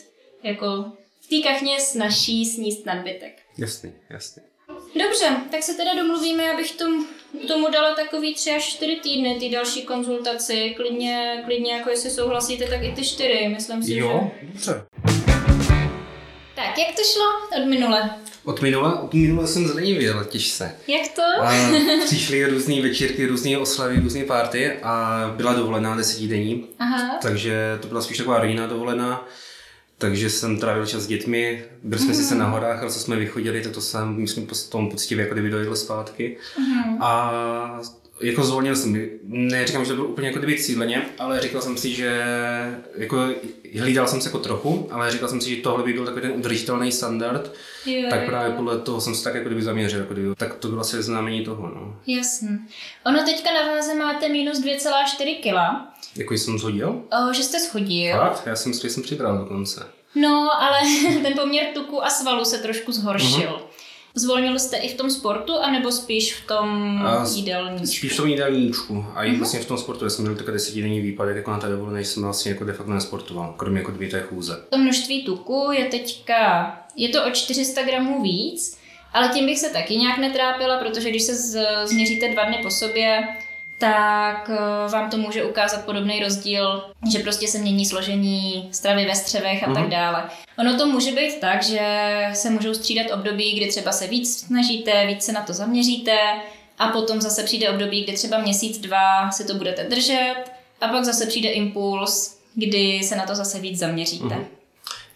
jako 0.43 0.85
v 1.21 1.27
té 1.29 1.49
kachně 1.49 1.79
snaží 1.79 2.45
sníst 2.45 2.85
nadbytek. 2.85 3.33
Jasný, 3.57 3.93
jasný. 4.09 4.43
Dobře, 4.99 5.25
tak 5.51 5.63
se 5.63 5.73
teda 5.73 5.95
domluvíme, 5.95 6.51
abych 6.53 6.71
tomu, 6.75 7.05
tomu 7.47 7.71
dala 7.71 7.95
takový 7.95 8.35
tři 8.35 8.51
až 8.51 8.63
čtyři 8.63 8.99
týdny, 9.03 9.37
ty 9.39 9.49
další 9.49 9.81
konzultaci. 9.81 10.73
Klidně, 10.77 11.43
klidně 11.45 11.73
jako 11.73 11.89
jestli 11.89 12.09
souhlasíte, 12.09 12.67
tak 12.67 12.83
i 12.83 12.91
ty 12.91 13.05
čtyři, 13.05 13.47
myslím 13.47 13.83
si, 13.83 13.93
Jo, 13.95 14.31
že... 14.41 14.47
dobře. 14.47 14.85
Tak, 16.55 16.77
jak 16.77 16.95
to 16.95 17.01
šlo 17.13 17.25
od 17.61 17.65
minule? 17.69 18.09
Od 18.45 18.61
minula, 18.61 19.01
od 19.01 19.13
minula 19.13 19.47
jsem 19.47 19.67
zlenivěl, 19.67 20.25
těž 20.25 20.47
se. 20.47 20.75
Jak 20.87 21.07
to? 21.15 21.21
A 21.41 21.53
přišly 22.05 22.45
různé 22.45 22.81
večírky, 22.81 23.25
různé 23.25 23.57
oslavy, 23.57 23.99
různé 23.99 24.23
párty 24.23 24.71
a 24.83 25.23
byla 25.35 25.53
dovolená 25.53 25.95
desetidenní, 25.95 26.67
Aha. 26.79 27.19
takže 27.21 27.77
to 27.81 27.87
byla 27.87 28.01
spíš 28.01 28.17
taková 28.17 28.39
rodinná 28.39 28.67
dovolená. 28.67 29.27
Takže 29.97 30.29
jsem 30.29 30.59
trávil 30.59 30.85
čas 30.85 31.03
s 31.03 31.07
dětmi, 31.07 31.63
byli 31.83 32.01
jsme 32.01 32.13
sice 32.13 32.35
na 32.35 32.47
horách, 32.49 32.81
ale 32.81 32.91
co 32.91 32.99
jsme 32.99 33.15
vychodili, 33.15 33.61
tak 33.61 33.71
to 33.71 33.81
jsem, 33.81 34.15
myslím, 34.15 34.47
po 34.47 34.55
tom 34.69 34.89
poctivě 34.89 35.23
jako 35.23 35.33
kdyby 35.33 35.49
dojel 35.49 35.75
zpátky. 35.75 36.37
Mhm. 36.59 37.01
A 37.01 37.81
jako 38.21 38.43
zvolnil 38.43 38.75
jsem, 38.75 39.09
neříkám, 39.23 39.85
že 39.85 39.89
to 39.89 39.95
bylo 39.95 40.07
úplně 40.07 40.27
jako 40.27 40.39
kdyby 40.39 40.57
cíleně, 40.59 41.01
ale 41.19 41.39
říkal 41.41 41.61
jsem 41.61 41.77
si, 41.77 41.93
že 41.93 42.23
jako 42.95 43.27
hlídal 43.79 44.07
jsem 44.07 44.21
se 44.21 44.27
jako 44.29 44.39
trochu, 44.39 44.87
ale 44.91 45.11
říkal 45.11 45.29
jsem 45.29 45.41
si, 45.41 45.55
že 45.55 45.61
tohle 45.61 45.83
by 45.83 45.93
byl 45.93 46.05
takový 46.05 46.21
ten 46.21 46.31
udržitelný 46.31 46.91
standard, 46.91 47.51
Jo, 47.85 48.09
tak 48.09 48.21
jo, 48.21 48.27
právě 48.27 48.49
jo. 48.51 48.55
podle 48.57 48.77
toho 48.79 49.01
jsem 49.01 49.15
se 49.15 49.23
tak 49.23 49.35
jako 49.35 49.45
kdyby 49.47 49.61
zaměřil, 49.61 49.99
jako 49.99 50.13
kdyby, 50.13 50.35
tak 50.35 50.55
to 50.55 50.67
bylo 50.67 50.81
asi 50.81 51.03
znamení 51.03 51.45
toho, 51.45 51.67
no. 51.67 51.95
Jasný. 52.07 52.59
Ono 53.05 53.23
teďka 53.25 53.49
na 53.53 53.71
váze 53.75 53.95
máte 53.95 54.29
minus 54.29 54.59
2,4 54.61 55.35
kg, 55.41 55.87
Jako 56.15 56.33
jsem 56.33 56.59
zhodil? 56.59 56.89
o, 57.29 57.33
že 57.33 57.43
jste 57.43 57.59
schodil. 57.59 58.17
Fakt? 58.17 58.43
Já 58.45 58.55
jsem 58.55 58.73
si 58.73 58.89
jsem 58.89 59.03
přibral 59.03 59.37
dokonce. 59.37 59.87
No, 60.15 60.49
ale 60.61 60.77
ten 61.23 61.33
poměr 61.33 61.65
tuku 61.73 62.03
a 62.05 62.09
svalu 62.09 62.45
se 62.45 62.57
trošku 62.57 62.91
zhoršil. 62.91 63.61
Zvolnil 64.17 64.59
jste 64.59 64.77
i 64.77 64.89
v 64.89 64.97
tom 64.97 65.09
sportu, 65.09 65.57
anebo 65.59 65.91
spíš 65.91 66.33
v 66.33 66.47
tom 66.47 66.97
A 67.05 67.25
jídelníčku? 67.35 67.85
Spíš 67.97 68.13
v 68.13 68.17
tom 68.17 68.27
jídelníčku 68.27 69.05
a 69.15 69.23
Mhm. 69.23 69.33
i 69.33 69.37
vlastně 69.37 69.59
v 69.59 69.65
tom 69.65 69.77
sportu, 69.77 70.03
já 70.05 70.09
jsem 70.09 70.25
měl 70.25 70.35
takový 70.35 70.53
desetidenní 70.53 71.01
výpadek, 71.01 71.35
jako 71.35 71.51
na 71.51 71.59
té 71.59 71.67
dovolené 71.69 72.01
jsem 72.05 72.23
vlastně 72.23 72.51
jako 72.51 72.63
de 72.65 72.73
facto 72.73 72.93
nesportoval, 72.93 73.53
kromě 73.57 73.79
jako 73.79 73.91
dvě 73.91 74.09
té 74.09 74.21
chůze. 74.21 74.63
To 74.69 74.77
množství 74.77 75.23
tuku 75.23 75.69
je 75.71 75.85
teďka, 75.85 76.71
je 76.95 77.09
to 77.09 77.25
o 77.25 77.31
400 77.31 77.83
gramů 77.83 78.21
víc, 78.23 78.77
ale 79.13 79.29
tím 79.29 79.45
bych 79.45 79.59
se 79.59 79.69
taky 79.69 79.95
nějak 79.95 80.17
netrápila, 80.17 80.77
protože 80.77 81.09
když 81.09 81.23
se 81.23 81.35
z, 81.35 81.59
změříte 81.85 82.29
dva 82.29 82.43
dny 82.43 82.59
po 82.63 82.69
sobě, 82.71 83.27
tak 83.79 84.49
eh, 84.53 84.89
vám 84.91 85.09
to 85.09 85.17
může 85.17 85.43
ukázat 85.43 85.85
podobný 85.85 86.19
rozdíl, 86.19 86.83
že 87.11 87.19
prostě 87.19 87.47
se 87.47 87.57
mění 87.57 87.85
složení 87.85 88.69
stravy 88.71 89.05
ve 89.05 89.15
střevech 89.15 89.63
a 89.63 89.65
tak 89.65 89.77
Mhm. 89.83 89.89
dále. 89.89 90.23
Ono 90.59 90.77
to 90.77 90.85
může 90.87 91.11
být 91.11 91.39
tak, 91.39 91.63
že 91.63 91.81
se 92.33 92.49
můžou 92.49 92.73
střídat 92.73 93.11
období, 93.13 93.55
kdy 93.57 93.67
třeba 93.67 93.91
se 93.91 94.07
víc 94.07 94.39
snažíte, 94.39 95.07
víc 95.07 95.23
se 95.23 95.31
na 95.31 95.41
to 95.41 95.53
zaměříte 95.53 96.17
a 96.79 96.87
potom 96.87 97.21
zase 97.21 97.43
přijde 97.43 97.69
období, 97.69 98.03
kdy 98.03 98.13
třeba 98.13 98.37
měsíc, 98.37 98.77
dva 98.77 99.31
si 99.31 99.47
to 99.47 99.53
budete 99.53 99.83
držet 99.83 100.35
a 100.81 100.87
pak 100.87 101.05
zase 101.05 101.25
přijde 101.25 101.49
impuls, 101.49 102.37
kdy 102.55 102.99
se 103.03 103.15
na 103.15 103.25
to 103.25 103.35
zase 103.35 103.59
víc 103.59 103.79
zaměříte. 103.79 104.25
Mhm. 104.25 104.45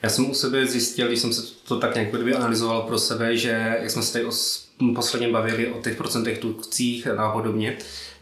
Já 0.04 0.10
jsem 0.10 0.30
u 0.32 0.34
sebe 0.34 0.66
zjistil, 0.66 1.08
když 1.08 1.20
jsem 1.20 1.34
se 1.34 1.42
to 1.68 1.80
tak 1.80 1.96
nějak 1.96 2.12
kdyby 2.12 2.34
analyzoval 2.36 2.82
pro 2.82 3.00
sebe, 3.00 3.38
že 3.38 3.78
jak 3.82 3.92
jsme 3.92 4.02
se 4.04 4.14
tady 4.14 4.26
os, 4.26 4.68
posledně 4.96 5.28
bavili 5.28 5.68
o 5.72 5.82
těch 5.82 5.96
procentech 5.98 6.38
tukcích 6.38 7.08
a 7.08 7.32
podobně, 7.32 7.78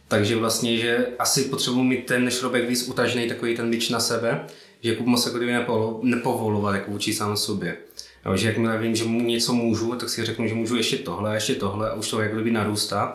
takže 0.09 0.35
vlastně, 0.35 0.77
že 0.77 1.07
asi 1.19 1.43
potřebuji 1.43 1.83
mít 1.83 2.05
ten 2.05 2.31
šrobek 2.31 2.69
víc 2.69 2.87
utažený, 2.87 3.27
takový 3.27 3.55
ten 3.55 3.71
bič 3.71 3.89
na 3.89 3.99
sebe, 3.99 4.45
že 4.81 4.91
jako 4.91 5.03
moc 5.03 5.25
jako 5.25 5.37
kdyby 5.37 5.53
nepolo, 5.53 5.99
nepovolovat 6.03 6.75
jako 6.75 6.91
vůči 6.91 7.13
sám 7.13 7.37
sobě. 7.37 7.77
Jo, 8.25 8.35
že 8.35 8.47
jakmile 8.47 8.77
vím, 8.77 8.95
že 8.95 9.03
mu 9.03 9.21
něco 9.21 9.53
můžu, 9.53 9.95
tak 9.95 10.09
si 10.09 10.25
řeknu, 10.25 10.47
že 10.47 10.53
můžu 10.53 10.75
ještě 10.75 10.97
tohle, 10.97 11.33
ještě 11.33 11.55
tohle 11.55 11.89
a 11.89 11.93
už 11.93 12.09
to 12.09 12.21
jako 12.21 12.35
kdyby 12.35 12.51
narůstá. 12.51 13.13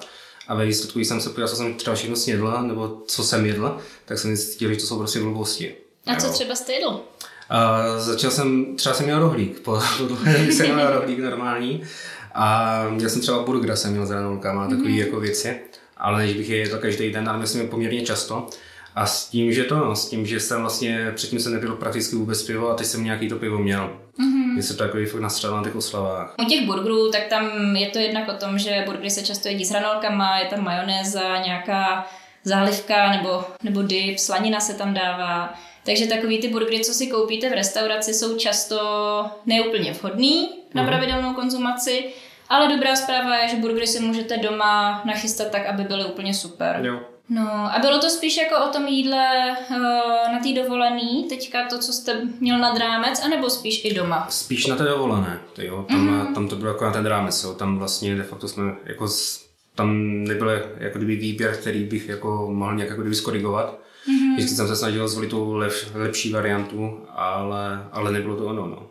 A 0.49 0.55
ve 0.55 0.67
výsledku, 0.67 0.99
když 0.99 1.09
jsem 1.09 1.21
se 1.21 1.29
podíval, 1.29 1.49
co 1.49 1.57
jsem 1.57 1.75
třeba 1.75 1.97
všechno 1.97 2.17
snědla, 2.17 2.63
nebo 2.63 3.03
co 3.07 3.25
jsem 3.25 3.47
jedla, 3.47 3.79
tak 4.05 4.19
jsem 4.19 4.37
zjistil, 4.37 4.71
že 4.71 4.77
to 4.81 4.87
jsou 4.87 4.99
prostě 4.99 5.21
blbosti. 5.21 5.75
A 6.07 6.17
co 6.17 6.27
Jo. 6.27 6.33
třeba 6.33 6.55
jste 6.55 6.73
jedl? 6.73 7.01
A 7.49 7.83
začal 7.99 8.31
jsem, 8.31 8.77
třeba 8.77 8.95
jsem 8.95 9.07
měl 9.07 9.19
rohlík, 9.19 9.61
po 9.61 9.81
jsem 10.51 10.75
měl 10.75 10.91
rohlík 10.91 11.19
normální 11.19 11.83
a 12.35 12.89
měl 12.89 13.11
jsem 13.11 13.21
třeba 13.21 13.43
burgera, 13.43 13.77
jsem 13.77 13.93
měl 13.93 14.07
s 14.07 14.11
hranolkama, 14.11 14.69
takové 14.69 14.89
mm-hmm. 14.89 15.05
jako 15.05 15.21
věci, 15.21 15.61
ale 15.97 16.19
než 16.19 16.33
bych 16.35 16.49
je 16.49 16.57
jedl 16.57 16.79
každý 16.79 17.11
den, 17.11 17.29
ale 17.29 17.39
myslím 17.39 17.69
poměrně 17.69 18.03
často. 18.03 18.47
A 18.95 19.07
s 19.07 19.29
tím, 19.29 19.53
že 19.53 19.65
to, 19.65 19.75
no, 19.77 19.97
s 19.97 20.09
tím, 20.09 20.27
že 20.27 20.41
jsem 20.41 20.61
vlastně, 20.61 21.13
předtím 21.15 21.39
jsem 21.41 21.53
nepil 21.53 21.77
prakticky 21.77 22.17
vůbec 22.17 22.43
pivo 22.43 22.71
a 22.71 22.75
teď 22.75 22.87
jsem 22.87 23.05
nějaký 23.05 23.29
to 23.29 23.37
pivo 23.37 23.59
měl. 23.59 23.97
Mm-hmm. 24.21 24.61
Se 24.61 24.75
to 24.75 24.85
takový 24.85 25.07
fakt 25.07 25.21
nastřelil 25.21 25.57
na 25.57 25.65
těch 25.65 25.77
oslavách. 25.77 26.35
U 26.39 26.45
těch 26.45 26.67
burgerů, 26.67 27.11
tak 27.11 27.23
tam 27.27 27.77
je 27.77 27.87
to 27.87 27.99
jednak 27.99 28.29
o 28.29 28.33
tom, 28.33 28.59
že 28.59 28.83
burgery 28.87 29.11
se 29.11 29.23
často 29.23 29.49
jedí 29.49 29.65
s 29.65 29.71
hranolkama, 29.71 30.39
je 30.39 30.47
tam 30.47 30.65
majonéza, 30.65 31.39
nějaká 31.45 32.07
zálivka 32.45 33.11
nebo, 33.13 33.45
nebo 33.63 33.83
dip, 33.83 34.19
slanina 34.19 34.61
se 34.61 34.75
tam 34.75 34.95
dává. 34.95 35.55
Takže 35.87 36.07
takový 36.07 36.39
ty 36.41 36.49
burgery, 36.49 36.81
co 36.81 36.93
si 36.93 37.07
koupíte 37.07 37.51
v 37.51 37.53
restauraci, 37.53 38.15
jsou 38.15 38.37
často 38.37 38.79
neúplně 39.47 39.93
vhodný 39.93 40.49
na 40.75 40.83
Mhm. 40.83 40.91
pravidelnou 40.91 41.35
konzumaci, 41.35 42.05
ale 42.55 42.69
dobrá 42.69 42.97
zpráva 42.97 43.37
je, 43.37 43.49
že 43.49 43.57
burgery 43.57 43.87
si 43.87 44.01
můžete 44.01 44.37
doma 44.37 45.03
nachystat 45.05 45.51
tak, 45.51 45.67
aby 45.67 45.83
byly 45.83 46.05
úplně 46.05 46.35
super. 46.35 46.81
Jo. 46.83 47.01
No 47.29 47.51
a 47.51 47.79
bylo 47.81 47.99
to 47.99 48.11
spíš 48.11 48.37
jako 48.37 48.65
o 48.65 48.69
tom 48.69 48.87
jídle 48.87 49.57
uh, 49.71 49.77
na 50.33 50.39
té 50.43 50.63
dovolený, 50.63 51.27
teďka 51.29 51.69
to, 51.69 51.79
co 51.79 51.93
jste 51.93 52.21
měl 52.41 52.59
nad 52.59 52.79
rámec, 52.79 53.25
anebo 53.25 53.51
spíš 53.51 53.85
i 53.85 53.95
doma? 53.95 54.27
Spíš 54.31 54.67
na 54.67 54.77
té 54.77 54.85
dovolené, 54.85 55.41
jo. 55.59 55.87
Tam, 55.89 56.09
mm-hmm. 56.09 56.35
tam 56.35 56.49
to 56.49 56.57
bylo 56.57 56.71
jako 56.71 56.85
na 56.85 56.93
ten 56.93 57.07
rámec, 57.07 57.45
jo. 57.45 57.55
tam 57.55 57.79
vlastně 57.79 58.17
de 58.17 58.23
facto 58.23 58.49
jsme 58.49 58.63
jako 58.85 59.09
z, 59.09 59.45
tam 59.75 60.05
nebyl 60.25 60.51
jako 60.79 60.99
kdyby 60.99 61.17
výběr, 61.17 61.57
který 61.57 61.85
bych 61.85 62.09
jako 62.09 62.49
mohl 62.53 62.75
nějak 62.75 62.91
jako 62.91 63.01
kdyby 63.01 63.17
skorigovat. 63.17 63.79
Mm-hmm. 64.09 64.35
Vždycky 64.35 64.57
jsem 64.57 64.69
se 64.69 64.77
snažil 64.77 65.09
zvolit 65.09 65.31
tu 65.31 65.55
lep, 65.55 65.73
lepší 65.95 66.33
variantu, 66.33 67.07
ale, 67.09 67.89
ale 67.93 68.13
nebylo 68.13 68.37
to 68.37 68.47
ono. 68.47 68.67
No. 68.67 68.87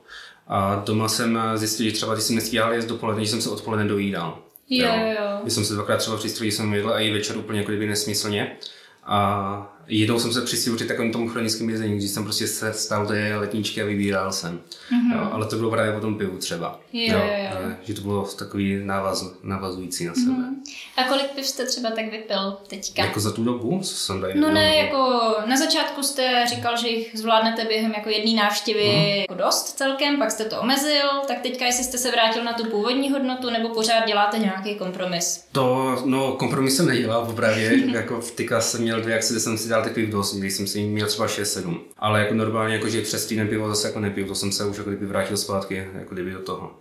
A 0.48 0.76
doma 0.86 1.08
jsem 1.08 1.40
zjistil, 1.56 1.86
že 1.86 1.92
třeba 1.92 2.14
když 2.14 2.26
jsem 2.26 2.36
nestíhal 2.36 2.74
jíst 2.74 2.86
dopoledne, 2.86 3.26
že 3.26 3.32
jsem 3.32 3.42
se 3.42 3.50
odpoledne 3.50 3.88
dojídal. 3.88 4.40
Jo, 4.70 4.88
jo. 4.88 5.08
jo. 5.08 5.40
Když 5.42 5.54
jsem 5.54 5.66
se 5.66 5.74
dvakrát 5.74 5.98
třeba 5.98 6.18
přistil, 6.18 6.46
že 6.46 6.52
jsem 6.52 6.74
jedl 6.74 6.90
a 6.90 7.00
i 7.00 7.14
večer 7.14 7.38
úplně 7.38 7.60
jako 7.60 7.72
kdyby 7.72 7.88
nesmyslně. 7.88 8.58
A 9.04 9.73
jednou 9.88 10.20
jsem 10.20 10.34
se 10.34 10.42
přistil 10.42 10.76
při 10.76 10.86
takovém 10.86 11.12
tomu 11.12 11.30
chronickém 11.30 11.70
jezení, 11.70 11.98
když 11.98 12.12
jsem 12.12 12.24
prostě 12.24 12.48
se 12.48 12.74
stal 12.74 13.08
té 13.08 13.36
letníčky 13.36 13.82
a 13.82 13.86
vybíral 13.86 14.32
jsem. 14.32 14.58
Mm-hmm. 14.58 15.16
Jo, 15.16 15.30
ale 15.32 15.46
to 15.46 15.56
bylo 15.56 15.72
právě 15.72 15.96
o 15.96 16.00
tom 16.00 16.18
pivu 16.18 16.38
třeba. 16.38 16.80
Jo, 16.94 17.18
jo, 17.18 17.24
jo. 17.44 17.72
Že 17.84 17.94
to 17.94 18.02
bylo 18.02 18.24
takový 18.24 18.80
návaz, 18.84 19.26
navazující 19.44 20.06
na 20.06 20.14
sebe. 20.14 20.32
Mm-hmm. 20.32 20.54
A 20.98 21.04
kolik 21.04 21.26
piv 21.26 21.46
jste 21.46 21.66
třeba 21.66 21.92
tak 21.92 22.12
vypil 22.12 22.58
teďka? 22.68 23.06
Jako 23.06 23.20
za 23.20 23.32
tu 23.32 23.44
dobu, 23.44 23.80
co 23.84 23.96
jsem 23.96 24.22
tady 24.22 24.40
No 24.40 24.52
ne, 24.52 24.76
jako 24.76 25.22
na 25.46 25.58
začátku 25.58 26.04
jste 26.04 26.46
říkal, 26.48 26.78
že 26.78 26.88
jich 26.88 27.12
zvládnete 27.14 27.66
během 27.66 27.94
jako 27.98 28.10
jedné 28.10 28.44
návštěvy 28.44 28.84
mm. 28.84 29.20
jako 29.22 29.34
dost 29.34 29.64
celkem, 29.64 30.18
pak 30.18 30.32
jste 30.32 30.46
to 30.46 30.62
omezil, 30.62 31.10
tak 31.28 31.42
teďka 31.42 31.66
jestli 31.66 31.84
jste 31.84 31.98
se 31.98 32.12
vrátil 32.12 32.44
na 32.44 32.54
tu 32.54 32.66
původní 32.66 33.12
hodnotu, 33.12 33.50
nebo 33.50 33.70
pořád 33.70 34.08
děláte 34.08 34.40
nějaký 34.40 34.76
kompromis? 34.76 35.46
To, 35.52 35.98
no 36.06 36.32
kompromis 36.32 36.78
jsem 36.78 36.88
nedělal 36.88 37.26
popravě, 37.26 37.72
jako 37.94 38.22
v 38.22 38.32
tyka 38.32 38.62
jsem 38.62 38.82
měl 38.82 39.02
dvě 39.02 39.16
akce, 39.16 39.34
kde 39.34 39.40
jsem 39.40 39.58
si 39.58 39.68
dal 39.74 39.84
takový 39.84 40.08
dost, 40.08 40.36
když 40.36 40.54
jsem 40.54 40.68
si 40.68 40.84
měl 40.84 41.08
třeba 41.08 41.28
6-7. 41.28 41.80
Ale 41.98 42.20
jako 42.20 42.34
normálně, 42.34 42.76
jako 42.76 42.90
že 42.90 43.02
přes 43.02 43.26
týden 43.26 43.48
pivo 43.48 43.70
zase 43.70 43.88
jako 43.88 44.00
nepiju, 44.00 44.28
to 44.28 44.36
jsem 44.36 44.52
se 44.52 44.66
už 44.66 44.78
jako 44.78 44.90
kdyby 44.90 45.06
vrátil 45.06 45.38
zpátky, 45.38 45.88
jako 45.94 46.14
kdyby 46.14 46.32
do 46.32 46.40
toho. 46.40 46.80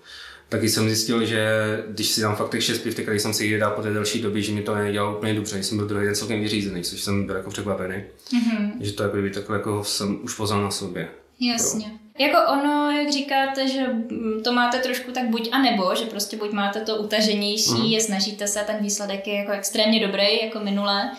Taky 0.49 0.69
jsem 0.69 0.89
zjistil, 0.89 1.25
že 1.25 1.45
když 1.89 2.09
si 2.09 2.21
dám 2.21 2.37
fakt 2.37 2.51
těch 2.51 2.65
6 2.65 2.79
piv, 2.79 2.97
když 2.97 3.23
jsem 3.23 3.35
si 3.35 3.47
je 3.47 3.59
dal 3.59 3.71
po 3.71 3.83
té 3.83 3.93
delší 3.93 4.23
době, 4.23 4.43
že 4.43 4.53
mi 4.53 4.63
to 4.63 4.75
nedělalo 4.75 5.17
úplně 5.17 5.35
dobře, 5.35 5.57
že 5.57 5.65
jsem 5.65 5.79
byl 5.79 5.87
druhý 5.87 6.05
den 6.05 6.15
celkem 6.15 6.41
vyřízený, 6.41 6.83
což 6.83 7.01
jsem 7.01 7.27
byl 7.27 7.37
jako 7.37 7.51
překvapený. 7.51 7.95
Mm-hmm. 7.95 8.73
Že 8.81 8.93
to 8.93 9.03
jako 9.03 9.17
kdyby 9.17 9.31
takhle 9.31 9.57
jako 9.57 9.85
jsem 9.85 10.25
už 10.25 10.35
poznal 10.35 10.63
na 10.63 10.71
sobě. 10.71 11.09
Jasně. 11.41 11.87
Jo. 11.87 11.99
Jako 12.19 12.39
ono, 12.53 12.91
jak 12.91 13.13
říkáte, 13.13 13.69
že 13.69 13.87
to 14.45 14.53
máte 14.53 14.79
trošku 14.79 15.13
tak 15.13 15.29
buď 15.29 15.49
a 15.53 15.59
nebo, 15.59 15.95
že 15.95 16.05
prostě 16.05 16.37
buď 16.37 16.53
máte 16.53 16.81
to 16.81 16.97
utaženější, 16.97 17.71
mm. 17.71 17.85
je 17.85 18.01
snažíte 18.01 18.47
se, 18.47 18.61
ten 18.67 18.77
výsledek 18.81 19.27
je 19.27 19.35
jako 19.35 19.53
extrémně 19.53 20.07
dobrý, 20.07 20.43
jako 20.43 20.61
minule, 20.61 21.11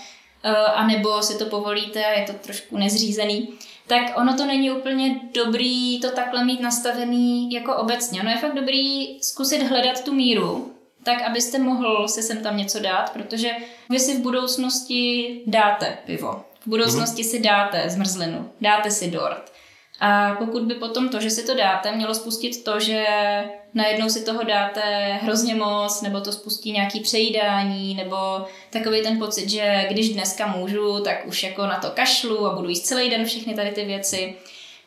Eh, 0.43 0.55
a 0.55 0.87
nebo 0.87 1.21
si 1.21 1.37
to 1.37 1.45
povolíte 1.45 2.05
a 2.05 2.19
je 2.19 2.25
to 2.25 2.33
trošku 2.33 2.77
nezřízený, 2.77 3.53
tak 3.87 4.01
ono 4.17 4.37
to 4.37 4.45
není 4.45 4.71
úplně 4.71 5.19
dobrý 5.33 5.99
to 5.99 6.11
takhle 6.11 6.45
mít 6.45 6.61
nastavený 6.61 7.51
jako 7.51 7.75
obecně. 7.75 8.21
Ono 8.21 8.29
je 8.29 8.37
fakt 8.37 8.55
dobrý 8.55 9.19
zkusit 9.21 9.63
hledat 9.63 10.03
tu 10.03 10.13
míru, 10.13 10.73
tak 11.03 11.21
abyste 11.21 11.59
mohl 11.59 12.07
si 12.07 12.23
sem 12.23 12.43
tam 12.43 12.57
něco 12.57 12.79
dát, 12.79 13.13
protože 13.13 13.51
vy 13.89 13.99
si 13.99 14.17
v 14.17 14.21
budoucnosti 14.21 15.41
dáte 15.47 15.97
pivo. 16.05 16.45
V 16.59 16.67
budoucnosti 16.67 17.23
si 17.23 17.39
dáte 17.39 17.89
zmrzlinu, 17.89 18.51
dáte 18.61 18.91
si 18.91 19.11
dort. 19.11 19.52
A 20.05 20.35
pokud 20.39 20.63
by 20.63 20.73
potom 20.73 21.09
to, 21.09 21.19
že 21.19 21.29
si 21.29 21.45
to 21.45 21.55
dáte, 21.55 21.95
mělo 21.95 22.13
spustit 22.13 22.63
to, 22.63 22.79
že 22.79 23.05
najednou 23.73 24.09
si 24.09 24.25
toho 24.25 24.43
dáte 24.43 24.81
hrozně 25.21 25.55
moc, 25.55 26.01
nebo 26.01 26.21
to 26.21 26.31
spustí 26.31 26.71
nějaký 26.71 26.99
přejídání, 26.99 27.95
nebo 27.95 28.15
takový 28.69 29.01
ten 29.01 29.19
pocit, 29.19 29.49
že 29.49 29.85
když 29.89 30.09
dneska 30.09 30.47
můžu, 30.47 30.99
tak 30.99 31.27
už 31.27 31.43
jako 31.43 31.65
na 31.65 31.79
to 31.79 31.89
kašlu 31.89 32.45
a 32.47 32.55
budu 32.55 32.69
jíst 32.69 32.81
celý 32.81 33.09
den 33.09 33.25
všechny 33.25 33.53
tady 33.53 33.71
ty 33.71 33.85
věci, 33.85 34.35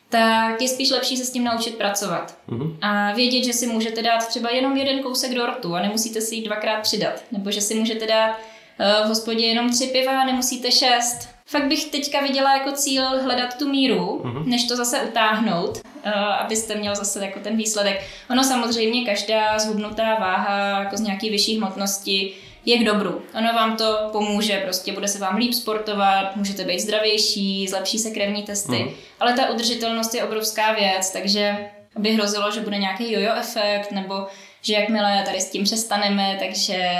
tak 0.09 0.61
je 0.61 0.67
spíš 0.67 0.91
lepší 0.91 1.17
se 1.17 1.25
s 1.25 1.31
tím 1.31 1.43
naučit 1.43 1.75
pracovat. 1.75 2.37
Mm-hmm. 2.49 2.77
A 2.81 3.13
vědět, 3.13 3.43
že 3.43 3.53
si 3.53 3.67
můžete 3.67 4.01
dát 4.01 4.27
třeba 4.27 4.49
jenom 4.49 4.77
jeden 4.77 4.99
kousek 4.99 5.33
dortu 5.33 5.75
a 5.75 5.81
nemusíte 5.81 6.21
si 6.21 6.35
ji 6.35 6.45
dvakrát 6.45 6.81
přidat. 6.81 7.23
Nebo 7.31 7.51
že 7.51 7.61
si 7.61 7.75
můžete 7.75 8.07
dát 8.07 8.29
uh, 8.29 9.05
v 9.05 9.09
hospodě 9.09 9.45
jenom 9.45 9.69
tři 9.69 9.87
piva 9.87 10.21
a 10.21 10.25
nemusíte 10.25 10.71
šest 10.71 11.36
fakt 11.47 11.67
bych 11.67 11.85
teďka 11.85 12.21
viděla 12.21 12.57
jako 12.57 12.71
cíl 12.71 13.03
hledat 13.23 13.57
tu 13.57 13.69
míru, 13.69 14.21
uh-huh. 14.23 14.45
než 14.45 14.67
to 14.67 14.75
zase 14.75 15.01
utáhnout, 15.01 15.81
uh, 16.05 16.11
abyste 16.13 16.75
měl 16.75 16.95
zase 16.95 17.25
jako 17.25 17.39
ten 17.39 17.57
výsledek. 17.57 18.03
Ono 18.29 18.43
samozřejmě 18.43 19.05
každá 19.05 19.59
zhubnutá 19.59 20.15
váha 20.15 20.79
jako 20.79 20.97
z 20.97 21.01
nějaký 21.01 21.29
vyšší 21.29 21.57
hmotnosti 21.57 22.33
je 22.65 22.77
k 22.77 22.83
dobru. 22.83 23.21
Ono 23.37 23.53
vám 23.53 23.77
to 23.77 24.09
pomůže, 24.11 24.61
prostě 24.63 24.93
bude 24.93 25.07
se 25.07 25.19
vám 25.19 25.35
líp 25.35 25.53
sportovat, 25.53 26.35
můžete 26.35 26.63
být 26.63 26.79
zdravější, 26.79 27.67
zlepší 27.67 27.99
se 27.99 28.11
krevní 28.11 28.43
testy, 28.43 28.71
uh-huh. 28.71 28.93
ale 29.19 29.33
ta 29.33 29.49
udržitelnost 29.49 30.13
je 30.13 30.23
obrovská 30.23 30.73
věc, 30.73 31.11
takže 31.11 31.57
by 31.97 32.13
hrozilo, 32.13 32.51
že 32.51 32.61
bude 32.61 32.77
nějaký 32.77 33.11
jojo 33.11 33.33
efekt, 33.35 33.91
nebo 33.91 34.27
že 34.61 34.73
jakmile 34.73 35.23
tady 35.25 35.41
s 35.41 35.49
tím 35.49 35.63
přestaneme, 35.63 36.37
takže 36.39 36.99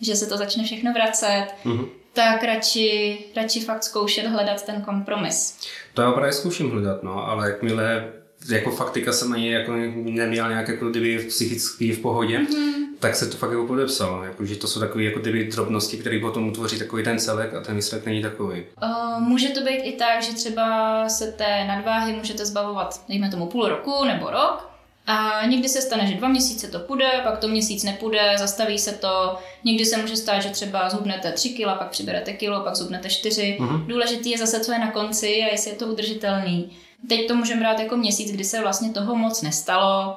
že 0.00 0.16
se 0.16 0.26
to 0.26 0.36
začne 0.36 0.64
všechno 0.64 0.92
vracet. 0.92 1.46
Uh-huh 1.64 1.88
tak 2.12 2.42
radši, 2.42 3.18
radši 3.36 3.60
fakt 3.60 3.84
zkoušet 3.84 4.26
hledat 4.26 4.66
ten 4.66 4.82
kompromis. 4.82 5.58
To 5.94 6.02
já 6.02 6.12
právě 6.12 6.32
zkouším 6.32 6.70
hledat, 6.70 7.02
no, 7.02 7.28
ale 7.28 7.50
jakmile 7.50 8.12
jako 8.48 8.70
faktika 8.70 9.12
jsem 9.12 9.32
ani 9.32 9.52
jako 9.52 9.72
neměl 9.94 10.48
nějak 10.48 10.68
jako 10.68 10.90
kdyby 10.90 11.18
psychicky 11.18 11.92
v 11.92 11.98
pohodě, 11.98 12.38
mm-hmm. 12.38 12.84
tak 12.98 13.14
se 13.14 13.26
to 13.26 13.36
fakt 13.36 13.50
jako 13.50 13.66
podepsalo. 13.66 14.24
Jako, 14.24 14.44
že 14.44 14.56
to 14.56 14.66
jsou 14.66 14.80
takové 14.80 15.04
jako 15.04 15.18
kdyby 15.18 15.44
drobnosti, 15.44 15.96
které 15.96 16.20
potom 16.20 16.48
utvoří 16.48 16.78
takový 16.78 17.04
ten 17.04 17.18
celek 17.18 17.54
a 17.54 17.60
ten 17.60 17.76
výsledek 17.76 18.06
není 18.06 18.22
takový. 18.22 18.62
Uh, 18.82 19.20
může 19.20 19.48
to 19.48 19.60
být 19.60 19.80
i 19.82 19.92
tak, 19.92 20.22
že 20.22 20.34
třeba 20.34 21.08
se 21.08 21.32
té 21.32 21.64
nadváhy 21.64 22.12
můžete 22.12 22.46
zbavovat, 22.46 23.04
dejme 23.08 23.30
tomu 23.30 23.46
půl 23.46 23.68
roku 23.68 24.04
nebo 24.04 24.30
rok, 24.30 24.71
a 25.06 25.46
někdy 25.46 25.68
se 25.68 25.82
stane, 25.82 26.06
že 26.06 26.14
dva 26.14 26.28
měsíce 26.28 26.68
to 26.68 26.78
půjde, 26.78 27.20
pak 27.24 27.38
to 27.38 27.48
měsíc 27.48 27.84
nepůjde, 27.84 28.34
zastaví 28.38 28.78
se 28.78 28.92
to. 28.92 29.38
Někdy 29.64 29.84
se 29.84 29.96
může 29.96 30.16
stát, 30.16 30.40
že 30.40 30.50
třeba 30.50 30.88
zhubnete 30.88 31.32
3 31.32 31.50
kg, 31.50 31.78
pak 31.78 31.90
přiberete 31.90 32.32
kilo, 32.32 32.60
pak 32.60 32.76
zhubnete 32.76 33.10
4. 33.10 33.56
Uh-huh. 33.60 33.86
Důležitý 33.86 34.30
je 34.30 34.38
zase, 34.38 34.60
co 34.60 34.72
je 34.72 34.78
na 34.78 34.90
konci 34.90 35.42
a 35.42 35.52
jestli 35.52 35.70
je 35.70 35.76
to 35.76 35.86
udržitelný. 35.86 36.76
Teď 37.08 37.28
to 37.28 37.34
můžeme 37.34 37.60
brát 37.60 37.78
jako 37.78 37.96
měsíc, 37.96 38.32
kdy 38.32 38.44
se 38.44 38.60
vlastně 38.60 38.90
toho 38.90 39.16
moc 39.16 39.42
nestalo. 39.42 40.16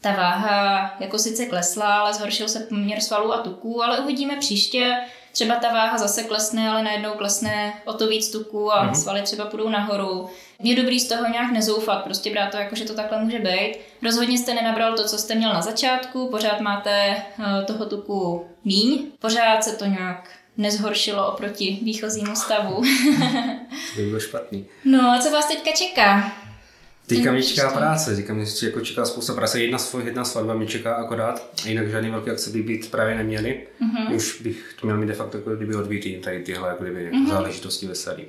Ta 0.00 0.12
váha 0.12 0.94
jako 1.00 1.18
sice 1.18 1.46
klesla, 1.46 1.98
ale 1.98 2.14
zhoršil 2.14 2.48
se 2.48 2.60
poměr 2.60 3.00
svalů 3.00 3.32
a 3.32 3.38
tuků, 3.38 3.84
ale 3.84 4.00
uvidíme 4.00 4.36
příště. 4.36 4.96
Třeba 5.32 5.54
ta 5.54 5.72
váha 5.72 5.98
zase 5.98 6.22
klesne, 6.22 6.70
ale 6.70 6.82
najednou 6.82 7.10
klesne 7.10 7.72
o 7.84 7.92
to 7.92 8.06
víc 8.06 8.30
tuků 8.30 8.72
a 8.72 8.86
uh-huh. 8.86 8.94
svaly 8.94 9.22
třeba 9.22 9.44
půjdou 9.44 9.68
nahoru. 9.68 10.28
Je 10.62 10.76
dobrý 10.76 11.00
z 11.00 11.08
toho 11.08 11.32
nějak 11.32 11.52
nezoufat, 11.52 12.04
prostě 12.04 12.30
brát 12.30 12.50
to 12.50 12.56
jako, 12.56 12.74
že 12.74 12.84
to 12.84 12.94
takhle 12.94 13.24
může 13.24 13.38
být. 13.38 13.76
Rozhodně 14.02 14.38
jste 14.38 14.54
nenabral 14.54 14.96
to, 14.96 15.04
co 15.04 15.18
jste 15.18 15.34
měl 15.34 15.52
na 15.52 15.62
začátku, 15.62 16.28
pořád 16.30 16.60
máte 16.60 17.16
eh, 17.16 17.64
toho 17.66 17.86
tuku 17.86 18.46
míň, 18.64 19.06
pořád 19.18 19.64
se 19.64 19.76
to 19.76 19.84
nějak 19.84 20.30
nezhoršilo 20.56 21.32
oproti 21.32 21.78
výchozímu 21.82 22.36
stavu. 22.36 22.74
to 23.94 24.00
by 24.00 24.06
bylo 24.06 24.20
špatný. 24.20 24.66
No 24.84 25.10
a 25.10 25.18
co 25.18 25.30
vás 25.30 25.48
teďka 25.48 25.70
čeká? 25.72 26.32
Teďka 27.06 27.32
mě 27.32 27.42
čeká 27.42 27.70
práce, 27.70 28.16
teďka 28.16 28.34
mě 28.34 28.44
jako 28.62 28.80
čeká 28.80 29.04
spousta 29.04 29.34
práce. 29.34 29.60
Jedna, 29.60 29.78
svoj, 29.78 30.04
jedna 30.04 30.24
svatba 30.24 30.54
mě 30.54 30.66
čeká 30.66 30.94
akorát, 30.94 31.50
jinak 31.64 31.90
žádný 31.90 32.10
velký 32.10 32.30
akce 32.30 32.50
by 32.50 32.62
být 32.62 32.90
právě 32.90 33.14
neměli. 33.14 33.66
Uh-huh. 33.80 34.14
Už 34.14 34.40
bych 34.40 34.74
to 34.80 34.86
měl 34.86 34.96
mít 34.96 35.06
de 35.06 35.14
facto 35.14 35.36
jako 35.36 35.56
kdyby 35.56 35.74
odbítý, 35.74 36.16
tady 36.16 36.42
tyhle 36.42 36.68
jako 36.68 36.84
kdyby 36.84 37.10
uh-huh. 37.10 37.28
záležitosti 37.28 37.86
veselý. 37.86 38.24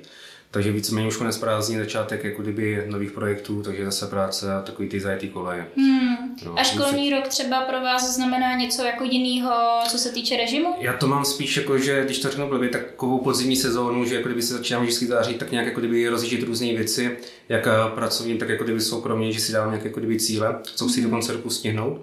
Takže 0.51 0.71
víceméně 0.71 1.07
už 1.07 1.17
konec 1.17 1.37
prázdní, 1.37 1.77
začátek 1.77 2.23
jako 2.23 2.41
kdyby 2.41 2.83
nových 2.87 3.11
projektů, 3.11 3.63
takže 3.63 3.85
zase 3.85 4.07
práce 4.07 4.53
a 4.53 4.61
takový 4.61 4.89
ty 4.89 4.99
zajetý 4.99 5.29
koleje. 5.29 5.67
Hmm. 5.77 6.15
No, 6.45 6.59
a 6.59 6.63
školní 6.63 7.09
rok 7.09 7.27
třeba 7.27 7.61
pro 7.61 7.81
vás 7.81 8.15
znamená 8.15 8.55
něco 8.55 8.83
jako 8.83 9.03
jiného, 9.03 9.51
co 9.89 9.97
se 9.97 10.11
týče 10.11 10.37
režimu? 10.37 10.75
Já 10.79 10.93
to 10.93 11.07
mám 11.07 11.25
spíš 11.25 11.57
jako, 11.57 11.77
že 11.77 12.05
když 12.05 12.19
to 12.19 12.29
řeknu 12.29 12.49
blbě, 12.49 12.69
takovou 12.69 13.17
podzimní 13.17 13.55
sezónu, 13.55 14.05
že 14.05 14.15
jako 14.15 14.27
kdyby 14.27 14.41
se 14.41 14.53
začínám 14.53 14.83
vždycky 14.83 15.05
září, 15.05 15.33
tak 15.33 15.51
nějak 15.51 15.67
jako 15.67 15.79
kdyby 15.79 16.09
rozjíždět 16.09 16.43
různé 16.43 16.67
věci, 16.67 17.17
jak 17.49 17.67
pracovní, 17.95 18.37
tak 18.37 18.49
jako 18.49 18.63
kdyby 18.63 18.81
soukromně, 18.81 19.31
že 19.31 19.39
si 19.39 19.51
dávám 19.51 19.71
nějaké 19.71 19.87
jako 19.87 19.99
kdyby 19.99 20.19
cíle, 20.19 20.59
co 20.63 20.87
chci 20.87 21.01
hmm. 21.01 21.09
do 21.09 21.15
konce 21.15 21.33
roku 21.33 21.49
stihnout. 21.49 22.01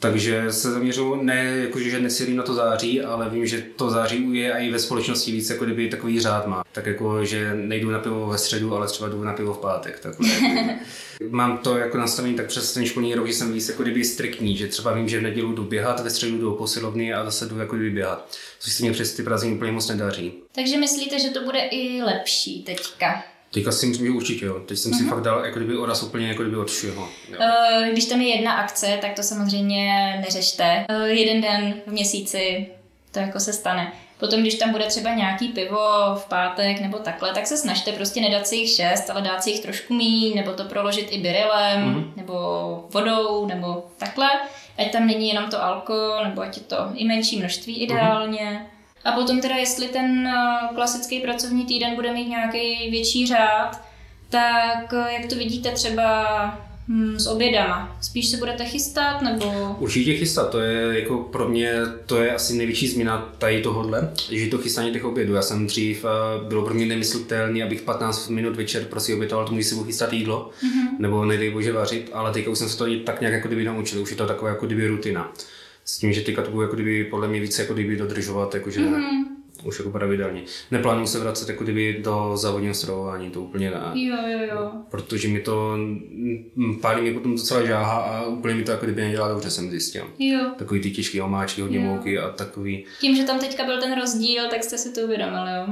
Takže 0.00 0.52
se 0.52 0.70
zaměřuju 0.70 1.22
ne, 1.22 1.44
jakože 1.44 1.90
že 1.90 2.00
necílím 2.00 2.36
na 2.36 2.42
to 2.42 2.54
září, 2.54 3.00
ale 3.00 3.30
vím, 3.30 3.46
že 3.46 3.62
to 3.76 3.90
září 3.90 4.34
je 4.34 4.52
i 4.52 4.70
ve 4.70 4.78
společnosti 4.78 5.32
víc 5.32 5.50
jako 5.50 5.64
kdyby 5.64 5.88
takový 5.88 6.20
řád 6.20 6.46
má. 6.46 6.64
Tak 6.72 6.86
jako, 6.86 7.24
že 7.24 7.54
nejdu 7.54 7.90
na 7.90 7.98
pivo 7.98 8.26
ve 8.26 8.38
středu, 8.38 8.76
ale 8.76 8.86
třeba 8.86 9.08
jdu 9.08 9.24
na 9.24 9.32
pivo 9.32 9.54
v 9.54 9.58
pátek. 9.58 10.00
Takhle, 10.00 10.28
jako. 10.28 10.80
Mám 11.30 11.58
to 11.58 11.76
jako 11.76 11.98
nastavený 11.98 12.34
tak 12.34 12.46
přes 12.46 12.74
ten 12.74 12.86
školní 12.86 13.14
rok, 13.14 13.26
že 13.26 13.32
jsem 13.32 13.52
víc 13.52 13.68
jako 13.68 13.82
kdyby 13.82 14.04
striktní, 14.04 14.56
že 14.56 14.66
třeba 14.66 14.92
vím, 14.92 15.08
že 15.08 15.18
v 15.18 15.22
neděli 15.22 15.54
jdu 15.54 15.62
běhat, 15.62 16.00
ve 16.00 16.10
středu 16.10 16.38
jdu 16.38 16.54
posilovny 16.54 17.14
a 17.14 17.24
zase 17.24 17.46
jdu 17.46 17.58
jako 17.58 17.76
kdyby 17.76 17.90
běhat. 17.90 18.36
Což 18.58 18.72
se 18.72 18.82
mě 18.82 18.92
přes 18.92 19.14
ty 19.14 19.22
prázdniny 19.22 19.56
úplně 19.56 19.72
moc 19.72 19.88
nedaří. 19.88 20.32
Takže 20.52 20.78
myslíte, 20.78 21.18
že 21.18 21.28
to 21.28 21.44
bude 21.44 21.58
i 21.60 22.02
lepší 22.02 22.62
teďka? 22.62 23.35
Teďka 23.50 23.72
si 23.72 23.86
myslím, 23.86 24.06
že 24.06 24.12
určitě 24.12 24.46
jo. 24.46 24.60
Teď 24.60 24.78
jsem 24.78 24.92
uh-huh. 24.92 24.96
si 24.96 25.02
mhm. 25.02 25.10
fakt 25.10 25.22
dal 25.22 25.44
jako 25.44 25.58
kdyby 25.58 25.76
oraz 25.76 26.02
úplně 26.02 26.28
jako 26.28 26.42
kdyby 26.42 26.56
od 26.56 26.70
všeho. 26.70 27.08
Jo. 27.32 27.38
Uh, 27.38 27.88
když 27.88 28.04
tam 28.04 28.20
je 28.20 28.36
jedna 28.36 28.52
akce, 28.52 28.98
tak 29.00 29.14
to 29.14 29.22
samozřejmě 29.22 30.16
neřešte. 30.24 30.86
Uh, 30.90 31.06
jeden 31.06 31.40
den 31.40 31.74
v 31.86 31.92
měsíci 31.92 32.66
to 33.12 33.18
jako 33.18 33.40
se 33.40 33.52
stane. 33.52 33.92
Potom, 34.18 34.40
když 34.40 34.54
tam 34.54 34.72
bude 34.72 34.86
třeba 34.86 35.14
nějaký 35.14 35.48
pivo 35.48 36.14
v 36.14 36.24
pátek 36.28 36.80
nebo 36.80 36.98
takhle, 36.98 37.34
tak 37.34 37.46
se 37.46 37.56
snažte 37.56 37.92
prostě 37.92 38.20
nedat 38.20 38.46
si 38.46 38.56
jich 38.56 38.70
šest, 38.70 39.10
ale 39.10 39.22
dát 39.22 39.42
si 39.42 39.50
jich 39.50 39.60
trošku 39.60 39.94
míň, 39.94 40.34
nebo 40.34 40.52
to 40.52 40.64
proložit 40.64 41.08
i 41.10 41.18
birelem, 41.18 41.94
mm-hmm. 41.94 42.16
nebo 42.16 42.34
vodou, 42.90 43.46
nebo 43.46 43.84
takhle. 43.96 44.28
Ať 44.78 44.92
tam 44.92 45.06
není 45.06 45.28
jenom 45.28 45.50
to 45.50 45.64
alko, 45.64 45.94
nebo 46.24 46.42
ať 46.42 46.56
je 46.56 46.62
to 46.62 46.76
i 46.94 47.04
menší 47.04 47.38
množství 47.38 47.76
ideálně. 47.82 48.40
Mm-hmm. 48.40 48.75
A 49.06 49.12
potom 49.12 49.40
teda, 49.40 49.56
jestli 49.56 49.88
ten 49.88 50.28
eh, 50.28 50.74
klasický 50.74 51.20
pracovní 51.20 51.66
týden 51.66 51.94
bude 51.94 52.12
mít 52.12 52.28
nějaký 52.28 52.90
větší 52.90 53.26
řád, 53.26 53.80
tak 54.30 54.94
eh, 54.94 55.12
jak 55.12 55.26
to 55.26 55.34
vidíte 55.34 55.70
třeba 55.70 56.66
Hmm, 56.88 57.18
s 57.18 57.26
obědama. 57.26 57.98
Spíš 58.02 58.28
se 58.28 58.36
budete 58.36 58.64
chystat, 58.64 59.22
nebo... 59.22 59.76
Určitě 59.78 60.14
chystat, 60.14 60.50
to 60.50 60.60
je 60.60 61.00
jako 61.00 61.18
pro 61.18 61.48
mě, 61.48 61.72
to 62.06 62.22
je 62.22 62.34
asi 62.34 62.54
největší 62.54 62.88
změna 62.88 63.34
tady 63.38 63.62
tohohle, 63.62 64.10
že 64.30 64.46
to 64.46 64.58
chystání 64.58 64.92
těch 64.92 65.04
obědů. 65.04 65.34
Já 65.34 65.42
jsem 65.42 65.66
dřív, 65.66 66.04
eh, 66.04 66.48
bylo 66.48 66.64
pro 66.64 66.74
mě 66.74 66.86
nemyslitelné, 66.86 67.64
abych 67.64 67.82
15 67.82 68.28
minut 68.28 68.56
večer 68.56 68.84
prostě 68.84 69.14
obětoval 69.14 69.46
tomu, 69.46 69.58
že 69.58 69.64
si 69.64 69.74
budu 69.74 69.86
chystat 69.86 70.12
jídlo, 70.12 70.50
mm-hmm. 70.62 70.98
nebo 70.98 71.24
nedej 71.24 71.50
bože 71.50 71.72
vařit, 71.72 72.10
ale 72.12 72.32
teďka 72.32 72.50
už 72.50 72.58
jsem 72.58 72.68
se 72.68 72.78
to 72.78 72.86
tak 73.04 73.20
nějak 73.20 73.34
jako 73.34 73.48
kdyby 73.48 73.64
naučil, 73.64 74.02
už 74.02 74.10
je 74.10 74.16
to 74.16 74.26
taková 74.26 74.50
jako 74.50 74.66
kdyby 74.66 74.86
rutina. 74.86 75.32
S 75.86 75.98
tím, 75.98 76.12
že 76.12 76.20
teďka 76.20 76.42
to 76.42 76.62
jako 76.62 76.74
kdyby 76.74 77.04
podle 77.04 77.28
mě 77.28 77.40
více 77.40 77.62
jako 77.62 77.74
kdyby 77.74 77.96
dodržovat, 77.96 78.54
jakože 78.54 78.80
mm-hmm 78.80 79.36
už 79.64 79.78
jako 79.78 79.90
pravidelně. 79.90 80.42
Neplánuju 80.70 81.06
se 81.06 81.18
vracet 81.18 81.48
jako 81.48 81.64
kdyby 81.64 82.00
do 82.04 82.36
závodního 82.36 82.74
stravování, 82.74 83.30
to 83.30 83.40
úplně 83.40 83.70
ne. 83.70 83.80
Jo, 83.94 84.16
jo, 84.26 84.38
jo. 84.54 84.72
Protože 84.90 85.28
mi 85.28 85.40
to, 85.40 85.76
pálí 86.80 87.02
mi 87.02 87.14
potom 87.14 87.36
docela 87.36 87.66
žáha 87.66 87.98
a 87.98 88.26
úplně 88.26 88.54
mi 88.54 88.62
to 88.62 88.70
jako 88.70 88.84
kdyby 88.84 89.00
nedělá 89.02 89.28
dobře, 89.28 89.50
jsem 89.50 89.70
zjistil. 89.70 90.10
Jo. 90.18 90.40
Takový 90.58 90.80
ty 90.80 90.90
těžké 90.90 91.22
omáčky, 91.22 91.60
hodně 91.60 91.78
mouky 91.78 92.18
a 92.18 92.30
takový. 92.30 92.84
Tím, 93.00 93.16
že 93.16 93.24
tam 93.24 93.38
teďka 93.38 93.64
byl 93.64 93.80
ten 93.80 94.00
rozdíl, 94.00 94.48
tak 94.48 94.64
jste 94.64 94.78
si 94.78 94.92
to 94.92 95.00
uvědomili, 95.00 95.50
jo? 95.56 95.66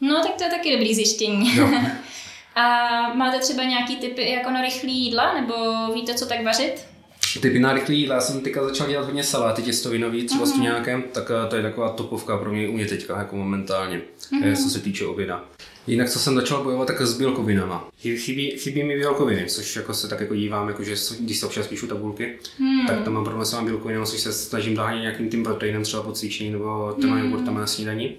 No, 0.00 0.22
tak 0.22 0.34
to 0.34 0.44
je 0.44 0.50
taky 0.50 0.72
dobrý 0.72 0.94
zjištění. 0.94 1.56
Jo. 1.56 1.68
a 2.54 2.78
máte 3.14 3.38
třeba 3.38 3.64
nějaký 3.64 3.96
typy 3.96 4.30
jako 4.30 4.50
na 4.50 4.62
rychlý 4.62 5.04
jídla, 5.04 5.40
nebo 5.40 5.54
víte, 5.94 6.14
co 6.14 6.26
tak 6.26 6.44
vařit? 6.44 6.97
Typy 7.36 7.58
na 7.58 7.72
rychlý 7.72 8.00
jídla, 8.00 8.14
já 8.14 8.20
jsem 8.20 8.40
teďka 8.40 8.64
začal 8.64 8.88
dělat 8.88 9.04
hodně 9.06 9.24
saláty 9.24 9.62
těstovinový, 9.62 10.24
třeba 10.24 10.44
mm-hmm. 10.44 10.56
s 10.56 10.60
nějakém, 10.60 11.04
tak 11.12 11.30
eh, 11.30 11.48
to 11.50 11.56
je 11.56 11.62
taková 11.62 11.88
topovka 11.88 12.36
pro 12.38 12.52
mě 12.52 12.68
u 12.68 12.72
mě 12.72 12.86
teďka 12.86 13.18
jako 13.18 13.36
momentálně, 13.36 14.00
mm-hmm. 14.32 14.56
co 14.56 14.70
se 14.70 14.80
týče 14.80 15.06
oběda. 15.06 15.44
Jinak 15.86 16.10
co 16.10 16.18
jsem 16.18 16.34
začal 16.34 16.64
bojovat, 16.64 16.88
tak 16.88 17.00
s 17.00 17.18
bílkovinama. 17.18 17.88
Chybí, 18.00 18.50
chybí 18.50 18.82
mi 18.82 18.96
bílkoviny, 18.96 19.46
což 19.46 19.76
jako 19.76 19.94
se 19.94 20.08
tak 20.08 20.20
jako 20.20 20.34
dívám, 20.34 20.68
jako 20.68 20.84
že 20.84 20.94
když 21.20 21.38
se 21.38 21.46
občas 21.46 21.66
píšu 21.66 21.86
tabulky, 21.86 22.38
hmm. 22.58 22.86
tak 22.86 23.04
tam 23.04 23.12
mám 23.12 23.24
problém 23.24 23.44
s 23.44 23.60
bílkovinama, 23.64 24.06
což 24.06 24.20
se 24.20 24.32
snažím 24.32 24.74
dohánět 24.74 25.02
nějakým 25.02 25.30
tím 25.30 25.44
proteinem, 25.44 25.82
třeba 25.82 26.02
po 26.02 26.12
cvičení 26.12 26.50
nebo 26.50 26.96
těma 27.00 27.16
hmm. 27.16 27.24
jogurtama 27.24 27.60
na 27.60 27.66
snídaní. 27.66 28.16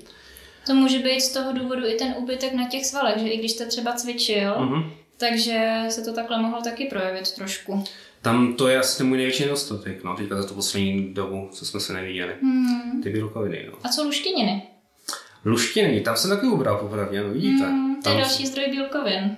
To 0.66 0.76
může 0.76 1.00
být 1.00 1.22
z 1.22 1.32
toho 1.32 1.54
důvodu 1.54 1.86
i 1.88 1.94
ten 1.94 2.14
úbytek 2.18 2.54
na 2.54 2.68
těch 2.68 2.86
svalech, 2.86 3.18
že 3.18 3.28
i 3.28 3.38
když 3.38 3.52
jste 3.52 3.66
třeba 3.66 3.94
cvičil, 3.94 4.52
mm-hmm. 4.52 4.90
takže 5.18 5.84
se 5.90 6.02
to 6.02 6.14
takhle 6.14 6.42
mohlo 6.42 6.62
taky 6.62 6.86
projevit 6.86 7.32
trošku. 7.32 7.84
Tam 8.22 8.54
to 8.54 8.68
je 8.68 8.80
asi 8.80 8.98
ten 8.98 9.08
můj 9.08 9.18
největší 9.18 9.44
nedostatek, 9.44 10.04
no, 10.04 10.16
teďka 10.16 10.42
za 10.42 10.48
to 10.48 10.54
poslední 10.54 11.14
dobu, 11.14 11.50
co 11.52 11.66
jsme 11.66 11.80
se 11.80 11.94
neviděli. 11.94 12.34
Hmm. 12.42 13.02
Ty 13.04 13.10
bílkoviny, 13.10 13.66
no. 13.72 13.78
A 13.84 13.90
co 13.90 14.04
luštěniny? 14.04 14.64
Luštěniny, 15.46 16.02
tam 16.02 16.16
jsem 16.16 16.30
taky 16.30 16.46
ubral 16.46 16.78
popravdě, 16.78 17.24
no 17.24 17.30
vidíte. 17.30 17.66
Hmm, 17.66 18.02
to 18.02 18.10
je 18.10 18.16
další 18.16 18.48
zdroj 18.48 18.66
bílkovin. 18.72 19.38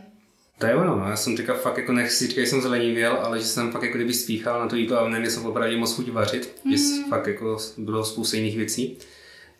To 0.57 0.67
je 0.67 0.75
ono, 0.75 0.95
no. 0.95 1.09
já 1.09 1.15
jsem 1.15 1.37
teďka 1.37 1.53
fakt 1.53 1.77
jako 1.77 1.91
nechci 1.91 2.27
říkat, 2.27 2.41
že 2.41 2.47
jsem 2.47 2.61
zlenivěl, 2.61 3.17
ale 3.21 3.39
že 3.39 3.45
jsem 3.45 3.71
fakt 3.71 3.83
jako 3.83 3.97
kdyby 3.97 4.13
spíchal 4.13 4.59
na 4.59 4.67
to 4.67 4.75
jídlo 4.75 4.99
a 4.99 5.09
neměl 5.09 5.31
jsem 5.31 5.45
opravdu 5.45 5.77
moc 5.77 5.93
chuť 5.95 6.09
vařit, 6.09 6.55
mm. 6.63 6.71
že 6.71 6.83
hmm. 6.83 7.09
fakt 7.09 7.27
jako 7.27 7.57
bylo 7.77 8.05
spousta 8.05 8.37
jiných 8.37 8.57
věcí. 8.57 8.97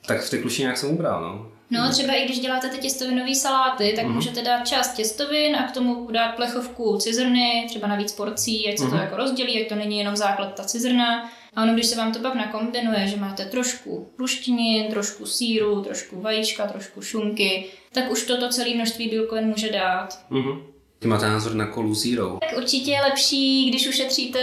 Tak 0.05 0.21
v 0.21 0.29
těch 0.29 0.43
luštěninách 0.43 0.77
jsem 0.77 0.89
ubral, 0.89 1.21
no. 1.21 1.51
No, 1.71 1.91
třeba 1.91 2.13
i 2.13 2.25
když 2.25 2.39
děláte 2.39 2.69
ty 2.69 2.77
těstovinové 2.77 3.35
saláty, 3.35 3.93
tak 3.95 4.05
mm. 4.05 4.13
můžete 4.13 4.41
dát 4.41 4.67
část 4.67 4.93
těstovin 4.93 5.55
a 5.55 5.67
k 5.67 5.71
tomu 5.71 6.07
dát 6.11 6.35
plechovku 6.35 6.97
cizrny, 6.97 7.65
třeba 7.69 7.87
na 7.87 7.95
víc 7.95 8.11
porcí, 8.11 8.69
ať 8.69 8.77
se 8.77 8.83
mm. 8.83 8.89
to 8.89 8.95
mhm. 8.95 9.03
jako 9.03 9.17
rozdělí, 9.17 9.61
ať 9.61 9.69
to 9.69 9.75
není 9.75 9.97
jenom 9.97 10.15
základ 10.15 10.55
ta 10.55 10.63
cizrna. 10.63 11.31
A 11.55 11.63
ono, 11.63 11.73
když 11.73 11.85
se 11.85 11.95
vám 11.95 12.13
to 12.13 12.19
pak 12.19 12.35
nakombinuje, 12.35 13.07
že 13.07 13.17
máte 13.17 13.45
trošku 13.45 14.09
ruštinin, 14.19 14.91
trošku 14.91 15.25
síru, 15.25 15.81
trošku 15.81 16.21
vajíčka, 16.21 16.67
trošku 16.67 17.01
šunky, 17.01 17.65
tak 17.93 18.11
už 18.11 18.23
toto 18.23 18.49
celé 18.49 18.75
množství 18.75 19.09
bílkovin 19.09 19.47
může 19.47 19.71
dát. 19.71 20.19
Mm-hmm. 20.31 20.61
Ty 20.99 21.07
máte 21.07 21.27
názor 21.27 21.55
na 21.55 21.67
kolu 21.67 21.93
zero? 21.93 22.37
Tak 22.41 22.57
určitě 22.57 22.91
je 22.91 23.01
lepší, 23.01 23.69
když 23.69 23.87
ušetříte 23.87 24.39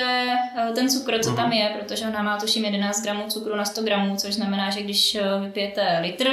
eh, 0.57 0.73
ten 0.75 0.91
cukr, 0.91 1.19
co 1.19 1.31
uh-huh. 1.31 1.37
tam 1.37 1.53
je, 1.53 1.77
protože 1.79 2.07
ona 2.07 2.23
má 2.23 2.37
tuším 2.37 2.65
11 2.65 3.03
gramů 3.03 3.25
cukru 3.29 3.57
na 3.57 3.65
100 3.65 3.83
gramů, 3.83 4.17
což 4.17 4.35
znamená, 4.35 4.71
že 4.71 4.83
když 4.83 5.15
eh, 5.15 5.23
vypijete 5.41 5.99
litr, 6.03 6.29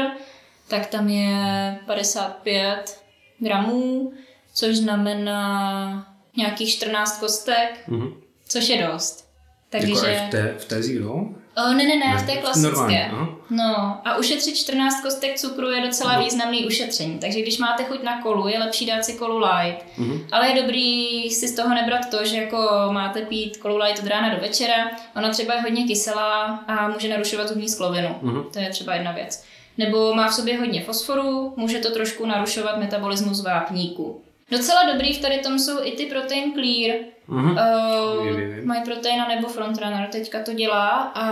tak 0.67 0.87
tam 0.87 1.09
je 1.09 1.79
55 1.85 3.01
gramů, 3.39 4.13
což 4.53 4.77
znamená 4.77 6.15
nějakých 6.37 6.69
14 6.69 7.19
kostek, 7.19 7.87
uh-huh. 7.89 8.13
což 8.47 8.69
je 8.69 8.87
dost. 8.87 9.25
Takže... 9.69 9.87
Jako 9.87 10.27
v 10.27 10.29
té, 10.29 10.55
v 10.57 10.65
té 10.65 10.83
zero? 10.83 11.13
O, 11.57 11.73
ne, 11.73 11.83
ne, 11.83 11.95
ne, 11.95 12.17
v 12.17 12.25
té 12.25 12.35
klasické. 12.35 13.11
No 13.49 14.01
a 14.05 14.17
ušetřit 14.17 14.57
14 14.57 15.01
kostek 15.01 15.39
cukru 15.39 15.69
je 15.69 15.81
docela 15.81 16.17
no. 16.17 16.23
významný 16.23 16.65
ušetření. 16.65 17.19
Takže 17.19 17.41
když 17.41 17.57
máte 17.57 17.83
chuť 17.83 18.03
na 18.03 18.21
kolu, 18.21 18.47
je 18.47 18.59
lepší 18.59 18.85
dát 18.85 19.05
si 19.05 19.13
kolu 19.13 19.37
light. 19.37 19.85
Uh-huh. 19.97 20.27
Ale 20.31 20.49
je 20.49 20.61
dobrý 20.61 21.29
si 21.29 21.47
z 21.47 21.55
toho 21.55 21.75
nebrat 21.75 22.09
to, 22.11 22.25
že 22.25 22.37
jako 22.37 22.89
máte 22.91 23.21
pít 23.21 23.57
kolu 23.57 23.77
light 23.77 24.03
od 24.03 24.09
rána 24.09 24.35
do 24.35 24.41
večera. 24.41 24.91
Ona 25.15 25.29
třeba 25.29 25.53
je 25.53 25.61
hodně 25.61 25.83
kyselá 25.87 26.63
a 26.67 26.87
může 26.87 27.09
narušovat 27.09 27.47
zubní 27.47 27.69
sklovinu. 27.69 28.15
Uh-huh. 28.23 28.49
To 28.49 28.59
je 28.59 28.69
třeba 28.69 28.93
jedna 28.93 29.11
věc 29.11 29.43
nebo 29.77 30.13
má 30.13 30.27
v 30.27 30.33
sobě 30.33 30.59
hodně 30.59 30.83
fosforu, 30.83 31.53
může 31.57 31.79
to 31.79 31.91
trošku 31.91 32.25
narušovat 32.25 32.79
metabolismus 32.79 33.43
vápníku. 33.43 34.21
Docela 34.51 34.91
dobrý 34.93 35.13
v 35.13 35.21
tady 35.21 35.37
tom 35.37 35.59
jsou 35.59 35.83
i 35.83 35.91
ty 35.91 36.05
protein 36.05 36.53
clear. 36.53 36.99
Uh-huh. 37.29 37.51
Uh, 37.51 38.65
mají 38.65 38.81
proteina 38.83 39.27
nebo 39.27 39.47
frontrunner 39.47 40.07
teďka 40.11 40.43
to 40.43 40.53
dělá 40.53 40.89
a 41.15 41.29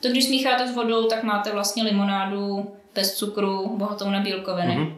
to 0.00 0.08
když 0.08 0.24
smícháte 0.26 0.68
s 0.68 0.74
vodou, 0.74 1.08
tak 1.08 1.22
máte 1.22 1.52
vlastně 1.52 1.82
limonádu 1.82 2.70
bez 2.94 3.14
cukru, 3.14 3.76
bohatou 3.76 4.10
na 4.10 4.20
bílkoviny. 4.20 4.76
Uh-huh. 4.76 4.94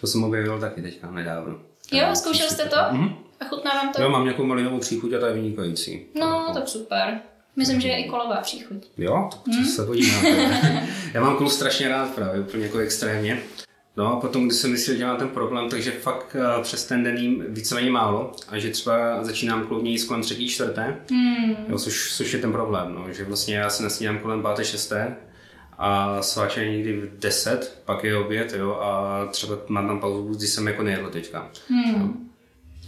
To 0.00 0.06
jsem 0.06 0.24
objevil 0.24 0.60
taky 0.60 0.82
teďka 0.82 1.10
nedávno. 1.10 1.58
Jo, 1.92 2.06
zkoušel 2.14 2.48
jste 2.48 2.64
to? 2.64 2.76
Uh-huh. 2.76 3.16
A 3.40 3.44
chutná 3.44 3.70
vám 3.70 3.92
to? 3.92 4.02
Jo, 4.02 4.10
mám 4.10 4.24
nějakou 4.24 4.44
malinovou 4.44 4.78
příchuť 4.78 5.12
a 5.12 5.20
ta 5.20 5.26
je 5.26 5.34
vynikající. 5.34 6.06
No, 6.14 6.50
tak 6.54 6.68
super. 6.68 7.20
Myslím, 7.56 7.80
že 7.80 7.88
je 7.88 7.98
i 7.98 8.08
kolová 8.08 8.36
příchuť. 8.36 8.86
Jo, 8.98 9.30
to 9.44 9.50
hmm? 9.50 9.64
se 9.64 9.82
hodí 9.82 10.12
Já 11.14 11.20
mám 11.20 11.36
kolu 11.36 11.50
strašně 11.50 11.88
rád 11.88 12.14
právě, 12.14 12.40
úplně 12.40 12.64
jako 12.64 12.78
extrémně. 12.78 13.42
No 13.98 14.12
a 14.12 14.20
potom, 14.20 14.48
když 14.48 14.58
jsem 14.58 14.70
myslel, 14.70 14.96
že 14.96 15.06
mám 15.06 15.16
ten 15.16 15.28
problém, 15.28 15.68
takže 15.70 15.90
fakt 15.90 16.36
uh, 16.56 16.62
přes 16.62 16.84
ten 16.84 17.04
den 17.04 17.16
jím 17.16 17.44
víceméně 17.48 17.90
málo 17.90 18.32
a 18.48 18.58
že 18.58 18.70
třeba 18.70 19.24
začínám 19.24 19.66
kloudně 19.66 19.90
jíst 19.90 20.04
kolem 20.04 20.22
třetí, 20.22 20.48
čtvrté, 20.48 20.96
hmm. 21.10 21.56
jo, 21.68 21.78
což, 21.78 22.14
což, 22.16 22.32
je 22.32 22.38
ten 22.38 22.52
problém, 22.52 22.94
no, 22.94 23.12
že 23.12 23.24
vlastně 23.24 23.56
já 23.56 23.70
se 23.70 23.82
nesnídám 23.82 24.18
kolem 24.18 24.42
páté, 24.42 24.64
šesté 24.64 25.16
a 25.78 26.22
sváče 26.22 26.70
někdy 26.70 27.00
v 27.00 27.18
deset, 27.18 27.82
pak 27.84 28.04
je 28.04 28.16
oběd, 28.16 28.54
jo, 28.58 28.74
a 28.74 29.26
třeba 29.26 29.56
mám 29.68 29.86
tam 29.86 30.00
pauzu, 30.00 30.34
když 30.34 30.50
jsem 30.50 30.68
jako 30.68 30.82
nejedl 30.82 31.10
teďka. 31.10 31.50
Hmm. 31.68 32.30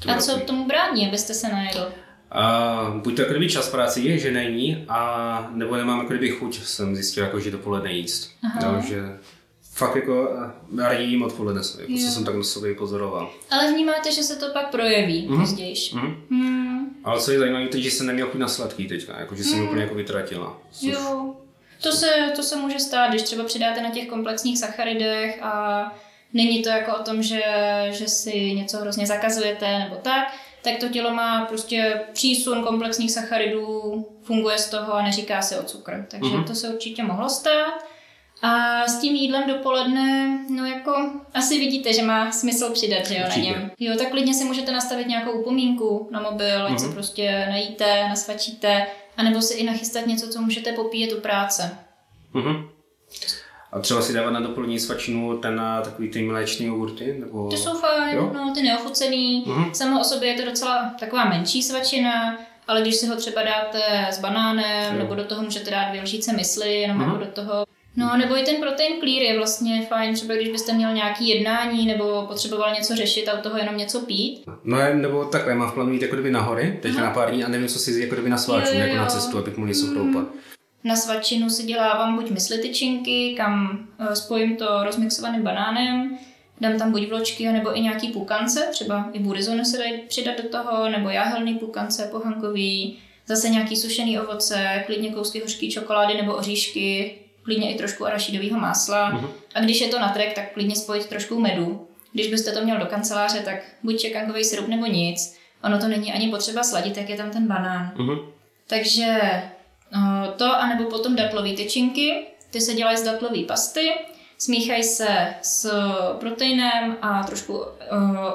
No, 0.06 0.14
a 0.14 0.18
co 0.18 0.38
tomu 0.38 0.66
brání, 0.66 1.08
abyste 1.08 1.34
se 1.34 1.48
najedl? 1.48 1.92
A 2.32 2.94
buď 2.96 3.16
to 3.16 3.22
jako 3.22 3.32
kdyby 3.32 3.48
čas 3.48 3.68
práce 3.68 4.00
je, 4.00 4.18
že 4.18 4.30
není, 4.30 4.84
a 4.88 5.50
nebo 5.54 5.76
nemám 5.76 5.98
jako 5.98 6.12
kdyby 6.12 6.30
chuť, 6.30 6.62
jsem 6.62 6.96
zjistil, 6.96 7.24
jako, 7.24 7.40
že 7.40 7.50
dopoledne 7.50 7.92
jíst. 7.92 8.30
Jo, 8.62 8.82
že 8.88 9.18
fakt 9.72 9.96
jako 9.96 10.28
raději 10.78 11.10
jim 11.10 11.22
odpoledne, 11.22 11.62
jako, 11.80 11.92
co 11.92 12.12
jsem 12.12 12.24
tak 12.24 12.34
na 12.34 12.42
sobě 12.42 12.74
pozoroval. 12.74 13.30
Ale 13.50 13.72
vnímáte, 13.72 14.12
že 14.12 14.22
se 14.22 14.36
to 14.36 14.46
pak 14.52 14.70
projeví 14.70 15.28
mm-hmm. 15.28 15.40
později. 15.40 15.74
Mm-hmm. 15.74 16.16
Mm. 16.30 16.86
Ale 17.04 17.20
co 17.20 17.32
je 17.32 17.38
zajímavé, 17.38 17.68
teď, 17.68 17.82
že 17.82 17.90
jsem 17.90 18.06
neměl 18.06 18.26
chuť 18.26 18.40
na 18.40 18.48
sladký 18.48 18.88
teďka, 18.88 19.20
jako, 19.20 19.34
že 19.34 19.44
jsem 19.44 19.58
mm. 19.58 19.64
úplně 19.64 19.82
jako 19.82 19.94
vytratila. 19.94 20.58
Což... 20.70 20.88
Jo. 20.92 21.34
To 21.82 21.92
se, 21.92 22.32
to 22.36 22.42
se 22.42 22.56
může 22.56 22.78
stát, 22.78 23.10
když 23.10 23.22
třeba 23.22 23.44
přidáte 23.44 23.82
na 23.82 23.90
těch 23.90 24.08
komplexních 24.08 24.58
sacharidech 24.58 25.42
a 25.42 25.84
není 26.32 26.62
to 26.62 26.68
jako 26.68 26.96
o 26.96 27.02
tom, 27.02 27.22
že, 27.22 27.42
že 27.90 28.08
si 28.08 28.54
něco 28.54 28.78
hrozně 28.78 29.06
zakazujete 29.06 29.78
nebo 29.78 29.96
tak, 29.96 30.34
tak 30.62 30.76
to 30.80 30.88
tělo 30.88 31.10
má 31.14 31.44
prostě 31.44 32.00
přísun 32.12 32.64
komplexních 32.64 33.12
sacharidů, 33.12 34.06
funguje 34.22 34.58
z 34.58 34.70
toho 34.70 34.94
a 34.94 35.02
neříká 35.02 35.42
se 35.42 35.60
o 35.60 35.62
cukr. 35.62 36.06
Takže 36.10 36.30
mm-hmm. 36.30 36.46
to 36.46 36.54
se 36.54 36.68
určitě 36.68 37.02
mohlo 37.02 37.28
stát. 37.28 37.84
A 38.42 38.82
s 38.86 39.00
tím 39.00 39.14
jídlem 39.14 39.48
dopoledne, 39.48 40.38
no 40.50 40.66
jako 40.66 41.10
asi 41.34 41.58
vidíte, 41.58 41.92
že 41.92 42.02
má 42.02 42.32
smysl 42.32 42.70
přidat, 42.70 43.06
že 43.06 43.14
jo, 43.14 43.24
na 43.28 43.34
něm. 43.34 43.70
Jo, 43.78 43.94
tak 43.98 44.10
klidně 44.10 44.34
si 44.34 44.44
můžete 44.44 44.72
nastavit 44.72 45.06
nějakou 45.06 45.30
upomínku 45.30 46.08
na 46.10 46.20
mobil, 46.20 46.66
ať 46.66 46.72
mm-hmm. 46.72 46.78
se 46.78 46.86
mhm. 46.86 46.94
prostě 46.94 47.46
najíte, 47.50 48.08
nasvačíte, 48.08 48.86
anebo 49.16 49.42
si 49.42 49.54
i 49.54 49.64
nachystat 49.64 50.06
něco, 50.06 50.28
co 50.28 50.40
můžete 50.40 50.72
popíjet 50.72 51.12
u 51.12 51.20
práce. 51.20 51.78
Mm-hmm. 52.34 52.68
A 53.72 53.78
třeba 53.78 54.02
si 54.02 54.12
dávat 54.12 54.30
na 54.30 54.40
dopolední 54.40 54.80
svačinu 54.80 55.38
ten 55.38 55.62
takový 55.84 56.08
ty 56.08 56.22
mléčný 56.22 56.66
jogurty? 56.66 57.16
Nebo... 57.20 57.48
Ty 57.48 57.56
jsou 57.56 57.74
fajn, 57.74 58.16
jo? 58.16 58.30
no, 58.34 58.52
ty 58.54 58.62
neochucený. 58.62 59.44
Mm-hmm. 59.46 59.70
Samo 59.72 60.00
o 60.00 60.04
sobě 60.04 60.28
je 60.28 60.42
to 60.42 60.50
docela 60.50 60.94
taková 61.00 61.24
menší 61.24 61.62
svačina, 61.62 62.38
ale 62.68 62.80
když 62.80 62.96
si 62.96 63.06
ho 63.06 63.16
třeba 63.16 63.42
dáte 63.42 64.06
s 64.10 64.18
banánem, 64.20 64.94
jo. 64.94 64.98
nebo 64.98 65.14
do 65.14 65.24
toho 65.24 65.42
můžete 65.42 65.70
dát 65.70 65.88
dvě 65.88 66.02
lžíce 66.02 66.32
mysli, 66.32 66.80
jenom 66.80 66.98
mm-hmm. 66.98 67.12
jako 67.12 67.24
do 67.24 67.26
toho, 67.26 67.66
No, 67.96 68.16
nebo 68.16 68.36
i 68.36 68.42
ten 68.42 68.56
protein 68.60 69.00
clear 69.00 69.22
je 69.22 69.36
vlastně 69.38 69.86
fajn, 69.88 70.14
třeba 70.14 70.34
když 70.34 70.48
byste 70.48 70.72
měl 70.72 70.94
nějaký 70.94 71.28
jednání 71.28 71.86
nebo 71.86 72.24
potřeboval 72.28 72.74
něco 72.74 72.96
řešit 72.96 73.28
a 73.28 73.38
u 73.38 73.42
toho 73.42 73.58
jenom 73.58 73.76
něco 73.76 74.00
pít. 74.00 74.42
No, 74.64 74.78
nebo 74.94 75.24
takhle, 75.24 75.54
mám 75.54 75.70
v 75.70 75.74
plánu 75.74 75.92
jít 75.92 76.02
jako 76.02 76.16
kdyby 76.16 76.30
na 76.30 76.40
hory, 76.40 76.78
teďka 76.82 77.02
na 77.02 77.10
pár 77.10 77.30
dní 77.30 77.44
a 77.44 77.48
nevím, 77.48 77.68
co 77.68 77.78
si 77.78 78.00
jako 78.00 78.14
kdyby 78.14 78.30
na 78.30 78.38
sváču, 78.38 78.74
jako 78.74 78.96
na 78.96 79.06
cestu, 79.06 79.38
abych 79.38 79.56
mohl 79.56 79.68
něco 79.68 79.86
kroupat. 79.86 80.24
Na 80.84 80.96
svačinu 80.96 81.50
si 81.50 81.62
dělávám 81.62 82.16
buď 82.16 82.30
mysli 82.30 82.58
tyčinky, 82.58 83.34
kam 83.36 83.86
eh, 83.98 84.16
spojím 84.16 84.56
to 84.56 84.84
rozmixovaným 84.84 85.42
banánem, 85.42 86.18
dám 86.60 86.78
tam 86.78 86.92
buď 86.92 87.08
vločky, 87.08 87.52
nebo 87.52 87.76
i 87.76 87.80
nějaký 87.80 88.08
pukance, 88.08 88.68
třeba 88.70 89.10
i 89.12 89.18
burizony 89.18 89.64
se 89.64 89.78
dají 89.78 89.98
přidat 90.08 90.42
do 90.42 90.48
toho, 90.48 90.88
nebo 90.88 91.10
jáhelný 91.10 91.54
pukance, 91.54 92.08
pohankový, 92.10 92.98
zase 93.26 93.48
nějaký 93.48 93.76
sušený 93.76 94.20
ovoce, 94.20 94.82
klidně 94.86 95.10
kousky 95.10 95.40
hořký 95.40 95.70
čokolády 95.70 96.14
nebo 96.14 96.34
oříšky, 96.34 97.18
klidně 97.42 97.74
i 97.74 97.78
trošku 97.78 98.06
arašidového 98.06 98.60
másla. 98.60 99.12
Uh-huh. 99.12 99.28
A 99.54 99.60
když 99.60 99.80
je 99.80 99.88
to 99.88 99.98
na 99.98 100.08
trek, 100.08 100.34
tak 100.34 100.52
klidně 100.52 100.76
spojit 100.76 101.06
trošku 101.06 101.40
medu. 101.40 101.86
Když 102.12 102.26
byste 102.26 102.52
to 102.52 102.64
měl 102.64 102.78
do 102.78 102.86
kanceláře, 102.86 103.38
tak 103.38 103.56
buď 103.82 104.00
čekankový 104.00 104.44
syrup 104.44 104.68
nebo 104.68 104.86
nic. 104.86 105.36
Ono 105.64 105.78
to 105.78 105.88
není 105.88 106.12
ani 106.12 106.28
potřeba 106.28 106.62
sladit, 106.62 106.96
jak 106.96 107.08
je 107.08 107.16
tam 107.16 107.30
ten 107.30 107.46
banán. 107.46 107.92
Uh-huh. 107.96 108.26
Takže 108.66 109.42
to, 110.36 110.44
anebo 110.44 110.84
potom 110.84 111.16
datlový 111.16 111.56
tyčinky. 111.56 112.26
Ty 112.50 112.60
se 112.60 112.74
dělají 112.74 112.96
z 112.96 113.02
datlové 113.02 113.44
pasty, 113.44 113.90
smíchají 114.38 114.82
se 114.82 115.34
s 115.42 115.72
proteinem 116.20 116.96
a 117.02 117.22
trošku 117.22 117.52
uh, 117.52 117.64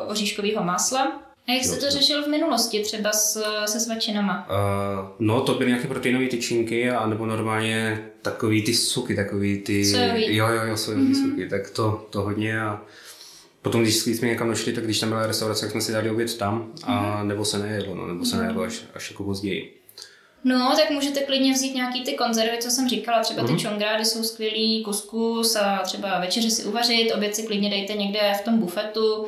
oříškového 0.08 0.64
másla. 0.64 1.22
A 1.48 1.52
jak 1.52 1.64
jste 1.64 1.86
to 1.86 1.92
řešil 1.92 2.24
v 2.24 2.28
minulosti, 2.28 2.80
třeba 2.84 3.12
s, 3.12 3.44
se 3.66 3.80
svačinama? 3.80 4.48
Uh, 4.50 5.10
no, 5.20 5.42
to 5.42 5.54
byly 5.54 5.70
nějaké 5.70 5.88
proteinové 5.88 6.28
tyčinky, 6.28 6.90
anebo 6.90 7.26
normálně 7.26 8.06
takový 8.22 8.64
ty 8.64 8.74
suky, 8.74 9.16
takový 9.16 9.58
ty... 9.58 9.86
Sojový. 9.86 10.36
Jo, 10.36 10.48
jo, 10.48 10.64
jo, 10.64 10.78
sojový 10.78 11.04
mm-hmm. 11.04 11.30
suky, 11.30 11.50
tak 11.50 11.70
to, 11.70 12.08
to 12.10 12.22
hodně 12.22 12.62
a 12.62 12.82
potom, 13.62 13.82
když 13.82 13.96
jsme 13.96 14.28
někam 14.28 14.50
došli, 14.50 14.74
tak 14.74 14.84
když 14.84 15.00
tam 15.00 15.10
byla 15.10 15.28
restaurace, 15.28 15.62
tak 15.62 15.72
jsme 15.72 15.82
si 15.82 15.92
dali 15.92 16.10
oběd 16.10 16.38
tam, 16.38 16.72
a 16.84 16.92
mm-hmm. 16.92 17.28
nebo 17.28 17.46
se 17.46 17.60
nejedlo, 17.60 17.96
no, 17.96 18.08
nebo 18.08 18.26
se 18.26 18.36
mm-hmm. 18.36 18.40
nejedlo 18.40 18.64
až, 18.64 18.84
až 18.96 19.12
jako 19.12 19.24
později. 19.24 19.82
No, 20.48 20.74
tak 20.76 20.90
můžete 20.90 21.20
klidně 21.20 21.54
vzít 21.54 21.76
nějaký 21.76 22.04
ty 22.04 22.14
konzervy, 22.14 22.58
co 22.58 22.70
jsem 22.70 22.90
říkala, 22.90 23.20
třeba 23.20 23.44
ty 23.44 23.54
mm-hmm. 23.54 23.62
čongrády 23.62 24.06
jsou 24.06 24.24
skvělý, 24.24 24.84
kuskus 24.84 25.56
a 25.56 25.78
třeba 25.78 26.20
večeři 26.20 26.52
si 26.52 26.64
uvařit, 26.64 27.12
oběd 27.12 27.36
si 27.36 27.44
klidně 27.44 27.70
dejte 27.70 27.94
někde 27.94 28.34
v 28.42 28.46
tom 28.46 28.60
bufetu, 28.60 29.28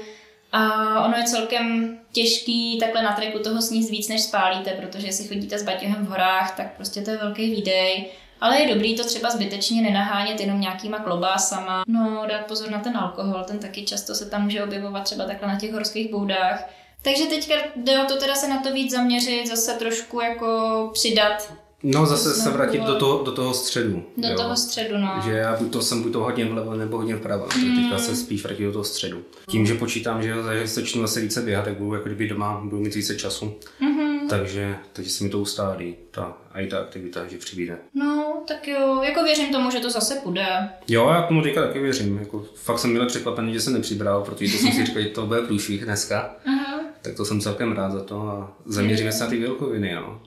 a 0.52 1.06
ono 1.06 1.18
je 1.18 1.24
celkem 1.24 1.98
těžký 2.12 2.80
takhle 2.80 3.04
na 3.04 3.14
treku 3.14 3.40
toho 3.40 3.62
sníst 3.62 3.92
víc, 3.92 4.10
než 4.10 4.22
spálíte, 4.22 4.72
protože 4.72 5.08
jestli 5.08 5.28
chodíte 5.28 5.60
s 5.60 5.64
batěhem 5.64 6.06
v 6.06 6.10
horách, 6.10 6.58
tak 6.58 6.76
prostě 6.76 7.02
to 7.02 7.12
je 7.12 7.18
velký 7.18 7.52
výdej. 7.56 8.06
Ale 8.42 8.62
je 8.62 8.74
dobrý 8.74 8.96
to 8.96 9.04
třeba 9.04 9.30
zbytečně 9.30 9.82
nenahánět 9.82 10.40
jenom 10.40 10.62
nějakýma 10.62 11.00
klobásama. 11.00 11.84
No, 11.88 12.26
dát 12.30 12.46
pozor 12.46 12.72
na 12.72 12.80
ten 12.80 12.98
alkohol, 12.98 13.44
ten 13.44 13.60
taky 13.60 13.86
často 13.86 14.16
se 14.16 14.30
tam 14.30 14.44
může 14.44 14.64
objevovat 14.64 15.04
třeba 15.04 15.26
takhle 15.26 15.48
na 15.48 15.60
těch 15.60 15.74
horských 15.74 16.12
boudách. 16.12 16.70
Takže 17.02 17.24
teďka 17.24 17.54
jde 17.76 18.04
o 18.04 18.06
to 18.06 18.18
teda 18.18 18.36
se 18.36 18.48
na 18.48 18.62
to 18.62 18.74
víc 18.74 18.92
zaměřit, 18.92 19.48
zase 19.48 19.74
trošku 19.74 20.22
jako 20.22 20.90
přidat 20.94 21.54
No 21.84 22.06
zase 22.06 22.34
se 22.34 22.50
vrátit 22.50 22.82
do 22.82 22.96
toho, 22.96 23.24
do 23.24 23.32
toho 23.32 23.54
středu. 23.54 24.04
Do 24.18 24.28
jo. 24.28 24.36
toho 24.36 24.56
středu, 24.56 24.98
no. 24.98 25.22
Že 25.26 25.32
já 25.32 25.56
buď 25.56 25.72
to 25.72 25.82
jsem 25.82 26.04
buď 26.04 26.14
to 26.14 26.20
hodně 26.20 26.46
vlevo 26.46 26.76
nebo 26.76 26.98
hodně 26.98 27.16
vpravo. 27.16 27.48
Mm. 27.58 27.76
Teďka 27.76 27.98
se 27.98 28.16
spíš 28.16 28.44
vrátit 28.44 28.64
do 28.64 28.72
toho 28.72 28.84
středu. 28.84 29.24
Tím, 29.50 29.66
že 29.66 29.74
počítám, 29.74 30.24
že 30.24 30.34
začnu 30.64 31.02
zase 31.02 31.22
více 31.22 31.42
běhat, 31.42 31.66
tak 31.66 31.78
budu 31.78 31.94
jako 31.94 32.06
kdyby 32.06 32.30
doma 32.30 32.62
budu 32.64 32.80
mít 32.80 32.96
více 32.96 33.16
času. 33.16 33.56
Mm-hmm. 33.82 34.30
Takže, 34.30 34.76
takže 34.94 35.10
se 35.10 35.24
mi 35.24 35.30
to 35.30 35.40
ustálí. 35.40 35.96
Ta, 36.12 36.38
a 36.52 36.60
i 36.60 36.68
ta 36.68 36.80
aktivita, 36.80 37.28
že 37.28 37.38
přibýde. 37.38 37.78
No, 37.94 38.44
tak 38.48 38.68
jo, 38.68 39.02
jako 39.04 39.24
věřím 39.24 39.52
tomu, 39.52 39.72
že 39.72 39.80
to 39.80 39.90
zase 39.90 40.16
půjde. 40.24 40.70
Jo, 40.88 41.10
já 41.10 41.22
tomu 41.22 41.42
teďka 41.42 41.62
taky 41.62 41.80
věřím. 41.80 42.18
Jako, 42.18 42.46
fakt 42.56 42.80
jsem 42.80 42.94
byl 42.94 43.06
překvapený, 43.06 43.54
že 43.54 43.62
jsem 43.62 43.74
nepřibral, 43.74 44.24
protože 44.24 44.52
to 44.52 44.58
jsem 44.58 44.72
si 44.72 44.86
říkal, 44.86 45.02
že 45.02 45.10
to 45.10 45.26
bude 45.26 45.42
průšvih 45.42 45.86
dneska. 45.86 46.36
Uh-huh. 46.46 46.87
Tak 47.02 47.16
to 47.16 47.26
jsem 47.26 47.42
celkem 47.42 47.72
rád 47.72 47.92
za 47.92 48.04
to 48.04 48.22
a 48.22 48.58
zaměříme 48.66 49.12
se 49.12 49.24
na 49.24 49.30
ty 49.30 49.38
bílkoviny, 49.38 49.96
no. 49.96 50.22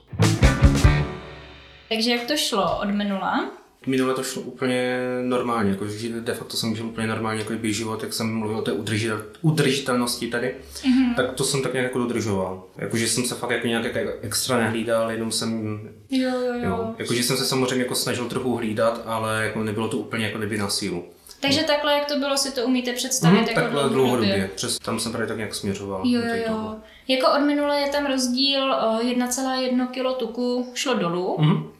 Takže 1.89 2.11
jak 2.11 2.25
to 2.27 2.37
šlo 2.37 2.79
od 2.79 2.91
minula? 2.91 3.51
Minule 3.87 4.13
to 4.13 4.23
šlo 4.23 4.41
úplně 4.41 4.99
normálně, 5.21 5.69
jako, 5.69 5.87
že 5.87 6.09
de 6.09 6.33
facto 6.33 6.57
jsem 6.57 6.75
žil 6.75 6.85
úplně 6.85 7.07
normálně 7.07 7.39
jako 7.39 7.53
život, 7.61 8.03
jak 8.03 8.13
jsem 8.13 8.35
mluvil 8.35 8.57
o 8.57 8.61
té 8.61 8.71
udržitel, 8.71 9.23
udržitelnosti 9.41 10.27
tady, 10.27 10.55
mm-hmm. 10.73 11.15
tak 11.15 11.33
to 11.33 11.43
jsem 11.43 11.61
tak 11.61 11.73
nějak 11.73 11.83
jako 11.83 11.99
dodržoval. 11.99 12.63
Jakože 12.77 13.07
jsem 13.07 13.23
se 13.23 13.35
fakt 13.35 13.49
jako 13.49 13.67
nějak 13.67 13.95
jako 13.95 14.11
extra 14.21 14.57
nehlídal, 14.57 15.11
jenom 15.11 15.31
jsem... 15.31 15.79
Jo, 16.09 16.29
jo, 16.29 16.53
jo. 16.53 16.63
jo 16.63 16.95
jakože 16.97 17.23
jsem 17.23 17.37
se 17.37 17.45
samozřejmě 17.45 17.83
jako 17.83 17.95
snažil 17.95 18.25
trochu 18.25 18.55
hlídat, 18.55 19.01
ale 19.05 19.45
jako 19.45 19.63
nebylo 19.63 19.87
to 19.87 19.97
úplně 19.97 20.25
jako 20.25 20.37
kdyby 20.37 20.57
na 20.57 20.69
sílu. 20.69 21.05
Takže 21.41 21.63
takhle, 21.63 21.93
jak 21.93 22.05
to 22.05 22.19
bylo, 22.19 22.37
si 22.37 22.51
to 22.51 22.63
umíte 22.63 22.93
představit 22.93 23.41
mm, 23.41 23.47
jako 23.47 23.61
takhle 23.61 23.89
dlouhodobě. 23.89 24.49
Přes, 24.55 24.79
tam 24.79 24.99
jsem 24.99 25.11
právě 25.11 25.27
tak 25.27 25.37
nějak 25.37 25.55
směřoval. 25.55 26.01
Jo, 26.05 26.21
jo, 26.21 26.43
jo. 26.47 26.75
Jako 27.07 27.31
od 27.31 27.39
minule 27.39 27.79
je 27.79 27.89
tam 27.89 28.05
rozdíl 28.05 28.73
1,1 28.73 29.87
kg 29.87 30.19
tuku 30.19 30.71
šlo 30.73 30.93
dolů. 30.93 31.37
Mm. 31.39 31.71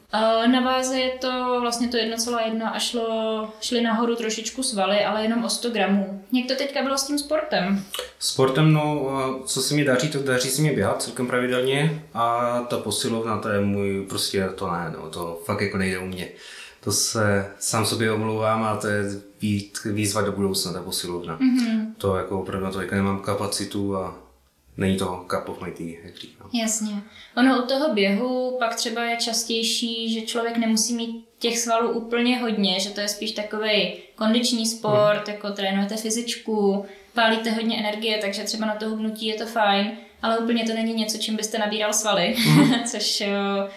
Na 0.52 0.60
váze 0.60 1.00
je 1.00 1.10
to 1.18 1.58
vlastně 1.60 1.88
to 1.88 1.96
1,1 1.96 2.70
a 2.72 2.78
šlo, 2.78 3.48
šli 3.60 3.80
nahoru 3.80 4.16
trošičku 4.16 4.62
svaly, 4.62 5.04
ale 5.04 5.22
jenom 5.22 5.44
o 5.44 5.48
100 5.48 5.70
gramů. 5.70 6.24
Jak 6.32 6.48
to 6.48 6.54
teďka 6.54 6.82
bylo 6.82 6.98
s 6.98 7.06
tím 7.06 7.18
sportem? 7.18 7.84
Sportem, 8.18 8.72
no, 8.72 9.10
co 9.46 9.62
se 9.62 9.74
mi 9.74 9.84
daří, 9.84 10.08
to 10.08 10.18
daří 10.18 10.50
se 10.50 10.62
mi 10.62 10.70
běhat 10.70 11.02
celkem 11.02 11.26
pravidelně 11.26 12.02
a 12.14 12.58
ta 12.70 12.78
posilovna, 12.78 13.38
to 13.38 13.48
je 13.48 13.60
můj, 13.60 14.06
prostě 14.08 14.48
to 14.54 14.70
ne, 14.70 14.94
no, 14.98 15.10
to 15.10 15.40
fakt 15.44 15.60
jako 15.60 15.78
nejde 15.78 15.98
u 15.98 16.06
mě. 16.06 16.28
To 16.84 16.92
se 16.92 17.46
sám 17.58 17.86
sobě 17.86 18.12
omlouvám 18.12 18.64
a 18.64 18.76
to 18.76 18.86
je 18.86 19.02
výzva 19.84 20.22
do 20.22 20.32
budoucna, 20.32 20.72
ta 20.72 20.82
posilovna. 20.82 21.38
Mm-hmm. 21.38 21.94
To 21.98 22.16
jako 22.16 22.40
opravdu 22.40 22.72
to 22.72 22.80
jako 22.80 22.94
nemám 22.94 23.20
kapacitu 23.20 23.96
a 23.96 24.18
není 24.76 24.98
to 24.98 25.26
cup 25.30 25.48
of 25.48 25.62
my 25.62 25.70
tea, 25.70 26.00
jak 26.04 26.16
říkám. 26.16 26.50
Jasně. 26.52 27.02
Ono 27.36 27.62
u 27.62 27.66
toho 27.66 27.94
běhu 27.94 28.56
pak 28.58 28.74
třeba 28.74 29.04
je 29.04 29.16
častější, 29.16 30.14
že 30.14 30.20
člověk 30.20 30.56
nemusí 30.56 30.94
mít 30.94 31.24
těch 31.38 31.58
svalů 31.58 31.90
úplně 31.90 32.38
hodně, 32.38 32.80
že 32.80 32.90
to 32.90 33.00
je 33.00 33.08
spíš 33.08 33.32
takový 33.32 33.94
kondiční 34.14 34.66
sport, 34.66 35.26
hmm. 35.26 35.34
jako 35.34 35.50
trénujete 35.50 35.96
fyzičku, 35.96 36.84
pálíte 37.14 37.50
hodně 37.50 37.78
energie, 37.78 38.18
takže 38.18 38.44
třeba 38.44 38.66
na 38.66 38.74
to 38.74 38.88
hubnutí 38.88 39.26
je 39.26 39.34
to 39.34 39.46
fajn, 39.46 39.92
ale 40.22 40.38
úplně 40.38 40.64
to 40.64 40.74
není 40.74 40.94
něco, 40.94 41.18
čím 41.18 41.36
byste 41.36 41.58
nabíral 41.58 41.92
svaly, 41.92 42.34
hmm. 42.38 42.74
což 42.84 43.20
Eh, 43.20 43.70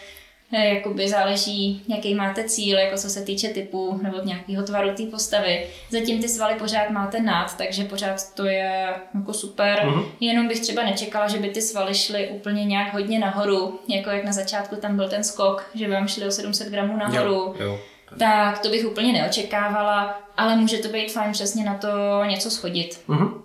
jakoby 0.51 1.09
záleží, 1.09 1.83
jaký 1.87 2.15
máte 2.15 2.43
cíl, 2.43 2.77
jako 2.77 2.97
co 2.97 3.09
se 3.09 3.21
týče 3.21 3.49
typu 3.49 3.99
nebo 4.01 4.17
nějakého 4.23 4.63
tvaru 4.63 4.89
té 4.95 5.03
postavy. 5.03 5.67
Zatím 5.89 6.21
ty 6.21 6.29
svaly 6.29 6.55
pořád 6.55 6.89
máte 6.89 7.21
nad, 7.21 7.57
takže 7.57 7.83
pořád 7.83 8.33
to 8.33 8.45
je 8.45 8.95
jako 9.15 9.33
super. 9.33 9.79
Uh-huh. 9.85 10.05
Jenom 10.19 10.47
bych 10.47 10.59
třeba 10.59 10.83
nečekala, 10.83 11.27
že 11.27 11.37
by 11.37 11.49
ty 11.49 11.61
svaly 11.61 11.95
šly 11.95 12.27
úplně 12.27 12.65
nějak 12.65 12.93
hodně 12.93 13.19
nahoru, 13.19 13.79
jako 13.87 14.09
jak 14.09 14.23
na 14.23 14.31
začátku 14.31 14.75
tam 14.75 14.95
byl 14.95 15.09
ten 15.09 15.23
skok, 15.23 15.69
že 15.73 15.89
vám 15.89 16.07
šli 16.07 16.27
o 16.27 16.31
700 16.31 16.67
gramů 16.67 16.97
nahoru. 16.97 17.33
Jo, 17.33 17.55
jo. 17.59 17.79
Tak 18.19 18.59
to 18.59 18.69
bych 18.69 18.85
úplně 18.85 19.13
neočekávala, 19.13 20.21
ale 20.37 20.55
může 20.55 20.77
to 20.77 20.87
být 20.87 21.11
fajn 21.11 21.31
přesně 21.31 21.65
na 21.65 21.77
to 21.77 21.87
něco 22.25 22.49
schodit. 22.49 23.01
Uh-huh. 23.09 23.41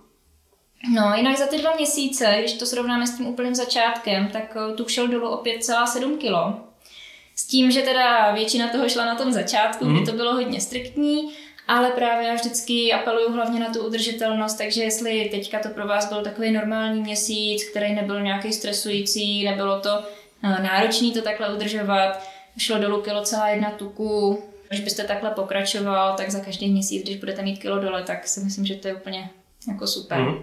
No, 0.94 1.14
jinak 1.16 1.38
za 1.38 1.46
ty 1.46 1.58
dva 1.58 1.74
měsíce, 1.76 2.36
když 2.38 2.52
to 2.52 2.66
srovnáme 2.66 3.06
s 3.06 3.16
tím 3.16 3.26
úplným 3.26 3.54
začátkem, 3.54 4.28
tak 4.28 4.56
eh, 4.56 4.74
tu 4.74 4.88
šel 4.88 5.08
dolů 5.08 5.28
o 5.28 5.42
5,7 5.42 6.16
kg. 6.16 6.69
S 7.40 7.44
tím, 7.44 7.70
že 7.70 7.82
teda 7.82 8.32
většina 8.32 8.68
toho 8.68 8.88
šla 8.88 9.04
na 9.04 9.14
tom 9.14 9.32
začátku, 9.32 9.84
mm. 9.84 9.90
kdy 9.90 10.00
mhm. 10.00 10.10
to 10.10 10.16
bylo 10.16 10.34
hodně 10.34 10.60
striktní, 10.60 11.32
ale 11.68 11.90
právě 11.90 12.28
já 12.28 12.34
vždycky 12.34 12.92
apeluju 12.92 13.32
hlavně 13.32 13.60
na 13.60 13.72
tu 13.72 13.86
udržitelnost, 13.86 14.54
takže 14.54 14.82
jestli 14.82 15.28
teďka 15.30 15.58
to 15.58 15.68
pro 15.68 15.86
vás 15.86 16.08
byl 16.08 16.22
takový 16.22 16.50
normální 16.50 17.00
měsíc, 17.00 17.64
který 17.64 17.94
nebyl 17.94 18.20
nějaký 18.20 18.52
stresující, 18.52 19.44
nebylo 19.44 19.80
to 19.80 19.90
no, 20.42 20.50
náročný 20.50 21.12
to 21.12 21.22
takhle 21.22 21.54
udržovat, 21.54 22.28
šlo 22.58 22.78
dolů 22.78 23.02
kilo 23.02 23.22
celá 23.22 23.48
jedna 23.48 23.70
tuku, 23.70 24.42
když 24.68 24.80
byste 24.80 25.04
takhle 25.04 25.30
pokračoval, 25.30 26.16
tak 26.16 26.30
za 26.30 26.40
každý 26.40 26.70
měsíc, 26.70 27.02
když 27.02 27.16
budete 27.16 27.42
mít 27.42 27.58
kilo 27.58 27.78
dole, 27.78 28.02
tak 28.02 28.28
si 28.28 28.40
myslím, 28.40 28.66
že 28.66 28.74
to 28.74 28.88
je 28.88 28.94
úplně 28.94 29.30
jako 29.68 29.86
super. 29.86 30.18
Mm. 30.18 30.42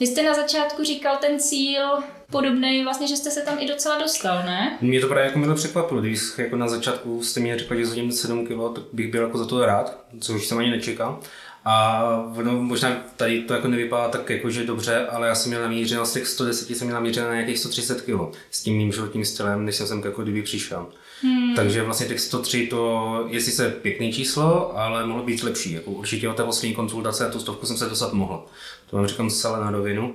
Vy 0.00 0.06
jste 0.06 0.22
na 0.22 0.34
začátku 0.34 0.84
říkal 0.84 1.16
ten 1.16 1.40
cíl 1.40 2.02
podobný, 2.30 2.84
vlastně, 2.84 3.08
že 3.08 3.16
jste 3.16 3.30
se 3.30 3.40
tam 3.40 3.58
i 3.58 3.68
docela 3.68 3.98
dostal, 3.98 4.42
ne? 4.42 4.78
Mě 4.80 5.00
to 5.00 5.06
právě 5.08 5.24
jako 5.24 5.38
milo 5.38 5.54
překvapilo, 5.54 6.00
když 6.00 6.20
jako 6.38 6.56
na 6.56 6.68
začátku 6.68 7.22
jste 7.22 7.40
mi 7.40 7.58
řekl, 7.58 7.74
že 7.74 7.86
zhodím 7.86 8.12
7 8.12 8.46
kg, 8.46 8.74
tak 8.74 8.84
bych 8.92 9.10
byl 9.10 9.22
jako 9.22 9.38
za 9.38 9.46
to 9.46 9.66
rád, 9.66 9.98
což 10.20 10.46
jsem 10.46 10.58
ani 10.58 10.70
nečekal. 10.70 11.20
A 11.64 12.02
no, 12.42 12.52
možná 12.62 12.96
tady 13.16 13.40
to 13.42 13.54
jako 13.54 13.68
nevypadá 13.68 14.08
tak 14.08 14.30
jakože 14.30 14.66
dobře, 14.66 15.06
ale 15.06 15.28
já 15.28 15.34
jsem 15.34 15.50
měl 15.50 15.62
namířeno 15.62 16.06
z 16.06 16.12
těch 16.12 16.26
110 16.26 16.76
jsem 16.76 16.86
měl 16.86 16.94
namířeno 16.94 17.26
na 17.26 17.34
nějakých 17.34 17.58
130 17.58 18.02
kg 18.02 18.36
s 18.50 18.62
tím 18.62 18.76
mým 18.76 18.92
životním 18.92 19.24
stylem, 19.24 19.64
než 19.64 19.76
jsem 19.76 19.86
sem 19.86 20.02
jako 20.04 20.22
kdyby 20.22 20.42
přišel. 20.42 20.86
Hmm. 21.22 21.54
Takže 21.54 21.82
vlastně 21.82 22.06
těch 22.06 22.20
103 22.20 22.66
to 22.66 23.24
je 23.28 23.40
sice 23.40 23.70
pěkný 23.70 24.12
číslo, 24.12 24.78
ale 24.78 25.06
mohlo 25.06 25.24
být 25.24 25.42
lepší. 25.42 25.72
Jako 25.72 25.90
určitě 25.90 26.28
od 26.28 26.36
té 26.36 26.44
poslední 26.44 26.74
konzultace 26.74 27.26
a 27.26 27.30
tu 27.30 27.40
stovku 27.40 27.66
jsem 27.66 27.76
se 27.76 27.88
dostat 27.88 28.12
mohl. 28.12 28.46
To 28.90 28.96
vám 28.96 29.06
říkám 29.06 29.30
zcela 29.30 29.64
na 29.64 29.70
rovinu. 29.70 30.14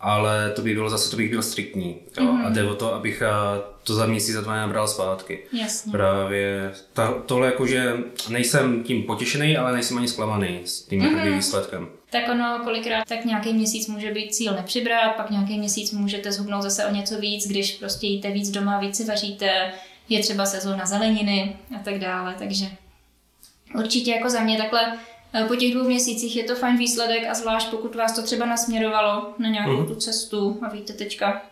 Ale 0.00 0.52
to 0.56 0.62
by 0.62 0.74
bylo 0.74 0.90
zase, 0.90 1.10
to 1.10 1.16
bych 1.16 1.30
byl 1.30 1.42
striktní. 1.42 1.96
Jo? 2.20 2.24
Mm-hmm. 2.24 2.46
A 2.46 2.50
jde 2.50 2.64
o 2.64 2.74
to, 2.74 2.94
abych 2.94 3.22
to 3.84 3.94
za 3.94 4.06
měsíc 4.06 4.34
za 4.34 4.40
dva 4.40 4.56
nabral 4.56 4.88
zpátky. 4.88 5.38
Jasně. 5.52 5.92
Právě 5.92 6.72
ta, 6.92 7.14
tohle 7.26 7.46
jakože 7.46 7.96
nejsem 8.28 8.82
tím 8.84 9.02
potěšený, 9.02 9.56
ale 9.56 9.72
nejsem 9.72 9.98
ani 9.98 10.08
zklamaný 10.08 10.60
s 10.64 10.82
tím 10.82 11.02
mm-hmm. 11.02 11.34
výsledkem. 11.34 11.88
Tak 12.10 12.28
ono 12.32 12.60
kolikrát 12.64 13.04
tak 13.08 13.24
nějaký 13.24 13.52
měsíc 13.52 13.88
může 13.88 14.10
být 14.10 14.34
cíl 14.34 14.52
nepřibrat, 14.52 15.16
pak 15.16 15.30
nějaký 15.30 15.58
měsíc 15.58 15.92
můžete 15.92 16.32
zhubnout 16.32 16.62
zase 16.62 16.86
o 16.86 16.94
něco 16.94 17.18
víc, 17.18 17.46
když 17.46 17.72
prostě 17.72 18.06
jíte 18.06 18.30
víc 18.30 18.50
doma, 18.50 18.80
víc 18.80 18.96
si 18.96 19.04
vaříte, 19.04 19.72
je 20.08 20.22
třeba 20.22 20.46
sezóna 20.46 20.86
zeleniny 20.86 21.56
a 21.80 21.82
tak 21.84 21.98
dále, 21.98 22.34
takže 22.38 22.66
určitě 23.74 24.10
jako 24.10 24.30
za 24.30 24.40
mě 24.40 24.58
takhle 24.58 24.92
eh, 24.92 24.98
po 25.48 25.56
těch 25.56 25.74
dvou 25.74 25.84
měsících 25.84 26.36
je 26.36 26.44
to 26.44 26.54
fajn 26.54 26.76
výsledek 26.76 27.26
a 27.28 27.34
zvlášť 27.34 27.70
pokud 27.70 27.94
vás 27.94 28.12
to 28.12 28.22
třeba 28.22 28.46
nasměrovalo 28.46 29.34
na 29.38 29.48
nějakou 29.48 29.76
mm. 29.76 29.86
tu 29.86 29.94
cestu 29.94 30.58
a 30.62 30.68
víte 30.68 30.92
teďka, 30.92 31.42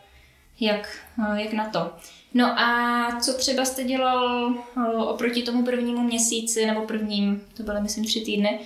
jak, 0.61 0.99
eh, 1.25 1.43
jak 1.43 1.53
na 1.53 1.69
to. 1.71 1.93
No 2.35 2.61
a 2.61 3.21
co 3.21 3.35
třeba 3.35 3.65
jste 3.65 3.85
dělal 3.85 4.55
eh, 4.77 4.97
oproti 4.97 5.43
tomu 5.43 5.65
prvnímu 5.65 6.03
měsíci, 6.03 6.67
nebo 6.67 6.81
prvním, 6.81 7.43
to 7.57 7.63
byly 7.63 7.81
myslím 7.81 8.05
tři 8.05 8.21
týdny, 8.21 8.61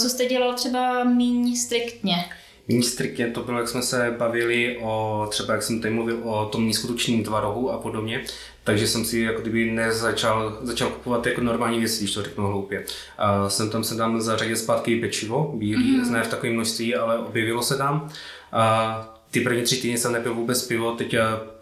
co 0.00 0.08
jste 0.08 0.26
dělal 0.26 0.54
třeba 0.54 1.04
méně 1.04 1.56
striktně? 1.56 2.24
Méně 2.68 2.82
striktně 2.82 3.26
to 3.26 3.42
bylo, 3.42 3.58
jak 3.58 3.68
jsme 3.68 3.82
se 3.82 4.14
bavili 4.18 4.78
o, 4.82 5.26
třeba 5.30 5.54
jak 5.54 5.62
jsem 5.62 5.80
tady 5.80 5.94
mluvil 5.94 6.20
o 6.24 6.46
tom 6.46 6.66
nízkotučným 6.66 7.24
tvarohu 7.24 7.70
a 7.70 7.78
podobně, 7.78 8.24
takže 8.64 8.86
jsem 8.86 9.04
si 9.04 9.20
jako 9.20 9.42
kdyby 9.42 9.70
nezačal 9.70 10.58
začal 10.62 10.88
kupovat 10.90 11.26
jako 11.26 11.40
normální 11.40 11.78
věci, 11.78 11.98
když 11.98 12.14
to 12.14 12.22
řeknu 12.22 12.46
hloupě. 12.46 12.84
A 13.18 13.48
jsem 13.48 13.70
tam 13.70 13.84
se 13.84 13.96
tam 13.96 14.20
zařadil 14.20 14.56
zpátky 14.56 15.00
pečivo, 15.00 15.52
bílý, 15.56 16.00
mm-hmm. 16.00 16.10
ne 16.10 16.22
v 16.22 16.28
takovém 16.28 16.54
množství, 16.54 16.94
ale 16.94 17.18
objevilo 17.18 17.62
se 17.62 17.76
tam. 17.76 18.08
A 18.52 19.18
ty 19.30 19.40
první 19.40 19.62
tři 19.62 19.76
týdny 19.76 19.98
jsem 19.98 20.12
nepil 20.12 20.34
vůbec 20.34 20.66
pivo, 20.66 20.92
teď 20.92 21.14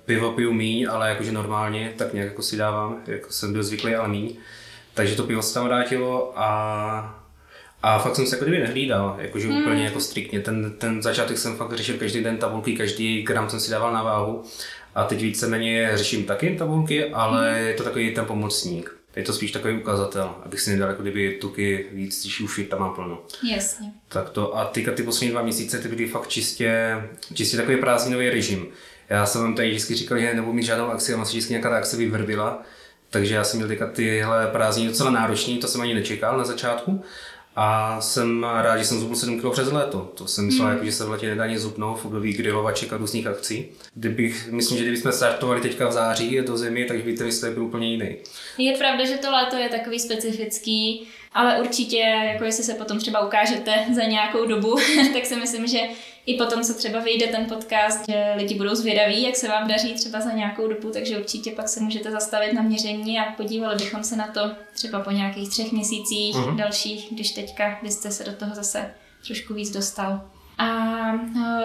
pivo 0.05 0.33
piju 0.33 0.53
míň, 0.53 0.87
ale 0.91 1.09
jakože 1.09 1.33
normálně, 1.33 1.93
tak 1.97 2.13
nějak 2.15 2.29
jako 2.29 2.43
si 2.43 2.57
dávám, 2.57 3.03
jako 3.07 3.33
jsem 3.33 3.53
byl 3.53 3.63
zvyklý, 3.63 3.95
ale 3.95 4.09
míň. 4.09 4.37
Takže 4.95 5.17
to 5.17 5.23
pivo 5.23 5.43
se 5.43 5.55
tam 5.55 5.65
vrátilo 5.65 6.33
a 6.37 7.20
a 7.83 7.99
fakt 7.99 8.17
jsem 8.17 8.27
se 8.27 8.37
jako 8.37 8.45
kdyby 8.45 8.63
nehlídal, 8.63 9.17
jakože 9.19 9.49
hmm. 9.49 9.59
úplně 9.59 9.85
jako 9.85 10.01
striktně. 10.01 10.41
Ten, 10.41 10.73
ten 10.79 11.03
začátek 11.03 11.39
jsem 11.39 11.57
fakt 11.57 11.73
řešil 11.73 11.99
každý 11.99 12.23
den 12.23 12.37
tabulky, 12.37 12.77
každý 12.77 13.23
gram 13.23 13.51
jsem 13.51 13.61
si 13.61 13.71
dával 13.71 13.93
na 13.93 14.03
váhu. 14.03 14.43
A 14.95 15.05
teď 15.05 15.23
víceméně 15.23 15.91
řeším 15.95 16.25
taky 16.25 16.57
tabulky, 16.57 17.11
ale 17.11 17.55
hmm. 17.55 17.67
je 17.67 17.75
to 17.75 17.85
takový 17.85 18.15
ten 18.15 18.25
pomocník. 18.25 18.97
Je 19.17 19.23
to 19.23 19.33
spíš 19.33 19.53
takový 19.53 19.77
ukazatel, 19.77 20.35
abych 20.45 20.61
si 20.61 20.71
nedal 20.71 20.89
jako 20.89 21.03
kdyby 21.03 21.39
tuky 21.41 21.87
víc, 21.93 22.23
když 22.23 22.41
už 22.41 22.61
tam 22.71 22.81
mám 22.81 22.95
plno. 22.95 23.23
Jasně. 23.51 23.93
Tak 24.09 24.31
to 24.31 24.59
a 24.59 24.65
teďka 24.65 24.93
ty 24.93 25.03
poslední 25.03 25.31
dva 25.31 25.43
měsíce 25.43 25.79
ty 25.79 25.89
byly 25.89 26.07
fakt 26.09 26.29
čistě, 26.29 27.03
čistě 27.35 27.57
takový 27.57 27.77
prázdninový 27.77 28.31
režim. 28.31 28.67
Já 29.09 29.27
jsem 29.27 29.41
vám 29.41 29.55
tady 29.55 29.69
vždycky 29.69 29.95
říkal, 29.95 30.19
že 30.19 30.35
nebudu 30.35 30.53
mít 30.53 30.63
žádnou 30.63 30.87
akci, 30.87 31.15
ale 31.15 31.25
se 31.25 31.31
vždycky 31.31 31.53
nějaká 31.53 31.77
akce 31.77 31.97
vyvrbila. 31.97 32.63
Takže 33.11 33.35
já 33.35 33.45
jsem 33.45 33.59
měl 33.59 33.69
teďka 33.69 33.87
tyhle 33.87 34.47
prázdniny 34.47 34.91
docela 34.91 35.11
náročný, 35.11 35.59
to 35.59 35.69
jsem 35.69 35.81
ani 35.81 35.95
nečekal 35.95 36.39
na 36.39 36.45
začátku. 36.45 37.05
A 37.57 38.01
jsem 38.01 38.45
rád, 38.45 38.79
že 38.79 38.85
jsem 38.85 39.01
zubnul 39.01 39.17
7 39.17 39.41
kg 39.41 39.53
přes 39.53 39.73
léto. 39.73 39.99
To 40.15 40.27
jsem 40.27 40.47
myslel, 40.47 40.67
mm. 40.67 40.73
jako, 40.73 40.85
že 40.85 40.93
se 40.93 41.05
v 41.05 41.11
letě 41.11 41.27
nedá 41.27 41.47
nic 41.47 41.61
zubnout 41.61 42.01
v 42.01 42.05
období 42.05 42.33
grilovaček 42.33 42.93
a 42.93 42.97
různých 42.97 43.27
akcí. 43.27 43.69
Kdybych, 43.95 44.49
myslím, 44.53 44.79
že 44.79 44.85
kdybychom 44.85 45.13
startovali 45.13 45.61
teďka 45.61 45.89
v 45.89 45.93
září 45.93 46.39
do 46.47 46.57
zimy, 46.57 46.85
tak 46.85 47.05
by 47.05 47.13
ten 47.13 47.27
výsledek 47.27 47.55
byl 47.55 47.65
úplně 47.65 47.91
jiný. 47.91 48.17
Je 48.59 48.79
pravda, 48.79 49.05
že 49.05 49.19
to 49.19 49.31
léto 49.31 49.57
je 49.57 49.69
takový 49.69 50.01
specifický, 50.01 51.07
ale 51.33 51.61
určitě, 51.61 51.99
jako 52.33 52.45
jestli 52.45 52.65
se 52.65 52.75
potom 52.75 52.99
třeba 52.99 53.27
ukážete 53.27 53.85
za 53.95 54.03
nějakou 54.03 54.47
dobu, 54.47 54.77
tak 55.13 55.27
si 55.27 55.37
myslím, 55.37 55.67
že 55.67 55.81
i 56.27 56.35
potom, 56.35 56.63
co 56.63 56.75
třeba 56.75 57.01
vyjde 57.01 57.27
ten 57.27 57.47
podcast, 57.47 58.09
že 58.09 58.35
lidi 58.37 58.55
budou 58.55 58.75
zvědaví, 58.75 59.23
jak 59.23 59.37
se 59.37 59.49
vám 59.49 59.69
daří 59.69 59.95
třeba 59.95 60.21
za 60.21 60.33
nějakou 60.33 60.69
dobu, 60.69 60.91
takže 60.91 61.19
určitě 61.19 61.51
pak 61.51 61.69
se 61.69 61.81
můžete 61.81 62.11
zastavit 62.11 62.53
na 62.53 62.63
měření 62.63 63.19
a 63.19 63.33
podívali 63.33 63.77
bychom 63.77 64.05
se 64.05 64.17
na 64.17 64.27
to 64.27 64.41
třeba 64.75 65.01
po 65.01 65.11
nějakých 65.11 65.49
třech 65.49 65.73
měsících 65.73 66.37
uh-huh. 66.37 66.57
dalších, 66.57 67.09
když 67.11 67.31
teďka 67.33 67.79
byste 67.83 68.11
se 68.11 68.25
do 68.25 68.33
toho 68.33 68.55
zase 68.55 68.95
trošku 69.27 69.55
víc 69.55 69.71
dostal. 69.71 70.31
A 70.59 70.67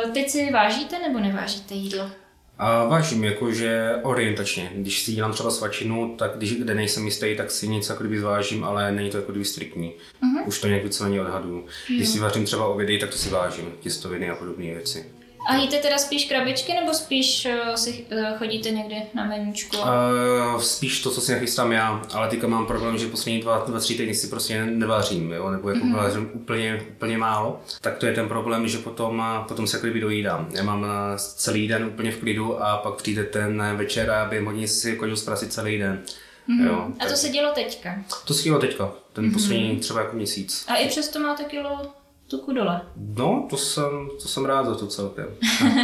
e, 0.05 0.09
teď 0.13 0.29
si 0.29 0.51
vážíte 0.51 0.99
nebo 0.99 1.19
nevážíte 1.19 1.75
jídlo? 1.75 2.11
A 2.57 2.85
vážím, 2.85 3.23
jakože 3.23 3.95
orientačně. 4.03 4.71
Když 4.75 5.03
si 5.03 5.11
dělám 5.11 5.33
třeba 5.33 5.51
svačinu, 5.51 6.15
tak 6.17 6.37
když 6.37 6.55
kde 6.55 6.75
nejsem 6.75 7.05
jistý, 7.05 7.35
tak 7.37 7.51
si 7.51 7.67
něco 7.67 7.93
jako 7.93 8.03
kdyby 8.03 8.19
zvážím, 8.19 8.63
ale 8.63 8.91
není 8.91 9.09
to 9.09 9.17
jako 9.17 9.31
kdyby 9.31 9.45
striktní. 9.45 9.93
Uh-huh. 10.23 10.47
Už 10.47 10.61
to 10.61 10.67
nějak 10.67 10.83
víceméně 10.83 11.21
odhaduju. 11.21 11.65
Když 11.95 12.09
si 12.09 12.19
vařím 12.19 12.45
třeba 12.45 12.65
obědy, 12.65 12.99
tak 12.99 13.09
to 13.09 13.17
si 13.17 13.29
vážím, 13.29 13.65
těstoviny 13.79 14.29
a 14.29 14.35
podobné 14.35 14.65
věci. 14.65 15.05
A 15.47 15.55
jíte 15.55 15.77
teda 15.77 15.97
spíš 15.97 16.25
krabičky 16.25 16.73
nebo 16.73 16.93
spíš 16.93 17.47
uh, 17.67 17.75
si 17.75 18.05
uh, 18.11 18.37
chodíte 18.37 18.71
někdy 18.71 18.95
na 19.13 19.25
meníčku? 19.25 19.77
Uh, 19.77 20.61
spíš 20.61 21.01
to, 21.01 21.11
co 21.11 21.21
si 21.21 21.31
nachystám 21.31 21.71
já, 21.71 22.01
ale 22.13 22.27
teďka 22.27 22.47
mám 22.47 22.65
problém, 22.65 22.97
že 22.97 23.07
poslední 23.07 23.41
dva, 23.41 23.65
dva 23.67 23.79
tři 23.79 23.95
týdny 23.95 24.13
si 24.13 24.27
prostě 24.27 24.65
nevařím, 24.65 25.31
jo? 25.31 25.51
nebo 25.51 25.69
jako 25.69 25.85
mm-hmm. 25.85 25.95
vařím 25.95 26.29
úplně, 26.33 26.81
úplně 26.89 27.17
málo. 27.17 27.61
Tak 27.81 27.97
to 27.97 28.05
je 28.05 28.13
ten 28.13 28.27
problém, 28.27 28.67
že 28.67 28.77
potom, 28.77 29.23
potom 29.47 29.67
se 29.67 29.79
klidu 29.79 29.99
dojídám. 29.99 30.47
Já 30.51 30.63
mám 30.63 30.85
celý 31.17 31.67
den 31.67 31.85
úplně 31.85 32.11
v 32.11 32.17
klidu 32.17 32.63
a 32.63 32.77
pak 32.77 32.95
přijde 32.95 33.23
ten 33.23 33.63
večer 33.75 34.11
a 34.11 34.25
během 34.25 34.45
hodin 34.45 34.67
si 34.67 34.95
kožu 34.95 35.15
zprasit 35.15 35.53
celý 35.53 35.77
den. 35.77 36.03
Mm-hmm. 36.49 36.67
Jo, 36.67 36.87
a 36.99 37.05
to 37.05 37.15
se 37.15 37.29
dělo 37.29 37.51
teďka? 37.53 38.03
To 38.25 38.33
se 38.33 38.43
dělo 38.43 38.59
teďka, 38.59 38.91
ten 39.13 39.25
mm-hmm. 39.25 39.33
poslední 39.33 39.77
třeba 39.79 39.99
jako 39.99 40.15
měsíc. 40.15 40.65
A 40.67 40.75
i 40.75 40.87
přesto 40.87 41.19
máte 41.19 41.43
kilo 41.43 41.93
tuku 42.27 42.53
dole. 42.53 42.81
No, 43.17 43.47
to 43.49 43.57
jsem, 43.57 44.09
to 44.21 44.27
jsem 44.27 44.45
rád 44.45 44.65
za 44.65 44.75
to 44.75 44.87
celkem. 44.87 45.27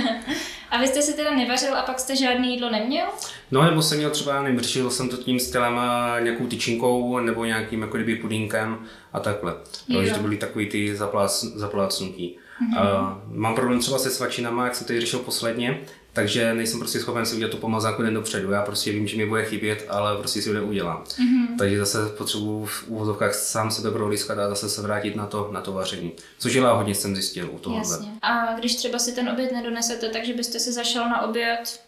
a 0.69 0.77
vy 0.77 0.87
jste 0.87 1.01
si 1.01 1.13
teda 1.13 1.35
nevařil 1.35 1.77
a 1.77 1.81
pak 1.81 1.99
jste 1.99 2.15
žádný 2.15 2.53
jídlo 2.53 2.69
neměl? 2.69 3.05
No, 3.51 3.63
nebo 3.63 3.81
jsem 3.81 3.97
měl 3.97 4.09
třeba, 4.09 4.41
nevím, 4.43 4.59
řešil 4.59 4.89
jsem 4.89 5.09
to 5.09 5.17
tím 5.17 5.39
stylem 5.39 5.79
nějakou 6.23 6.47
tyčinkou 6.47 7.19
nebo 7.19 7.45
nějakým 7.45 7.81
jako 7.81 7.97
kdyby 7.97 8.15
pudínkem 8.15 8.79
a 9.13 9.19
takhle. 9.19 9.55
Takže 9.93 10.13
to 10.13 10.19
byly 10.19 10.37
takový 10.37 10.69
ty 10.69 10.95
zaplác, 10.95 11.43
zaplácnutí. 11.43 12.37
Mm-hmm. 12.61 13.01
Uh, 13.01 13.37
mám 13.37 13.55
problém 13.55 13.79
třeba 13.79 13.97
se 13.97 14.09
svačinama, 14.09 14.63
jak 14.63 14.75
jsem 14.75 14.87
tady 14.87 15.01
řešil 15.01 15.19
posledně, 15.19 15.81
takže 16.13 16.53
nejsem 16.53 16.79
prostě 16.79 16.99
schopen 16.99 17.25
si 17.25 17.35
udělat 17.35 17.51
tu 17.51 17.57
pomazánku 17.57 18.01
den 18.01 18.13
dopředu. 18.13 18.51
Já 18.51 18.61
prostě 18.61 18.91
vím, 18.91 19.07
že 19.07 19.17
mi 19.17 19.25
bude 19.25 19.45
chybět, 19.45 19.85
ale 19.89 20.17
prostě 20.17 20.41
si 20.41 20.49
ho 20.49 20.55
neudělám. 20.55 21.03
Mm-hmm. 21.03 21.57
Takže 21.57 21.79
zase 21.79 21.97
potřebuji 22.17 22.65
v 22.65 22.87
úvodovkách 22.87 23.33
sám 23.33 23.71
sebe 23.71 23.91
prolískat 23.91 24.39
a 24.39 24.49
zase 24.49 24.69
se 24.69 24.81
vrátit 24.81 25.15
na 25.15 25.25
to, 25.25 25.49
na 25.51 25.61
to 25.61 25.71
vaření. 25.71 26.11
Což 26.39 26.53
dělá 26.53 26.73
hodně, 26.73 26.95
jsem 26.95 27.15
zjistil 27.15 27.49
u 27.51 27.59
toho. 27.59 27.83
A 28.21 28.53
když 28.59 28.75
třeba 28.75 28.99
si 28.99 29.11
ten 29.11 29.29
oběd 29.29 29.51
nedonesete, 29.51 30.09
takže 30.09 30.33
byste 30.33 30.59
si 30.59 30.71
zašel 30.71 31.09
na 31.09 31.21
oběd 31.21 31.79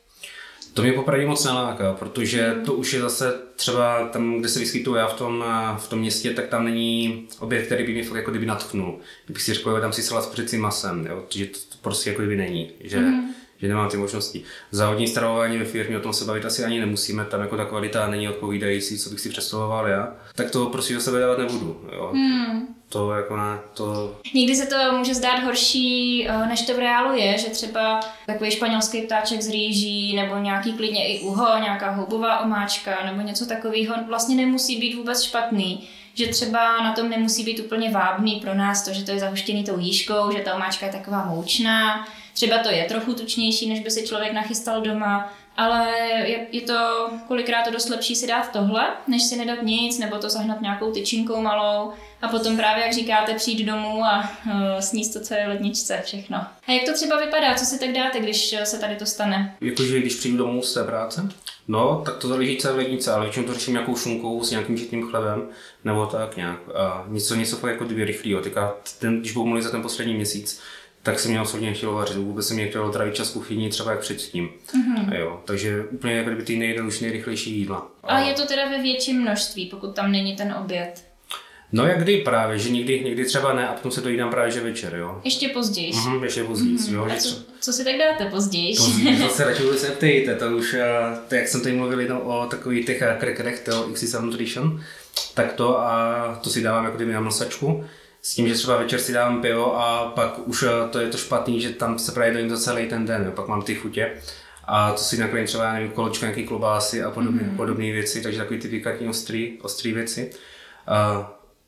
to 0.74 0.82
mě 0.82 0.94
popravdě 0.94 1.26
moc 1.26 1.46
neláká, 1.46 1.94
protože 1.94 2.56
to 2.66 2.74
už 2.74 2.94
je 2.94 3.02
zase 3.02 3.34
třeba 3.56 4.08
tam, 4.08 4.40
kde 4.40 4.50
se 4.50 4.60
vyskytuju 4.60 4.96
já 4.96 5.08
v 5.08 5.14
tom, 5.14 5.46
v 5.78 5.88
tom 5.90 6.00
městě, 6.00 6.34
tak 6.34 6.48
tam 6.48 6.66
není 6.66 7.28
oběd, 7.40 7.66
který 7.66 7.86
by 7.86 7.94
mě 7.94 8.04
fakt 8.04 8.18
jako 8.18 8.32
kdyby 8.32 8.46
natchnul. 8.46 9.00
Kdybych 9.26 9.44
si 9.44 9.54
řekl, 9.54 9.82
tam 9.82 9.94
si 9.94 10.04
salát 10.04 10.50
s 10.50 10.54
masem, 10.54 11.08
jo, 11.08 11.24
že 11.30 11.46
to, 11.46 11.58
prostě 11.82 12.10
jako 12.10 12.22
kdyby 12.22 12.36
není. 12.36 12.72
Že, 12.82 13.00
mm 13.00 13.34
že 13.64 13.70
nemám 13.70 13.90
ty 13.90 13.98
možnosti. 13.98 14.44
Závodní 14.72 15.08
stravování 15.08 15.58
ve 15.58 15.66
firmě, 15.66 15.98
o 15.98 16.02
tom 16.02 16.14
se 16.14 16.26
bavit 16.26 16.46
asi 16.46 16.64
ani 16.64 16.80
nemusíme, 16.80 17.26
tam 17.26 17.42
jako 17.42 17.58
ta 17.58 17.66
kvalita 17.66 18.08
není 18.08 18.30
odpovídající, 18.30 19.00
co 19.00 19.10
bych 19.10 19.20
si 19.20 19.30
představoval 19.30 19.88
já, 19.88 20.14
tak 20.36 20.52
to 20.52 20.66
prostě 20.66 20.94
do 20.94 21.02
sebe 21.02 21.20
dávat 21.20 21.38
nebudu. 21.38 21.90
Jo. 21.94 22.12
Hmm. 22.14 22.68
To 22.90 23.12
jako 23.12 23.38
ne, 23.38 23.60
to... 23.74 24.16
Někdy 24.34 24.56
se 24.56 24.66
to 24.66 24.98
může 24.98 25.16
zdát 25.16 25.44
horší, 25.44 26.28
eh, 26.30 26.48
než 26.48 26.62
to 26.62 26.74
v 26.74 26.80
reálu 26.80 27.18
je, 27.18 27.38
že 27.38 27.50
třeba 27.50 28.00
takový 28.26 28.52
španělský 28.52 29.02
ptáček 29.02 29.42
z 29.42 29.50
rýží, 29.50 30.16
nebo 30.16 30.38
nějaký 30.38 30.74
klidně 30.74 31.08
i 31.08 31.20
uho, 31.20 31.60
nějaká 31.62 31.92
houbová 31.92 32.40
omáčka, 32.40 33.06
nebo 33.06 33.22
něco 33.22 33.46
takového 33.46 33.96
vlastně 34.08 34.36
nemusí 34.36 34.80
být 34.80 34.96
vůbec 34.96 35.24
špatný 35.24 35.88
že 36.16 36.28
třeba 36.28 36.84
na 36.84 36.94
tom 36.94 37.10
nemusí 37.10 37.44
být 37.44 37.60
úplně 37.60 37.92
vábný 37.92 38.36
pro 38.36 38.54
nás 38.54 38.86
to, 38.86 38.94
že 38.94 39.04
to 39.04 39.12
je 39.12 39.20
zahuštěný 39.20 39.64
tou 39.64 39.80
jížkou, 39.80 40.32
že 40.32 40.40
ta 40.40 40.56
omáčka 40.56 40.86
je 40.86 40.92
taková 40.92 41.26
moučná, 41.26 42.08
Třeba 42.34 42.58
to 42.58 42.70
je 42.70 42.86
trochu 42.86 43.14
tučnější, 43.14 43.70
než 43.70 43.80
by 43.80 43.92
si 43.92 44.08
člověk 44.08 44.34
nachystal 44.34 44.82
doma, 44.82 45.34
ale 45.58 45.88
je, 46.26 46.48
je 46.52 46.62
to 46.62 47.10
kolikrát 47.28 47.64
to 47.64 47.72
dost 47.72 47.90
lepší 47.90 48.16
si 48.16 48.28
dát 48.28 48.52
tohle, 48.52 48.88
než 49.08 49.24
si 49.24 49.36
nedat 49.36 49.62
nic, 49.62 50.00
nebo 50.00 50.18
to 50.18 50.30
zahnat 50.30 50.62
nějakou 50.62 50.92
tyčinkou 50.92 51.42
malou 51.42 51.92
a 52.22 52.28
potom 52.28 52.58
právě, 52.58 52.84
jak 52.84 52.94
říkáte, 52.94 53.34
přijít 53.34 53.66
domů 53.66 54.04
a 54.04 54.32
uh, 54.46 54.54
sníst 54.80 55.14
to, 55.14 55.20
co 55.20 55.34
je 55.34 55.46
v 55.46 55.50
ledničce, 55.50 56.02
všechno. 56.06 56.38
A 56.38 56.72
jak 56.72 56.86
to 56.86 56.94
třeba 56.94 57.20
vypadá, 57.20 57.56
co 57.56 57.66
si 57.66 57.80
tak 57.80 57.92
dáte, 57.92 58.20
když 58.20 58.56
se 58.64 58.80
tady 58.80 58.96
to 58.96 59.06
stane? 59.06 59.56
Jakože 59.62 60.00
když 60.00 60.16
přijdu 60.16 60.38
domů 60.38 60.62
z 60.62 60.74
té 60.74 60.84
práce? 60.84 61.30
No, 61.68 62.02
tak 62.06 62.18
to 62.18 62.28
záleží 62.28 62.58
celé 62.58 62.76
lednice, 62.76 63.12
ale 63.12 63.24
většinou 63.24 63.46
to 63.46 63.54
řeším 63.54 63.74
nějakou 63.74 63.96
šunkou 63.96 64.44
s 64.44 64.52
nějakým 64.52 64.78
žitným 64.78 65.10
chlebem, 65.10 65.50
nebo 65.84 66.06
tak 66.06 66.38
nějak. 66.38 66.60
A 66.76 67.06
něco, 67.08 67.36
něco 67.36 67.58
fakt 67.58 67.72
jako 67.72 67.84
dvě 67.84 68.06
rychlého. 68.06 68.42
Teďka, 68.42 68.76
ten, 69.00 69.20
když 69.20 69.32
budu 69.32 69.46
mluvit 69.46 69.62
za 69.62 69.72
ten 69.72 69.82
poslední 69.82 70.14
měsíc, 70.14 70.62
tak 71.04 71.20
se 71.20 71.30
mě 71.30 71.40
absolutně 71.40 71.70
nechtělo 71.70 71.94
vařit. 71.94 72.18
Vůbec 72.18 72.48
se 72.48 72.54
mě 72.54 72.68
chtělo 72.68 72.92
trávit 72.92 73.16
čas 73.16 73.30
kuchyní 73.30 73.70
třeba 73.70 73.92
jak 73.92 74.00
předtím. 74.00 74.50
Mm-hmm. 74.50 75.16
Jo, 75.20 75.42
takže 75.46 75.84
úplně 75.92 76.14
jako 76.14 76.30
kdyby 76.30 76.44
ty 76.44 76.58
nejjednodušší, 76.58 77.04
nejrychlejší 77.04 77.58
jídla. 77.58 77.88
A 78.04 78.20
je 78.20 78.34
to 78.34 78.46
teda 78.46 78.70
ve 78.70 78.82
větším 78.82 79.22
množství, 79.22 79.66
pokud 79.66 79.96
tam 79.96 80.12
není 80.12 80.36
ten 80.36 80.56
oběd? 80.64 81.04
No 81.76 81.88
jak 81.88 82.04
kdy 82.04 82.18
právě, 82.18 82.60
že 82.60 82.70
někdy, 82.70 83.02
někdy 83.04 83.26
třeba 83.26 83.54
ne 83.54 83.68
a 83.68 83.74
potom 83.74 83.92
se 83.92 84.02
to 84.02 84.10
jídám 84.10 84.30
právě 84.30 84.52
že 84.52 84.62
večer, 84.62 84.96
jo. 84.96 85.22
Ještě 85.24 85.50
později. 85.50 85.94
Mhm, 85.94 86.24
ještě 86.24 86.44
později, 86.44 86.78
mm, 86.90 86.96
jo. 86.96 87.08
A 87.12 87.16
co, 87.16 87.36
co- 87.60 87.74
si 87.74 87.84
tak 87.84 87.96
dáte 87.98 88.26
později? 88.26 88.76
Později, 88.76 89.18
zase 89.18 89.44
radši 89.46 89.64
vůbec 89.64 89.84
neptejte, 89.84 90.36
to 90.36 90.46
už, 90.58 90.74
eh, 90.74 90.84
to 91.28 91.36
jak 91.36 91.48
jsem 91.48 91.62
tady 91.62 91.76
mluvil 91.76 92.00
jenom 92.00 92.22
o 92.22 92.46
takových 92.46 92.86
těch 92.86 93.02
eh, 93.02 93.18
krekerech, 93.20 93.60
to 93.60 93.90
XXL 93.94 94.22
Nutrition, 94.22 94.82
tak 95.34 95.54
to 95.54 95.80
a 95.80 96.40
to 96.44 96.50
si 96.50 96.62
dávám 96.62 96.84
jako 96.86 96.96
kdyby 96.98 97.14
na 97.14 97.20
mlsačku, 97.22 97.86
s 98.26 98.36
tím, 98.36 98.48
že 98.48 98.54
třeba 98.54 98.78
večer 98.78 99.00
si 99.00 99.14
dávám 99.14 99.42
pivo 99.42 99.80
a 99.80 100.12
pak 100.16 100.48
už 100.48 100.64
eh, 100.64 100.90
to 100.90 101.00
je 101.00 101.08
to 101.08 101.18
špatný, 101.18 101.62
že 101.62 101.70
tam 101.70 102.00
se 102.00 102.12
právě 102.12 102.34
dojím 102.34 102.50
to 102.50 102.58
celý 102.58 102.88
ten 102.90 103.06
den, 103.06 103.24
jo. 103.26 103.32
pak 103.32 103.48
mám 103.48 103.62
ty 103.62 103.76
chutě. 103.76 104.12
A 104.66 104.92
to 104.92 104.98
si 104.98 105.18
nakrojím 105.18 105.48
třeba, 105.48 105.74
nevím, 105.74 105.92
kolečko, 105.92 106.26
nějaký 106.26 106.48
klobásy 106.48 107.04
a 107.04 107.12
podobné, 107.12 107.44
mm. 107.44 107.58
podobné 107.58 107.92
věci, 107.92 108.22
takže 108.22 108.40
takový 108.40 108.60
ty 108.60 108.68
pikantní 108.68 109.08
ostrý, 109.08 109.60
ostrý 109.62 109.94
věci. 109.94 110.32
Uh, 110.88 111.26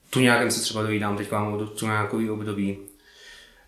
tu 0.09 0.19
nějakém 0.19 0.51
se 0.51 0.61
třeba 0.61 0.83
dojídám, 0.83 1.17
teď 1.17 1.31
mám 1.31 1.67
tu 1.67 1.85
nějaký 1.85 2.29
období. 2.29 2.77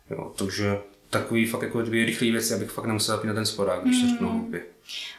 Jo, 0.10 0.34
takže 0.38 0.78
takový 1.10 1.46
fakt 1.46 1.62
jako 1.62 1.82
dvě 1.82 2.06
rychlé 2.06 2.32
věci, 2.32 2.54
abych 2.54 2.70
fakt 2.70 2.86
nemusel 2.86 3.16
zapínat 3.16 3.36
ten 3.36 3.46
sporák, 3.46 3.84
když 3.84 4.02
to 4.02 4.08
řeknu 4.10 4.30
hloupě. 4.30 4.62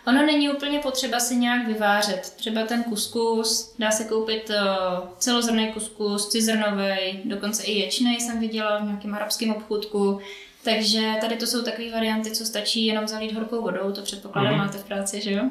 Ono 0.09 0.27
není 0.27 0.51
úplně 0.51 0.79
potřeba 0.79 1.21
si 1.21 1.37
nějak 1.37 1.67
vyvářet. 1.67 2.33
Třeba 2.37 2.63
ten 2.63 2.83
kuskus, 2.83 3.75
dá 3.79 3.91
se 3.91 4.05
koupit 4.05 4.51
uh, 4.51 5.09
celozrnný 5.19 5.73
kuskus, 5.73 6.29
cizrnový, 6.29 7.21
dokonce 7.25 7.63
i 7.63 7.79
ječnej 7.79 8.21
jsem 8.21 8.41
viděla 8.41 8.79
v 8.79 8.85
nějakém 8.85 9.15
arabském 9.15 9.51
obchůdku. 9.51 10.21
Takže 10.65 11.13
tady 11.21 11.37
to 11.37 11.47
jsou 11.47 11.63
takové 11.63 11.91
varianty, 11.91 12.31
co 12.31 12.45
stačí 12.45 12.87
jenom 12.87 13.09
zalít 13.09 13.33
horkou 13.33 13.63
vodou, 13.63 13.93
to 13.93 14.03
předpokládám 14.03 14.53
Mhm. 14.55 14.61
máte 14.67 14.79
v 14.79 14.85
práci, 14.85 15.21
že 15.21 15.33
jo? 15.33 15.43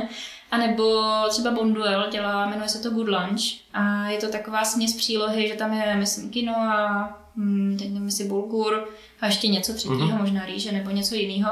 a 0.50 0.56
nebo 0.58 1.02
třeba 1.30 1.50
Bonduel 1.50 2.06
dělá, 2.10 2.46
jmenuje 2.46 2.68
se 2.68 2.82
to 2.82 2.90
Good 2.90 3.08
Lunch 3.08 3.40
a 3.74 4.08
je 4.08 4.18
to 4.18 4.28
taková 4.28 4.64
směs 4.64 4.94
přílohy, 4.96 5.48
že 5.48 5.54
tam 5.54 5.72
je, 5.72 5.94
myslím, 5.96 6.30
quinoa, 6.30 7.18
hm, 7.36 7.76
teď 7.78 7.88
nevím, 7.88 8.06
jestli 8.06 8.24
bulgur 8.24 8.88
a 9.20 9.26
ještě 9.26 9.48
něco 9.48 9.74
třetího, 9.74 10.06
Mhm. 10.06 10.18
možná 10.20 10.44
rýže 10.46 10.72
nebo 10.72 10.90
něco 10.90 11.14
jiného. 11.14 11.50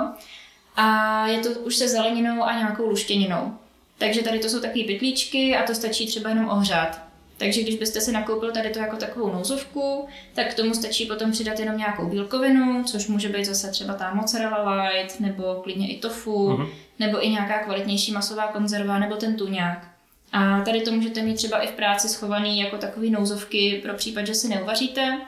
A 0.76 1.26
je 1.26 1.38
to 1.38 1.48
už 1.60 1.76
se 1.76 1.88
zeleninou 1.88 2.42
a 2.42 2.58
nějakou 2.58 2.86
luštěninou. 2.88 3.54
Takže 3.98 4.22
tady 4.22 4.38
to 4.38 4.48
jsou 4.48 4.60
takové 4.60 4.84
pytlíčky 4.84 5.56
a 5.56 5.62
to 5.66 5.74
stačí 5.74 6.06
třeba 6.06 6.30
jenom 6.30 6.48
ohřát. 6.48 7.00
Takže 7.38 7.62
když 7.62 7.76
byste 7.76 8.00
si 8.00 8.12
nakoupil 8.12 8.52
tady 8.52 8.70
to 8.70 8.78
jako 8.78 8.96
takovou 8.96 9.32
nouzovku, 9.32 10.06
tak 10.34 10.50
k 10.50 10.54
tomu 10.54 10.74
stačí 10.74 11.06
potom 11.06 11.32
přidat 11.32 11.58
jenom 11.58 11.76
nějakou 11.76 12.06
bílkovinu, 12.06 12.84
což 12.84 13.06
může 13.06 13.28
být 13.28 13.44
zase 13.44 13.70
třeba 13.70 13.94
ta 13.94 14.14
mozzarella 14.14 14.82
light, 14.88 15.20
nebo 15.20 15.54
klidně 15.62 15.88
i 15.92 15.98
tofu, 15.98 16.50
Mhm. 16.50 16.66
nebo 16.98 17.24
i 17.26 17.28
nějaká 17.30 17.58
kvalitnější 17.58 18.12
masová 18.12 18.46
konzerva, 18.46 18.98
nebo 18.98 19.16
ten 19.16 19.36
tuňák. 19.36 19.88
A 20.32 20.60
tady 20.60 20.80
to 20.80 20.92
můžete 20.92 21.22
mít 21.22 21.34
třeba 21.34 21.58
i 21.58 21.66
v 21.66 21.70
práci 21.72 22.08
schovaný 22.08 22.60
jako 22.60 22.76
takový 22.78 23.10
nouzovky 23.10 23.80
pro 23.82 23.94
případ, 23.94 24.26
že 24.26 24.34
si 24.34 24.48
neuvaříte, 24.48 25.18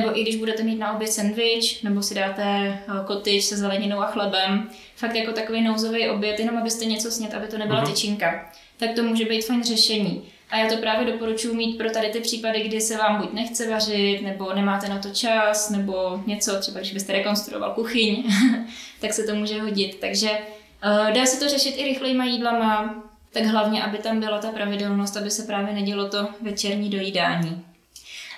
nebo 0.00 0.18
i 0.18 0.22
když 0.22 0.36
budete 0.36 0.62
mít 0.62 0.78
na 0.78 0.92
oběd 0.92 1.12
sendvič, 1.12 1.82
nebo 1.82 2.02
si 2.02 2.14
dáte 2.14 2.42
eh, 2.44 2.80
kotyč 3.06 3.44
se 3.44 3.56
zeleninou 3.56 3.98
a 4.00 4.06
chlebem, 4.06 4.70
fakt 4.96 5.14
jako 5.16 5.32
takový 5.32 5.60
nouzový 5.62 6.08
oběd, 6.08 6.38
jenom 6.40 6.56
abyste 6.58 6.84
něco 6.84 7.10
snět, 7.10 7.34
aby 7.34 7.46
to 7.46 7.58
nebyla 7.58 7.80
Mhm. 7.82 7.90
tyčinka. 7.90 8.50
Tak 8.76 8.90
to 8.96 9.02
může 9.02 9.24
být 9.24 9.46
fajn 9.46 9.64
řešení. 9.64 10.22
A 10.50 10.56
já 10.58 10.68
to 10.68 10.76
právě 10.76 11.12
doporučuji 11.12 11.54
mít 11.54 11.78
pro 11.78 11.90
tady 11.90 12.08
ty 12.08 12.20
případy, 12.20 12.60
kdy 12.60 12.80
se 12.80 12.96
vám 12.96 13.20
buď 13.22 13.32
nechce 13.32 13.70
vařit, 13.70 14.22
nebo 14.22 14.54
nemáte 14.54 14.88
na 14.88 14.98
to 14.98 15.10
čas, 15.10 15.70
nebo 15.70 16.22
něco, 16.26 16.60
třeba 16.60 16.80
když 16.80 16.92
byste 16.92 17.12
rekonstruoval 17.12 17.74
kuchyň, 17.74 18.24
tak 19.00 19.12
se 19.12 19.22
to 19.22 19.34
může 19.34 19.60
hodit. 19.60 19.96
Takže 20.00 20.30
uh, 20.30 21.12
dá 21.12 21.26
se 21.26 21.40
to 21.40 21.48
řešit 21.48 21.74
i 21.78 21.84
rychlejma 21.84 22.24
jídlama, 22.24 23.02
tak 23.32 23.44
hlavně, 23.44 23.82
aby 23.84 23.98
tam 23.98 24.20
byla 24.20 24.38
ta 24.38 24.50
pravidelnost, 24.50 25.16
aby 25.16 25.30
se 25.30 25.42
právě 25.42 25.74
nedělo 25.74 26.08
to 26.08 26.28
večerní 26.40 26.90
dojídání. 26.90 27.62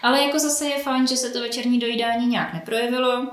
Ale 0.02 0.22
jako 0.22 0.38
zase 0.38 0.66
je 0.66 0.78
fajn, 0.78 1.06
že 1.06 1.16
se 1.16 1.30
to 1.30 1.40
večerní 1.40 1.78
dojídání 1.78 2.26
nějak 2.26 2.54
neprojevilo, 2.54 3.26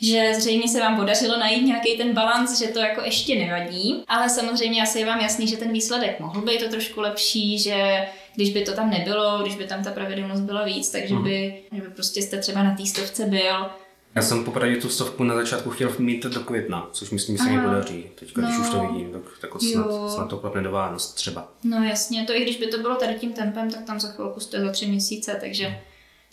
že 0.00 0.32
zřejmě 0.38 0.68
se 0.68 0.80
vám 0.80 0.96
podařilo 0.96 1.38
najít 1.38 1.66
nějaký 1.66 1.96
ten 1.96 2.12
balans, 2.14 2.58
že 2.58 2.66
to 2.68 2.78
jako 2.78 3.00
ještě 3.04 3.38
nevadí, 3.38 4.04
ale 4.08 4.28
samozřejmě 4.30 4.82
asi 4.82 4.98
je 4.98 5.06
vám 5.06 5.20
jasný, 5.20 5.46
že 5.48 5.56
ten 5.56 5.72
výsledek 5.72 6.20
mohl 6.20 6.40
být 6.40 6.60
to 6.64 6.68
trošku 6.68 7.00
lepší, 7.00 7.58
že 7.58 8.06
když 8.34 8.50
by 8.52 8.62
to 8.62 8.72
tam 8.72 8.90
nebylo, 8.90 9.38
když 9.42 9.56
by 9.56 9.64
tam 9.64 9.84
ta 9.84 9.90
pravidelnost 9.90 10.42
byla 10.42 10.64
víc, 10.64 10.90
takže 10.90 11.14
by, 11.14 11.62
že 11.72 11.80
by 11.80 11.88
prostě 11.88 12.22
jste 12.22 12.38
třeba 12.38 12.62
na 12.62 12.74
té 12.76 12.86
stovce 12.86 13.24
byl. 13.26 13.66
Já 14.14 14.22
jsem 14.22 14.44
popravdě 14.44 14.76
tu 14.76 14.88
stovku 14.88 15.24
na 15.24 15.34
začátku 15.34 15.70
chtěl 15.70 15.92
mít 15.98 16.22
do 16.26 16.40
května, 16.40 16.88
což 16.92 17.10
myslím, 17.10 17.36
že 17.36 17.42
se 17.42 17.50
mi 17.50 17.60
podaří. 17.62 18.04
Teďka, 18.14 18.40
když 18.40 18.54
No. 18.58 18.64
už 18.64 18.70
to 18.70 18.80
vidím, 18.80 19.12
tak, 19.12 19.22
tak 19.40 19.50
Jo. 19.62 19.82
snad, 19.82 20.10
snad 20.14 20.28
to 20.28 20.36
klapne 20.38 20.62
do 20.62 20.70
Vánoc 20.70 21.12
třeba. 21.12 21.48
No 21.64 21.82
jasně, 21.84 22.24
to 22.24 22.32
i 22.32 22.42
když 22.42 22.56
by 22.56 22.66
to 22.66 22.78
bylo 22.78 22.94
tady 22.94 23.14
tím 23.14 23.32
tempem, 23.32 23.70
tak 23.70 23.84
tam 23.84 24.00
za 24.00 24.08
chvilku 24.08 24.40
jste 24.40 24.60
za 24.60 24.72
tři 24.72 24.86
měsíce, 24.86 25.38
takže 25.40 25.78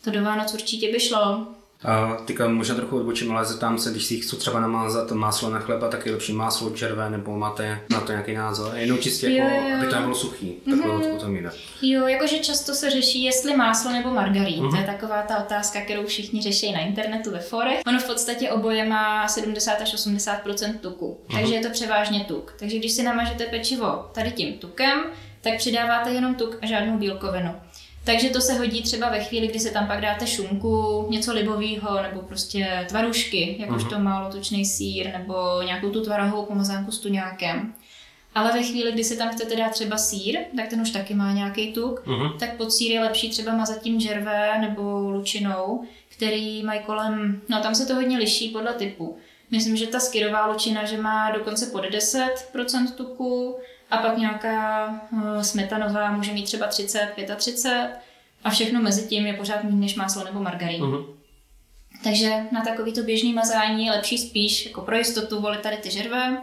to 0.03 0.11
do 0.11 0.23
Vánoc 0.23 0.53
určitě 0.53 0.91
by 0.91 0.99
šlo. 0.99 1.47
A 1.85 2.17
teďka 2.25 2.47
možná 2.47 2.75
trochu 2.75 2.97
odbočím, 2.97 3.31
ale 3.31 3.45
zeptám 3.45 3.77
se, 3.77 3.91
když 3.91 4.05
si 4.05 4.17
chci 4.17 4.35
třeba 4.35 4.59
namázat 4.59 5.11
máslo 5.11 5.49
na 5.49 5.59
chleba, 5.59 5.87
tak 5.89 6.05
je 6.05 6.11
lepší 6.11 6.33
máslo 6.33 6.69
červé, 6.69 7.09
nebo 7.09 7.37
máte 7.37 7.81
na 7.89 8.01
to 8.01 8.11
nějaký 8.11 8.33
názor? 8.33 8.71
Jenom 8.75 8.97
čistě 8.97 9.29
jako, 9.29 9.53
Jo, 9.55 9.61
jo, 9.61 9.69
jo. 9.69 9.77
aby 9.77 9.87
to 9.87 9.95
nebylo 9.95 10.15
suchý, 10.15 10.51
takhle 10.69 10.95
mm-hmm. 10.95 11.15
o 11.15 11.19
tom 11.19 11.35
jde. 11.35 11.51
Jo, 11.81 12.07
jakože 12.07 12.39
často 12.39 12.73
se 12.73 12.89
řeší, 12.89 13.23
jestli 13.23 13.55
máslo 13.55 13.91
nebo 13.91 14.09
margarín. 14.11 14.63
Mhm. 14.63 14.71
To 14.71 14.77
je 14.77 14.83
taková 14.83 15.21
ta 15.21 15.37
otázka, 15.37 15.81
kterou 15.81 16.05
všichni 16.05 16.41
řeší 16.41 16.71
na 16.71 16.79
internetu 16.79 17.31
ve 17.31 17.39
forech. 17.39 17.79
Ono 17.87 17.99
v 17.99 18.07
podstatě 18.07 18.51
oboje 18.51 18.85
má 18.89 19.27
70 19.27 19.81
až 19.81 19.93
80 19.93 20.41
tuku, 20.81 21.17
Mhm. 21.29 21.39
takže 21.39 21.55
je 21.55 21.61
to 21.61 21.69
převážně 21.69 22.25
tuk. 22.27 22.53
Takže 22.59 22.77
když 22.77 22.91
si 22.91 23.03
namažete 23.03 23.45
pečivo 23.45 24.05
tady 24.13 24.31
tím 24.31 24.53
tukem, 24.53 24.99
tak 25.41 25.57
přidáváte 25.57 26.09
jenom 26.09 26.35
tuk 26.35 26.57
a 26.61 26.65
žádnou 26.65 26.97
bílkovinu. 26.97 27.55
Takže 28.05 28.29
to 28.29 28.41
se 28.41 28.53
hodí 28.53 28.81
třeba 28.83 29.09
ve 29.09 29.19
chvíli, 29.23 29.47
kdy 29.47 29.59
se 29.59 29.69
tam 29.71 29.87
pak 29.87 30.01
dáte 30.01 30.27
šunku, 30.27 31.05
něco 31.09 31.33
libového, 31.33 32.01
nebo 32.01 32.21
prostě 32.21 32.85
tvarušky, 32.89 33.55
jakožto 33.59 33.95
Mhm. 33.95 34.03
málo 34.03 34.31
tučný 34.31 34.65
sír, 34.65 35.11
nebo 35.17 35.61
nějakou 35.65 35.89
tu 35.89 36.01
tvarohovou 36.03 36.45
pomazánku 36.45 36.91
s 36.91 36.99
tuňákem. 36.99 37.73
Ale 38.35 38.51
ve 38.53 38.63
chvíli, 38.63 38.91
kdy 38.91 39.03
si 39.03 39.17
tam 39.17 39.29
chcete 39.29 39.55
dát 39.55 39.69
třeba 39.71 39.97
sír, 39.97 40.39
tak 40.55 40.67
ten 40.67 40.81
už 40.81 40.91
taky 40.91 41.13
má 41.13 41.33
nějaký 41.33 41.73
tuk, 41.73 42.03
Mhm. 42.05 42.29
tak 42.39 42.57
pod 42.57 42.73
sír 42.73 42.91
je 42.91 43.01
lepší 43.01 43.29
třeba 43.29 43.55
mazat 43.55 43.81
tím 43.81 43.99
žervé 43.99 44.57
nebo 44.61 44.99
lučinou, 45.09 45.83
který 46.09 46.63
mají 46.63 46.79
kolem, 46.79 47.41
no 47.49 47.61
tam 47.61 47.75
se 47.75 47.85
to 47.85 47.95
hodně 47.95 48.17
liší 48.17 48.49
podle 48.49 48.73
typu. 48.73 49.17
Myslím, 49.51 49.75
že 49.77 49.87
ta 49.87 49.99
skyrová 49.99 50.45
lučina, 50.47 50.85
že 50.85 50.97
má 50.97 51.31
dokonce 51.31 51.65
pod 51.65 51.83
10% 51.85 52.91
tuku 52.91 53.55
a 53.91 53.97
pak 53.97 54.17
nějaká 54.17 54.87
uh, 55.11 55.41
smetanová 55.41 56.11
může 56.11 56.31
mít 56.33 56.43
třeba 56.43 56.67
30, 56.67 57.13
35 57.37 57.99
a 58.43 58.49
všechno 58.49 58.81
mezi 58.81 59.07
tím 59.07 59.25
je 59.27 59.33
pořád 59.33 59.63
méně 59.63 59.75
než 59.77 59.95
máslo 59.95 60.23
nebo 60.23 60.39
margarín. 60.39 60.83
Mhm. 60.85 61.03
Takže 62.03 62.43
na 62.51 62.61
takovýto 62.61 63.03
běžný 63.03 63.33
mazání 63.33 63.85
je 63.85 63.91
lepší 63.91 64.17
spíš 64.17 64.65
jako 64.65 64.81
pro 64.81 64.95
jistotu 64.97 65.41
volit 65.41 65.61
tady 65.61 65.77
ty 65.77 65.91
žervé, 65.91 66.37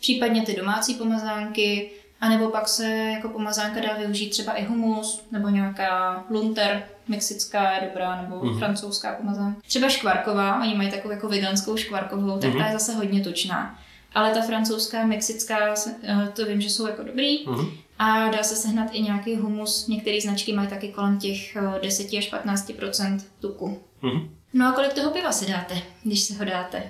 případně 0.00 0.42
ty 0.42 0.56
domácí 0.56 0.94
pomazánky, 0.94 1.90
anebo 2.20 2.48
pak 2.48 2.68
se 2.68 2.86
jako 2.96 3.28
pomazánka 3.28 3.80
dá 3.80 3.94
využít 3.98 4.30
třeba 4.30 4.52
i 4.52 4.64
humus, 4.64 5.24
nebo 5.32 5.48
nějaká 5.48 6.24
lunter, 6.30 6.82
mexická 7.08 7.72
je 7.72 7.80
dobrá, 7.88 8.22
nebo 8.22 8.36
Mhm. 8.36 8.52
mm. 8.52 8.58
francouzská 8.58 9.12
pomazánka. 9.12 9.60
Třeba 9.66 9.88
škvarková, 9.88 10.60
oni 10.60 10.74
mají 10.74 10.90
takovou 10.90 11.14
jako 11.14 11.28
veganskou 11.28 11.76
škvarkovou, 11.76 12.38
tak 12.38 12.50
Mhm. 12.50 12.58
ta 12.58 12.66
je 12.66 12.72
zase 12.72 12.94
hodně 12.94 13.20
tučná. 13.20 13.78
Ale 14.14 14.30
ta 14.34 14.40
francouzská, 14.42 15.06
mexická, 15.06 15.76
se- 15.76 15.94
eh, 16.02 16.28
to 16.36 16.46
vím, 16.46 16.60
že 16.60 16.70
jsou 16.70 16.86
jako 16.86 17.02
dobrý. 17.02 17.46
Mhm. 17.46 17.66
A 17.98 18.28
dá 18.28 18.42
se 18.42 18.56
sehnat 18.56 18.88
i 18.92 19.02
nějaký 19.02 19.36
humus. 19.36 19.86
Některé 19.86 20.20
značky 20.20 20.52
mají 20.52 20.68
taky 20.68 20.88
kolem 20.88 21.18
těch 21.18 21.56
eh, 21.56 21.80
10 21.82 22.18
až 22.18 22.30
15% 22.30 23.20
tuku. 23.40 23.78
Mhm. 24.02 24.30
No 24.52 24.66
a 24.68 24.72
kolik 24.72 24.92
toho 24.92 25.10
piva 25.10 25.32
si 25.32 25.46
dáte, 25.52 25.82
když 26.04 26.20
si 26.20 26.34
ho 26.34 26.44
dáte? 26.44 26.82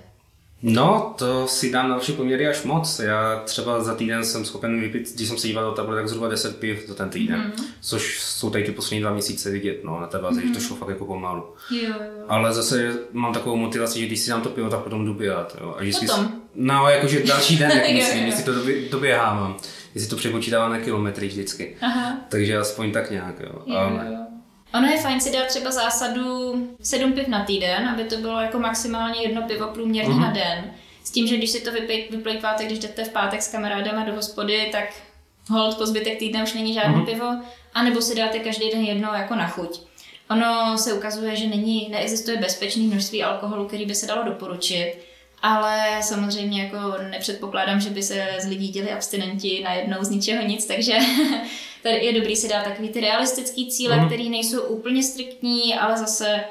No, 0.62 1.14
to 1.18 1.46
si 1.46 1.72
dám 1.72 1.88
na 1.88 1.94
další 1.94 2.12
poměry 2.12 2.48
až 2.48 2.62
moc. 2.62 2.98
Já 2.98 3.42
třeba 3.44 3.82
za 3.82 3.94
týden 3.94 4.24
jsem 4.24 4.44
schopen 4.44 4.80
vypít, 4.80 5.14
když 5.14 5.28
jsem 5.28 5.38
se 5.38 5.46
díval 5.46 5.64
do 5.64 5.72
tabule, 5.72 5.96
tak 5.96 6.08
zhruba 6.08 6.28
10 6.28 6.56
piv 6.56 6.84
za 6.88 6.94
ten 6.94 7.08
týden. 7.08 7.38
Mhm. 7.38 7.52
Mm. 7.58 7.64
Což 7.80 8.22
jsou 8.22 8.50
tady 8.50 8.64
ty 8.64 8.72
poslední 8.72 9.00
dva 9.00 9.12
měsíce 9.12 9.50
vidět 9.50 9.80
no, 9.84 10.00
na 10.00 10.06
té 10.06 10.18
bázi, 10.18 10.40
mm. 10.40 10.48
že 10.48 10.54
to 10.54 10.60
šlo 10.60 10.76
fakt 10.76 10.88
jako 10.88 11.04
pomalu. 11.04 11.44
Jo, 11.70 11.88
jo. 11.88 12.24
Ale 12.28 12.52
zase 12.52 12.98
mám 13.12 13.32
takovou 13.32 13.56
motivaci, 13.56 14.00
že 14.00 14.06
když 14.06 14.20
si 14.20 14.30
dám 14.30 14.40
to 14.42 14.48
pivo, 14.48 14.70
tak 14.70 14.80
potom 14.80 15.04
jdu 15.04 15.14
běhat. 15.14 15.56
Jo. 15.60 15.74
A 15.78 15.80
vždycky 15.80 16.06
Potom? 16.06 16.32
No, 16.54 16.88
jakože 16.90 17.22
další 17.22 17.56
den, 17.56 17.70
jak 17.78 17.90
myslím, 17.90 18.26
jestli 18.26 18.44
to 18.44 18.54
době, 18.54 18.88
doběhávám. 18.90 19.56
Jestli 19.94 20.10
to 20.10 20.16
přepočítávám 20.16 20.70
na 20.70 20.78
kilometry 20.78 21.28
vždycky. 21.28 21.76
Aha. 21.80 22.16
Takže 22.28 22.58
aspoň 22.58 22.92
tak 22.92 23.10
nějak, 23.10 23.40
jo. 23.40 23.62
Jo, 23.66 23.76
Ale, 23.76 24.06
jo. 24.06 24.29
Ono 24.74 24.88
je 24.88 24.98
fajn 24.98 25.20
si 25.20 25.32
dát 25.32 25.46
třeba 25.46 25.70
zásadu 25.70 26.54
sedm 26.82 27.12
piv 27.12 27.28
na 27.28 27.44
týden, 27.44 27.88
aby 27.88 28.04
to 28.04 28.16
bylo 28.16 28.40
jako 28.40 28.58
maximálně 28.58 29.22
jedno 29.22 29.42
pivo 29.42 29.66
průměrně 29.68 30.14
Mhm. 30.14 30.20
na 30.22 30.30
den. 30.30 30.70
S 31.04 31.10
tím, 31.10 31.26
že 31.26 31.36
když 31.36 31.50
si 31.50 31.60
to 31.60 31.70
vyplejtváte, 32.10 32.64
když 32.64 32.78
jdete 32.78 33.04
v 33.04 33.08
pátek 33.08 33.42
s 33.42 33.48
kamarádama 33.52 34.04
do 34.04 34.12
hospody, 34.12 34.68
tak 34.72 34.84
hold 35.50 35.78
po 35.78 35.86
zbytek 35.86 36.18
týdne 36.18 36.42
už 36.42 36.52
není 36.54 36.74
žádné 36.74 36.96
Mhm. 36.96 37.06
pivo, 37.06 37.26
anebo 37.74 38.02
si 38.02 38.14
dáte 38.14 38.38
každý 38.38 38.70
den 38.70 38.80
jedno 38.84 39.14
jako 39.14 39.34
na 39.34 39.48
chuť. 39.48 39.80
Ono 40.30 40.78
se 40.78 40.92
ukazuje, 40.92 41.36
že 41.36 41.46
není, 41.46 41.88
neexistuje 41.90 42.36
bezpečné 42.36 42.82
množství 42.82 43.22
alkoholu, 43.22 43.66
který 43.66 43.86
by 43.86 43.94
se 43.94 44.06
dalo 44.06 44.22
doporučit, 44.24 44.94
ale 45.42 45.86
samozřejmě 46.02 46.62
jako 46.62 46.76
nepředpokládám, 47.10 47.80
že 47.80 47.90
by 47.90 48.02
se 48.02 48.26
z 48.38 48.46
lidí 48.46 48.68
děli 48.68 48.92
abstinenti 48.92 49.60
najednou 49.64 49.96
z 50.00 50.10
ničeho 50.10 50.42
nic, 50.46 50.66
takže 50.66 50.92
tady 51.82 51.96
je 51.96 52.12
dobrý 52.12 52.36
si 52.36 52.48
dát 52.48 52.64
takový 52.64 52.88
ty 52.88 53.00
realistický 53.00 53.70
cíle, 53.70 53.96
mm. 53.96 54.06
které 54.06 54.24
nejsou 54.24 54.62
úplně 54.62 55.02
striktní, 55.02 55.74
ale 55.74 55.98
zase, 55.98 56.44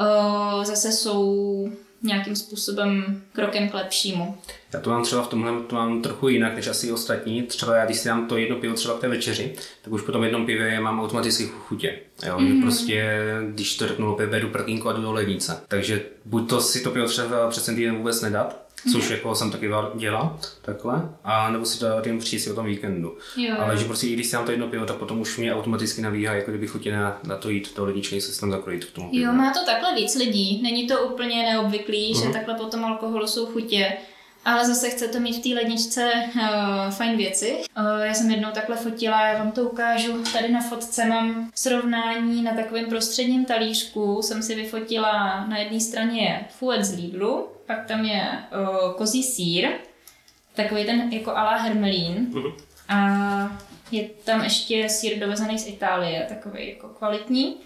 uh, 0.00 0.64
zase 0.64 0.92
jsou 0.92 1.68
nějakým 2.02 2.36
způsobem 2.36 3.22
krokem 3.32 3.68
k 3.68 3.74
lepšímu. 3.74 4.38
Já 4.74 4.80
to 4.80 4.90
mám 4.90 5.02
třeba 5.02 5.22
v 5.22 5.28
tomhle 5.28 5.52
to 5.66 5.74
mám 5.74 6.02
trochu 6.02 6.28
jinak 6.28 6.54
než 6.54 6.66
asi 6.66 6.92
ostatní. 6.92 7.42
Třeba 7.42 7.76
já, 7.76 7.84
když 7.84 7.98
si 7.98 8.08
dám 8.08 8.28
to 8.28 8.36
jedno 8.36 8.56
pivo 8.56 8.74
třeba 8.74 8.98
k 8.98 9.00
té 9.00 9.08
večeři, 9.08 9.54
tak 9.82 9.92
už 9.92 10.02
po 10.02 10.12
tom 10.12 10.24
jednom 10.24 10.46
pivě 10.46 10.80
mám 10.80 11.00
automaticky 11.00 11.44
chutě. 11.46 11.98
Jo, 12.26 12.36
mm-hmm. 12.38 12.62
prostě, 12.62 13.24
když 13.50 13.76
to 13.76 13.88
řeknu 13.88 14.12
opět, 14.12 14.30
beru 14.30 14.48
prkínku 14.48 14.88
a 14.88 14.92
jdu 14.92 15.02
do 15.02 15.12
lednice. 15.12 15.60
Takže 15.68 16.02
buď 16.24 16.48
to 16.48 16.60
si 16.60 16.80
to 16.80 16.90
pivo 16.90 17.06
třeba 17.06 17.50
přes 17.50 17.64
ten 17.64 17.76
týden 17.76 17.96
vůbec 17.96 18.20
nedat, 18.20 18.65
což 18.92 19.10
jako 19.10 19.34
jsem 19.34 19.50
taky 19.50 19.70
dělal, 19.94 20.38
takhle, 20.62 21.08
a 21.24 21.50
nebo 21.50 21.64
si 21.64 21.78
to 21.78 21.86
dám 21.86 22.18
přijít 22.18 22.40
si 22.40 22.50
o 22.50 22.54
tom 22.54 22.66
víkendu. 22.66 23.18
Jo. 23.36 23.56
Ale 23.58 23.76
že 23.76 23.84
prostě 23.84 24.06
i 24.06 24.12
když 24.12 24.26
si 24.26 24.32
dám 24.32 24.44
to 24.44 24.50
jedno 24.50 24.68
pivo, 24.68 24.86
tak 24.86 24.96
potom 24.96 25.20
už 25.20 25.38
mě 25.38 25.54
automaticky 25.54 26.02
navíhá, 26.02 26.34
jako 26.34 26.50
kdyby 26.50 26.66
chutě 26.66 26.92
na, 26.92 27.20
na 27.24 27.36
to 27.36 27.50
jít 27.50 27.76
do 27.76 27.84
ledničky, 27.84 28.20
se 28.20 28.40
tam 28.40 28.50
zakrojit 28.50 28.84
k 28.84 28.90
tomu. 28.90 29.10
Pivu. 29.10 29.24
Jo, 29.24 29.32
má 29.32 29.52
to 29.52 29.64
takhle 29.64 29.94
víc 29.94 30.14
lidí, 30.14 30.62
není 30.62 30.86
to 30.86 31.00
úplně 31.00 31.42
neobvyklý, 31.42 32.12
mm-hmm. 32.12 32.18
že 32.18 32.24
mhm. 32.24 32.32
takhle 32.32 32.54
potom 32.54 32.84
alkoholu 32.84 33.26
jsou 33.26 33.46
chutě 33.46 33.96
ale 34.46 34.66
zase 34.66 34.90
chce 34.90 35.08
to 35.08 35.20
mít 35.20 35.36
v 35.36 35.42
té 35.42 35.54
ledničce 35.54 36.12
uh, 36.34 36.90
fajn 36.90 37.16
věci. 37.16 37.56
Uh, 37.78 38.04
já 38.04 38.14
jsem 38.14 38.30
jednou 38.30 38.50
takhle 38.50 38.76
fotila, 38.76 39.26
já 39.26 39.38
vám 39.38 39.52
to 39.52 39.62
ukážu. 39.62 40.22
Tady 40.32 40.48
na 40.48 40.60
fotce 40.60 41.04
mám 41.04 41.50
srovnání 41.54 42.42
na 42.42 42.54
takovém 42.54 42.86
prostředním 42.86 43.44
talířku. 43.44 44.22
Jsem 44.22 44.42
si 44.42 44.54
vyfotila, 44.54 45.46
na 45.46 45.58
jedné 45.58 45.80
straně 45.80 46.46
fuet 46.50 46.84
z 46.84 46.96
Lidlu, 46.96 47.48
pak 47.66 47.86
tam 47.86 48.04
je 48.04 48.22
uh, 48.22 48.92
kozí 48.92 49.22
sír, 49.22 49.68
takový 50.54 50.84
ten 50.84 51.12
jako 51.12 51.36
ala 51.36 51.56
hermelín. 51.56 52.26
Uh-huh. 52.32 52.54
A 52.88 53.58
je 53.90 54.08
tam 54.24 54.44
ještě 54.44 54.88
sír 54.88 55.18
dovezený 55.18 55.58
z 55.58 55.66
Itálie, 55.66 56.26
takový 56.28 56.68
jako 56.68 56.88
kvalitní. 56.88 57.56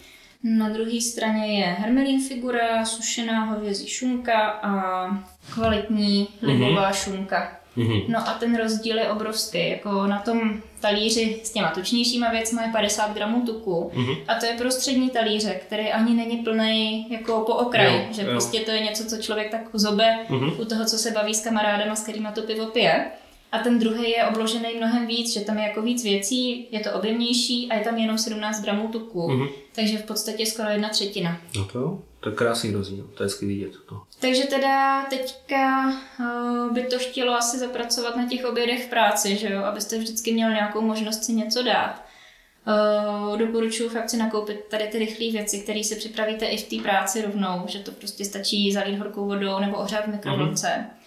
Na 0.44 0.68
druhé 0.68 1.00
straně 1.00 1.60
je 1.60 1.66
hermelín 1.66 2.28
figura, 2.28 2.84
sušená 2.84 3.44
hovězí 3.44 3.88
šunka 3.88 4.40
a 4.50 5.06
kvalitní 5.54 6.28
libová 6.42 6.90
mm-hmm. 6.90 7.04
šunka. 7.04 7.60
Mm-hmm. 7.76 8.04
No 8.08 8.28
a 8.28 8.34
ten 8.34 8.56
rozdíl 8.56 8.98
je 8.98 9.10
obrovský. 9.10 9.70
Jako 9.70 10.06
na 10.06 10.18
tom 10.18 10.62
talíři 10.80 11.40
s 11.44 11.50
těma 11.50 11.70
tučnějšíma 11.70 12.30
věcmi 12.30 12.62
je 12.62 12.72
50 12.72 13.14
gramů 13.14 13.46
tuku 13.46 13.90
mm-hmm. 13.94 14.16
a 14.28 14.34
to 14.34 14.46
je 14.46 14.52
prostřední 14.58 15.10
talíře, 15.10 15.60
který 15.66 15.92
ani 15.92 16.14
není 16.14 16.36
plný 16.36 17.06
jako 17.10 17.40
po 17.40 17.54
okraji, 17.54 17.96
jo, 17.96 18.04
že 18.10 18.22
jo. 18.22 18.28
prostě 18.30 18.60
to 18.60 18.70
je 18.70 18.80
něco, 18.80 19.04
co 19.04 19.16
člověk 19.16 19.50
tak 19.50 19.60
zobe 19.72 20.18
mm-hmm. 20.28 20.60
u 20.60 20.64
toho, 20.64 20.84
co 20.84 20.98
se 20.98 21.10
baví 21.10 21.34
s 21.34 21.44
kamarádem 21.44 21.92
a 21.92 21.96
s 21.96 22.02
kterýma 22.02 22.32
to 22.32 22.42
pivo 22.42 22.66
pije. 22.66 23.10
A 23.52 23.58
ten 23.58 23.78
druhý 23.78 24.10
je 24.10 24.24
obložený 24.24 24.68
mnohem 24.76 25.06
víc, 25.06 25.34
že 25.34 25.40
tam 25.40 25.58
je 25.58 25.64
jako 25.64 25.82
víc 25.82 26.04
věcí, 26.04 26.68
je 26.70 26.80
to 26.80 26.92
objemnější 26.92 27.68
a 27.70 27.74
je 27.74 27.84
tam 27.84 27.96
jenom 27.96 28.18
17 28.18 28.62
gramů 28.62 28.88
tuku. 28.88 29.28
Mm-hmm. 29.28 29.48
Takže 29.74 29.98
v 29.98 30.04
podstatě 30.04 30.46
skoro 30.46 30.68
jedna 30.68 30.88
třetina. 30.88 31.40
No 31.56 31.64
to, 31.64 32.02
to 32.20 32.28
je 32.28 32.34
krásný 32.34 32.70
rozdíl, 32.70 33.10
to 33.14 33.22
je 33.22 33.26
hezky 33.26 33.46
vidět. 33.46 33.72
To. 33.88 34.02
Takže 34.20 34.42
teda 34.42 35.04
teďka 35.10 35.92
uh, 36.20 36.72
by 36.72 36.82
to 36.82 36.98
chtělo 36.98 37.32
asi 37.32 37.58
zapracovat 37.58 38.16
na 38.16 38.26
těch 38.26 38.44
obědech 38.44 38.86
v 38.86 38.90
práci, 38.90 39.36
že 39.36 39.52
jo, 39.52 39.64
abyste 39.64 39.98
vždycky 39.98 40.32
měl 40.32 40.50
nějakou 40.50 40.80
možnost 40.80 41.24
si 41.24 41.32
něco 41.32 41.62
dát. 41.62 42.04
Uh, 42.66 43.38
doporučuji 43.38 43.88
fakt 43.88 44.10
si 44.10 44.16
nakoupit 44.16 44.64
tady 44.68 44.86
ty 44.86 44.98
rychlé 44.98 45.30
věci, 45.30 45.60
které 45.60 45.84
si 45.84 45.96
připravíte 45.96 46.46
i 46.46 46.56
v 46.56 46.68
té 46.68 46.82
práci 46.82 47.22
rovnou, 47.22 47.62
že 47.66 47.78
to 47.78 47.92
prostě 47.92 48.24
stačí 48.24 48.72
zalít 48.72 48.98
horkou 48.98 49.26
vodou 49.26 49.58
nebo 49.58 49.76
ohřát 49.76 50.04
v 50.04 50.08
mikrovlnce. 50.08 50.66
Mm-hmm 50.66 50.99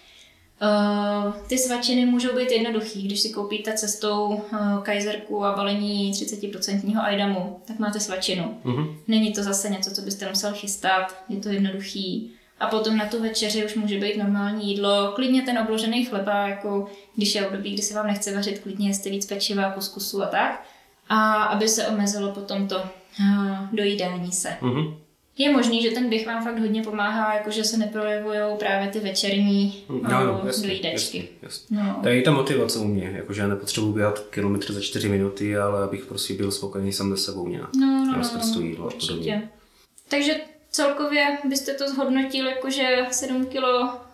Uh, 0.62 1.32
ty 1.46 1.58
svačiny 1.58 2.06
můžou 2.06 2.36
být 2.36 2.50
jednoduchý. 2.50 3.02
Když 3.02 3.20
si 3.20 3.30
koupíte 3.30 3.72
cestou 3.72 4.28
uh, 4.28 4.82
kajzerku 4.82 5.44
a 5.44 5.56
balení 5.56 6.12
30% 6.12 7.00
ajdamu, 7.00 7.60
tak 7.66 7.78
máte 7.78 8.00
svačinu. 8.00 8.60
Uh-huh. 8.64 8.96
Není 9.08 9.32
to 9.32 9.42
zase 9.42 9.70
něco, 9.70 9.90
co 9.90 10.02
byste 10.02 10.28
musel 10.28 10.52
chystat, 10.52 11.24
je 11.28 11.40
to 11.40 11.48
jednoduchý. 11.48 12.32
A 12.60 12.66
potom 12.66 12.96
na 12.96 13.06
tu 13.06 13.22
večeři 13.22 13.64
už 13.64 13.74
může 13.74 14.00
být 14.00 14.16
normální 14.16 14.70
jídlo, 14.70 15.12
klidně 15.14 15.42
ten 15.42 15.58
obložený 15.58 16.04
chleba, 16.04 16.48
jako 16.48 16.86
když 17.16 17.34
je 17.34 17.46
období, 17.46 17.72
kdy 17.72 17.82
se 17.82 17.94
vám 17.94 18.06
nechce 18.06 18.34
vařit, 18.34 18.58
klidně 18.58 18.94
jste 18.94 19.10
víc 19.10 19.26
pečiva, 19.26 19.70
kuskusu 19.70 20.22
a 20.22 20.26
tak. 20.26 20.66
A 21.08 21.42
aby 21.42 21.68
se 21.68 21.86
omezilo 21.86 22.32
potom 22.32 22.68
to 22.68 22.76
uh, 22.76 23.56
dojídání 23.72 24.32
se. 24.32 24.56
Uh-huh. 24.62 24.96
Je 25.38 25.52
možný, 25.52 25.82
že 25.82 25.90
ten 25.90 26.08
běh 26.08 26.26
vám 26.26 26.44
fakt 26.44 26.58
hodně 26.58 26.82
pomáhá, 26.82 27.34
jakože 27.34 27.64
se 27.64 27.76
neprojevují 27.76 28.38
právě 28.58 28.90
ty 28.90 29.00
večerní 29.00 29.84
no, 29.88 30.24
no, 30.24 30.42
dojídečky. 30.62 31.28
No. 31.70 31.98
To 32.02 32.08
je 32.08 32.20
i 32.20 32.22
ta 32.22 32.30
motivace 32.30 32.78
u 32.78 32.84
mě, 32.84 33.12
jakože 33.16 33.40
já 33.40 33.48
nepotřebuji 33.48 33.92
běhat 33.92 34.18
kilometr 34.18 34.72
za 34.72 34.80
4 34.80 35.08
minuty, 35.08 35.56
ale 35.56 35.84
abych 35.84 36.06
prostě 36.06 36.34
byl 36.34 36.50
spokojený 36.50 36.92
sám 36.92 37.16
se 37.16 37.22
sebou 37.22 37.48
nějak. 37.48 37.68
No, 37.76 37.86
no, 37.86 38.04
no, 38.04 38.40
no, 38.54 38.60
jídlo 38.60 38.86
určitě. 38.86 39.48
Takže 40.08 40.40
celkově 40.70 41.38
byste 41.48 41.74
to 41.74 41.88
zhodnotil 41.88 42.46
jakože 42.46 43.06
7 43.10 43.46
kg 43.46 43.62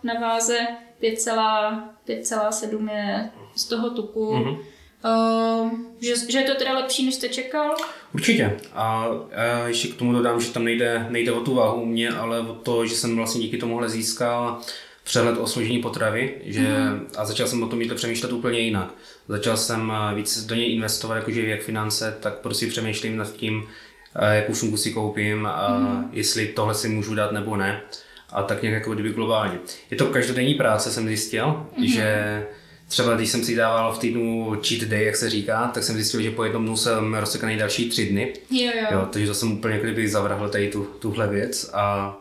na 0.03 0.13
váze, 0.21 0.57
5,7 1.01 2.91
je 2.91 3.29
z 3.55 3.65
toho 3.65 3.89
tuku. 3.89 4.33
Mm-hmm 4.33 4.57
Uh, 5.05 5.71
že, 6.01 6.13
že 6.31 6.39
je 6.39 6.43
to 6.43 6.55
teda 6.55 6.73
lepší, 6.73 7.05
než 7.05 7.15
jste 7.15 7.29
čekal? 7.29 7.75
Určitě. 8.13 8.57
A, 8.73 9.07
a 9.35 9.67
ještě 9.67 9.87
k 9.87 9.95
tomu 9.95 10.13
dodám, 10.13 10.41
že 10.41 10.51
tam 10.51 10.63
nejde, 10.63 11.07
nejde 11.09 11.31
o 11.31 11.41
tu 11.41 11.55
váhu 11.55 11.81
u 11.81 11.85
mě, 11.85 12.09
ale 12.09 12.39
o 12.39 12.53
to, 12.53 12.85
že 12.85 12.95
jsem 12.95 13.15
vlastně 13.15 13.41
díky 13.41 13.57
tomuhle 13.57 13.89
získal 13.89 14.61
přehled 15.03 15.37
o 15.37 15.47
složení 15.47 15.81
potravy 15.81 16.35
že, 16.43 16.61
mm. 16.61 17.07
a 17.17 17.25
začal 17.25 17.47
jsem 17.47 17.63
o 17.63 17.67
tom 17.67 17.81
jídle 17.81 17.95
přemýšlet 17.95 18.31
úplně 18.31 18.59
jinak. 18.59 18.93
Začal 19.27 19.57
jsem 19.57 19.93
eh, 19.95 20.15
víc 20.15 20.45
do 20.45 20.55
něj 20.55 20.75
investovat, 20.75 21.15
jakože 21.15 21.47
jak 21.47 21.61
finance, 21.61 22.17
tak 22.19 22.33
prostě 22.33 22.67
přemýšlím 22.67 23.17
nad 23.17 23.33
tím, 23.33 23.67
eh, 24.15 24.35
jakou 24.35 24.55
šunku 24.55 24.77
si 24.77 24.91
koupím 24.91 25.45
a 25.45 25.77
mm. 25.79 26.09
jestli 26.13 26.47
tohle 26.47 26.75
si 26.75 26.87
můžu 26.87 27.15
dát 27.15 27.31
nebo 27.31 27.57
ne. 27.57 27.81
A 28.29 28.43
tak 28.43 28.61
nějak 28.61 28.73
jako 28.73 28.93
kdyby 28.93 29.09
globálně. 29.09 29.59
Je 29.91 29.97
to 29.97 30.05
každodenní 30.05 30.53
práce, 30.53 30.91
jsem 30.91 31.07
zjistil, 31.07 31.67
mm. 31.77 31.87
že 31.87 32.45
třeba 32.91 33.15
když 33.15 33.29
jsem 33.29 33.43
si 33.43 33.55
dával 33.55 33.93
v 33.93 33.99
týdnu 33.99 34.57
cheat 34.67 34.81
day, 34.81 35.05
jak 35.05 35.15
se 35.15 35.29
říká, 35.29 35.71
tak 35.73 35.83
jsem 35.83 35.95
zjistil, 35.95 36.21
že 36.21 36.31
po 36.31 36.43
jednom 36.43 36.65
dnu 36.65 36.77
jsem 36.77 37.15
rozsekaný 37.15 37.57
další 37.57 37.89
tři 37.89 38.05
dny. 38.05 38.33
Jo, 38.49 38.71
jo. 38.75 38.87
jo 38.91 39.07
takže 39.11 39.27
to 39.27 39.33
jsem 39.33 39.51
úplně 39.51 39.79
kdyby 39.79 40.09
zavrhl 40.09 40.49
tady 40.49 40.69
tu, 40.69 40.83
tuhle 40.83 41.27
věc 41.27 41.69
a, 41.73 42.17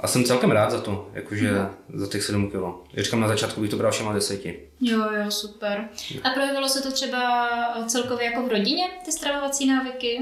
a 0.00 0.06
jsem 0.06 0.24
celkem 0.24 0.50
rád 0.50 0.70
za 0.70 0.80
to, 0.80 1.10
jakože 1.14 1.52
no. 1.52 1.70
za 1.94 2.06
těch 2.06 2.22
7 2.22 2.50
kilo. 2.50 2.84
Já 2.92 3.02
říkám, 3.02 3.20
na 3.20 3.28
začátku 3.28 3.60
bych 3.60 3.70
to 3.70 3.76
bral 3.76 3.92
všema 3.92 4.12
deseti. 4.12 4.58
Jo, 4.80 4.98
jo, 4.98 5.30
super. 5.30 5.88
A 6.24 6.30
projevilo 6.30 6.68
se 6.68 6.82
to 6.82 6.92
třeba 6.92 7.48
celkově 7.86 8.24
jako 8.24 8.42
v 8.42 8.48
rodině, 8.48 8.84
ty 9.04 9.12
stravovací 9.12 9.66
návyky? 9.66 10.20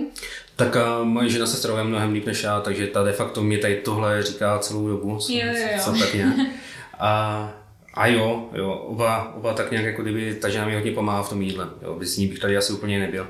Tak 0.56 0.76
a 0.76 1.02
moje 1.02 1.28
žena 1.28 1.46
se 1.46 1.56
stravuje 1.56 1.84
mnohem 1.84 2.12
líp 2.12 2.26
než 2.26 2.42
já, 2.42 2.60
takže 2.60 2.86
ta 2.86 3.02
de 3.02 3.12
facto 3.12 3.42
mě 3.42 3.58
tady 3.58 3.76
tohle 3.76 4.22
říká 4.22 4.58
celou 4.58 4.88
dobu. 4.88 5.18
Jo, 5.28 5.46
jo, 5.46 5.68
jo. 5.72 5.78
Co 5.84 5.92
tak 5.92 6.14
nějak. 6.14 6.34
A 6.98 7.65
a 7.96 8.06
jo, 8.06 8.48
jo, 8.54 8.72
oba, 8.72 9.34
oba 9.34 9.54
tak 9.54 9.70
nějak 9.70 9.86
jako 9.86 10.02
kdyby 10.02 10.34
ta 10.34 10.48
žena 10.48 10.66
mi 10.66 10.74
hodně 10.74 10.92
pomáhá 10.92 11.22
v 11.22 11.28
tom 11.28 11.42
jídle. 11.42 11.68
Jo, 11.82 11.94
bez 11.98 12.16
ní 12.16 12.26
bych 12.26 12.38
tady 12.38 12.56
asi 12.56 12.72
úplně 12.72 12.98
nebyl. 12.98 13.26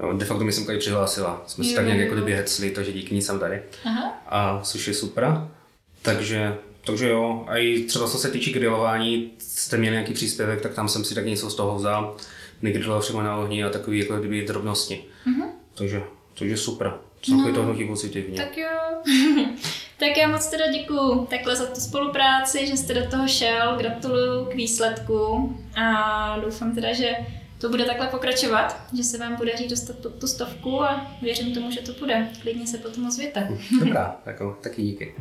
Jo, 0.00 0.12
de 0.12 0.24
facto 0.24 0.44
mi 0.44 0.52
jsem 0.52 0.66
tady 0.66 0.78
přihlásila. 0.78 1.42
Jsme 1.46 1.64
si 1.64 1.74
tak 1.74 1.84
nějak 1.84 2.00
jako 2.00 2.14
kdyby 2.14 2.34
hecli, 2.34 2.70
takže 2.70 2.92
díky 2.92 3.14
ní 3.14 3.22
jsem 3.22 3.38
tady. 3.38 3.62
Aha. 3.84 4.22
A 4.26 4.60
což 4.62 4.88
je 4.88 4.94
super. 4.94 5.48
Takže, 6.02 6.56
takže 6.84 7.08
jo, 7.08 7.44
a 7.48 7.56
i 7.56 7.82
třeba 7.82 8.08
co 8.08 8.18
se 8.18 8.30
týče 8.30 8.50
grilování, 8.50 9.30
jste 9.38 9.76
měli 9.76 9.94
nějaký 9.94 10.12
příspěvek, 10.12 10.60
tak 10.60 10.74
tam 10.74 10.88
jsem 10.88 11.04
si 11.04 11.14
tak 11.14 11.26
něco 11.26 11.50
z 11.50 11.54
toho 11.54 11.76
vzal. 11.76 12.16
Negriloval 12.62 13.00
přímo 13.00 13.22
na 13.22 13.36
ohni 13.36 13.64
a 13.64 13.70
takový 13.70 13.98
jako 13.98 14.16
kdyby 14.16 14.46
drobnosti. 14.46 15.04
Uh-huh. 15.26 15.48
Takže, 15.74 16.02
takže 16.38 16.56
super. 16.56 16.92
Celkově 17.22 17.52
no, 17.52 17.58
to 17.58 17.64
hodnotí 17.64 17.84
pozitivně. 17.84 18.36
Tak 18.36 18.56
jo. 18.56 18.68
Tak 20.02 20.16
já 20.16 20.28
moc 20.28 20.46
teda 20.46 20.72
děkuju 20.72 21.26
takhle 21.30 21.56
za 21.56 21.66
tu 21.66 21.80
spolupráci, 21.80 22.66
že 22.66 22.76
jste 22.76 22.94
do 22.94 23.10
toho 23.10 23.28
šel, 23.28 23.76
gratuluju 23.78 24.44
k 24.44 24.54
výsledku 24.54 25.56
a 25.76 26.38
doufám 26.44 26.74
teda, 26.74 26.92
že 26.92 27.12
to 27.58 27.68
bude 27.68 27.84
takhle 27.84 28.06
pokračovat, 28.06 28.76
že 28.96 29.04
se 29.04 29.18
vám 29.18 29.36
podaří 29.36 29.68
dostat 29.68 29.96
pod 29.96 30.14
tu 30.14 30.26
stovku 30.26 30.82
a 30.82 31.10
věřím 31.22 31.54
tomu, 31.54 31.70
že 31.70 31.80
to 31.80 31.92
bude. 31.92 32.28
Klidně 32.42 32.66
se 32.66 32.78
potom 32.78 33.06
ozvěte. 33.06 33.48
Dobrá, 33.80 34.16
tak 34.24 34.36
taky 34.60 34.82
díky. 34.82 35.14